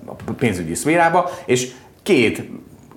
a 0.07 0.33
pénzügyi 0.39 0.75
szférába, 0.75 1.31
és 1.45 1.71
két 2.03 2.51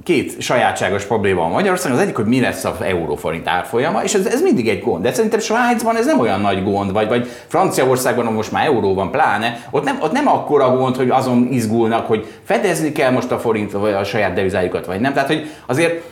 két 0.03 0.41
sajátságos 0.41 1.03
probléma 1.03 1.41
van 1.41 1.51
Magyarországon. 1.51 1.97
Az 1.97 2.03
egyik, 2.03 2.15
hogy 2.15 2.25
mi 2.25 2.39
lesz 2.39 2.63
az 2.63 2.81
euróforint 2.81 3.47
árfolyama, 3.47 4.03
és 4.03 4.13
ez, 4.13 4.25
ez 4.25 4.41
mindig 4.41 4.69
egy 4.69 4.81
gond. 4.83 5.03
De 5.03 5.13
szerintem 5.13 5.39
Svájcban 5.39 5.95
ez 5.95 6.05
nem 6.05 6.19
olyan 6.19 6.41
nagy 6.41 6.63
gond, 6.63 6.91
vagy, 6.91 7.07
vagy 7.07 7.29
Franciaországban, 7.47 8.33
most 8.33 8.51
már 8.51 8.65
euró 8.65 8.93
van 8.93 9.11
pláne, 9.11 9.67
ott 9.71 9.83
nem, 9.83 9.97
ott 10.01 10.11
nem 10.11 10.27
akkora 10.27 10.77
gond, 10.77 10.95
hogy 10.95 11.09
azon 11.09 11.47
izgulnak, 11.51 12.07
hogy 12.07 12.27
fedezni 12.43 12.91
kell 12.91 13.11
most 13.11 13.31
a 13.31 13.39
forint, 13.39 13.71
vagy 13.71 13.93
a 13.93 14.03
saját 14.03 14.33
devizájukat, 14.33 14.85
vagy 14.85 14.99
nem. 14.99 15.13
Tehát, 15.13 15.27
hogy 15.27 15.49
azért 15.65 16.03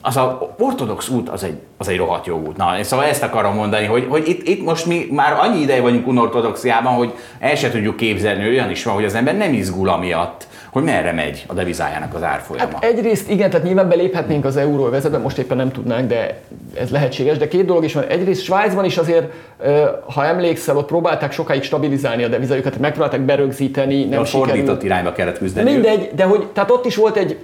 az 0.00 0.16
a 0.16 0.54
ortodox 0.58 1.08
út 1.08 1.28
az 1.28 1.44
egy, 1.44 1.56
az 1.76 1.88
egy 1.88 1.96
rohadt 1.96 2.26
jó 2.26 2.42
út. 2.46 2.56
Na, 2.56 2.82
szóval 2.82 3.04
ezt 3.04 3.22
akarom 3.22 3.54
mondani, 3.54 3.86
hogy, 3.86 4.06
hogy 4.08 4.28
itt, 4.28 4.48
itt 4.48 4.64
most 4.64 4.86
mi 4.86 5.06
már 5.10 5.32
annyi 5.32 5.60
ideje 5.60 5.80
vagyunk 5.80 6.06
unortodoxiában, 6.06 6.92
hogy 6.92 7.12
el 7.38 7.54
se 7.54 7.70
tudjuk 7.70 7.96
képzelni, 7.96 8.48
olyan 8.48 8.70
is 8.70 8.84
van, 8.84 8.94
hogy 8.94 9.04
az 9.04 9.14
ember 9.14 9.36
nem 9.36 9.52
izgul 9.52 9.88
amiatt, 9.88 10.46
hogy 10.78 10.92
merre 10.92 11.12
megy 11.12 11.44
a 11.46 11.54
devizájának 11.54 12.14
az 12.14 12.22
árfolyama. 12.22 12.70
Hát 12.72 12.84
egyrészt 12.84 13.30
igen, 13.30 13.50
tehát 13.50 13.66
nyilván 13.66 13.88
beléphetnénk 13.88 14.44
az 14.44 14.56
euróvezetbe, 14.56 15.18
most 15.18 15.38
éppen 15.38 15.56
nem 15.56 15.72
tudnánk, 15.72 16.08
de 16.08 16.40
ez 16.74 16.90
lehetséges, 16.90 17.36
de 17.36 17.48
két 17.48 17.64
dolog 17.64 17.84
is 17.84 17.94
van. 17.94 18.04
Egyrészt 18.04 18.42
Svájcban 18.42 18.84
is 18.84 18.96
azért, 18.98 19.32
ha 20.14 20.24
emlékszel, 20.24 20.76
ott 20.76 20.86
próbálták 20.86 21.32
sokáig 21.32 21.62
stabilizálni 21.62 22.24
a 22.24 22.28
devizájukat, 22.28 22.78
megpróbálták 22.78 23.20
berögzíteni, 23.20 24.04
nem 24.04 24.20
a 24.20 24.24
sikerült. 24.24 24.50
fordított 24.50 24.82
irányba 24.82 25.12
kellett 25.12 25.38
küzdeni. 25.38 25.72
Mindegy, 25.72 26.10
de 26.14 26.24
hogy, 26.24 26.46
tehát 26.52 26.70
ott 26.70 26.86
is 26.86 26.96
volt 26.96 27.16
egy 27.16 27.38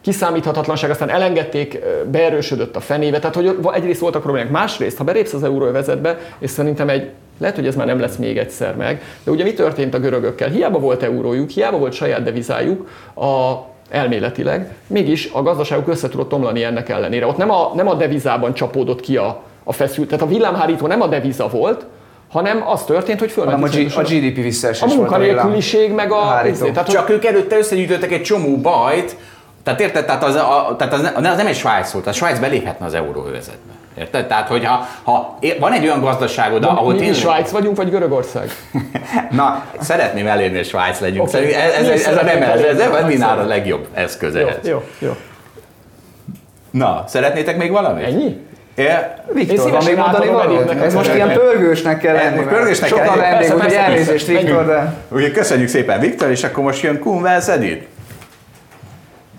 kiszámíthatatlanság, 0.00 0.90
aztán 0.90 1.10
elengedték, 1.10 1.78
beerősödött 2.10 2.76
a 2.76 2.80
fenébe, 2.80 3.18
tehát 3.18 3.34
hogy 3.34 3.58
egyrészt 3.74 4.00
voltak 4.00 4.22
problémák. 4.22 4.50
Másrészt, 4.50 4.96
ha 4.96 5.04
belépsz 5.04 5.32
az 5.32 5.42
euróvezetbe, 5.42 6.18
és 6.38 6.50
szerintem 6.50 6.88
egy 6.88 7.10
lehet, 7.38 7.56
hogy 7.56 7.66
ez 7.66 7.76
már 7.76 7.86
nem 7.86 8.00
lesz 8.00 8.16
még 8.16 8.38
egyszer 8.38 8.76
meg, 8.76 9.02
de 9.24 9.30
ugye 9.30 9.44
mi 9.44 9.52
történt 9.52 9.94
a 9.94 9.98
görögökkel? 9.98 10.48
Hiába 10.48 10.78
volt 10.78 11.02
eurójuk, 11.02 11.50
hiába 11.50 11.78
volt 11.78 11.92
saját 11.92 12.22
devizájuk, 12.22 12.88
a, 13.14 13.52
elméletileg, 13.90 14.74
mégis 14.86 15.30
a 15.32 15.42
gazdaságuk 15.42 15.88
össze 15.88 16.08
tudott 16.08 16.32
omlani 16.32 16.64
ennek 16.64 16.88
ellenére. 16.88 17.26
Ott 17.26 17.36
nem 17.36 17.50
a, 17.50 17.72
nem 17.74 17.88
a 17.88 17.94
devizában 17.94 18.54
csapódott 18.54 19.00
ki 19.00 19.16
a, 19.16 19.42
a 19.64 19.72
feszült, 19.72 20.08
tehát 20.08 20.24
a 20.24 20.28
villámhárító 20.28 20.86
nem 20.86 21.02
a 21.02 21.06
deviza 21.06 21.48
volt, 21.48 21.86
hanem 22.30 22.62
az 22.68 22.84
történt, 22.84 23.18
hogy 23.18 23.30
fölment. 23.30 23.62
a, 23.62 23.66
G- 23.66 23.96
a 23.96 24.02
GDP 24.02 24.34
visszaesés 24.42 24.92
A 24.92 24.96
munkanélküliség, 24.96 25.92
meg 25.92 26.12
a... 26.12 26.20
Hárító. 26.20 26.70
Tehát, 26.70 26.88
Csak 26.88 27.10
ők 27.10 27.24
előtte 27.24 27.58
összegyűjtöttek 27.58 28.12
egy 28.12 28.22
csomó 28.22 28.56
bajt, 28.56 29.16
tehát 29.62 29.80
érted, 29.80 30.04
tehát 30.04 30.24
az, 30.24 30.34
a, 30.34 30.74
tehát 30.78 30.92
az, 30.92 31.00
ne, 31.00 31.30
az 31.30 31.36
nem 31.36 31.46
egy 31.46 31.54
Svájc 31.56 31.90
volt, 31.90 32.06
a 32.06 32.12
Svájc 32.12 32.38
beléphetne 32.38 32.86
az 32.86 32.94
euróövezetbe. 32.94 33.72
Érted? 33.98 34.26
Tehát, 34.26 34.48
hogyha 34.48 34.86
ha 35.02 35.38
van 35.60 35.72
egy 35.72 35.84
olyan 35.84 36.00
gazdaságod, 36.00 36.64
ahol 36.64 36.92
mi, 36.92 36.98
tényleg... 36.98 37.14
mi 37.14 37.20
Svájc 37.20 37.50
vagyunk, 37.50 37.76
vagy 37.76 37.90
Görögország? 37.90 38.50
Na, 39.30 39.64
szeretném 39.80 40.26
elérni, 40.26 40.56
hogy 40.56 40.66
Svájc 40.66 41.00
legyünk. 41.00 41.28
Okay. 41.28 41.54
Ez, 41.54 41.72
ez, 41.72 41.88
ez, 41.88 42.06
ez, 42.06 42.16
a 42.16 42.24
nem, 42.24 42.42
ez, 42.42 42.60
ez 42.60 42.88
webinar 42.90 43.38
a 43.38 43.44
legjobb 43.44 43.86
eszköz 43.92 44.34
Jó, 44.34 44.40
ehhez. 44.40 44.66
jó, 44.66 44.82
jó. 44.98 45.16
Na, 46.70 47.04
szeretnétek 47.06 47.56
még 47.56 47.70
valamit? 47.70 48.04
Ennyi? 48.04 48.36
É, 48.74 48.88
Viktor, 49.32 49.70
van 49.70 49.84
még 49.84 49.96
mondani 49.96 50.26
valamit? 50.26 50.82
Ez 50.82 50.94
most 50.94 51.14
ilyen 51.14 51.32
pörgősnek 51.32 51.98
kell 51.98 52.14
lenni. 52.14 52.36
Most 52.36 52.48
pörgősnek 52.48 52.90
kell 52.90 53.04
Sokan 53.04 53.18
lenni. 53.18 53.30
vendég, 53.30 53.48
Persze, 53.48 53.64
úgyhogy 53.64 53.92
elnézést. 53.92 54.26
Viktor, 54.26 54.66
de... 54.66 54.94
Ugye 55.08 55.30
köszönjük 55.30 55.68
szépen 55.68 56.00
Viktor, 56.00 56.30
és 56.30 56.44
akkor 56.44 56.64
most 56.64 56.82
jön 56.82 56.98
Kuhn 56.98 57.22
Wells 57.22 57.48
Edith. 57.48 57.82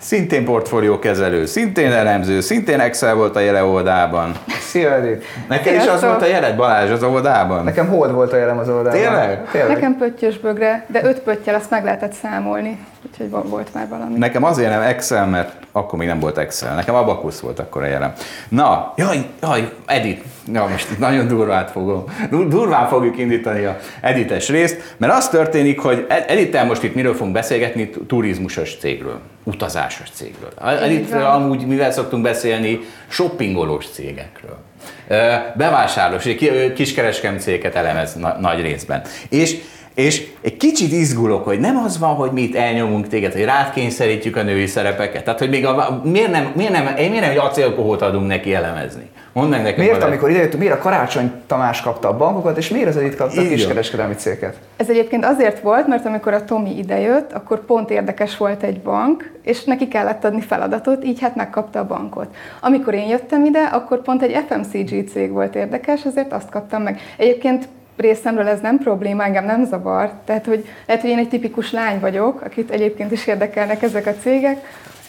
Szintén 0.05 0.45
portfóliókezelő, 0.45 1.45
szintén 1.45 1.91
elemző, 1.91 2.39
szintén 2.39 2.79
Excel 2.79 3.15
volt 3.15 3.35
a 3.35 3.39
jele 3.39 3.63
oldalában. 3.63 4.31
Szia 4.59 4.93
Edith. 4.93 5.25
Neked 5.47 5.73
is 5.73 5.79
az 5.79 5.85
Sziasztok. 5.85 6.09
volt 6.09 6.21
a 6.21 6.25
jeled, 6.25 6.55
Balázs, 6.55 6.89
az 6.89 7.03
oldalában? 7.03 7.63
Nekem 7.63 7.87
hold 7.87 8.11
volt 8.11 8.33
a 8.33 8.37
jelem 8.37 8.57
az 8.57 8.69
oldalban. 8.69 8.91
Tényleg? 9.01 9.49
Tényleg. 9.51 9.73
Nekem 9.73 9.97
pöttyös 9.97 10.37
bögre, 10.37 10.85
de 10.87 11.03
öt 11.03 11.19
pöttyel 11.19 11.55
azt 11.55 11.69
meg 11.69 11.83
lehetett 11.83 12.13
számolni, 12.13 12.79
úgyhogy 13.11 13.29
vo- 13.29 13.49
volt 13.49 13.73
már 13.73 13.87
valami. 13.89 14.17
Nekem 14.17 14.43
azért 14.43 14.69
nem 14.69 14.81
Excel, 14.81 15.25
mert 15.27 15.53
akkor 15.71 15.99
még 15.99 16.07
nem 16.07 16.19
volt 16.19 16.37
Excel. 16.37 16.75
Nekem 16.75 16.95
Abakusz 16.95 17.39
volt 17.39 17.59
akkor 17.59 17.83
a 17.83 17.85
jelem. 17.85 18.13
Na, 18.49 18.93
jaj, 18.95 19.25
jaj, 19.41 19.71
Edit. 19.85 20.23
Ja, 20.53 20.65
most 20.65 20.91
itt 20.91 20.99
nagyon 20.99 21.27
durván 21.27 21.67
fogom. 21.67 22.03
dur- 22.29 22.47
Durván 22.47 22.87
fogjuk 22.87 23.17
indítani 23.17 23.65
a 23.65 23.77
edites 24.01 24.49
részt, 24.49 24.95
mert 24.97 25.13
az 25.13 25.29
történik, 25.29 25.79
hogy 25.79 26.05
Ed- 26.09 26.29
Edittel 26.29 26.65
most 26.65 26.83
itt 26.83 26.95
miről 26.95 27.13
fogunk 27.13 27.33
beszélgetni? 27.33 27.89
Turizmusos 28.07 28.77
cégről, 28.77 29.19
utazásos 29.43 30.09
cégről. 30.13 30.49
Edit 30.81 31.09
van. 31.09 31.21
amúgy 31.21 31.67
mivel 31.67 31.91
szoktunk 31.91 32.23
beszélni? 32.23 32.79
Shoppingolós 33.07 33.85
cégekről. 33.93 34.57
Bevásárlós, 35.55 36.23
ki- 36.23 36.73
kiskereskedelmi 36.75 37.39
cégeket 37.39 37.75
elemez 37.75 38.13
na- 38.15 38.37
nagy 38.39 38.61
részben. 38.61 39.01
És 39.29 39.57
és 39.95 40.27
egy 40.41 40.57
kicsit 40.57 40.91
izgulok, 40.91 41.43
hogy 41.43 41.59
nem 41.59 41.77
az 41.77 41.99
van, 41.99 42.15
hogy 42.15 42.31
mi 42.31 42.41
itt 42.41 42.55
elnyomunk 42.55 43.07
téged, 43.07 43.33
hogy 43.33 43.43
rád 43.43 43.73
kényszerítjük 43.73 44.35
a 44.35 44.43
női 44.43 44.65
szerepeket. 44.65 45.23
Tehát, 45.23 45.39
hogy 45.39 45.49
még 45.49 45.65
a, 45.65 46.01
miért 46.03 46.31
nem, 46.31 46.51
miért 46.55 46.71
nem, 46.71 46.93
miért 46.95 47.19
nem 47.19 47.29
egy 47.29 47.37
acélkohót 47.37 48.01
adunk 48.01 48.27
neki 48.27 48.53
elemezni? 48.53 49.09
Mondd 49.35 49.49
meg 49.49 49.61
nekem. 49.63 49.83
Miért, 49.83 50.03
amikor 50.03 50.29
idejöttünk, 50.29 50.61
miért 50.61 50.77
a 50.77 50.81
Karácsony 50.81 51.31
Tamás 51.47 51.81
kapta 51.81 52.07
a 52.07 52.17
bankokat, 52.17 52.57
és 52.57 52.69
miért 52.69 52.87
az 52.87 52.97
Edith 52.97 53.17
kapta 53.17 53.41
a 53.41 53.47
kiskereskedelmi 53.47 54.13
cégeket? 54.13 54.55
Ez 54.77 54.89
egyébként 54.89 55.25
azért 55.25 55.59
volt, 55.59 55.87
mert 55.87 56.05
amikor 56.05 56.33
a 56.33 56.45
Tomi 56.45 56.77
idejött, 56.77 57.33
akkor 57.33 57.65
pont 57.65 57.89
érdekes 57.89 58.37
volt 58.37 58.63
egy 58.63 58.79
bank, 58.81 59.31
és 59.43 59.63
neki 59.63 59.87
kellett 59.87 60.23
adni 60.23 60.41
feladatot, 60.41 61.05
így 61.05 61.19
hát 61.19 61.35
megkapta 61.35 61.79
a 61.79 61.85
bankot. 61.85 62.27
Amikor 62.61 62.93
én 62.93 63.07
jöttem 63.07 63.45
ide, 63.45 63.63
akkor 63.63 64.01
pont 64.01 64.21
egy 64.21 64.43
FMCG 64.49 65.09
cég 65.09 65.31
volt 65.31 65.55
érdekes, 65.55 66.05
ezért 66.05 66.33
azt 66.33 66.49
kaptam 66.49 66.81
meg. 66.81 66.99
Egyébként 67.17 67.67
részemről 67.97 68.47
ez 68.47 68.59
nem 68.61 68.77
probléma, 68.77 69.23
engem 69.23 69.45
nem 69.45 69.65
zavar. 69.65 70.09
Tehát, 70.25 70.45
hogy 70.45 70.65
lehet, 70.85 71.01
hogy 71.01 71.11
én 71.11 71.17
egy 71.17 71.29
tipikus 71.29 71.71
lány 71.71 71.99
vagyok, 71.99 72.41
akit 72.41 72.69
egyébként 72.69 73.11
is 73.11 73.27
érdekelnek 73.27 73.81
ezek 73.81 74.05
a 74.05 74.13
cégek. 74.21 74.57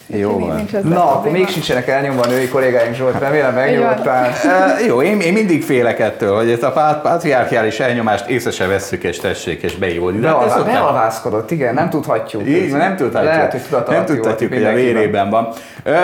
Jó 0.06 0.38
van. 0.38 0.56
nincs 0.56 0.72
Na, 0.72 1.12
akkor 1.12 1.30
még 1.30 1.48
sincsenek 1.48 1.88
elnyomva 1.88 2.22
a 2.22 2.26
női 2.26 2.48
kollégáink 2.48 2.94
Zsolt, 2.94 3.18
remélem 3.18 3.54
megnyugodtál. 3.54 4.30
E, 4.44 4.80
jó, 4.88 5.02
én, 5.02 5.20
én 5.20 5.32
mindig 5.32 5.62
félek 5.62 5.98
ettől, 5.98 6.36
hogy 6.36 6.50
ezt 6.50 6.62
a 6.62 6.72
pát- 6.72 7.02
patriarchiális 7.02 7.80
elnyomást 7.80 8.28
észre 8.28 8.50
se 8.50 8.66
vesszük, 8.66 9.02
és 9.02 9.18
tessék, 9.18 9.62
és 9.62 9.76
beívódni. 9.76 10.20
De 10.20 10.28
hát 10.28 10.38
Bealvá- 10.38 10.64
Bealvászkodott, 10.64 11.50
igen, 11.50 11.74
nem 11.74 11.90
tudhatjuk. 11.90 12.48
Így, 12.48 12.70
nem 12.72 12.96
tudhatjuk. 12.96 13.32
Lehet, 13.32 13.52
hogy 13.52 13.82
nem 13.88 14.04
tudhatjuk, 14.04 14.52
hogy 14.52 14.64
a 14.64 14.72
vérében 14.72 15.30
van. 15.30 15.48
Ö, 15.82 15.94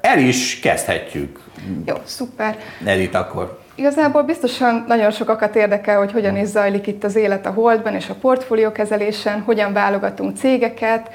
El 0.00 0.18
is 0.18 0.60
kezdhetjük. 0.60 1.38
Jó, 1.86 1.94
szuper. 2.04 2.56
Edith 2.84 3.16
akkor. 3.18 3.60
Igazából 3.82 4.22
biztosan 4.22 4.84
nagyon 4.86 5.10
sokakat 5.10 5.56
érdekel, 5.56 5.98
hogy 5.98 6.12
hogyan 6.12 6.36
is 6.36 6.46
zajlik 6.46 6.86
itt 6.86 7.04
az 7.04 7.16
élet 7.16 7.46
a 7.46 7.50
Holdban 7.50 7.94
és 7.94 8.08
a 8.08 8.14
portfóliókezelésen, 8.14 9.40
hogyan 9.40 9.72
válogatunk 9.72 10.36
cégeket. 10.36 11.10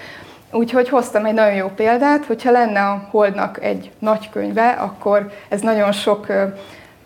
Úgyhogy 0.51 0.89
hoztam 0.89 1.25
egy 1.25 1.33
nagyon 1.33 1.53
jó 1.53 1.67
példát, 1.67 2.25
hogyha 2.25 2.51
lenne 2.51 2.79
a 2.79 3.07
Holdnak 3.11 3.63
egy 3.63 3.91
nagy 3.99 4.29
könyve, 4.29 4.69
akkor 4.69 5.31
ez 5.49 5.61
nagyon 5.61 5.91
sok 5.91 6.27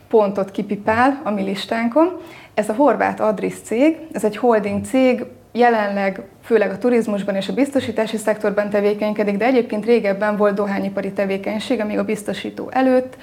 pontot 0.09 0.51
kipipál 0.51 1.21
a 1.23 1.31
mi 1.31 1.41
listánkon. 1.43 2.19
Ez 2.53 2.69
a 2.69 2.73
horvát 2.73 3.19
Adris 3.19 3.55
cég, 3.63 3.97
ez 4.11 4.23
egy 4.23 4.37
holding 4.37 4.85
cég, 4.85 5.25
jelenleg 5.51 6.21
főleg 6.43 6.71
a 6.71 6.77
turizmusban 6.77 7.35
és 7.35 7.47
a 7.47 7.53
biztosítási 7.53 8.17
szektorban 8.17 8.69
tevékenykedik, 8.69 9.37
de 9.37 9.45
egyébként 9.45 9.85
régebben 9.85 10.37
volt 10.37 10.53
dohányipari 10.53 11.11
tevékenység, 11.11 11.79
amíg 11.79 11.97
a 11.97 12.03
biztosító 12.03 12.69
előtt. 12.71 13.15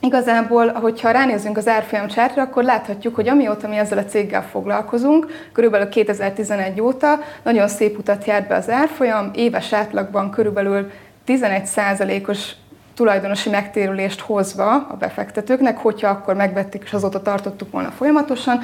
Igazából, 0.00 0.72
hogyha 0.72 1.10
ránézzünk 1.10 1.56
az 1.56 1.68
árfolyam 1.68 2.06
csártra, 2.06 2.42
akkor 2.42 2.64
láthatjuk, 2.64 3.14
hogy 3.14 3.28
amióta 3.28 3.68
mi 3.68 3.76
ezzel 3.76 3.98
a 3.98 4.04
céggel 4.04 4.42
foglalkozunk, 4.42 5.26
körülbelül 5.52 5.88
2011 5.88 6.80
óta 6.80 7.18
nagyon 7.42 7.68
szép 7.68 7.98
utat 7.98 8.24
járt 8.24 8.48
be 8.48 8.54
az 8.54 8.70
árfolyam, 8.70 9.30
éves 9.34 9.72
átlagban 9.72 10.30
körülbelül 10.30 10.90
11%-os 11.26 12.52
tulajdonosi 12.94 13.50
megtérülést 13.50 14.20
hozva 14.20 14.74
a 14.74 14.96
befektetőknek, 14.98 15.78
hogyha 15.78 16.08
akkor 16.08 16.34
megvették 16.34 16.82
és 16.84 16.92
azóta 16.92 17.22
tartottuk 17.22 17.70
volna 17.70 17.90
folyamatosan. 17.90 18.60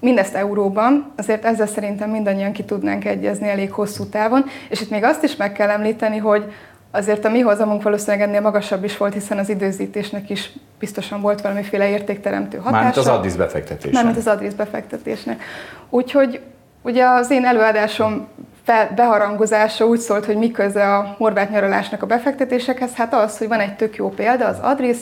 Mindezt 0.00 0.34
euróban, 0.34 1.12
azért 1.16 1.44
ezzel 1.44 1.66
szerintem 1.66 2.10
mindannyian 2.10 2.52
ki 2.52 2.64
tudnánk 2.64 3.04
egyezni 3.04 3.48
elég 3.48 3.72
hosszú 3.72 4.04
távon, 4.04 4.44
és 4.68 4.80
itt 4.80 4.90
még 4.90 5.04
azt 5.04 5.22
is 5.22 5.36
meg 5.36 5.52
kell 5.52 5.68
említeni, 5.68 6.16
hogy 6.16 6.52
azért 6.96 7.24
a 7.24 7.28
mi 7.28 7.40
hozamunk 7.40 7.82
valószínűleg 7.82 8.28
ennél 8.28 8.40
magasabb 8.40 8.84
is 8.84 8.96
volt, 8.96 9.12
hiszen 9.12 9.38
az 9.38 9.48
időzítésnek 9.48 10.30
is 10.30 10.52
biztosan 10.78 11.20
volt 11.20 11.40
valamiféle 11.40 11.88
értékteremtő 11.88 12.56
hatása. 12.56 12.74
Mármint 12.74 12.96
az 12.96 13.06
Addis 13.06 13.34
befektetés. 13.34 13.92
Mármint 13.92 14.16
az 14.16 14.26
adrész 14.26 14.52
befektetésnek. 14.52 15.42
Úgyhogy 15.90 16.40
ugye 16.82 17.04
az 17.04 17.30
én 17.30 17.44
előadásom 17.44 18.28
fel, 18.64 18.92
beharangozása 18.96 19.86
úgy 19.86 19.98
szólt, 19.98 20.24
hogy 20.24 20.36
mi 20.36 20.50
köze 20.50 20.94
a 20.94 21.14
horvát 21.18 21.50
nyaralásnak 21.50 22.02
a 22.02 22.06
befektetésekhez, 22.06 22.94
hát 22.94 23.14
az, 23.14 23.38
hogy 23.38 23.48
van 23.48 23.60
egy 23.60 23.76
tök 23.76 23.96
jó 23.96 24.08
példa, 24.08 24.46
az 24.46 24.58
Adris, 24.60 24.98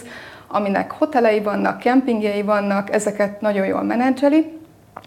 aminek 0.49 0.91
hotelei 0.91 1.41
vannak, 1.41 1.79
kempingjei 1.79 2.43
vannak, 2.43 2.93
ezeket 2.93 3.41
nagyon 3.41 3.66
jól 3.66 3.83
menedzseli, 3.83 4.59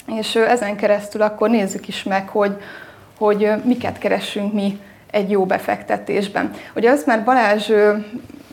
és 0.05 0.35
ezen 0.35 0.75
keresztül 0.75 1.21
akkor 1.21 1.49
nézzük 1.49 1.87
is 1.87 2.03
meg, 2.03 2.29
hogy, 2.29 2.57
hogy 3.17 3.51
miket 3.63 3.97
keressünk 3.97 4.53
mi 4.53 4.79
egy 5.11 5.29
jó 5.29 5.45
befektetésben. 5.45 6.51
Ugye 6.75 6.91
azt 6.91 7.05
már 7.05 7.23
Balázs 7.23 7.71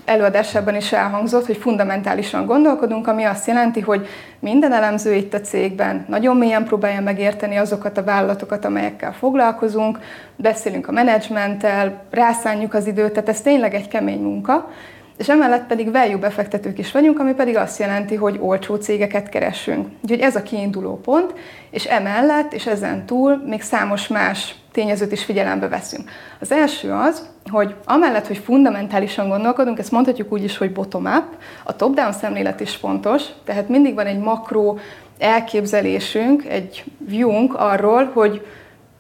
előadásában 0.05 0.77
is 0.77 0.93
elhangzott, 0.93 1.47
hogy 1.47 1.57
fundamentálisan 1.57 2.47
gondolkodunk, 2.47 3.07
ami 3.07 3.25
azt 3.25 3.47
jelenti, 3.47 3.81
hogy 3.81 4.07
minden 4.39 4.73
elemző 4.73 5.15
itt 5.15 5.35
a 5.35 5.41
cégben 5.41 6.05
nagyon 6.09 6.37
mélyen 6.37 6.65
próbálja 6.65 7.01
megérteni 7.01 7.57
azokat 7.57 7.99
a 7.99 8.05
vállalatokat, 8.05 8.65
amelyekkel 8.65 9.13
foglalkozunk, 9.13 9.99
beszélünk 10.37 10.89
a 10.89 10.93
menedzsmenttel, 10.93 12.03
rászánjuk 12.11 12.75
az 12.75 12.87
időt, 12.87 13.13
tehát 13.13 13.29
ez 13.29 13.41
tényleg 13.41 13.75
egy 13.75 13.89
kemény 13.89 14.21
munka, 14.21 14.71
és 15.19 15.29
emellett 15.29 15.67
pedig 15.67 15.93
value 15.93 16.17
befektetők 16.17 16.79
is 16.79 16.93
vagyunk, 16.93 17.19
ami 17.19 17.35
pedig 17.35 17.57
azt 17.57 17.79
jelenti, 17.79 18.15
hogy 18.15 18.39
olcsó 18.41 18.75
cégeket 18.75 19.29
keresünk. 19.29 19.89
Úgyhogy 20.03 20.21
ez 20.21 20.37
a 20.37 20.43
kiinduló 20.43 21.01
pont, 21.01 21.35
és 21.71 21.85
emellett 21.85 22.53
és 22.53 22.67
ezen 22.67 23.07
túl 23.07 23.43
még 23.47 23.63
számos 23.63 24.09
más 24.09 24.55
tényezőt 24.73 25.13
is 25.13 25.25
figyelembe 25.25 25.69
veszünk. 25.69 26.11
Az 26.41 26.53
első 26.53 26.93
az, 26.93 27.29
hogy 27.51 27.75
amellett, 27.85 28.27
hogy 28.27 28.39
fundamentálisan 28.39 29.29
gondolkodunk, 29.29 29.79
ezt 29.79 29.91
mondhatjuk 29.91 30.33
úgy 30.33 30.45
is, 30.45 30.57
hogy 30.57 30.73
bottom-up, 30.73 31.25
a 31.65 31.77
top-down 31.77 32.13
szemlélet 32.13 32.61
is 32.61 32.75
fontos, 32.75 33.23
tehát 33.45 33.69
mindig 33.69 33.95
van 33.95 34.07
egy 34.07 34.19
makro 34.19 34.77
elképzelésünk, 35.19 36.45
egy 36.45 36.85
viewunk 36.99 37.55
arról, 37.55 38.11
hogy 38.15 38.47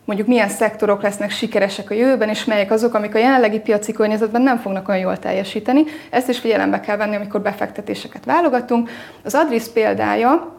mondjuk 0.05 0.29
milyen 0.29 0.49
szektorok 0.49 1.03
lesznek 1.03 1.31
sikeresek 1.31 1.91
a 1.91 1.95
jövőben, 1.95 2.29
és 2.29 2.45
melyek 2.45 2.71
azok, 2.71 2.95
amik 2.95 3.15
a 3.15 3.19
jelenlegi 3.19 3.59
piaci 3.61 3.93
környezetben 3.93 4.43
nem 4.43 4.59
fognak 4.59 4.89
olyan 4.89 5.01
jól 5.01 5.19
teljesíteni. 5.19 5.85
Ezt 6.11 6.29
is 6.29 6.39
figyelembe 6.39 6.81
kell 6.81 6.97
venni, 6.97 7.17
amikor 7.17 7.41
befektetéseket 7.41 8.25
válogatunk. 8.25 8.91
Az 9.25 9.35
Adris 9.35 9.69
példája 9.69 10.53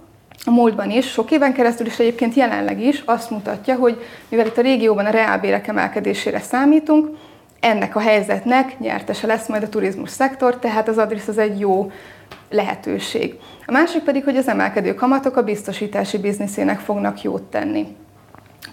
a 0.46 0.52
múltban 0.52 0.92
is, 0.92 1.12
sok 1.12 1.32
éven 1.32 1.54
keresztül 1.54 1.86
is 1.86 2.00
egyébként 2.00 2.34
jelenleg 2.34 2.82
is 2.82 3.02
azt 3.06 3.30
mutatja, 3.30 3.76
hogy 3.76 4.04
mivel 4.30 4.46
itt 4.46 4.58
a 4.58 4.62
régióban 4.62 5.06
a 5.06 5.10
reálbérek 5.10 5.68
emelkedésére 5.68 6.40
számítunk, 6.40 7.18
ennek 7.60 7.96
a 7.96 8.00
helyzetnek 8.00 8.80
nyertese 8.80 9.28
lesz 9.28 9.48
majd 9.48 9.64
a 9.64 9.70
turizmus 9.70 10.10
szektor, 10.10 10.58
tehát 10.60 10.88
az 10.88 10.98
Adris 10.98 11.28
az 11.28 11.38
egy 11.38 11.60
jó 11.60 11.92
lehetőség. 12.50 13.36
A 13.66 13.72
másik 13.72 14.04
pedig, 14.04 14.24
hogy 14.24 14.38
az 14.38 14.48
emelkedő 14.48 14.94
kamatok 14.94 15.38
a 15.38 15.44
biztosítási 15.44 16.18
bizniszének 16.18 16.80
fognak 16.80 17.22
jót 17.22 17.44
tenni. 17.44 17.96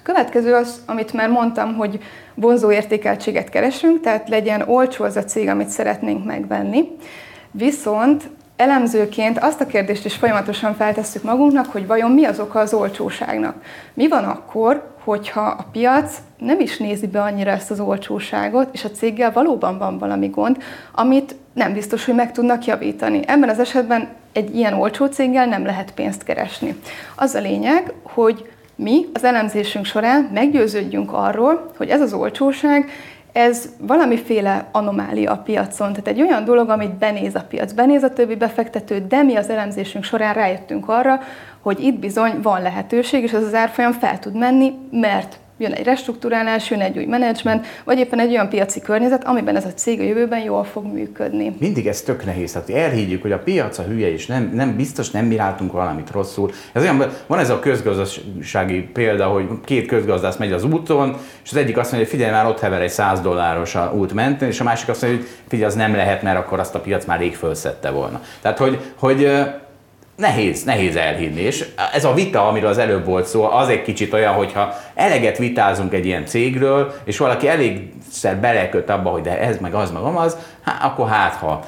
Következő 0.02 0.54
az, 0.54 0.82
amit 0.86 1.12
már 1.12 1.28
mondtam, 1.28 1.74
hogy 1.74 1.98
vonzó 2.34 2.72
értékeltséget 2.72 3.48
keresünk, 3.48 4.00
tehát 4.00 4.28
legyen 4.28 4.62
olcsó 4.68 5.04
az 5.04 5.16
a 5.16 5.24
cég, 5.24 5.48
amit 5.48 5.68
szeretnénk 5.68 6.24
megvenni. 6.24 6.88
Viszont 7.50 8.30
elemzőként 8.56 9.38
azt 9.38 9.60
a 9.60 9.66
kérdést 9.66 10.04
is 10.04 10.14
folyamatosan 10.14 10.74
feltesszük 10.74 11.22
magunknak, 11.22 11.66
hogy 11.66 11.86
vajon 11.86 12.10
mi 12.10 12.24
az 12.24 12.40
oka 12.40 12.58
az 12.58 12.74
olcsóságnak. 12.74 13.54
Mi 13.94 14.08
van 14.08 14.24
akkor, 14.24 14.94
hogyha 15.04 15.40
a 15.40 15.66
piac 15.72 16.16
nem 16.38 16.60
is 16.60 16.78
nézi 16.78 17.06
be 17.06 17.22
annyira 17.22 17.50
ezt 17.50 17.70
az 17.70 17.80
olcsóságot, 17.80 18.68
és 18.72 18.84
a 18.84 18.90
céggel 18.90 19.32
valóban 19.32 19.78
van 19.78 19.98
valami 19.98 20.28
gond, 20.28 20.62
amit 20.92 21.34
nem 21.52 21.72
biztos, 21.72 22.04
hogy 22.04 22.14
meg 22.14 22.32
tudnak 22.32 22.64
javítani. 22.64 23.20
Ebben 23.26 23.48
az 23.48 23.58
esetben 23.58 24.08
egy 24.32 24.56
ilyen 24.56 24.74
olcsó 24.74 25.06
céggel 25.06 25.46
nem 25.46 25.64
lehet 25.64 25.92
pénzt 25.94 26.22
keresni. 26.22 26.80
Az 27.16 27.34
a 27.34 27.40
lényeg, 27.40 27.92
hogy 28.02 28.51
mi 28.74 29.06
az 29.12 29.24
elemzésünk 29.24 29.84
során 29.84 30.30
meggyőződjünk 30.32 31.12
arról, 31.12 31.70
hogy 31.76 31.88
ez 31.88 32.00
az 32.00 32.12
olcsóság, 32.12 32.90
ez 33.32 33.68
valamiféle 33.78 34.68
anomália 34.72 35.32
a 35.32 35.36
piacon, 35.36 35.92
tehát 35.92 36.08
egy 36.08 36.20
olyan 36.20 36.44
dolog, 36.44 36.68
amit 36.68 36.94
benéz 36.94 37.34
a 37.34 37.44
piac, 37.48 37.72
benéz 37.72 38.02
a 38.02 38.12
többi 38.12 38.34
befektető, 38.34 39.04
de 39.08 39.22
mi 39.22 39.36
az 39.36 39.48
elemzésünk 39.50 40.04
során 40.04 40.34
rájöttünk 40.34 40.88
arra, 40.88 41.20
hogy 41.60 41.80
itt 41.80 41.98
bizony 41.98 42.40
van 42.42 42.62
lehetőség, 42.62 43.22
és 43.22 43.32
ez 43.32 43.42
az 43.42 43.54
árfolyam 43.54 43.92
fel 43.92 44.18
tud 44.18 44.34
menni, 44.34 44.72
mert 44.90 45.38
jön 45.62 45.72
egy 45.72 45.84
restruktúrálás, 45.84 46.70
jön 46.70 46.80
egy 46.80 46.98
új 46.98 47.04
menedzsment, 47.04 47.66
vagy 47.84 47.98
éppen 47.98 48.20
egy 48.20 48.30
olyan 48.30 48.48
piaci 48.48 48.80
környezet, 48.80 49.24
amiben 49.24 49.56
ez 49.56 49.64
a 49.64 49.72
cég 49.74 50.00
a 50.00 50.02
jövőben 50.02 50.40
jól 50.40 50.64
fog 50.64 50.84
működni. 50.84 51.56
Mindig 51.58 51.86
ez 51.86 52.00
tök 52.00 52.24
nehéz. 52.24 52.52
Hát 52.52 52.70
elhiggyük, 52.70 53.22
hogy 53.22 53.32
a 53.32 53.38
piac 53.38 53.78
a 53.78 53.82
hülye, 53.82 54.12
és 54.12 54.26
nem, 54.26 54.50
nem 54.54 54.76
biztos 54.76 55.10
nem 55.10 55.24
miráltunk 55.24 55.72
valamit 55.72 56.10
rosszul. 56.10 56.50
Ez 56.72 56.82
olyan, 56.82 57.10
van 57.26 57.38
ez 57.38 57.50
a 57.50 57.58
közgazdasági 57.58 58.80
példa, 58.80 59.26
hogy 59.26 59.48
két 59.64 59.86
közgazdász 59.86 60.36
megy 60.36 60.52
az 60.52 60.64
úton, 60.64 61.16
és 61.44 61.50
az 61.50 61.56
egyik 61.56 61.76
azt 61.76 61.92
mondja, 61.92 62.08
hogy 62.10 62.18
figyelj 62.18 62.32
már, 62.32 62.46
ott 62.46 62.60
hever 62.60 62.80
egy 62.80 62.90
100 62.90 63.20
dolláros 63.20 63.74
a 63.74 63.92
út 63.96 64.12
mentén, 64.12 64.48
és 64.48 64.60
a 64.60 64.64
másik 64.64 64.88
azt 64.88 65.02
mondja, 65.02 65.20
hogy 65.20 65.28
figyelj, 65.48 65.70
az 65.70 65.76
nem 65.76 65.94
lehet, 65.94 66.22
mert 66.22 66.38
akkor 66.38 66.60
azt 66.60 66.74
a 66.74 66.80
piac 66.80 67.04
már 67.04 67.18
rég 67.18 67.36
fölszette 67.36 67.90
volna. 67.90 68.20
Tehát, 68.40 68.58
hogy, 68.58 68.78
hogy 68.98 69.30
nehéz, 70.16 70.64
nehéz 70.64 70.96
elhinni. 70.96 71.40
És 71.40 71.68
ez 71.92 72.04
a 72.04 72.14
vita, 72.14 72.48
amiről 72.48 72.70
az 72.70 72.78
előbb 72.78 73.04
volt 73.04 73.26
szó, 73.26 73.44
az 73.44 73.68
egy 73.68 73.82
kicsit 73.82 74.12
olyan, 74.12 74.32
hogyha 74.32 74.74
eleget 74.94 75.38
vitázunk 75.38 75.92
egy 75.92 76.06
ilyen 76.06 76.26
cégről, 76.26 76.92
és 77.04 77.18
valaki 77.18 77.48
elégszer 77.48 78.36
beleköt 78.36 78.90
abba, 78.90 79.10
hogy 79.10 79.22
de 79.22 79.40
ez 79.40 79.58
meg 79.58 79.74
az 79.74 79.90
meg 79.90 80.02
az, 80.02 80.36
hát 80.62 80.82
akkor 80.82 81.08
hát 81.08 81.34
ha. 81.34 81.64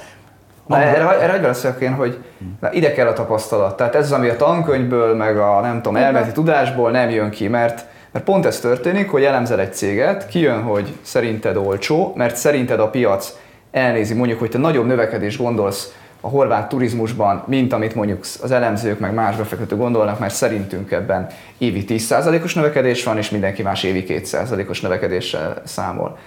Na, 0.67 0.83
erre, 0.83 1.21
erre 1.21 1.49
egy 1.49 1.83
én, 1.83 1.95
hogy 1.95 2.19
na, 2.61 2.73
ide 2.73 2.93
kell 2.93 3.07
a 3.07 3.13
tapasztalat. 3.13 3.77
Tehát 3.77 3.95
ez 3.95 4.05
az, 4.05 4.13
ami 4.13 4.29
a 4.29 4.37
tankönyvből, 4.37 5.15
meg 5.15 5.39
a 5.39 5.61
nem 5.61 5.75
tudom, 5.75 5.97
elméleti 5.97 6.33
tudásból 6.33 6.91
nem 6.91 7.11
jön 7.11 7.31
ki, 7.31 7.49
mert 7.49 7.87
mert 8.15 8.27
pont 8.27 8.47
ez 8.47 8.61
történik, 8.61 9.11
hogy 9.11 9.25
elemzel 9.25 9.61
egy 9.61 9.75
céget, 9.75 10.27
kijön, 10.27 10.63
hogy 10.63 10.93
szerinted 11.03 11.57
olcsó, 11.57 12.13
mert 12.17 12.37
szerinted 12.37 12.81
a 12.81 12.89
piac 12.89 13.37
elnézi, 13.71 14.15
mondjuk, 14.15 14.39
hogy 14.39 14.51
te 14.51 14.59
nagyobb 14.59 14.87
növekedés 14.87 15.37
gondolsz 15.37 15.95
a 16.25 16.29
horvát 16.29 16.69
turizmusban, 16.69 17.43
mint 17.47 17.73
amit 17.73 17.95
mondjuk 17.95 18.25
az 18.43 18.51
elemzők 18.51 18.99
meg 18.99 19.15
más 19.15 19.37
befektetők 19.37 19.79
gondolnak, 19.79 20.19
mert 20.19 20.35
szerintünk 20.35 20.91
ebben 20.91 21.27
évi 21.59 21.85
10%-os 21.89 22.55
növekedés 22.55 23.05
van, 23.05 23.17
és 23.17 23.31
mindenki 23.31 23.63
más 23.63 23.83
évi 23.83 24.05
2%-os 24.09 24.81
növekedéssel 24.81 25.63
számol. 25.65 26.19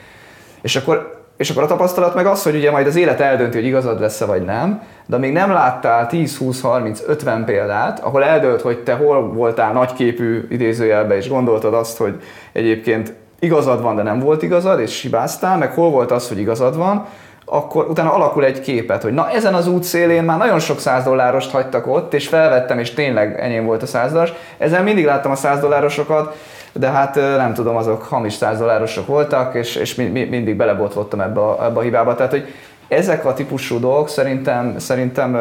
És 0.61 0.75
akkor, 0.75 1.25
és 1.37 1.49
akkor 1.49 1.63
a 1.63 1.67
tapasztalat 1.67 2.15
meg 2.15 2.25
az, 2.25 2.43
hogy 2.43 2.55
ugye 2.55 2.71
majd 2.71 2.87
az 2.87 2.95
élet 2.95 3.19
eldönti, 3.19 3.57
hogy 3.57 3.65
igazad 3.65 3.99
lesz-e 3.99 4.25
vagy 4.25 4.41
nem, 4.41 4.81
de 5.05 5.17
még 5.17 5.31
nem 5.31 5.51
láttál 5.51 6.07
10, 6.07 6.37
20, 6.37 6.61
30, 6.61 7.01
50 7.07 7.45
példát, 7.45 7.99
ahol 7.99 8.23
eldölt, 8.23 8.61
hogy 8.61 8.77
te 8.77 8.93
hol 8.93 9.33
voltál 9.33 9.73
nagyképű 9.73 10.47
idézőjelbe, 10.49 11.15
és 11.15 11.29
gondoltad 11.29 11.73
azt, 11.73 11.97
hogy 11.97 12.21
egyébként 12.51 13.13
igazad 13.39 13.81
van, 13.81 13.95
de 13.95 14.03
nem 14.03 14.19
volt 14.19 14.43
igazad, 14.43 14.79
és 14.79 15.01
hibáztál, 15.01 15.57
meg 15.57 15.71
hol 15.71 15.89
volt 15.89 16.11
az, 16.11 16.27
hogy 16.27 16.39
igazad 16.39 16.77
van, 16.77 17.05
akkor 17.49 17.85
utána 17.89 18.13
alakul 18.13 18.45
egy 18.45 18.59
képet, 18.59 19.01
hogy 19.01 19.13
na 19.13 19.29
ezen 19.29 19.53
az 19.53 19.67
út 19.67 19.83
szélén 19.83 20.23
már 20.23 20.37
nagyon 20.37 20.59
sok 20.59 20.79
száz 20.79 21.03
dollárost 21.03 21.51
hagytak 21.51 21.87
ott, 21.87 22.13
és 22.13 22.27
felvettem, 22.27 22.79
és 22.79 22.93
tényleg 22.93 23.39
enyém 23.39 23.65
volt 23.65 23.81
a 23.81 23.85
száz 23.85 24.11
dolláros. 24.11 24.33
Ezen 24.57 24.83
mindig 24.83 25.05
láttam 25.05 25.31
a 25.31 25.35
száz 25.35 25.59
dollárosokat, 25.59 26.35
de 26.73 26.87
hát 26.87 27.15
nem 27.15 27.53
tudom, 27.53 27.75
azok 27.75 28.03
hamis 28.03 28.33
száz 28.33 28.57
dollárosok 28.57 29.07
voltak, 29.07 29.55
és, 29.55 29.75
és 29.75 29.95
mi, 29.95 30.03
mi, 30.03 30.23
mindig 30.23 30.55
belebotlottam 30.55 31.21
ebbe 31.21 31.39
a, 31.39 31.65
ebbe 31.65 31.79
a 31.79 31.81
hibába. 31.81 32.15
Tehát, 32.15 32.31
hogy 32.31 32.53
ezek 32.87 33.25
a 33.25 33.33
típusú 33.33 33.79
dolgok 33.79 34.09
szerintem, 34.09 34.79
szerintem 34.79 35.31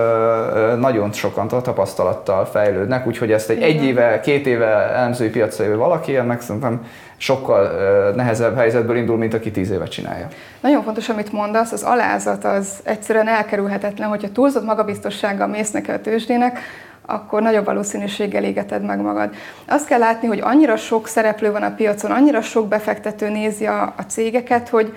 nagyon 0.78 1.12
sokan 1.12 1.48
tapasztalattal 1.48 2.44
fejlődnek, 2.44 3.06
úgyhogy 3.06 3.32
ezt 3.32 3.50
egy 3.50 3.62
egy 3.62 3.84
éve, 3.84 4.20
két 4.20 4.46
éve 4.46 4.66
elemzői 4.66 5.28
piacra 5.28 5.64
jövő 5.64 5.76
valaki, 5.76 6.12
meg 6.12 6.40
szerintem 6.40 6.86
sokkal 7.16 7.70
nehezebb 8.14 8.56
helyzetből 8.56 8.96
indul, 8.96 9.16
mint 9.16 9.34
aki 9.34 9.50
tíz 9.50 9.70
éve 9.70 9.84
csinálja. 9.84 10.28
Nagyon 10.60 10.82
fontos, 10.82 11.08
amit 11.08 11.32
mondasz, 11.32 11.72
az 11.72 11.82
alázat 11.82 12.44
az 12.44 12.68
egyszerűen 12.82 13.28
elkerülhetetlen, 13.28 14.08
hogyha 14.08 14.32
túlzott 14.32 14.64
magabiztossággal 14.64 15.46
mész 15.46 15.70
neki 15.70 15.90
a 15.90 16.00
tőzsdének, 16.00 16.58
akkor 17.06 17.42
nagyobb 17.42 17.64
valószínűséggel 17.64 18.44
égeted 18.44 18.82
meg 18.84 19.00
magad. 19.00 19.34
Azt 19.66 19.86
kell 19.86 19.98
látni, 19.98 20.28
hogy 20.28 20.40
annyira 20.42 20.76
sok 20.76 21.08
szereplő 21.08 21.52
van 21.52 21.62
a 21.62 21.74
piacon, 21.74 22.10
annyira 22.10 22.40
sok 22.40 22.68
befektető 22.68 23.28
nézi 23.28 23.66
a, 23.66 23.82
a 23.96 24.02
cégeket, 24.02 24.68
hogy 24.68 24.92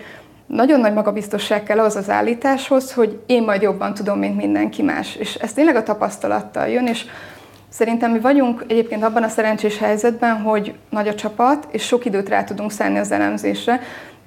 nagyon 0.49 0.79
nagy 0.79 0.93
magabiztosság 0.93 1.63
kell 1.63 1.79
az 1.79 1.95
az 1.95 2.09
állításhoz, 2.09 2.93
hogy 2.93 3.19
én 3.25 3.43
majd 3.43 3.61
jobban 3.61 3.93
tudom, 3.93 4.19
mint 4.19 4.35
mindenki 4.35 4.81
más. 4.81 5.15
És 5.15 5.35
ez 5.35 5.53
tényleg 5.53 5.75
a 5.75 5.83
tapasztalattal 5.83 6.67
jön, 6.67 6.87
és 6.87 7.05
Szerintem 7.69 8.11
mi 8.11 8.19
vagyunk 8.19 8.63
egyébként 8.67 9.03
abban 9.03 9.23
a 9.23 9.27
szerencsés 9.27 9.77
helyzetben, 9.77 10.41
hogy 10.41 10.73
nagy 10.89 11.07
a 11.07 11.15
csapat, 11.15 11.67
és 11.71 11.85
sok 11.85 12.05
időt 12.05 12.29
rá 12.29 12.43
tudunk 12.43 12.71
szállni 12.71 12.97
az 12.97 13.11
elemzésre. 13.11 13.81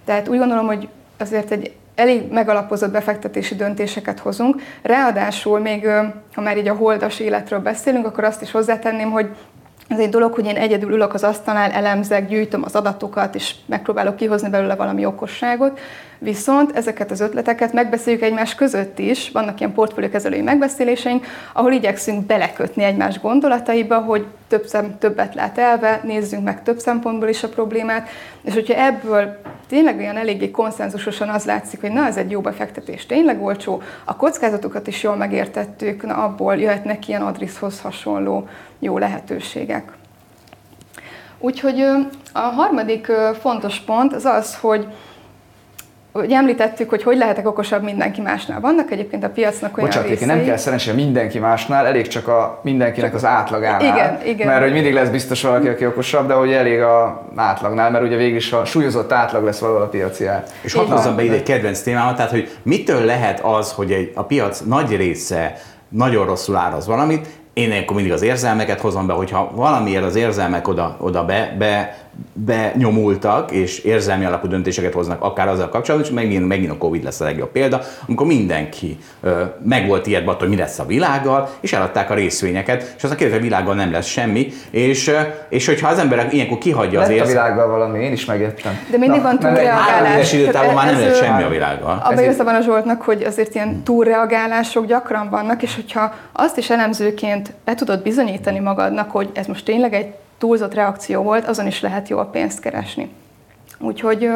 Tehát 0.04 0.28
úgy 0.28 0.38
gondolom, 0.38 0.66
hogy 0.66 0.88
azért 1.18 1.50
egy 1.50 1.72
elég 1.94 2.32
megalapozott 2.32 2.90
befektetési 2.90 3.54
döntéseket 3.54 4.18
hozunk. 4.18 4.62
Ráadásul 4.82 5.58
még, 5.58 5.86
ha 6.34 6.40
már 6.40 6.56
így 6.56 6.68
a 6.68 6.74
holdas 6.74 7.20
életről 7.20 7.58
beszélünk, 7.58 8.06
akkor 8.06 8.24
azt 8.24 8.42
is 8.42 8.50
hozzátenném, 8.50 9.10
hogy 9.10 9.28
ez 9.88 9.98
egy 9.98 10.08
dolog, 10.08 10.34
hogy 10.34 10.46
én 10.46 10.56
egyedül 10.56 10.92
ülök 10.92 11.14
az 11.14 11.24
asztalnál, 11.24 11.70
elemzek, 11.70 12.28
gyűjtöm 12.28 12.62
az 12.64 12.74
adatokat, 12.74 13.34
és 13.34 13.54
megpróbálok 13.66 14.16
kihozni 14.16 14.48
belőle 14.48 14.74
valami 14.74 15.04
okosságot, 15.04 15.80
viszont 16.22 16.76
ezeket 16.76 17.10
az 17.10 17.20
ötleteket 17.20 17.72
megbeszéljük 17.72 18.22
egymás 18.22 18.54
között 18.54 18.98
is, 18.98 19.30
vannak 19.30 19.60
ilyen 19.60 19.72
portfóliókezelői 19.72 20.40
megbeszéléseink, 20.40 21.26
ahol 21.52 21.72
igyekszünk 21.72 22.26
belekötni 22.26 22.84
egymás 22.84 23.20
gondolataiba, 23.20 23.98
hogy 23.98 24.26
több 24.48 24.66
szem, 24.66 24.98
többet 24.98 25.34
lát 25.34 25.58
elve, 25.58 26.00
nézzünk 26.04 26.44
meg 26.44 26.62
több 26.62 26.78
szempontból 26.78 27.28
is 27.28 27.42
a 27.42 27.48
problémát, 27.48 28.08
és 28.42 28.54
hogyha 28.54 28.74
ebből 28.74 29.40
tényleg 29.68 29.98
olyan 29.98 30.16
eléggé 30.16 30.50
konszenzusosan 30.50 31.28
az 31.28 31.44
látszik, 31.44 31.80
hogy 31.80 31.92
na, 31.92 32.06
ez 32.06 32.16
egy 32.16 32.30
jó 32.30 32.40
befektetés, 32.40 33.06
tényleg 33.06 33.42
olcsó, 33.42 33.82
a 34.04 34.16
kockázatokat 34.16 34.86
is 34.86 35.02
jól 35.02 35.16
megértettük, 35.16 36.02
na 36.02 36.14
abból 36.14 36.56
jöhetnek 36.56 37.08
ilyen 37.08 37.22
adriszhoz 37.22 37.80
hasonló 37.80 38.48
jó 38.78 38.98
lehetőségek. 38.98 39.92
Úgyhogy 41.38 41.84
a 42.32 42.38
harmadik 42.38 43.12
fontos 43.40 43.80
pont 43.80 44.12
az 44.12 44.24
az, 44.24 44.56
hogy 44.56 44.86
Ugye 46.14 46.36
említettük, 46.36 46.90
hogy 46.90 47.02
hogy 47.02 47.16
lehetek 47.16 47.46
okosabb 47.46 47.82
mindenki 47.82 48.20
másnál. 48.20 48.60
Vannak 48.60 48.90
egyébként 48.90 49.24
a 49.24 49.28
piacnak 49.28 49.76
olyan 49.76 49.88
Bocsánat, 49.88 50.08
részei... 50.08 50.26
nem 50.26 50.44
kell 50.44 50.56
szerencsére 50.56 50.96
mindenki 50.96 51.38
másnál, 51.38 51.86
elég 51.86 52.06
csak 52.06 52.28
a 52.28 52.60
mindenkinek 52.62 53.14
az 53.14 53.24
átlagánál. 53.24 53.80
Igen, 53.80 54.34
igen. 54.34 54.46
Mert 54.46 54.62
hogy 54.62 54.72
mindig 54.72 54.92
lesz 54.92 55.08
biztos 55.08 55.42
valaki, 55.42 55.68
aki 55.68 55.86
okosabb, 55.86 56.26
de 56.26 56.34
hogy 56.34 56.52
elég 56.52 56.80
a 56.80 57.22
átlagnál, 57.36 57.90
mert 57.90 58.04
ugye 58.04 58.16
végül 58.16 58.36
is 58.36 58.52
a 58.52 58.64
súlyozott 58.64 59.12
átlag 59.12 59.44
lesz 59.44 59.58
valahol 59.58 59.82
a 59.82 59.88
piaci 59.88 60.26
ár. 60.26 60.44
És 60.60 60.72
hadd 60.72 60.86
hozzam 60.86 61.16
be 61.16 61.24
ide 61.24 61.34
egy 61.34 61.42
kedvenc 61.42 61.80
témámat, 61.80 62.16
tehát 62.16 62.30
hogy 62.30 62.50
mitől 62.62 63.04
lehet 63.04 63.40
az, 63.40 63.72
hogy 63.72 63.92
egy, 63.92 64.12
a 64.14 64.22
piac 64.22 64.60
nagy 64.60 64.96
része 64.96 65.54
nagyon 65.88 66.26
rosszul 66.26 66.56
áraz 66.56 66.86
valamit, 66.86 67.26
én 67.52 67.72
akkor 67.72 67.96
mindig 67.96 68.12
az 68.12 68.22
érzelmeket 68.22 68.80
hozom 68.80 69.06
be, 69.06 69.12
hogyha 69.12 69.50
valamiért 69.54 70.04
az 70.04 70.16
érzelmek 70.16 70.68
oda, 70.68 70.96
oda 71.00 71.24
be, 71.24 71.54
be 71.58 71.96
benyomultak, 72.32 73.50
és 73.50 73.78
érzelmi 73.78 74.24
alapú 74.24 74.48
döntéseket 74.48 74.92
hoznak 74.92 75.22
akár 75.22 75.48
azzal 75.48 75.68
kapcsolatban, 75.68 76.10
és 76.10 76.14
megint, 76.14 76.48
megint 76.48 76.70
a 76.70 76.76
Covid 76.76 77.04
lesz 77.04 77.20
a 77.20 77.24
legjobb 77.24 77.50
példa, 77.50 77.80
amikor 78.06 78.26
mindenki 78.26 78.98
ö, 79.20 79.42
meg 79.64 79.86
volt 79.86 80.06
ilyet 80.06 80.24
hogy 80.38 80.48
mi 80.48 80.56
lesz 80.56 80.78
a 80.78 80.86
világgal, 80.86 81.48
és 81.60 81.72
eladták 81.72 82.10
a 82.10 82.14
részvényeket, 82.14 82.94
és 82.96 83.04
az 83.04 83.10
a 83.10 83.14
kérdés, 83.14 83.38
a 83.38 83.40
világgal 83.40 83.74
nem 83.74 83.92
lesz 83.92 84.06
semmi, 84.06 84.48
és, 84.70 85.10
és 85.48 85.66
hogyha 85.66 85.88
az 85.88 85.98
ember 85.98 86.28
ilyenkor 86.30 86.58
kihagyja 86.58 86.98
Lett 86.98 87.08
az 87.08 87.14
a 87.14 87.16
érzelmet, 87.16 87.42
világgal 87.44 87.78
valami, 87.78 88.04
én 88.04 88.12
is 88.12 88.24
megértem. 88.24 88.72
De 88.90 88.98
mindig 88.98 89.22
van 89.22 89.36
egy- 89.36 89.42
három 89.42 89.54
túlreagálás. 89.54 90.32
időtávon 90.32 90.74
már 90.74 90.84
nem 90.84 90.94
Ez, 90.94 91.02
lesz 91.02 91.18
semmi 91.18 91.42
a 91.42 91.48
világgal. 91.48 92.02
Abban 92.04 92.22
igaza 92.22 92.44
van 92.44 92.54
a 92.54 92.60
Zsoltnak, 92.60 93.02
hogy 93.02 93.22
azért 93.22 93.54
ilyen 93.54 93.82
túlreagálások 93.82 94.86
gyakran 94.86 95.28
vannak, 95.30 95.62
és 95.62 95.74
hogyha 95.74 96.14
azt 96.32 96.56
is 96.58 96.70
elemzőként 96.70 97.52
be 97.64 97.74
tudod 97.74 98.02
bizonyítani 98.02 98.58
magadnak, 98.58 99.10
hogy 99.10 99.30
ez 99.34 99.46
most 99.46 99.64
tényleg 99.64 99.94
egy 99.94 100.12
túlzott 100.42 100.74
reakció 100.74 101.22
volt, 101.22 101.48
azon 101.48 101.66
is 101.66 101.80
lehet 101.80 102.08
jól 102.08 102.24
pénzt 102.24 102.60
keresni. 102.60 103.10
Úgyhogy, 103.78 104.30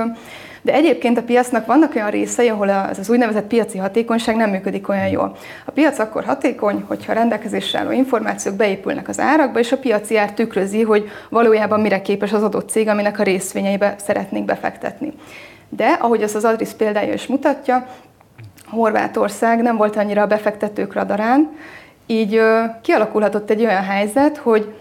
de 0.62 0.72
egyébként 0.72 1.18
a 1.18 1.22
piacnak 1.22 1.66
vannak 1.66 1.94
olyan 1.94 2.10
részei, 2.10 2.48
ahol 2.48 2.68
az, 2.68 2.98
az 2.98 3.10
úgynevezett 3.10 3.46
piaci 3.46 3.78
hatékonyság 3.78 4.36
nem 4.36 4.50
működik 4.50 4.88
olyan 4.88 5.08
jól. 5.08 5.36
A 5.64 5.70
piac 5.70 5.98
akkor 5.98 6.24
hatékony, 6.24 6.84
hogyha 6.88 7.12
rendelkezésre 7.12 7.78
álló 7.78 7.90
információk 7.90 8.54
beépülnek 8.54 9.08
az 9.08 9.20
árakba, 9.20 9.58
és 9.58 9.72
a 9.72 9.78
piaci 9.78 10.16
ár 10.16 10.32
tükrözi, 10.32 10.82
hogy 10.82 11.10
valójában 11.28 11.80
mire 11.80 12.02
képes 12.02 12.32
az 12.32 12.42
adott 12.42 12.68
cég, 12.68 12.88
aminek 12.88 13.18
a 13.18 13.22
részvényeibe 13.22 13.94
szeretnék 13.98 14.44
befektetni. 14.44 15.12
De, 15.68 15.88
ahogy 16.00 16.22
az 16.22 16.34
az 16.34 16.44
Adris 16.44 16.70
példája 16.70 17.12
is 17.12 17.26
mutatja, 17.26 17.86
Horvátország 18.66 19.62
nem 19.62 19.76
volt 19.76 19.96
annyira 19.96 20.22
a 20.22 20.26
befektetők 20.26 20.92
radarán, 20.92 21.56
így 22.06 22.40
kialakulhatott 22.82 23.50
egy 23.50 23.64
olyan 23.64 23.84
helyzet, 23.84 24.36
hogy 24.36 24.74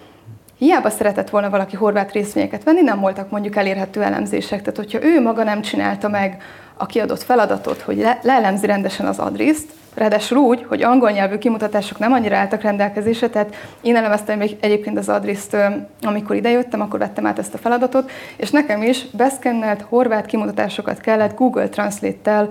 hiába 0.58 0.90
szeretett 0.90 1.30
volna 1.30 1.50
valaki 1.50 1.76
horvát 1.76 2.12
részvényeket 2.12 2.64
venni, 2.64 2.82
nem 2.82 3.00
voltak 3.00 3.30
mondjuk 3.30 3.56
elérhető 3.56 4.04
elemzések. 4.04 4.60
Tehát, 4.60 4.78
hogyha 4.78 5.04
ő 5.04 5.22
maga 5.22 5.44
nem 5.44 5.62
csinálta 5.62 6.08
meg 6.08 6.42
a 6.78 6.86
kiadott 6.86 7.24
feladatot, 7.24 7.82
hogy 7.82 7.98
le- 7.98 8.20
leelemzi 8.22 8.66
rendesen 8.66 9.06
az 9.06 9.20
adriszt, 9.20 9.70
ráadásul 9.94 10.38
úgy, 10.38 10.66
hogy 10.68 10.84
angol 10.84 11.12
nyelvű 11.12 11.38
kimutatások 11.38 12.00
nem 12.00 12.12
annyira 12.12 12.38
álltak 12.38 12.62
rendelkezésre, 12.62 13.30
tehát 13.30 13.56
én 13.82 13.96
elemeztem 13.96 14.38
még 14.38 14.58
egyébként 14.60 14.98
az 14.98 15.10
adriszt, 15.10 15.54
ö, 15.54 15.66
amikor 16.02 16.36
idejöttem, 16.36 16.82
akkor 16.82 17.00
vettem 17.00 17.26
át 17.26 17.40
ezt 17.40 17.54
a 17.54 17.58
feladatot, 17.58 18.12
és 18.36 18.52
nekem 18.52 18.82
is 18.84 19.06
beszkennelt 19.12 19.86
horvát 19.90 20.26
kimutatásokat 20.26 21.00
kellett 21.00 21.36
Google 21.36 21.70
Translate-tel 21.70 22.50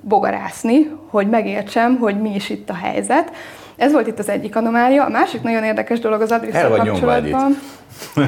bogarászni, 0.00 0.90
hogy 1.10 1.28
megértsem, 1.28 1.96
hogy 1.96 2.20
mi 2.20 2.34
is 2.34 2.50
itt 2.50 2.70
a 2.70 2.74
helyzet. 2.74 3.32
Ez 3.78 3.92
volt 3.92 4.06
itt 4.06 4.18
az 4.18 4.28
egyik 4.28 4.56
anomália. 4.56 5.04
A 5.04 5.08
másik 5.08 5.42
nagyon 5.42 5.62
érdekes 5.64 5.98
dolog 5.98 6.20
az 6.20 6.30
adris 6.32 6.54
El 6.54 6.68
vagy 6.68 6.82
nyomva, 6.82 6.90
kapcsolatban. 7.06 7.58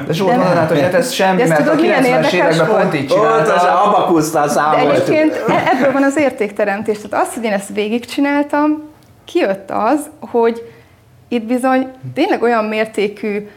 De 0.07 0.13
Zsolt 0.13 0.37
mondanád, 0.37 0.69
hogy 0.69 0.81
hát 0.81 0.95
ez 0.95 1.11
semmi, 1.13 1.43
mert 1.47 1.61
a 1.61 1.63
tudod, 1.63 1.81
milyen 1.81 2.03
90-es 2.03 2.07
érdekes 2.07 2.33
években 2.33 2.67
volt? 2.67 2.81
pont 2.81 2.95
így 2.95 3.13
Ott 3.13 3.19
az 3.27 3.47
csinálta. 3.47 3.83
abakusztal 3.83 4.47
De 4.47 4.53
számoltuk. 4.53 4.91
egyébként 4.91 5.45
e- 5.49 5.71
ebből 5.75 5.93
van 5.93 6.03
az 6.03 6.17
értékteremtés. 6.17 6.99
Tehát 7.01 7.27
az, 7.27 7.35
hogy 7.35 7.45
én 7.45 7.53
ezt 7.53 7.69
végigcsináltam, 7.75 8.83
kijött 9.25 9.71
az, 9.71 10.11
hogy 10.21 10.63
itt 11.29 11.45
bizony 11.45 11.89
tényleg 12.15 12.43
olyan 12.43 12.65
mértékű, 12.65 13.49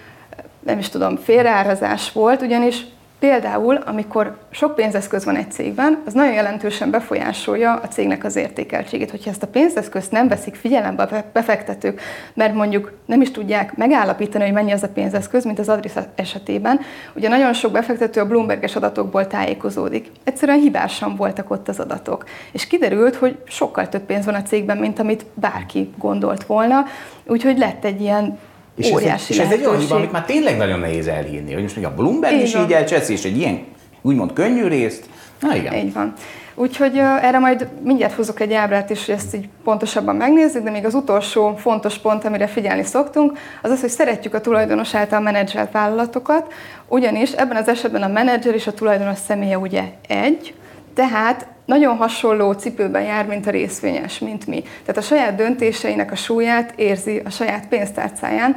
nem 0.59 0.77
is 0.79 0.89
tudom, 0.89 1.17
félreárazás 1.17 2.11
volt, 2.11 2.41
ugyanis 2.41 2.85
például, 3.23 3.75
amikor 3.75 4.37
sok 4.49 4.75
pénzeszköz 4.75 5.25
van 5.25 5.35
egy 5.35 5.51
cégben, 5.51 6.01
az 6.05 6.13
nagyon 6.13 6.33
jelentősen 6.33 6.89
befolyásolja 6.89 7.73
a 7.73 7.87
cégnek 7.87 8.23
az 8.23 8.35
értékeltségét. 8.35 9.11
Hogyha 9.11 9.29
ezt 9.29 9.43
a 9.43 9.47
pénzeszközt 9.47 10.11
nem 10.11 10.27
veszik 10.27 10.55
figyelembe 10.55 11.03
a 11.03 11.05
be- 11.05 11.25
befektetők, 11.33 12.01
mert 12.33 12.53
mondjuk 12.53 12.91
nem 13.05 13.21
is 13.21 13.31
tudják 13.31 13.75
megállapítani, 13.75 14.43
hogy 14.43 14.53
mennyi 14.53 14.71
az 14.71 14.83
a 14.83 14.87
pénzeszköz, 14.87 15.45
mint 15.45 15.59
az 15.59 15.69
Adris 15.69 15.91
esetében, 16.15 16.79
ugye 17.15 17.29
nagyon 17.29 17.53
sok 17.53 17.71
befektető 17.71 18.21
a 18.21 18.27
Bloomberges 18.27 18.75
adatokból 18.75 19.27
tájékozódik. 19.27 20.11
Egyszerűen 20.23 20.59
hibásan 20.59 21.15
voltak 21.15 21.51
ott 21.51 21.67
az 21.67 21.79
adatok. 21.79 22.23
És 22.51 22.67
kiderült, 22.67 23.15
hogy 23.15 23.37
sokkal 23.47 23.89
több 23.89 24.03
pénz 24.03 24.25
van 24.25 24.35
a 24.35 24.41
cégben, 24.41 24.77
mint 24.77 24.99
amit 24.99 25.25
bárki 25.33 25.93
gondolt 25.97 26.43
volna, 26.43 26.85
úgyhogy 27.25 27.57
lett 27.57 27.85
egy 27.85 28.01
ilyen 28.01 28.37
És 28.75 28.89
ez, 28.89 29.01
egy, 29.01 29.21
és 29.27 29.39
ez 29.39 29.51
egy 29.51 29.65
olyan 29.65 29.79
hiba, 29.79 29.95
amit 29.95 30.11
már 30.11 30.25
tényleg 30.25 30.57
nagyon 30.57 30.79
nehéz 30.79 31.07
elhinni, 31.07 31.53
hogy 31.53 31.61
most 31.61 31.75
még 31.75 31.85
a 31.85 31.93
Bloomberg 31.93 32.35
Így 32.35 32.41
is 32.41 32.53
van. 32.53 32.63
így 32.63 32.71
elcseszi, 32.71 33.13
és 33.13 33.23
egy 33.23 33.37
ilyen 33.37 33.63
úgymond 34.01 34.33
könnyű 34.33 34.67
részt. 34.67 35.05
Na 35.39 35.55
igen. 35.55 35.73
Így 35.73 35.93
van. 35.93 36.13
Úgyhogy 36.55 36.97
ö, 36.97 37.01
erre 37.01 37.39
majd 37.39 37.67
mindjárt 37.83 38.13
hozok 38.13 38.39
egy 38.39 38.53
ábrát 38.53 38.89
is, 38.89 39.05
hogy 39.05 39.15
ezt 39.15 39.35
így 39.35 39.47
pontosabban 39.63 40.15
megnézzük, 40.15 40.63
de 40.63 40.71
még 40.71 40.85
az 40.85 40.93
utolsó 40.93 41.55
fontos 41.55 41.97
pont, 41.97 42.25
amire 42.25 42.47
figyelni 42.47 42.83
szoktunk, 42.83 43.37
az 43.61 43.71
az, 43.71 43.81
hogy 43.81 43.89
szeretjük 43.89 44.33
a 44.33 44.41
tulajdonos 44.41 44.95
által 44.95 45.19
menedzselt 45.19 45.71
vállalatokat, 45.71 46.53
ugyanis 46.87 47.31
ebben 47.31 47.57
az 47.57 47.67
esetben 47.67 48.03
a 48.03 48.07
menedzser 48.07 48.53
és 48.53 48.67
a 48.67 48.73
tulajdonos 48.73 49.17
személye 49.27 49.57
ugye 49.57 49.83
egy, 50.07 50.53
tehát 50.93 51.47
nagyon 51.65 51.97
hasonló 51.97 52.51
cipőben 52.51 53.03
jár, 53.03 53.25
mint 53.25 53.47
a 53.47 53.51
részvényes, 53.51 54.19
mint 54.19 54.47
mi. 54.47 54.61
Tehát 54.61 54.97
a 54.97 55.01
saját 55.01 55.35
döntéseinek 55.35 56.11
a 56.11 56.15
súlyát 56.15 56.73
érzi 56.75 57.21
a 57.25 57.29
saját 57.29 57.67
pénztárcáján, 57.67 58.55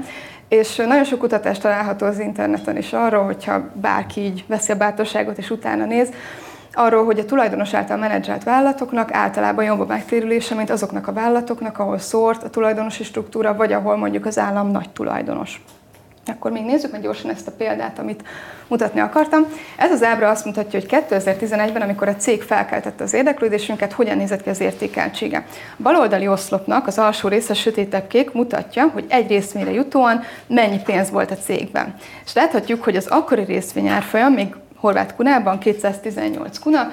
és 0.49 0.77
nagyon 0.77 1.05
sok 1.05 1.19
kutatás 1.19 1.59
található 1.59 2.07
az 2.07 2.19
interneten 2.19 2.77
is 2.77 2.93
arról, 2.93 3.25
hogyha 3.25 3.71
bárki 3.75 4.21
így 4.21 4.45
veszi 4.47 4.73
a 4.73 4.77
bátorságot 4.77 5.39
és 5.39 5.51
utána 5.51 5.85
néz, 5.85 6.09
arról, 6.73 7.05
hogy 7.05 7.19
a 7.19 7.25
tulajdonos 7.25 7.75
által 7.75 7.97
menedzselt 7.97 8.45
vállalatoknak 8.45 9.15
általában 9.15 9.65
jobb 9.65 9.81
a 9.81 9.87
megtérülése, 9.87 10.55
mint 10.55 10.71
azoknak 10.71 11.09
a 11.09 11.13
vállalatoknak, 11.13 11.79
ahol 11.79 11.99
szórt 11.99 12.43
a 12.43 12.51
tulajdonosi 12.51 13.05
struktúra, 13.05 13.55
vagy 13.55 13.73
ahol 13.73 13.97
mondjuk 13.97 14.27
az 14.27 14.39
állam 14.39 14.71
nagy 14.71 14.91
tulajdonos. 14.91 15.61
Akkor 16.29 16.51
még 16.51 16.65
nézzük 16.65 16.93
meg 16.93 17.03
gyorsan 17.03 17.31
ezt 17.31 17.47
a 17.47 17.51
példát, 17.51 17.99
amit 17.99 18.23
mutatni 18.67 19.01
akartam. 19.01 19.47
Ez 19.77 19.91
az 19.91 20.03
ábra 20.03 20.29
azt 20.29 20.45
mutatja, 20.45 20.81
hogy 20.81 21.05
2011-ben, 21.09 21.83
amikor 21.83 22.09
a 22.09 22.17
cég 22.17 22.43
felkeltette 22.43 23.05
az 23.05 23.15
érdeklődésünket, 23.15 23.93
hogyan 23.93 24.17
nézett 24.17 24.43
ki 24.43 24.49
az 24.49 24.61
értékeltsége. 24.61 25.45
A 25.79 25.83
baloldali 25.83 26.29
oszlopnak 26.29 26.87
az 26.87 26.99
alsó 26.99 27.29
része 27.29 27.55
sötétebb 27.55 28.07
kék 28.07 28.33
mutatja, 28.33 28.91
hogy 28.93 29.05
egy 29.09 29.29
részvényre 29.29 29.73
jutóan 29.73 30.23
mennyi 30.47 30.81
pénz 30.85 31.11
volt 31.11 31.31
a 31.31 31.37
cégben. 31.37 31.95
És 32.25 32.35
láthatjuk, 32.35 32.85
hogy 32.85 32.97
az 32.97 33.07
akkori 33.07 33.45
részvény 33.45 33.89
árfolyam, 33.89 34.33
még 34.33 34.55
horvát 34.77 35.15
kunában 35.15 35.59
218 35.59 36.59
kuna, 36.59 36.91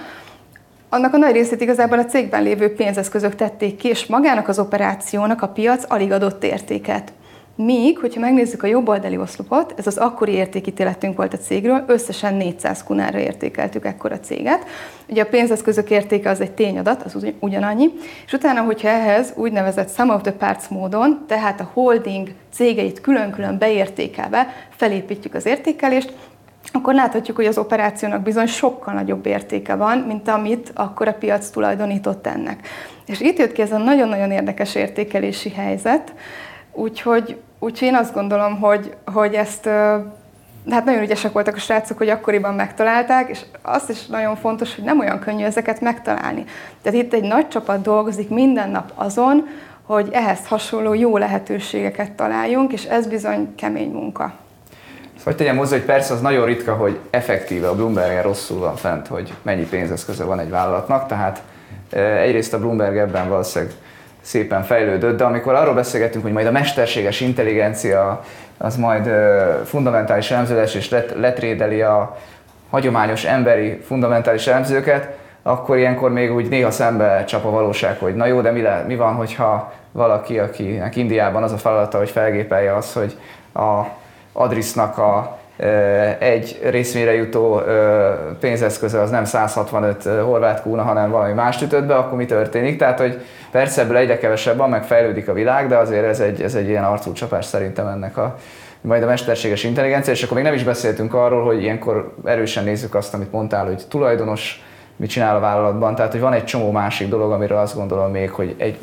annak 0.89 1.13
a 1.13 1.17
nagy 1.17 1.33
részét 1.33 1.61
igazából 1.61 1.99
a 1.99 2.05
cégben 2.05 2.43
lévő 2.43 2.73
pénzeszközök 2.73 3.35
tették 3.35 3.75
ki, 3.75 3.87
és 3.87 4.05
magának 4.05 4.47
az 4.47 4.59
operációnak 4.59 5.41
a 5.41 5.47
piac 5.47 5.85
alig 5.87 6.11
adott 6.11 6.43
értéket. 6.43 7.11
Míg, 7.55 7.97
hogyha 7.97 8.19
megnézzük 8.19 8.63
a 8.63 8.67
jobb 8.67 8.87
oldali 8.87 9.17
oszlopot, 9.17 9.73
ez 9.77 9.87
az 9.87 9.97
akkori 9.97 10.31
értékítéletünk 10.31 11.17
volt 11.17 11.33
a 11.33 11.37
cégről, 11.37 11.83
összesen 11.87 12.33
400 12.33 12.83
kunára 12.83 13.19
értékeltük 13.19 13.85
ekkor 13.85 14.11
a 14.11 14.19
céget. 14.19 14.65
Ugye 15.09 15.21
a 15.21 15.25
pénzeszközök 15.25 15.89
értéke 15.89 16.29
az 16.29 16.41
egy 16.41 16.51
tényadat, 16.51 17.03
az 17.03 17.15
ugy- 17.15 17.35
ugyanannyi, 17.39 17.89
és 18.25 18.33
utána, 18.33 18.61
hogyha 18.61 18.87
ehhez 18.87 19.33
úgynevezett 19.35 19.93
sum 19.93 20.09
of 20.09 20.21
the 20.21 20.31
parts 20.31 20.69
módon, 20.69 21.23
tehát 21.27 21.59
a 21.59 21.69
holding 21.73 22.29
cégeit 22.53 23.01
külön-külön 23.01 23.57
beértékelve 23.57 24.47
felépítjük 24.69 25.33
az 25.33 25.45
értékelést, 25.45 26.13
akkor 26.71 26.93
láthatjuk, 26.93 27.35
hogy 27.35 27.45
az 27.45 27.57
operációnak 27.57 28.21
bizony 28.21 28.47
sokkal 28.47 28.93
nagyobb 28.93 29.25
értéke 29.25 29.75
van, 29.75 29.97
mint 29.97 30.27
amit 30.27 30.71
akkor 30.73 31.07
a 31.07 31.13
piac 31.13 31.49
tulajdonított 31.49 32.27
ennek. 32.27 32.67
És 33.05 33.21
itt 33.21 33.37
jött 33.37 33.51
ki 33.51 33.61
ez 33.61 33.71
a 33.71 33.77
nagyon-nagyon 33.77 34.31
érdekes 34.31 34.75
értékelési 34.75 35.49
helyzet, 35.49 36.13
úgyhogy, 36.73 37.39
úgyhogy 37.59 37.87
én 37.87 37.95
azt 37.95 38.13
gondolom, 38.13 38.59
hogy, 38.59 38.95
hogy 39.05 39.33
ezt 39.33 39.65
hát 40.69 40.85
nagyon 40.85 41.01
ügyesek 41.01 41.31
voltak 41.31 41.55
a 41.55 41.59
srácok, 41.59 41.97
hogy 41.97 42.09
akkoriban 42.09 42.53
megtalálták, 42.53 43.29
és 43.29 43.39
azt 43.61 43.89
is 43.89 44.05
nagyon 44.05 44.35
fontos, 44.35 44.75
hogy 44.75 44.83
nem 44.83 44.99
olyan 44.99 45.19
könnyű 45.19 45.43
ezeket 45.43 45.81
megtalálni. 45.81 46.45
Tehát 46.81 46.99
itt 46.99 47.13
egy 47.13 47.23
nagy 47.23 47.47
csapat 47.47 47.81
dolgozik 47.81 48.29
minden 48.29 48.69
nap 48.69 48.91
azon, 48.95 49.47
hogy 49.85 50.09
ehhez 50.11 50.47
hasonló 50.47 50.93
jó 50.93 51.17
lehetőségeket 51.17 52.11
találjunk, 52.11 52.73
és 52.73 52.83
ez 52.83 53.07
bizony 53.07 53.55
kemény 53.55 53.91
munka. 53.91 54.33
Hogy 55.23 55.35
tegyem 55.35 55.57
hozzá, 55.57 55.75
hogy 55.75 55.85
persze 55.85 56.13
az 56.13 56.21
nagyon 56.21 56.45
ritka, 56.45 56.73
hogy 56.73 56.99
effektíve 57.09 57.67
a 57.67 57.75
Bloomberg 57.75 58.23
rosszul 58.23 58.59
van 58.59 58.75
fent, 58.75 59.07
hogy 59.07 59.33
mennyi 59.41 59.65
pénzeszköze 59.65 60.23
van 60.23 60.39
egy 60.39 60.49
vállalatnak, 60.49 61.07
tehát 61.07 61.41
egyrészt 62.23 62.53
a 62.53 62.59
Bloomberg 62.59 62.97
ebben 62.97 63.29
valószínűleg 63.29 63.73
szépen 64.23 64.63
fejlődött, 64.63 65.17
de 65.17 65.23
amikor 65.23 65.53
arról 65.53 65.73
beszélgetünk, 65.73 66.23
hogy 66.23 66.33
majd 66.33 66.47
a 66.47 66.51
mesterséges 66.51 67.21
intelligencia 67.21 68.23
az 68.57 68.75
majd 68.75 69.09
fundamentális 69.65 70.31
elemző 70.31 70.55
lesz 70.55 70.73
és 70.73 70.89
let, 70.89 71.13
letrédeli 71.17 71.81
a 71.81 72.17
hagyományos 72.69 73.23
emberi 73.23 73.79
fundamentális 73.85 74.47
elemzőket, 74.47 75.17
akkor 75.43 75.77
ilyenkor 75.77 76.11
még 76.11 76.33
úgy 76.33 76.49
néha 76.49 76.71
szembe 76.71 77.23
csap 77.23 77.45
a 77.45 77.49
valóság, 77.49 77.99
hogy 77.99 78.15
na 78.15 78.25
jó, 78.25 78.41
de 78.41 78.51
mi, 78.51 78.61
le, 78.61 78.83
mi 78.87 78.95
van, 78.95 79.13
hogyha 79.13 79.73
valaki, 79.91 80.39
akinek 80.39 80.95
Indiában 80.95 81.43
az 81.43 81.51
a 81.51 81.57
feladata, 81.57 81.97
hogy 81.97 82.09
felgépelje 82.09 82.75
az, 82.75 82.93
hogy 82.93 83.17
a 83.53 83.83
Adrisnak 84.33 84.97
a 84.97 85.37
egy 86.19 86.59
részvényre 86.63 87.13
jutó 87.13 87.61
pénzeszköze 88.39 89.01
az 89.01 89.09
nem 89.09 89.25
165 89.25 90.03
horvát 90.03 90.61
kúna, 90.61 90.81
hanem 90.81 91.09
valami 91.09 91.33
más 91.33 91.61
ütött 91.61 91.85
be, 91.85 91.95
akkor 91.95 92.17
mi 92.17 92.25
történik? 92.25 92.77
Tehát, 92.77 92.99
hogy 92.99 93.21
persze 93.51 93.81
ebből 93.81 93.97
egyre 93.97 94.17
kevesebb 94.17 94.57
van, 94.57 94.69
meg 94.69 94.83
fejlődik 94.83 95.27
a 95.27 95.33
világ, 95.33 95.67
de 95.67 95.77
azért 95.77 96.05
ez 96.05 96.19
egy, 96.19 96.41
ez 96.41 96.55
egy 96.55 96.67
ilyen 96.67 96.83
arcúcsapás 96.83 97.45
szerintem 97.45 97.87
ennek 97.87 98.17
a 98.17 98.35
majd 98.81 99.03
a 99.03 99.05
mesterséges 99.05 99.63
intelligencia, 99.63 100.13
és 100.13 100.23
akkor 100.23 100.35
még 100.35 100.45
nem 100.45 100.53
is 100.53 100.63
beszéltünk 100.63 101.13
arról, 101.13 101.43
hogy 101.43 101.61
ilyenkor 101.61 102.13
erősen 102.25 102.63
nézzük 102.63 102.95
azt, 102.95 103.13
amit 103.13 103.31
mondtál, 103.31 103.65
hogy 103.65 103.83
tulajdonos 103.89 104.63
mit 104.95 105.09
csinál 105.09 105.35
a 105.35 105.39
vállalatban, 105.39 105.95
tehát 105.95 106.11
hogy 106.11 106.21
van 106.21 106.33
egy 106.33 106.43
csomó 106.43 106.71
másik 106.71 107.09
dolog, 107.09 107.31
amiről 107.31 107.57
azt 107.57 107.75
gondolom 107.75 108.11
még, 108.11 108.29
hogy 108.29 108.55
egy 108.57 108.77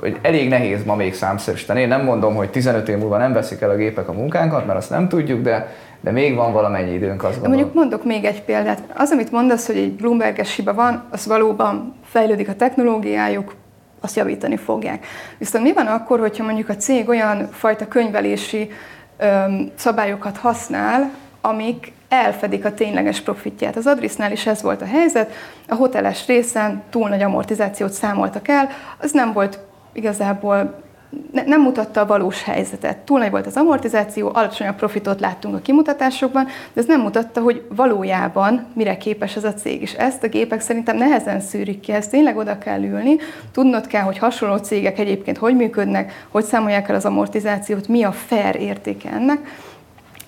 hogy 0.00 0.18
elég 0.22 0.48
nehéz 0.48 0.84
ma 0.84 0.94
még 0.94 1.14
számszerűsíteni. 1.14 1.80
Én 1.80 1.88
nem 1.88 2.04
mondom, 2.04 2.34
hogy 2.34 2.50
15 2.50 2.88
év 2.88 2.98
múlva 2.98 3.16
nem 3.16 3.32
veszik 3.32 3.60
el 3.60 3.70
a 3.70 3.74
gépek 3.74 4.08
a 4.08 4.12
munkánkat, 4.12 4.66
mert 4.66 4.78
azt 4.78 4.90
nem 4.90 5.08
tudjuk, 5.08 5.42
de, 5.42 5.68
de 6.04 6.10
még 6.10 6.34
van 6.34 6.52
valamennyi 6.52 6.94
időnk, 6.94 7.22
azt 7.22 7.32
gondolom. 7.32 7.56
Mondjuk 7.56 7.74
mondok 7.74 8.04
még 8.04 8.24
egy 8.24 8.42
példát. 8.42 8.82
Az, 8.94 9.10
amit 9.10 9.30
mondasz, 9.30 9.66
hogy 9.66 9.76
egy 9.76 9.92
Bloomberges 9.92 10.56
hiba 10.56 10.74
van, 10.74 11.04
az 11.10 11.26
valóban 11.26 11.94
fejlődik 12.04 12.48
a 12.48 12.54
technológiájuk, 12.54 13.54
azt 14.00 14.16
javítani 14.16 14.56
fogják. 14.56 15.06
Viszont 15.38 15.64
mi 15.64 15.72
van 15.72 15.86
akkor, 15.86 16.18
hogyha 16.18 16.44
mondjuk 16.44 16.68
a 16.68 16.76
cég 16.76 17.08
olyan 17.08 17.48
fajta 17.50 17.88
könyvelési 17.88 18.70
öm, 19.18 19.70
szabályokat 19.74 20.36
használ, 20.36 21.10
amik 21.40 21.92
elfedik 22.08 22.64
a 22.64 22.74
tényleges 22.74 23.20
profitját. 23.20 23.76
Az 23.76 23.86
Adrisnál 23.86 24.32
is 24.32 24.46
ez 24.46 24.62
volt 24.62 24.82
a 24.82 24.86
helyzet, 24.86 25.32
a 25.68 25.74
hoteles 25.74 26.26
részen 26.26 26.82
túl 26.90 27.08
nagy 27.08 27.22
amortizációt 27.22 27.92
számoltak 27.92 28.48
el, 28.48 28.68
az 28.98 29.12
nem 29.12 29.32
volt 29.32 29.58
igazából 29.92 30.83
ne, 31.32 31.42
nem 31.42 31.60
mutatta 31.60 32.00
a 32.00 32.06
valós 32.06 32.42
helyzetet. 32.42 32.96
Túl 32.96 33.18
nagy 33.18 33.30
volt 33.30 33.46
az 33.46 33.56
amortizáció, 33.56 34.30
alacsonyabb 34.34 34.74
profitot 34.74 35.20
láttunk 35.20 35.54
a 35.54 35.58
kimutatásokban, 35.58 36.44
de 36.44 36.80
ez 36.80 36.86
nem 36.86 37.00
mutatta, 37.00 37.40
hogy 37.40 37.62
valójában 37.68 38.66
mire 38.72 38.96
képes 38.96 39.36
ez 39.36 39.44
a 39.44 39.54
cég. 39.54 39.82
És 39.82 39.92
ezt 39.92 40.22
a 40.22 40.28
gépek 40.28 40.60
szerintem 40.60 40.96
nehezen 40.96 41.40
szűrik 41.40 41.80
ki, 41.80 41.92
ezt 41.92 42.10
tényleg 42.10 42.36
oda 42.36 42.58
kell 42.58 42.82
ülni, 42.82 43.16
tudnod 43.52 43.86
kell, 43.86 44.02
hogy 44.02 44.18
hasonló 44.18 44.56
cégek 44.56 44.98
egyébként 44.98 45.38
hogy 45.38 45.56
működnek, 45.56 46.26
hogy 46.28 46.44
számolják 46.44 46.88
el 46.88 46.94
az 46.94 47.04
amortizációt, 47.04 47.88
mi 47.88 48.02
a 48.02 48.12
fair 48.12 48.56
értéke 48.56 49.10
ennek, 49.10 49.38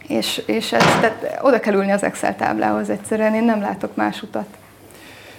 és, 0.07 0.43
és 0.47 0.73
ez, 0.73 0.83
tehát 0.83 1.39
oda 1.43 1.61
kell 1.61 1.75
ülni 1.75 1.91
az 1.93 2.03
Excel 2.03 2.37
táblához 2.37 2.91
egyszerűen, 2.91 3.35
én 3.35 3.45
nem 3.45 3.61
látok 3.61 3.97
más 3.97 4.23
utat. 4.23 4.47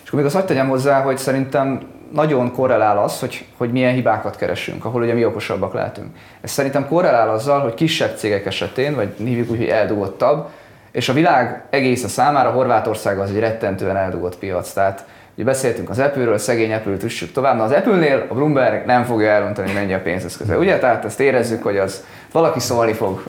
És 0.04 0.08
akkor 0.08 0.20
még 0.20 0.26
azt 0.26 0.36
hagyd 0.36 0.48
tegyem 0.48 0.70
hozzá, 0.70 1.02
hogy 1.02 1.18
szerintem 1.18 1.96
nagyon 2.14 2.52
korrelál 2.52 2.98
az, 2.98 3.20
hogy, 3.20 3.46
hogy 3.58 3.72
milyen 3.72 3.94
hibákat 3.94 4.36
keresünk, 4.36 4.86
ahol 4.86 5.02
ugye 5.02 5.14
mi 5.14 5.26
okosabbak 5.26 5.74
lehetünk. 5.74 6.18
Ez 6.42 6.52
szerintem 6.52 6.88
korrelál 6.88 7.30
azzal, 7.30 7.60
hogy 7.60 7.74
kisebb 7.74 8.18
cégek 8.18 8.46
esetén, 8.46 8.96
vagy 8.96 9.14
hívjuk 9.18 9.50
úgy, 9.50 9.58
hogy 9.58 9.68
eldugottabb, 9.68 10.50
és 10.92 11.10
a 11.10 11.14
világ 11.14 11.64
egész 11.70 12.04
a 12.04 12.08
számára 12.08 12.52
Horvátország 12.52 13.20
az 13.20 13.30
egy 13.30 13.40
rettentően 13.40 13.98
eldugott 13.98 14.38
piac. 14.38 14.74
Tehát 14.74 15.06
ugye 15.38 15.46
beszéltünk 15.46 15.90
az 15.90 16.00
Apple-ről, 16.00 16.38
szegény 16.38 16.74
Apple-t 16.74 17.04
üssük 17.04 17.32
tovább, 17.32 17.58
na 17.58 17.64
az 17.64 17.72
Apple-nél 17.72 18.26
a 18.30 18.34
Bloomberg 18.34 18.86
nem 18.86 19.04
fogja 19.04 19.30
elrontani, 19.30 19.72
mennyi 19.74 19.94
a 19.94 20.00
pénzeszköze. 20.00 20.58
Ugye? 20.58 20.80
Tehát 20.80 21.06
ezt 21.06 21.20
érezzük, 21.20 21.64
hogy 21.64 21.78
az 21.78 22.06
valaki 22.32 22.60
szólni 22.60 22.94
fog, 22.94 23.24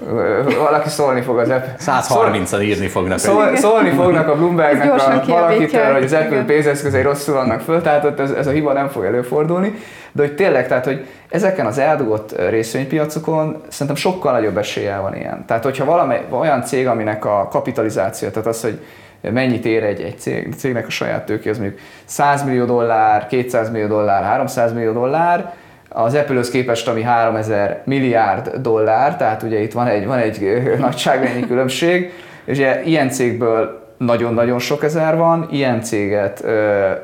valaki 0.59 0.89
szólni 0.89 1.21
fog 1.21 1.39
az 1.39 1.49
Apple. 1.49 1.75
130-an 1.79 2.63
írni 2.63 2.87
fognak. 2.87 3.19
Szól, 3.19 3.57
szólni 3.57 3.91
fognak 3.91 4.29
a 4.29 4.37
Bloombergnek 4.37 4.93
a 4.93 5.25
valakitől, 5.27 5.93
hogy 5.93 6.05
az 6.05 6.13
Apple 6.13 6.45
pénzeszközei 6.45 7.03
rosszul 7.03 7.35
vannak 7.35 7.61
föl, 7.61 7.83
tehát 7.83 8.21
ez, 8.21 8.31
ez 8.31 8.47
a 8.47 8.51
hiba 8.51 8.73
nem 8.73 8.89
fog 8.89 9.05
előfordulni. 9.05 9.75
De 10.13 10.23
hogy 10.23 10.35
tényleg, 10.35 10.69
tehát 10.69 10.85
hogy 10.85 11.07
ezeken 11.29 11.67
az 11.67 11.79
eldugott 11.79 12.49
részvénypiacokon 12.49 13.63
szerintem 13.69 13.97
sokkal 13.97 14.33
nagyobb 14.33 14.59
esélye 14.59 14.97
van 14.97 15.17
ilyen. 15.17 15.45
Tehát 15.47 15.65
hogyha 15.65 15.85
valami 15.85 16.17
olyan 16.31 16.63
cég, 16.63 16.87
aminek 16.87 17.25
a 17.25 17.49
kapitalizáció, 17.51 18.29
tehát 18.29 18.47
az, 18.47 18.63
hogy 18.63 18.81
mennyit 19.20 19.65
ér 19.65 19.82
egy, 19.82 20.01
egy 20.01 20.19
cég, 20.19 20.55
cégnek 20.57 20.86
a 20.86 20.90
saját 20.90 21.27
tőke, 21.27 21.51
az 21.51 21.59
mondjuk 21.59 21.81
100 22.05 22.45
millió 22.45 22.65
dollár, 22.65 23.27
200 23.27 23.70
millió 23.70 23.86
dollár, 23.86 24.23
300 24.23 24.73
millió 24.73 24.93
dollár, 24.93 25.55
az 25.89 26.15
Apple-höz 26.15 26.51
képest, 26.51 26.89
ami 26.89 27.03
3000 27.03 27.82
milliárd 27.85 28.57
dollár, 28.57 29.16
tehát 29.16 29.43
ugye 29.43 29.61
itt 29.61 29.73
van 29.73 29.86
egy, 29.86 30.07
van 30.07 30.19
egy 30.19 30.62
nagyságrendnyi 30.78 31.47
különbség, 31.47 32.12
és 32.45 32.59
ugye 32.59 32.82
ilyen 32.82 33.11
cégből 33.11 33.86
nagyon-nagyon 33.97 34.59
sok 34.59 34.85
ezer 34.85 35.16
van, 35.16 35.49
ilyen 35.51 35.82
céget 35.82 36.45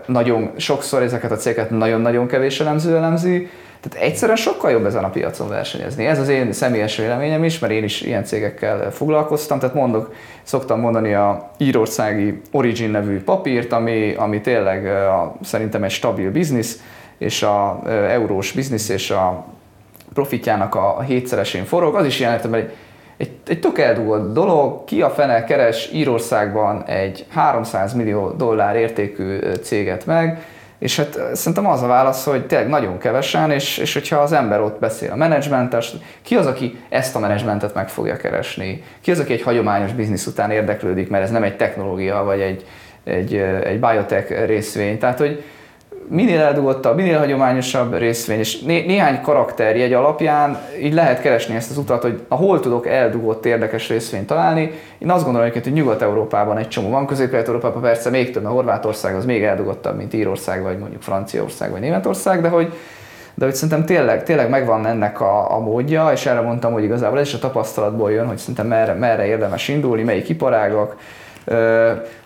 nagyon 0.06 0.50
sokszor 0.56 1.02
ezeket 1.02 1.30
a 1.30 1.36
cégeket 1.36 1.70
nagyon-nagyon 1.70 2.26
kevés 2.26 2.60
elemző 2.60 2.96
elemzi, 2.96 3.48
tehát 3.88 4.06
egyszerűen 4.06 4.36
sokkal 4.36 4.70
jobb 4.70 4.86
ezen 4.86 5.04
a 5.04 5.10
piacon 5.10 5.48
versenyezni. 5.48 6.06
Ez 6.06 6.18
az 6.18 6.28
én 6.28 6.52
személyes 6.52 6.96
véleményem 6.96 7.44
is, 7.44 7.58
mert 7.58 7.72
én 7.72 7.84
is 7.84 8.00
ilyen 8.00 8.24
cégekkel 8.24 8.90
foglalkoztam, 8.90 9.58
tehát 9.58 9.74
mondok, 9.74 10.14
szoktam 10.42 10.80
mondani 10.80 11.14
a 11.14 11.50
írországi 11.58 12.40
Origin 12.52 12.90
nevű 12.90 13.22
papírt, 13.22 13.72
ami, 13.72 14.14
ami 14.14 14.40
tényleg 14.40 14.86
a, 14.86 15.36
szerintem 15.42 15.82
egy 15.82 15.90
stabil 15.90 16.30
biznisz, 16.30 16.82
és 17.18 17.42
a 17.42 17.82
eurós 18.08 18.52
biznisz 18.52 18.88
és 18.88 19.10
a 19.10 19.44
profitjának 20.14 20.74
a 20.74 21.00
hétszeresén 21.00 21.64
forog, 21.64 21.94
az 21.94 22.06
is 22.06 22.20
ilyen 22.20 22.32
értem, 22.32 22.54
egy, 22.54 22.72
egy, 23.16 23.30
egy 23.46 23.60
tök 23.60 23.78
eldugott 23.78 24.32
dolog, 24.32 24.84
ki 24.84 25.02
a 25.02 25.10
fene 25.10 25.44
keres 25.44 25.90
Írországban 25.92 26.84
egy 26.84 27.26
300 27.28 27.94
millió 27.94 28.30
dollár 28.30 28.76
értékű 28.76 29.38
céget 29.62 30.06
meg, 30.06 30.42
és 30.84 30.96
hát 30.96 31.18
szerintem 31.32 31.66
az 31.66 31.82
a 31.82 31.86
válasz, 31.86 32.24
hogy 32.24 32.46
tényleg 32.46 32.68
nagyon 32.68 32.98
kevesen, 32.98 33.50
és, 33.50 33.78
és 33.78 33.92
hogyha 33.92 34.16
az 34.16 34.32
ember 34.32 34.60
ott 34.60 34.78
beszél 34.78 35.10
a 35.12 35.16
menedzsmentes, 35.16 35.92
ki 36.22 36.34
az, 36.34 36.46
aki 36.46 36.78
ezt 36.88 37.16
a 37.16 37.18
menedzsmentet 37.18 37.74
meg 37.74 37.88
fogja 37.88 38.16
keresni? 38.16 38.82
Ki 39.00 39.10
az, 39.10 39.18
aki 39.18 39.32
egy 39.32 39.42
hagyományos 39.42 39.92
biznisz 39.92 40.26
után 40.26 40.50
érdeklődik, 40.50 41.08
mert 41.08 41.24
ez 41.24 41.30
nem 41.30 41.42
egy 41.42 41.56
technológia, 41.56 42.22
vagy 42.22 42.40
egy, 42.40 42.66
egy, 43.04 43.34
egy 43.64 43.80
biotech 43.80 44.46
részvény. 44.46 44.98
Tehát, 44.98 45.18
hogy 45.18 45.44
minél 46.08 46.40
eldugottabb, 46.40 46.96
minél 46.96 47.18
hagyományosabb 47.18 47.98
részvény, 47.98 48.38
és 48.38 48.60
né- 48.60 48.86
néhány 48.86 49.20
karakterjegy 49.20 49.92
alapján 49.92 50.58
így 50.82 50.94
lehet 50.94 51.20
keresni 51.20 51.54
ezt 51.54 51.70
az 51.70 51.78
utat, 51.78 52.02
hogy 52.02 52.20
hol 52.28 52.60
tudok 52.60 52.86
eldugott 52.86 53.46
érdekes 53.46 53.88
részvényt 53.88 54.26
találni. 54.26 54.70
Én 54.98 55.10
azt 55.10 55.24
gondolom 55.24 55.50
hogy 55.52 55.72
Nyugat-Európában 55.72 56.58
egy 56.58 56.68
csomó 56.68 56.90
van, 56.90 57.06
Közép-Európában 57.06 57.82
persze 57.82 58.10
még 58.10 58.30
több, 58.30 58.42
mert 58.42 58.54
Horvátország 58.54 59.14
az 59.14 59.24
még 59.24 59.42
eldugottabb, 59.42 59.96
mint 59.96 60.14
Írország, 60.14 60.62
vagy 60.62 60.78
mondjuk 60.78 61.02
Franciaország, 61.02 61.70
vagy 61.70 61.80
Németország, 61.80 62.40
de 62.40 62.48
hogy 62.48 62.72
de 63.36 63.44
hogy 63.44 63.54
szerintem 63.54 63.84
tényleg, 63.84 64.22
tényleg 64.22 64.48
megvan 64.48 64.86
ennek 64.86 65.20
a, 65.20 65.54
a 65.54 65.58
módja, 65.58 66.10
és 66.12 66.26
erre 66.26 66.40
mondtam, 66.40 66.72
hogy 66.72 66.84
igazából 66.84 67.18
ez 67.18 67.26
is 67.26 67.34
a 67.34 67.38
tapasztalatból 67.38 68.10
jön, 68.10 68.26
hogy 68.26 68.36
szerintem 68.36 68.66
merre, 68.66 68.92
merre 68.92 69.26
érdemes 69.26 69.68
indulni, 69.68 70.02
melyik 70.02 70.28
iparágak, 70.28 70.96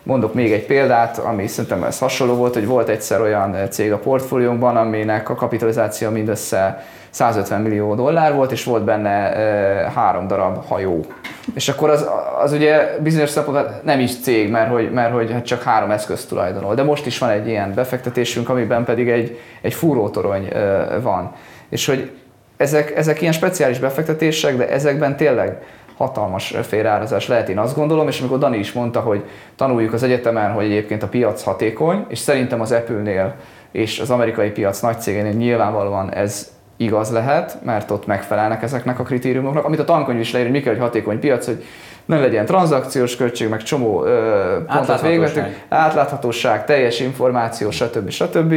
Mondok 0.03 0.35
még 0.35 0.53
egy 0.53 0.67
példát, 0.67 1.19
ami 1.19 1.47
szerintem 1.47 1.83
ez 1.83 1.99
hasonló 1.99 2.35
volt, 2.35 2.55
hogy 2.55 2.67
volt 2.67 2.89
egyszer 2.89 3.21
olyan 3.21 3.57
cég 3.71 3.93
a 3.93 3.99
portfóliónkban, 3.99 4.77
aminek 4.77 5.29
a 5.29 5.35
kapitalizáció 5.35 6.11
mindössze 6.11 6.85
150 7.11 7.61
millió 7.61 7.95
dollár 7.95 8.35
volt, 8.35 8.53
és 8.53 8.65
volt 8.65 8.85
benne 8.85 9.11
három 9.95 10.27
darab 10.27 10.67
hajó. 10.67 11.07
És 11.55 11.69
akkor 11.69 11.91
az, 11.91 12.07
az 12.43 12.53
ugye 12.53 12.97
bizonyos 13.03 13.31
szempontból 13.31 13.81
nem 13.85 14.01
is 14.01 14.21
cég, 14.21 14.51
mert 14.51 14.71
hogy, 14.71 14.93
mert 14.93 15.13
hogy 15.13 15.33
hát 15.33 15.45
csak 15.45 15.63
három 15.63 15.91
eszköz 15.91 16.27
tulajdonol. 16.27 16.75
De 16.75 16.83
most 16.83 17.07
is 17.07 17.19
van 17.19 17.31
egy 17.31 17.49
ilyen 17.49 17.75
befektetésünk, 17.75 18.49
amiben 18.49 18.85
pedig 18.85 19.09
egy, 19.09 19.39
egy 19.61 19.75
fúrótorony 19.75 20.49
van. 21.03 21.33
És 21.69 21.87
hogy 21.87 22.11
ezek, 22.57 22.97
ezek 22.97 23.21
ilyen 23.21 23.33
speciális 23.33 23.79
befektetések, 23.79 24.57
de 24.57 24.69
ezekben 24.69 25.17
tényleg 25.17 25.63
hatalmas 25.99 26.55
félreárazás 26.63 27.29
lehet, 27.29 27.49
én 27.49 27.59
azt 27.59 27.77
gondolom, 27.77 28.09
és 28.09 28.21
amikor 28.21 28.39
Dani 28.39 28.59
is 28.59 28.73
mondta, 28.73 29.01
hogy 29.01 29.25
tanuljuk 29.57 29.93
az 29.93 30.03
egyetemen, 30.03 30.53
hogy 30.53 30.65
egyébként 30.65 31.03
a 31.03 31.09
piac 31.09 31.43
hatékony, 31.43 32.05
és 32.09 32.19
szerintem 32.19 32.61
az 32.61 32.73
Apple-nél 32.73 33.35
és 33.73 34.01
az 34.01 34.11
amerikai 34.11 34.51
piac 34.51 34.81
nagy 34.81 35.01
cégénél 35.01 35.33
nyilvánvalóan 35.33 36.13
ez 36.13 36.57
igaz 36.77 37.11
lehet, 37.11 37.59
mert 37.65 37.91
ott 37.91 38.07
megfelelnek 38.07 38.63
ezeknek 38.63 38.99
a 38.99 39.03
kritériumoknak, 39.03 39.65
amit 39.65 39.79
a 39.79 39.85
tankönyv 39.85 40.21
is 40.21 40.33
leír, 40.33 40.45
hogy 40.45 40.55
mi 40.55 40.61
kell, 40.61 40.73
hogy 40.73 40.83
hatékony 40.83 41.19
piac, 41.19 41.47
hogy 41.47 41.65
ne 42.05 42.19
legyen 42.19 42.47
tranzakciós 42.47 43.17
költség, 43.17 43.49
meg 43.49 43.63
csomó 43.63 44.05
ö, 44.05 44.57
pontot 44.67 45.01
végvetünk, 45.01 45.47
átláthatóság, 45.69 46.65
teljes 46.65 47.01
információ, 47.01 47.71
stb. 47.71 48.11
stb. 48.11 48.55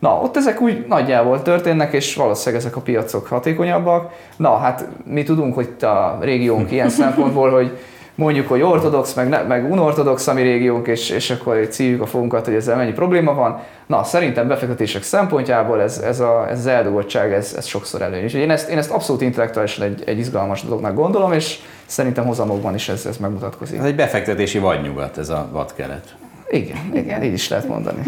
Na, 0.00 0.20
ott 0.22 0.36
ezek 0.36 0.60
úgy 0.60 0.84
nagyjából 0.88 1.42
történnek, 1.42 1.92
és 1.92 2.14
valószínűleg 2.14 2.64
ezek 2.64 2.76
a 2.76 2.80
piacok 2.80 3.26
hatékonyabbak. 3.26 4.12
Na, 4.36 4.56
hát 4.56 4.88
mi 5.04 5.22
tudunk, 5.22 5.54
hogy 5.54 5.68
a 5.80 6.18
régiónk 6.20 6.70
ilyen 6.70 6.88
szempontból, 7.00 7.50
hogy 7.50 7.78
mondjuk, 8.14 8.48
hogy 8.48 8.62
ortodox, 8.62 9.14
meg, 9.14 9.28
ne, 9.28 9.42
meg 9.42 9.70
unortodox 9.70 10.26
a 10.26 10.32
mi 10.32 10.42
régiónk, 10.42 10.86
és, 10.86 11.10
és 11.10 11.30
akkor 11.30 11.66
szívjuk 11.70 12.02
a 12.02 12.06
fogunkat, 12.06 12.44
hogy 12.44 12.54
ezzel 12.54 12.76
mennyi 12.76 12.92
probléma 12.92 13.34
van. 13.34 13.60
Na, 13.86 14.04
szerintem 14.04 14.48
befektetések 14.48 15.02
szempontjából 15.02 15.82
ez, 15.82 15.98
ez, 15.98 16.20
a, 16.20 16.46
ez 16.50 16.58
az 16.58 16.66
eldugottság, 16.66 17.32
ez, 17.32 17.54
ez 17.56 17.66
sokszor 17.66 18.02
előny. 18.02 18.28
én 18.34 18.50
ezt, 18.50 18.68
én 18.70 18.78
ezt 18.78 18.90
abszolút 18.90 19.22
intellektuálisan 19.22 19.84
egy, 19.84 20.02
egy 20.06 20.18
izgalmas 20.18 20.62
dolognak 20.62 20.94
gondolom, 20.94 21.32
és 21.32 21.58
szerintem 21.86 22.26
hozamokban 22.26 22.74
is 22.74 22.88
ez, 22.88 23.06
ez 23.06 23.16
megmutatkozik. 23.16 23.78
Ez 23.78 23.84
egy 23.84 23.96
befektetési 23.96 24.58
vadnyugat, 24.58 25.18
ez 25.18 25.28
a 25.28 25.48
vadkelet. 25.52 26.14
Igen, 26.50 26.90
igen, 26.94 27.22
így 27.22 27.32
is 27.32 27.48
lehet 27.48 27.68
mondani. 27.68 28.02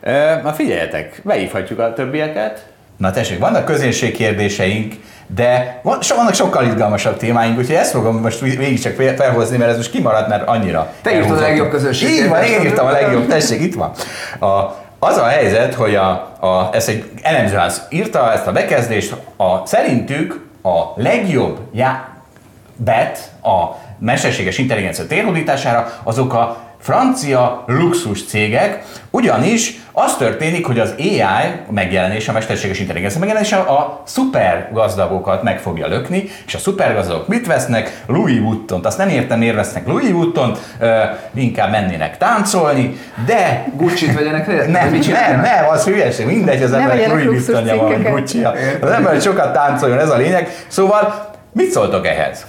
E, 0.00 0.40
na 0.42 0.52
figyeljetek, 0.52 1.20
beívhatjuk 1.24 1.78
a 1.78 1.92
többieket. 1.92 2.66
Na 2.96 3.10
tessék, 3.10 3.38
vannak 3.38 3.64
közönség 3.64 4.16
kérdéseink, 4.16 4.94
de 5.34 5.80
van, 5.82 6.02
so, 6.02 6.14
vannak 6.14 6.34
sokkal 6.34 6.64
izgalmasabb 6.64 7.16
témáink, 7.16 7.58
úgyhogy 7.58 7.74
ezt 7.74 7.90
fogom 7.90 8.16
most 8.16 8.40
végig 8.40 8.80
csak 8.80 8.94
felhozni, 9.16 9.56
mert 9.56 9.70
ez 9.70 9.76
most 9.76 9.90
kimaradt, 9.90 10.28
mert 10.28 10.48
annyira. 10.48 10.92
Te 11.02 11.14
írtad 11.14 11.38
a 11.38 11.40
legjobb 11.40 11.70
közönség 11.70 12.08
Így 12.08 12.28
van, 12.28 12.42
én 12.42 12.60
írtam 12.60 12.86
a 12.86 12.90
legjobb, 12.90 13.26
tessék, 13.26 13.60
itt 13.60 13.74
van. 13.74 13.92
A, 14.38 14.74
az 14.98 15.16
a 15.16 15.26
helyzet, 15.26 15.74
hogy 15.74 15.94
a, 15.94 16.10
a, 16.40 16.70
ezt 16.72 16.88
egy 16.88 17.10
elemzőház 17.22 17.86
írta, 17.90 18.32
ezt 18.32 18.46
a 18.46 18.52
bekezdést, 18.52 19.14
a, 19.36 19.66
szerintük 19.66 20.46
a 20.62 21.00
legjobb 21.00 21.58
já, 21.72 22.08
bet 22.76 23.18
a 23.42 23.86
mesterséges 23.98 24.58
intelligencia 24.58 25.06
térhódítására 25.06 25.92
azok 26.02 26.34
a 26.34 26.67
francia 26.88 27.64
luxus 27.66 28.24
cégek, 28.24 28.82
ugyanis 29.10 29.80
az 29.92 30.16
történik, 30.16 30.66
hogy 30.66 30.78
az 30.78 30.94
AI 30.98 31.50
megjelenése, 31.70 32.30
a 32.30 32.34
mesterséges 32.34 32.80
intelligencia 32.80 33.18
megjelenése 33.18 33.56
a 33.56 34.02
szuper 34.06 34.68
gazdagokat 34.72 35.42
meg 35.42 35.60
fogja 35.60 35.86
lökni, 35.86 36.24
és 36.46 36.54
a 36.54 36.58
szuper 36.58 36.94
gazdagok 36.94 37.28
mit 37.28 37.46
vesznek? 37.46 38.02
Louis 38.06 38.38
Vuitton-t. 38.38 38.86
Azt 38.86 38.98
nem 38.98 39.08
értem, 39.08 39.38
miért 39.38 39.54
vesznek 39.54 39.86
Louis 39.86 40.10
Vuitton-t, 40.10 40.58
inkább 41.34 41.70
mennének 41.70 42.16
táncolni, 42.16 42.96
de... 43.26 43.64
Gucci-t 43.76 44.14
vegyenek 44.14 44.46
Nem, 44.46 44.70
nem, 44.70 45.00
nem, 45.08 45.40
nem, 45.40 45.68
az 45.68 45.84
hülyeség, 45.84 46.26
mindegy, 46.26 46.62
az 46.62 46.72
ember 46.72 47.08
Louis 47.08 47.24
Vuittonja 47.24 47.76
van, 47.76 48.02
gucci 48.02 48.40
-ja. 48.40 48.52
Az 48.80 48.90
ember 48.90 49.20
sokat 49.20 49.52
táncoljon, 49.52 49.98
ez 49.98 50.10
a 50.10 50.16
lényeg. 50.16 50.64
Szóval 50.68 51.30
mit 51.52 51.70
szóltok 51.70 52.06
ehhez? 52.06 52.46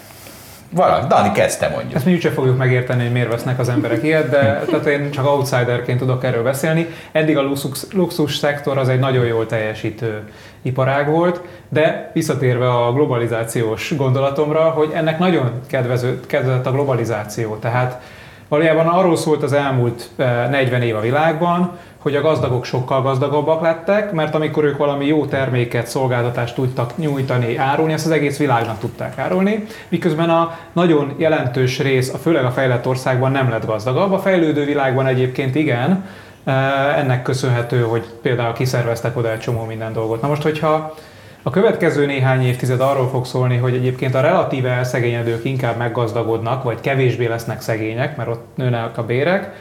Valaki, 0.72 1.08
Dani, 1.08 1.32
kezdte 1.32 1.70
mondjuk. 1.70 1.94
Ezt 1.94 2.06
mi 2.06 2.14
úgyse 2.14 2.30
fogjuk 2.30 2.58
megérteni, 2.58 3.04
hogy 3.04 3.12
miért 3.12 3.30
vesznek 3.30 3.60
az 3.60 3.70
emberek 3.70 4.04
ilyet, 4.04 4.30
de 4.30 4.64
tehát 4.70 4.86
én 4.86 5.12
csak 5.12 5.26
outsiderként 5.26 6.00
tudok 6.00 6.24
erről 6.24 6.44
beszélni. 6.44 6.88
Eddig 7.12 7.38
a 7.38 7.42
luxus, 7.42 7.80
luxus 7.94 8.36
szektor 8.36 8.78
az 8.78 8.90
egy 8.90 9.00
nagyon 9.00 9.26
jól 9.26 9.46
teljesítő 9.46 10.24
iparág 10.62 11.10
volt, 11.10 11.42
de 11.70 12.12
visszatérve 12.14 12.70
a 12.70 12.94
globalizációs 12.94 13.96
gondolatomra, 13.96 14.62
hogy 14.62 14.92
ennek 14.94 15.20
nagyon 15.20 15.52
kedvező, 15.68 16.20
kedvezett 16.28 16.66
a 16.66 16.72
globalizáció. 16.72 17.56
Tehát 17.56 18.02
valójában 18.48 18.88
arról 18.88 19.18
szólt 19.18 19.44
az 19.44 19.54
elmúlt 19.54 20.10
40 20.16 20.82
év 20.82 20.96
a 20.96 21.02
világban, 21.02 21.78
hogy 22.00 22.16
a 22.16 22.22
gazdagok 22.22 22.66
sokkal 22.66 23.02
gazdagabbak 23.02 23.62
lettek, 23.62 24.12
mert 24.12 24.36
amikor 24.36 24.64
ők 24.64 24.78
valami 24.78 25.06
jó 25.06 25.26
terméket, 25.26 25.88
szolgáltatást 25.88 26.56
tudtak 26.56 26.98
nyújtani, 26.98 27.58
árulni, 27.58 27.94
ezt 27.94 28.06
az 28.06 28.12
egész 28.12 28.38
világnak 28.38 28.80
tudták 28.80 29.18
árulni, 29.18 29.66
miközben 29.90 30.30
a 30.30 30.58
nagyon 30.74 31.14
jelentős 31.18 31.80
rész, 31.80 32.14
a 32.14 32.18
főleg 32.18 32.46
a 32.46 32.52
fejlett 32.52 32.88
országban 32.88 33.32
nem 33.32 33.50
lett 33.50 33.66
gazdagabb, 33.66 34.12
a 34.12 34.20
fejlődő 34.20 34.66
világban 34.66 35.08
egyébként 35.08 35.56
igen, 35.56 36.06
e, 36.44 36.52
ennek 36.98 37.22
köszönhető, 37.22 37.82
hogy 37.82 38.06
például 38.22 38.54
kiszerveztek 38.54 39.18
oda 39.18 39.32
egy 39.32 39.40
csomó 39.40 39.64
minden 39.64 39.94
dolgot. 39.94 40.22
Na 40.22 40.28
most, 40.28 40.42
hogyha 40.42 40.96
a 41.44 41.50
következő 41.50 42.06
néhány 42.06 42.46
évtized 42.46 42.82
arról 42.82 43.10
fog 43.10 43.26
szólni, 43.26 43.58
hogy 43.58 43.74
egyébként 43.74 44.16
a 44.16 44.22
relatíve 44.22 44.70
elszegényedők 44.70 45.46
inkább 45.46 45.78
meggazdagodnak, 45.78 46.64
vagy 46.64 46.80
kevésbé 46.82 47.26
lesznek 47.26 47.62
szegények, 47.62 48.18
mert 48.18 48.30
ott 48.30 48.46
nőnek 48.56 48.98
a 48.98 49.04
bérek, 49.04 49.54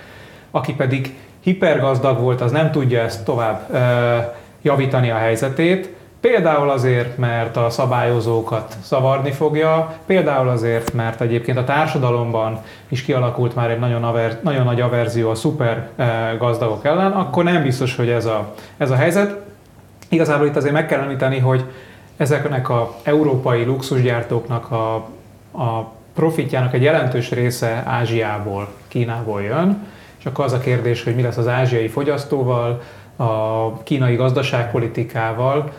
aki 0.50 0.74
pedig 0.74 1.14
hipergazdag 1.48 2.20
volt, 2.20 2.40
az 2.40 2.52
nem 2.52 2.70
tudja 2.70 3.00
ezt 3.00 3.24
tovább 3.24 3.76
javítani 4.62 5.10
a 5.10 5.16
helyzetét, 5.16 5.96
Például 6.20 6.70
azért, 6.70 7.18
mert 7.18 7.56
a 7.56 7.70
szabályozókat 7.70 8.76
szavarni 8.82 9.30
fogja, 9.30 9.94
például 10.06 10.48
azért, 10.48 10.92
mert 10.92 11.20
egyébként 11.20 11.58
a 11.58 11.64
társadalomban 11.64 12.60
is 12.88 13.02
kialakult 13.02 13.54
már 13.54 13.70
egy 13.70 13.78
nagyon, 13.78 14.04
aver, 14.04 14.38
nagyon 14.42 14.64
nagy 14.64 14.80
averzió 14.80 15.30
a 15.30 15.34
szuper 15.34 15.88
gazdagok 16.38 16.84
ellen, 16.84 17.12
akkor 17.12 17.44
nem 17.44 17.62
biztos, 17.62 17.96
hogy 17.96 18.08
ez 18.08 18.24
a, 18.24 18.54
ez 18.76 18.90
a 18.90 18.94
helyzet. 18.94 19.36
Igazából 20.08 20.46
itt 20.46 20.56
azért 20.56 20.72
meg 20.72 20.86
kell 20.86 21.00
említeni, 21.00 21.38
hogy 21.38 21.64
ezeknek 22.16 22.68
a 22.68 22.94
európai 23.02 23.64
luxusgyártóknak 23.64 24.70
a, 24.70 24.94
a 25.62 25.92
profitjának 26.14 26.74
egy 26.74 26.82
jelentős 26.82 27.30
része 27.30 27.82
Ázsiából, 27.86 28.68
Kínából 28.88 29.42
jön, 29.42 29.86
akkor 30.28 30.44
az 30.44 30.52
a 30.52 30.58
kérdés, 30.58 31.02
hogy 31.02 31.14
mi 31.14 31.22
lesz 31.22 31.36
az 31.36 31.48
ázsiai 31.48 31.88
fogyasztóval, 31.88 32.82
a 33.16 33.82
kínai 33.82 34.14
gazdaságpolitikával. 34.14 35.72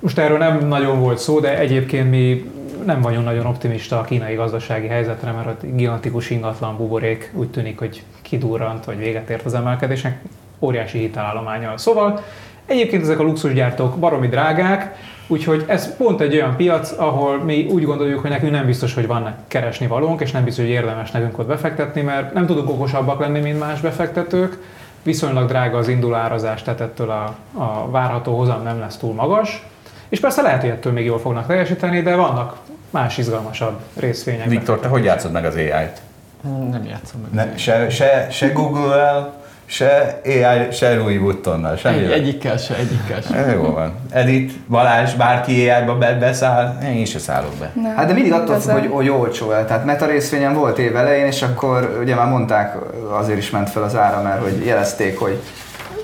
Most 0.00 0.18
erről 0.18 0.38
nem 0.38 0.66
nagyon 0.66 1.00
volt 1.00 1.18
szó, 1.18 1.40
de 1.40 1.58
egyébként 1.58 2.10
mi 2.10 2.50
nem 2.84 3.00
vagyunk 3.00 3.24
nagyon 3.24 3.46
optimista 3.46 3.98
a 3.98 4.02
kínai 4.02 4.34
gazdasági 4.34 4.86
helyzetre, 4.86 5.32
mert 5.32 5.46
a 5.46 5.66
gigantikus 5.66 6.30
ingatlan 6.30 6.76
buborék 6.76 7.32
úgy 7.34 7.50
tűnik, 7.50 7.78
hogy 7.78 8.02
kidurrant, 8.22 8.84
vagy 8.84 8.98
véget 8.98 9.30
ért 9.30 9.44
az 9.44 9.54
emelkedésnek, 9.54 10.22
óriási 10.58 10.98
hitelállományal. 10.98 11.78
Szóval 11.78 12.22
egyébként 12.66 13.02
ezek 13.02 13.18
a 13.18 13.22
luxusgyártók 13.22 13.98
baromi 13.98 14.28
drágák, 14.28 14.96
Úgyhogy 15.30 15.64
ez 15.66 15.96
pont 15.96 16.20
egy 16.20 16.34
olyan 16.34 16.56
piac, 16.56 16.92
ahol 16.96 17.38
mi 17.38 17.66
úgy 17.70 17.84
gondoljuk, 17.84 18.20
hogy 18.20 18.30
nekünk 18.30 18.52
nem 18.52 18.66
biztos, 18.66 18.94
hogy 18.94 19.06
van 19.06 19.34
keresni 19.48 19.86
valónk, 19.86 20.20
és 20.20 20.30
nem 20.30 20.44
biztos, 20.44 20.64
hogy 20.64 20.72
érdemes 20.72 21.10
nekünk 21.10 21.38
ott 21.38 21.46
befektetni, 21.46 22.00
mert 22.00 22.34
nem 22.34 22.46
tudunk 22.46 22.68
okosabbak 22.68 23.20
lenni, 23.20 23.40
mint 23.40 23.58
más 23.58 23.80
befektetők. 23.80 24.58
Viszonylag 25.02 25.48
drága 25.48 25.78
az 25.78 25.88
indulárazás, 25.88 26.62
tehát 26.62 26.80
ettől 26.80 27.10
a, 27.10 27.36
a 27.52 27.90
várható 27.90 28.36
hozam 28.36 28.62
nem 28.62 28.78
lesz 28.78 28.96
túl 28.96 29.14
magas. 29.14 29.66
És 30.08 30.20
persze 30.20 30.42
lehet, 30.42 30.60
hogy 30.60 30.70
ettől 30.70 30.92
még 30.92 31.04
jól 31.04 31.18
fognak 31.18 31.46
teljesíteni, 31.46 32.02
de 32.02 32.14
vannak 32.14 32.56
más 32.90 33.18
izgalmasabb 33.18 33.80
részvények. 33.96 34.48
Viktor, 34.48 34.78
te 34.78 34.88
hogy 34.88 35.04
játszod 35.04 35.32
meg 35.32 35.44
az 35.44 35.54
AI-t? 35.54 36.00
Nem 36.70 36.84
játszom 36.88 37.20
meg. 37.20 37.46
Ne, 37.46 37.56
se, 37.56 37.88
se, 37.88 38.26
se 38.30 38.48
Google-el, 38.48 39.37
se 39.68 40.20
AI, 40.24 40.72
se 40.72 40.94
Louis 40.94 41.18
Vuittonnal, 41.18 41.76
semmi. 41.76 42.04
Egy, 42.04 42.10
egyikkel 42.10 42.56
se, 42.56 42.74
egyikkel 42.76 43.20
se. 43.20 43.52
Jó 43.52 43.62
van. 43.62 43.92
Edith, 44.10 44.54
Balázs, 44.68 45.14
bárki 45.14 45.70
AI-ba 45.70 45.98
be, 45.98 46.12
beszáll, 46.12 46.78
én 46.84 47.00
is 47.00 47.10
se 47.10 47.18
szállok 47.18 47.54
be. 47.60 47.70
Nem, 47.74 47.96
hát 47.96 48.06
de 48.06 48.12
mindig 48.12 48.32
attól 48.32 48.60
függ, 48.60 48.72
hogy, 48.72 48.88
hogy 48.90 49.08
olcsó 49.08 49.50
el. 49.50 49.66
Tehát 49.66 49.84
meta 49.84 50.06
részvényen 50.06 50.54
volt 50.54 50.78
év 50.78 50.96
elején, 50.96 51.26
és 51.26 51.42
akkor 51.42 51.98
ugye 52.02 52.14
már 52.14 52.28
mondták, 52.28 52.76
azért 53.10 53.38
is 53.38 53.50
ment 53.50 53.70
fel 53.70 53.82
az 53.82 53.96
ára, 53.96 54.22
mert 54.22 54.42
hogy 54.42 54.64
jelezték, 54.64 55.18
hogy 55.18 55.42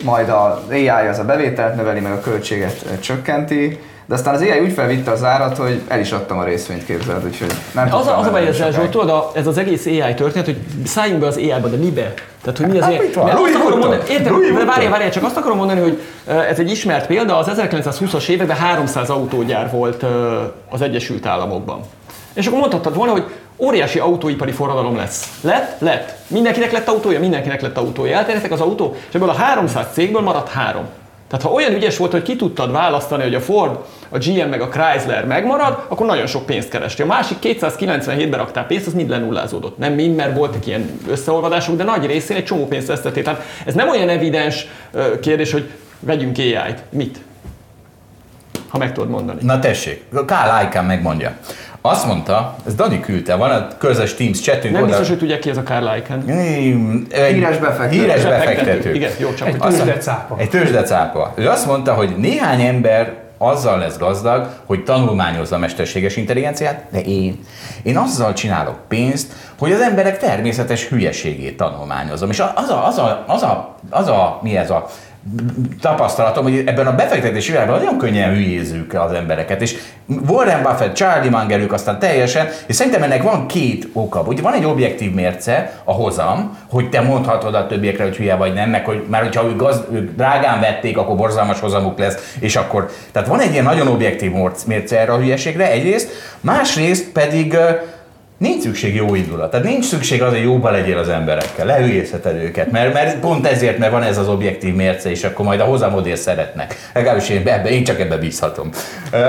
majd 0.05 0.29
a 0.29 0.63
AI 0.71 0.89
az 0.89 1.19
a 1.19 1.25
bevételt 1.25 1.77
növeli, 1.77 2.01
meg 2.01 2.13
a 2.13 2.21
költséget 2.21 3.01
csökkenti, 3.01 3.81
de 4.07 4.15
aztán 4.15 4.35
az 4.35 4.41
AI 4.41 4.61
úgy 4.61 4.73
felvitte 4.73 5.11
az 5.11 5.25
árat, 5.25 5.57
hogy 5.57 5.81
el 5.89 6.01
is 6.01 6.13
adtam 6.13 6.39
a 6.39 6.45
részvényt 6.45 6.85
képzeld, 6.85 7.25
úgyhogy 7.25 7.53
nem 7.73 7.95
Az 7.95 8.07
a, 8.07 8.19
az 8.19 8.27
a 8.27 8.31
baj 8.31 8.47
ezzel, 8.47 8.71
Zsolt, 8.71 8.91
tudod, 8.91 9.31
ez 9.35 9.47
az 9.47 9.59
egész 9.59 9.87
AI 9.87 10.15
történet, 10.15 10.47
hogy 10.47 10.59
szálljunk 10.85 11.21
be 11.21 11.27
az 11.27 11.37
AI-ba, 11.37 11.69
de 11.69 11.77
mibe? 11.77 12.15
Tehát, 12.43 12.59
hogy 12.59 12.69
mi 12.69 12.79
az 12.79 12.85
hát, 12.85 12.93
AI? 12.93 13.31
Azt 13.31 13.55
akarom 13.55 13.79
mondani, 13.79 14.03
értem, 14.09 14.41
de 14.57 14.65
várjál, 14.65 14.91
várjál, 14.91 15.11
csak 15.11 15.25
azt 15.25 15.37
akarom 15.37 15.57
mondani, 15.57 15.81
hogy 15.81 16.01
ez 16.25 16.59
egy 16.59 16.71
ismert 16.71 17.07
példa, 17.07 17.39
az 17.39 17.51
1920-as 17.57 18.29
években 18.29 18.57
300 18.57 19.11
autógyár 19.11 19.71
volt 19.71 20.05
az 20.71 20.83
Egyesült 20.83 21.27
Államokban. 21.27 21.81
És 22.33 22.47
akkor 22.47 22.59
mondhattad 22.59 22.95
volna, 22.95 23.13
hogy 23.13 23.25
óriási 23.57 23.99
autóipari 23.99 24.53
forradalom 24.53 24.97
lesz. 24.97 25.39
Lett? 25.41 25.81
Lett. 25.81 26.17
Mindenkinek 26.27 26.73
lett 26.73 26.89
autója, 26.89 27.21
mindenkinek 27.21 27.61
lett 27.61 27.77
autója. 27.77 28.17
Elterjedtek 28.17 28.53
az 28.53 28.61
autó, 28.61 28.97
és 29.09 29.15
ebből 29.15 29.29
a 29.29 29.35
300 29.35 29.87
cégből 29.93 30.23
maradt 30.23 30.49
három. 30.49 30.85
Tehát 31.35 31.49
ha 31.49 31.55
olyan 31.55 31.75
ügyes 31.75 31.97
volt, 31.97 32.13
hogy 32.13 32.23
ki 32.23 32.37
tudtad 32.37 32.73
választani, 32.73 33.23
hogy 33.23 33.35
a 33.35 33.41
Ford, 33.41 33.79
a 34.09 34.19
GM 34.19 34.49
meg 34.49 34.61
a 34.61 34.69
Chrysler 34.69 35.27
megmarad, 35.27 35.87
akkor 35.89 36.07
nagyon 36.07 36.27
sok 36.27 36.47
pénzt 36.47 36.69
keresti. 36.69 37.03
A 37.03 37.07
másik 37.07 37.37
297-ben 37.43 38.39
raktál 38.39 38.67
pénzt, 38.67 38.87
az 38.87 38.93
mind 38.93 39.09
lenullázódott. 39.09 39.79
Nem 39.79 39.93
mind, 39.93 40.17
mert 40.17 40.37
voltak 40.37 40.67
ilyen 40.67 41.01
összeolvadások, 41.09 41.77
de 41.77 41.85
nagy 41.85 42.07
részén 42.07 42.37
egy 42.37 42.45
csomó 42.45 42.67
pénzt 42.67 42.87
vesztettél. 42.87 43.23
Tehát 43.23 43.43
ez 43.67 43.75
nem 43.75 43.89
olyan 43.89 44.09
evidens 44.09 44.67
kérdés, 45.21 45.53
hogy 45.53 45.71
vegyünk 46.01 46.39
AI-t. 46.39 46.83
Mit? 46.91 47.19
Ha 48.69 48.79
meg 48.79 48.93
tudod 48.93 49.09
mondani. 49.09 49.41
Na 49.43 49.59
tessék, 49.59 50.05
Kál 50.27 50.65
Icahn 50.65 50.87
megmondja. 50.87 51.37
Azt 51.87 52.07
mondta, 52.07 52.57
ez 52.67 52.75
Dani 52.75 53.01
küldte, 53.01 53.35
van 53.35 53.51
a 53.51 53.69
közös 53.79 54.15
Teams 54.15 54.41
chatünk. 54.41 54.75
Nem 54.75 54.83
oda. 54.83 54.91
biztos, 54.91 55.09
hogy 55.09 55.19
tudják 55.19 55.39
ki 55.39 55.51
ez 55.51 55.57
a 55.57 55.63
Karl 55.63 55.97
Icahn. 55.97 56.31
Híres 57.33 57.59
befektető. 57.59 58.01
Híres 58.01 58.23
befektető. 58.23 58.95
Igen, 58.95 59.11
jó, 59.19 59.35
csak 59.35 59.49
egy 59.49 59.57
tőzsdecápa. 59.57 60.37
Egy 60.39 60.49
tőzsdecápa. 60.49 61.33
Ő 61.35 61.49
azt 61.49 61.67
mondta, 61.67 61.95
hogy 61.95 62.15
néhány 62.17 62.61
ember 62.61 63.15
azzal 63.39 63.79
lesz 63.79 63.99
gazdag, 63.99 64.49
hogy 64.65 64.85
tanulmányozza 64.85 65.57
a 65.57 65.59
mesterséges 65.59 66.17
intelligenciát, 66.17 66.85
de 66.91 67.01
én, 67.01 67.45
én 67.83 67.97
azzal 67.97 68.33
csinálok 68.33 68.77
pénzt, 68.89 69.33
hogy 69.59 69.73
az 69.73 69.81
emberek 69.81 70.19
természetes 70.19 70.89
hülyeségét 70.89 71.57
tanulmányozom. 71.57 72.31
És 72.31 72.43
az 72.55 72.69
a, 72.69 72.87
az 72.87 72.99
a, 72.99 73.25
az 73.27 73.43
a, 73.43 73.77
az 73.91 74.09
a 74.09 74.39
mi 74.43 74.57
ez 74.57 74.71
a 74.71 74.87
tapasztalatom, 75.81 76.43
hogy 76.43 76.63
ebben 76.67 76.87
a 76.87 76.95
befektetési 76.95 77.51
világban 77.51 77.79
nagyon 77.79 77.99
könnyen 77.99 78.35
hülyézzük 78.35 78.95
az 78.95 79.13
embereket, 79.13 79.63
és 79.63 79.77
Warren 80.29 80.63
Buffett, 80.63 80.95
Charlie 80.95 81.31
Munger, 81.31 81.61
ők 81.61 81.73
aztán 81.73 81.99
teljesen, 81.99 82.49
és 82.67 82.75
szerintem 82.75 83.03
ennek 83.03 83.23
van 83.23 83.47
két 83.47 83.89
oka, 83.93 84.19
hogy 84.19 84.43
van 84.43 84.53
egy 84.53 84.65
objektív 84.65 85.15
mérce, 85.15 85.81
a 85.85 85.93
hozam, 85.93 86.59
hogy 86.71 86.89
te 86.89 87.01
mondhatod 87.01 87.55
a 87.55 87.67
többiekre, 87.67 88.05
hogy 88.05 88.17
hülye 88.17 88.35
vagy 88.35 88.53
nem, 88.53 88.71
meg 88.71 88.85
hogy 88.85 89.05
már 89.09 89.23
hogyha 89.23 89.45
ők, 89.45 89.57
gaz, 89.57 89.85
ők 89.93 90.17
drágán 90.17 90.61
vették, 90.61 90.99
akkor 90.99 91.17
borzalmas 91.17 91.61
hozamuk 91.61 91.99
lesz, 91.99 92.35
és 92.39 92.57
akkor, 92.57 92.91
tehát 93.13 93.29
van 93.29 93.41
egy 93.41 93.53
ilyen 93.53 93.65
nagyon 93.65 93.89
objektív 93.89 94.33
mérce 94.67 95.01
erre 95.01 95.13
a 95.13 95.19
hülyeségre 95.19 95.71
egyrészt, 95.71 96.11
másrészt 96.41 97.13
pedig 97.13 97.57
nincs 98.45 98.63
szükség 98.63 98.95
jó 98.95 99.15
indulat. 99.15 99.51
Tehát 99.51 99.67
nincs 99.67 99.85
szükség 99.85 100.23
az, 100.23 100.31
hogy 100.31 100.43
jóba 100.43 100.71
legyél 100.71 100.99
az 100.99 101.09
emberekkel, 101.09 101.67
lehülyészheted 101.67 102.43
őket, 102.43 102.71
mert, 102.71 102.93
mert 102.93 103.19
pont 103.19 103.47
ezért, 103.47 103.79
mert 103.79 103.93
van 103.93 104.03
ez 104.03 104.19
az 104.19 104.29
objektív 104.29 104.75
mérce, 104.75 105.11
és 105.11 105.25
akkor 105.25 105.45
majd 105.45 105.61
a 105.61 105.65
hozamodél 105.65 106.17
szeretnek. 106.17 106.91
Legalábbis 106.95 107.29
én, 107.29 107.49
ebbe, 107.49 107.69
én 107.69 107.85
csak 107.85 108.01
ebbe 108.01 108.17
bízhatom. 108.17 108.71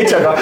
én 0.00 0.06
csak 0.06 0.26
a... 0.26 0.34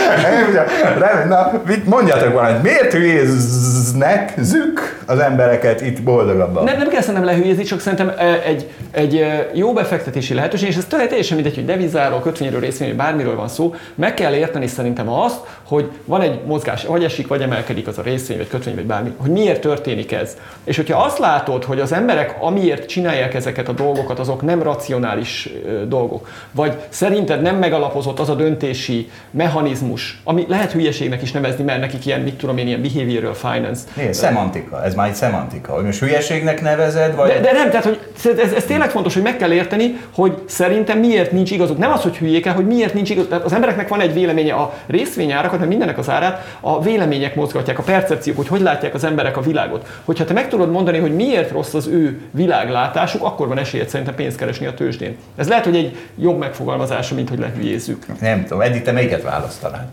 Nem, 0.98 1.28
na, 1.28 1.62
mondjatok 1.84 2.32
valamit, 2.32 2.62
miért 2.62 2.92
hülyéznek 2.92 4.32
zük 4.38 5.02
az 5.06 5.18
embereket 5.18 5.80
itt 5.80 6.02
boldogabban? 6.02 6.64
Nem, 6.64 6.76
nem 6.76 6.88
kell 6.88 7.00
szerintem 7.00 7.24
lehülyézni, 7.24 7.62
csak 7.62 7.80
szerintem 7.80 8.12
egy, 8.46 8.70
egy 8.90 9.26
jó 9.52 9.72
befektetési 9.72 10.34
lehetőség, 10.34 10.68
és 10.68 10.76
ez 10.76 10.86
teljesen 10.88 11.36
mindegy, 11.36 11.54
hogy 11.54 11.64
devizáról, 11.64 12.20
kötvényről, 12.20 12.60
részvényről, 12.60 12.96
bármiről 12.96 13.36
van 13.36 13.48
szó, 13.48 13.74
meg 13.94 14.14
kell 14.14 14.34
érteni 14.34 14.66
szerintem 14.66 15.08
azt, 15.08 15.40
hogy 15.62 15.90
van 16.04 16.20
egy 16.20 16.40
mozgás, 16.52 16.84
vagy 16.84 17.04
esik, 17.04 17.26
vagy 17.26 17.42
emelkedik 17.42 17.86
az 17.86 17.98
a 17.98 18.02
részvény, 18.02 18.36
vagy 18.36 18.48
kötvény, 18.48 18.74
vagy 18.74 18.86
bármi, 18.86 19.12
hogy 19.16 19.30
miért 19.30 19.60
történik 19.60 20.12
ez. 20.12 20.36
És 20.64 20.76
hogyha 20.76 21.02
azt 21.02 21.18
látod, 21.18 21.64
hogy 21.64 21.80
az 21.80 21.92
emberek 21.92 22.36
amiért 22.40 22.86
csinálják 22.86 23.34
ezeket 23.34 23.68
a 23.68 23.72
dolgokat, 23.72 24.18
azok 24.18 24.42
nem 24.42 24.62
racionális 24.62 25.48
dolgok, 25.88 26.28
vagy 26.50 26.74
szerinted 26.88 27.42
nem 27.42 27.56
megalapozott 27.56 28.18
az 28.18 28.28
a 28.28 28.34
döntési 28.34 29.10
mechanizmus, 29.30 30.20
ami 30.24 30.44
lehet 30.48 30.72
hülyeségnek 30.72 31.22
is 31.22 31.32
nevezni, 31.32 31.64
mert 31.64 31.80
nekik 31.80 32.06
ilyen, 32.06 32.20
mit 32.20 32.34
tudom 32.34 32.58
én, 32.58 32.66
ilyen 32.66 32.82
behavioral 32.82 33.34
finance. 33.34 33.82
Né, 33.94 34.12
szemantika, 34.12 34.84
ez 34.84 34.94
már 34.94 35.08
egy 35.08 35.14
szemantika, 35.14 35.72
hogy 35.72 35.84
most 35.84 35.98
hülyeségnek 35.98 36.62
nevezed, 36.62 37.14
vagy... 37.14 37.28
De, 37.28 37.40
de 37.40 37.52
nem, 37.52 37.70
tehát 37.70 37.84
hogy 37.84 37.98
ez, 38.38 38.52
ez 38.52 38.64
tényleg 38.64 38.90
fontos, 38.90 39.14
hogy 39.14 39.22
meg 39.22 39.36
kell 39.36 39.52
érteni, 39.52 40.00
hogy 40.14 40.42
szerintem 40.46 40.98
miért 40.98 41.32
nincs 41.32 41.50
igazuk. 41.50 41.78
Nem 41.78 41.92
az, 41.92 42.02
hogy 42.02 42.16
hülyéke, 42.16 42.50
hogy 42.50 42.66
miért 42.66 42.94
nincs 42.94 43.10
igazuk. 43.10 43.30
Tehát 43.30 43.44
az 43.44 43.52
embereknek 43.52 43.88
van 43.88 44.00
egy 44.00 44.12
véleménye 44.12 44.54
a 44.54 44.74
részvényárakat, 44.86 45.58
mert 45.58 45.70
mindennek 45.70 45.98
az 45.98 46.10
árát 46.10 46.31
a 46.60 46.82
vélemények 46.82 47.34
mozgatják, 47.34 47.78
a 47.78 47.82
percepciók, 47.82 48.36
hogy 48.36 48.48
hogy 48.48 48.60
látják 48.60 48.94
az 48.94 49.04
emberek 49.04 49.36
a 49.36 49.40
világot. 49.40 49.86
Hogyha 50.04 50.24
te 50.24 50.32
meg 50.32 50.48
tudod 50.48 50.70
mondani, 50.70 50.98
hogy 50.98 51.14
miért 51.14 51.50
rossz 51.50 51.74
az 51.74 51.86
ő 51.86 52.20
világlátásuk, 52.30 53.22
akkor 53.22 53.48
van 53.48 53.58
esélyed 53.58 53.88
szerintem 53.88 54.14
pénzt 54.14 54.36
keresni 54.36 54.66
a 54.66 54.74
tőzsdén. 54.74 55.16
Ez 55.36 55.48
lehet, 55.48 55.64
hogy 55.64 55.76
egy 55.76 55.96
jobb 56.18 56.38
megfogalmazása, 56.38 57.14
mint 57.14 57.28
hogy 57.28 57.38
lehülyézzük. 57.38 58.20
Nem 58.20 58.42
tudom, 58.42 58.60
Edith, 58.60 58.84
te 58.84 58.92
melyiket 58.92 59.22
választanád? 59.22 59.86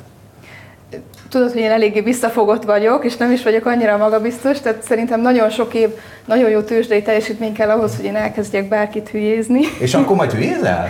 Tudod, 1.30 1.52
hogy 1.52 1.62
én 1.62 1.72
eléggé 1.72 2.02
visszafogott 2.02 2.64
vagyok, 2.64 3.06
és 3.06 3.18
nem 3.18 3.32
is 3.32 3.44
vagyok 3.44 3.66
annyira 3.66 3.98
magabiztos, 3.98 4.60
tehát 4.60 4.84
szerintem 4.84 5.22
nagyon 5.22 5.50
sok 5.50 5.74
év, 5.74 5.90
nagyon 6.26 6.50
jó 6.50 6.62
tőzsdei 6.62 7.02
teljesítmény 7.02 7.54
kell 7.54 7.70
ahhoz, 7.70 7.96
hogy 7.96 8.06
én 8.06 8.16
elkezdjek 8.16 8.68
bárkit 8.68 9.10
hülyézni. 9.10 9.62
És 9.80 9.94
akkor 9.94 10.16
majd 10.16 10.32
hülyézel? 10.32 10.88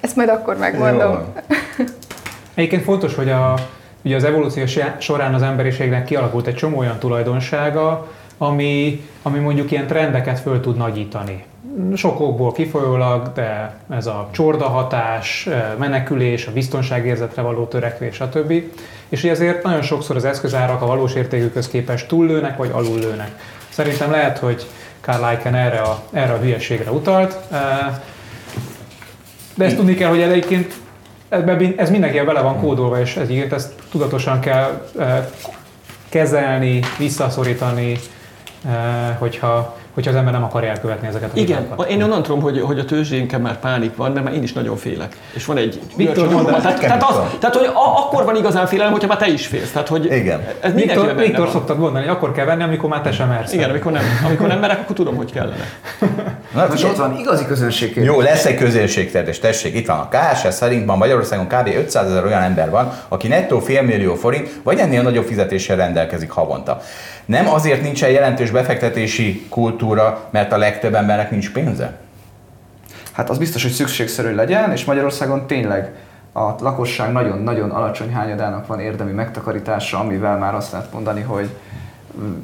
Ezt 0.00 0.16
majd 0.16 0.28
akkor 0.28 0.56
megmondom. 0.56 1.18
Egyébként 2.54 2.82
fontos, 2.82 3.14
hogy 3.14 3.30
a, 3.30 3.54
ugye 4.08 4.16
az 4.16 4.24
evolúció 4.24 4.64
során 4.98 5.34
az 5.34 5.42
emberiségnek 5.42 6.04
kialakult 6.04 6.46
egy 6.46 6.54
csomó 6.54 6.78
olyan 6.78 6.98
tulajdonsága, 6.98 8.08
ami, 8.38 9.02
ami 9.22 9.38
mondjuk 9.38 9.70
ilyen 9.70 9.86
trendeket 9.86 10.38
föl 10.38 10.60
tud 10.60 10.76
nagyítani. 10.76 11.44
Sokokból 11.94 12.52
kifolyólag, 12.52 13.32
de 13.34 13.76
ez 13.90 14.06
a 14.06 14.28
csorda 14.32 14.68
hatás, 14.68 15.48
menekülés, 15.78 16.46
a 16.46 16.52
biztonságérzetre 16.52 17.42
való 17.42 17.64
törekvés, 17.64 18.14
stb. 18.14 18.52
És 19.08 19.24
ezért 19.24 19.62
nagyon 19.62 19.82
sokszor 19.82 20.16
az 20.16 20.24
eszközárak 20.24 20.82
a 20.82 20.86
valós 20.86 21.14
értékükhöz 21.14 21.68
képest 21.68 22.08
túllőnek 22.08 22.56
vagy 22.56 22.70
alullőnek. 22.72 23.30
Szerintem 23.68 24.10
lehet, 24.10 24.38
hogy 24.38 24.66
Karl 25.00 25.24
Eichen 25.24 25.54
erre 25.54 25.80
a, 25.80 26.02
erre 26.12 26.32
a 26.32 26.38
hülyeségre 26.38 26.90
utalt, 26.90 27.36
de 29.54 29.64
ezt 29.64 29.76
tudni 29.76 29.94
kell, 29.94 30.08
hogy 30.08 30.20
egyébként 30.20 30.74
ez 31.76 31.90
mindenkivel 31.90 32.24
bele 32.24 32.40
van 32.40 32.60
kódolva, 32.60 33.00
és 33.00 33.16
ezért 33.16 33.52
ezt 33.52 33.72
tudatosan 33.90 34.40
kell 34.40 34.88
kezelni, 36.08 36.80
visszaszorítani, 36.98 37.98
hogyha 39.18 39.76
hogyha 39.98 40.12
az 40.12 40.18
ember 40.18 40.32
nem 40.32 40.44
akarja 40.44 40.70
elkövetni 40.70 41.08
ezeket 41.08 41.30
a 41.34 41.38
Igen, 41.38 41.60
hibákat. 41.62 41.90
én 41.90 42.02
onnan 42.02 42.22
tudom, 42.22 42.40
hogy, 42.40 42.60
hogy 42.60 42.78
a 42.78 42.84
tőzsdénken 42.84 43.40
már 43.40 43.58
pánik 43.58 43.96
van, 43.96 44.12
mert 44.12 44.24
már 44.24 44.34
én 44.34 44.42
is 44.42 44.52
nagyon 44.52 44.76
félek. 44.76 45.16
És 45.32 45.44
van 45.44 45.56
egy... 45.56 45.80
Viktor, 45.96 46.28
tehát, 46.28 46.62
tehát, 46.62 46.80
tehát, 46.80 47.02
az, 47.02 47.16
tehát, 47.38 47.56
hogy 47.56 47.66
a, 47.66 47.98
akkor 47.98 48.24
van 48.24 48.36
igazán 48.36 48.66
félelem, 48.66 48.92
hogyha 48.92 49.08
már 49.08 49.16
te 49.16 49.28
is 49.28 49.46
félsz. 49.46 49.70
Tehát, 49.72 49.88
hogy 49.88 50.04
Igen. 50.04 50.46
Ez 50.60 50.72
Viktor, 50.72 51.14
Viktor 51.16 51.48
szoktad 51.48 51.78
mondani, 51.78 52.04
hogy 52.04 52.14
akkor 52.14 52.32
kell 52.32 52.44
venni, 52.44 52.62
amikor 52.62 52.88
már 52.88 53.00
te 53.00 53.12
sem 53.12 53.28
mersz. 53.28 53.52
Igen, 53.52 53.70
amikor 53.70 53.92
nem, 53.92 54.02
amikor 54.24 54.46
nem 54.46 54.58
merek, 54.58 54.78
akkor 54.78 54.96
tudom, 54.96 55.16
hogy 55.16 55.32
kellene. 55.32 55.64
Na, 56.54 56.66
most 56.70 56.84
ott 56.84 56.96
van 56.96 57.16
igazi 57.18 57.46
közönség. 57.46 57.96
Jó, 57.96 58.20
lesz 58.20 58.44
egy 58.44 58.56
közönségkérdés, 58.56 59.38
tessék, 59.38 59.74
itt 59.74 59.86
van 59.86 59.98
a 59.98 60.08
KSS 60.08 60.54
szerint 60.54 60.86
van 60.86 60.98
Magyarországon 60.98 61.46
kb. 61.46 61.68
500 61.76 62.10
ezer 62.10 62.24
olyan 62.24 62.42
ember 62.42 62.70
van, 62.70 62.92
aki 63.08 63.28
nettó 63.28 63.58
fél 63.58 63.82
millió 63.82 64.14
forint, 64.14 64.50
vagy 64.62 64.78
ennél 64.78 65.02
nagyobb 65.02 65.24
fizetéssel 65.24 65.76
rendelkezik 65.76 66.30
havonta. 66.30 66.80
Nem 67.28 67.48
azért 67.48 67.82
nincsen 67.82 68.10
jelentős 68.10 68.50
befektetési 68.50 69.46
kultúra, 69.48 70.28
mert 70.30 70.52
a 70.52 70.56
legtöbb 70.56 70.94
embernek 70.94 71.30
nincs 71.30 71.52
pénze? 71.52 71.98
Hát 73.12 73.30
az 73.30 73.38
biztos, 73.38 73.62
hogy 73.62 73.72
szükségszerű 73.72 74.34
legyen, 74.34 74.72
és 74.72 74.84
Magyarországon 74.84 75.46
tényleg 75.46 75.92
a 76.32 76.54
lakosság 76.60 77.12
nagyon-nagyon 77.12 77.70
alacsony 77.70 78.12
hányadának 78.12 78.66
van 78.66 78.80
érdemi 78.80 79.12
megtakarítása, 79.12 79.98
amivel 79.98 80.38
már 80.38 80.54
azt 80.54 80.72
lehet 80.72 80.92
mondani, 80.92 81.20
hogy 81.20 81.48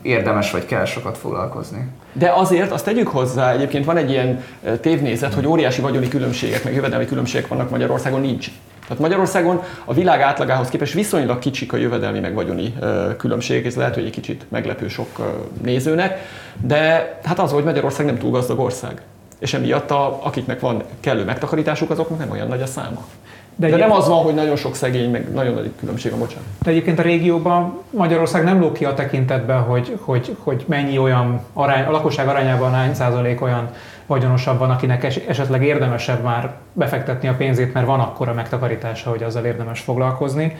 érdemes 0.03 0.51
vagy 0.51 0.67
kell 0.67 0.85
sokat 0.85 1.19
foglalkozni. 1.19 1.89
De 2.13 2.33
azért 2.35 2.71
azt 2.71 2.85
tegyük 2.85 3.09
hozzá, 3.09 3.53
egyébként 3.53 3.85
van 3.85 3.97
egy 3.97 4.11
ilyen 4.11 4.45
tévnézet, 4.81 5.35
hogy 5.35 5.47
óriási 5.47 5.81
vagyoni 5.81 6.09
különbségek, 6.09 6.65
meg 6.65 6.75
jövedelmi 6.75 7.07
különbségek 7.07 7.49
vannak 7.49 7.71
Magyarországon, 7.71 8.21
nincs. 8.21 8.51
Tehát 8.89 9.03
Magyarországon 9.03 9.63
a 9.85 9.95
világ 9.95 10.21
átlagához 10.21 10.69
képest 10.69 10.93
viszonylag 10.93 11.39
kicsik 11.39 11.73
a 11.73 11.77
jövedelmi 11.77 12.21
meg 12.21 12.35
vagyoni 12.35 12.75
különbségek, 13.17 13.65
ez 13.65 13.77
lehet, 13.77 13.95
hogy 13.95 14.05
egy 14.05 14.11
kicsit 14.11 14.45
meglepő 14.49 14.89
sok 14.89 15.41
nézőnek, 15.63 16.19
de 16.61 17.19
hát 17.25 17.39
az, 17.39 17.53
hogy 17.53 17.65
Magyarország 17.65 18.07
nem 18.07 18.19
túl 18.19 18.31
gazdag 18.31 18.59
ország. 18.59 19.03
És 19.39 19.55
emiatt 19.55 19.91
a, 19.91 20.19
akiknek 20.23 20.61
van 20.61 20.83
kellő 21.01 21.25
megtakarításuk, 21.25 21.91
azoknak 21.91 22.19
nem 22.19 22.31
olyan 22.31 22.49
nagy 22.49 22.63
a 22.63 22.67
száma. 22.67 23.07
De, 23.57 23.69
de 23.69 23.77
nem 23.77 23.93
az 23.93 24.09
van, 24.09 24.23
hogy 24.23 24.35
nagyon 24.35 24.57
sok 24.57 24.75
szegény, 24.75 25.11
meg 25.11 25.33
nagyon 25.33 25.55
nagy 25.55 25.71
különbség 25.81 26.13
a 26.13 26.17
bocsánat. 26.17 26.45
De 26.63 26.71
egyébként 26.71 26.99
a 26.99 27.03
régióban 27.03 27.79
Magyarország 27.91 28.45
nem 28.45 28.61
lók 28.61 28.73
ki 28.73 28.85
a 28.85 28.95
tekintetben, 28.95 29.61
hogy, 29.61 29.99
hogy, 30.01 30.37
hogy 30.43 30.65
mennyi 30.69 30.99
olyan 30.99 31.41
arány, 31.53 31.85
a 31.85 31.91
lakosság 31.91 32.29
arányában 32.29 32.73
hány 32.73 32.95
százalék 32.95 33.43
olyan 33.43 33.69
vagyonosabb 34.07 34.59
van, 34.59 34.71
akinek 34.71 35.05
esetleg 35.29 35.63
érdemesebb 35.63 36.23
már 36.23 36.55
befektetni 36.73 37.29
a 37.29 37.35
pénzét, 37.35 37.75
mert 37.75 37.87
van 37.87 38.01
akkora 38.01 38.33
megtakarítása, 38.33 39.11
hogy 39.11 39.23
azzal 39.23 39.45
érdemes 39.45 39.81
foglalkozni. 39.81 40.57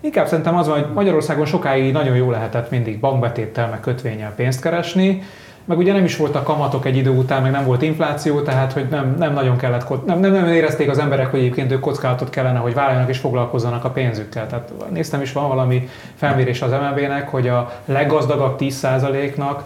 Inkább 0.00 0.26
szerintem 0.26 0.56
az 0.56 0.68
van, 0.68 0.78
hogy 0.78 0.92
Magyarországon 0.92 1.46
sokáig 1.46 1.92
nagyon 1.92 2.16
jó 2.16 2.30
lehetett 2.30 2.70
mindig 2.70 3.00
bankbetéttel, 3.00 3.68
meg 3.68 3.80
kötvényel 3.80 4.34
pénzt 4.34 4.60
keresni, 4.60 5.22
meg 5.68 5.78
ugye 5.78 5.92
nem 5.92 6.04
is 6.04 6.16
voltak 6.16 6.44
kamatok 6.44 6.84
egy 6.84 6.96
idő 6.96 7.10
után, 7.10 7.42
meg 7.42 7.50
nem 7.50 7.64
volt 7.64 7.82
infláció, 7.82 8.40
tehát 8.40 8.72
hogy 8.72 8.86
nem, 8.90 9.14
nem 9.18 9.32
nagyon 9.32 9.56
kellett, 9.56 10.06
nem, 10.06 10.18
nem, 10.18 10.32
nem 10.32 10.46
érezték 10.46 10.90
az 10.90 10.98
emberek, 10.98 11.30
hogy 11.30 11.38
egyébként 11.38 11.72
ők 11.72 11.80
kockázatot 11.80 12.30
kellene, 12.30 12.58
hogy 12.58 12.74
vállaljanak 12.74 13.08
és 13.08 13.18
foglalkozzanak 13.18 13.84
a 13.84 13.90
pénzükkel. 13.90 14.46
Tehát 14.46 14.72
néztem 14.90 15.20
is, 15.20 15.32
van 15.32 15.48
valami 15.48 15.88
felmérés 16.14 16.62
az 16.62 16.70
MLB-nek, 16.70 17.28
hogy 17.28 17.48
a 17.48 17.72
leggazdagabb 17.84 18.56
10%-nak 18.58 19.62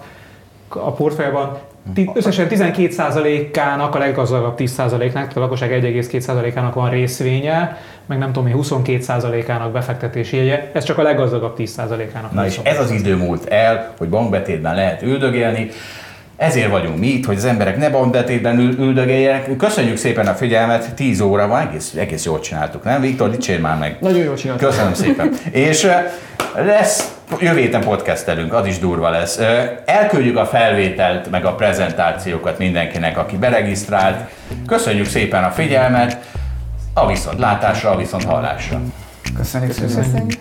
a 0.68 0.92
portfólióban 0.92 1.58
összesen 2.14 2.46
12%-ának, 2.50 3.94
a 3.94 3.98
leggazdagabb 3.98 4.54
10%-nak, 4.58 5.12
tehát 5.12 5.36
a 5.36 5.40
lakosság 5.40 5.70
1,2%-ának 5.70 6.74
van 6.74 6.90
részvénye, 6.90 7.78
meg 8.06 8.18
nem 8.18 8.32
tudom, 8.32 8.52
22%-ának 8.54 9.72
befektetési 9.72 10.36
jegye, 10.36 10.70
ez 10.72 10.84
csak 10.84 10.98
a 10.98 11.02
leggazdagabb 11.02 11.54
10%-ának. 11.58 12.32
Na 12.32 12.46
és 12.46 12.60
ez 12.62 12.78
az 12.78 12.90
idő 12.90 13.16
múlt 13.16 13.48
el, 13.48 13.94
hogy 13.98 14.08
bankbetétben 14.08 14.74
lehet 14.74 15.02
üldögélni, 15.02 15.68
ezért 16.36 16.70
vagyunk 16.70 16.98
mi 16.98 17.06
itt, 17.06 17.24
hogy 17.24 17.36
az 17.36 17.44
emberek 17.44 17.76
ne 17.76 17.90
bankbetétben 17.90 18.58
üldögéljenek. 18.58 19.56
Köszönjük 19.56 19.96
szépen 19.96 20.26
a 20.26 20.32
figyelmet, 20.32 20.94
10 20.94 21.20
óra 21.20 21.46
van, 21.46 21.60
egész, 21.60 21.94
egész 21.94 22.24
jól 22.24 22.40
csináltuk, 22.40 22.84
nem? 22.84 23.00
Viktor, 23.00 23.30
dicsérj 23.30 23.60
már 23.60 23.78
meg. 23.78 23.96
Nagyon 24.00 24.22
jól 24.22 24.34
csináltuk. 24.34 24.68
Köszönöm 24.68 24.94
szépen. 24.94 25.32
és 25.50 25.88
lesz 26.54 27.21
jövő 27.40 27.58
héten 27.58 27.80
podcastelünk, 27.80 28.52
az 28.52 28.66
is 28.66 28.78
durva 28.78 29.10
lesz. 29.10 29.38
Elküldjük 29.84 30.36
a 30.36 30.46
felvételt, 30.46 31.30
meg 31.30 31.44
a 31.44 31.54
prezentációkat 31.54 32.58
mindenkinek, 32.58 33.18
aki 33.18 33.36
beregisztrált. 33.36 34.30
Köszönjük 34.66 35.06
szépen 35.06 35.44
a 35.44 35.50
figyelmet, 35.50 36.30
a 36.94 37.06
viszontlátásra, 37.06 37.90
a 37.90 37.96
viszont 37.96 38.24
hallásra. 38.24 38.80
Köszönjük 39.36 39.72
szépen. 39.72 39.94
Köszönjük. 39.94 40.40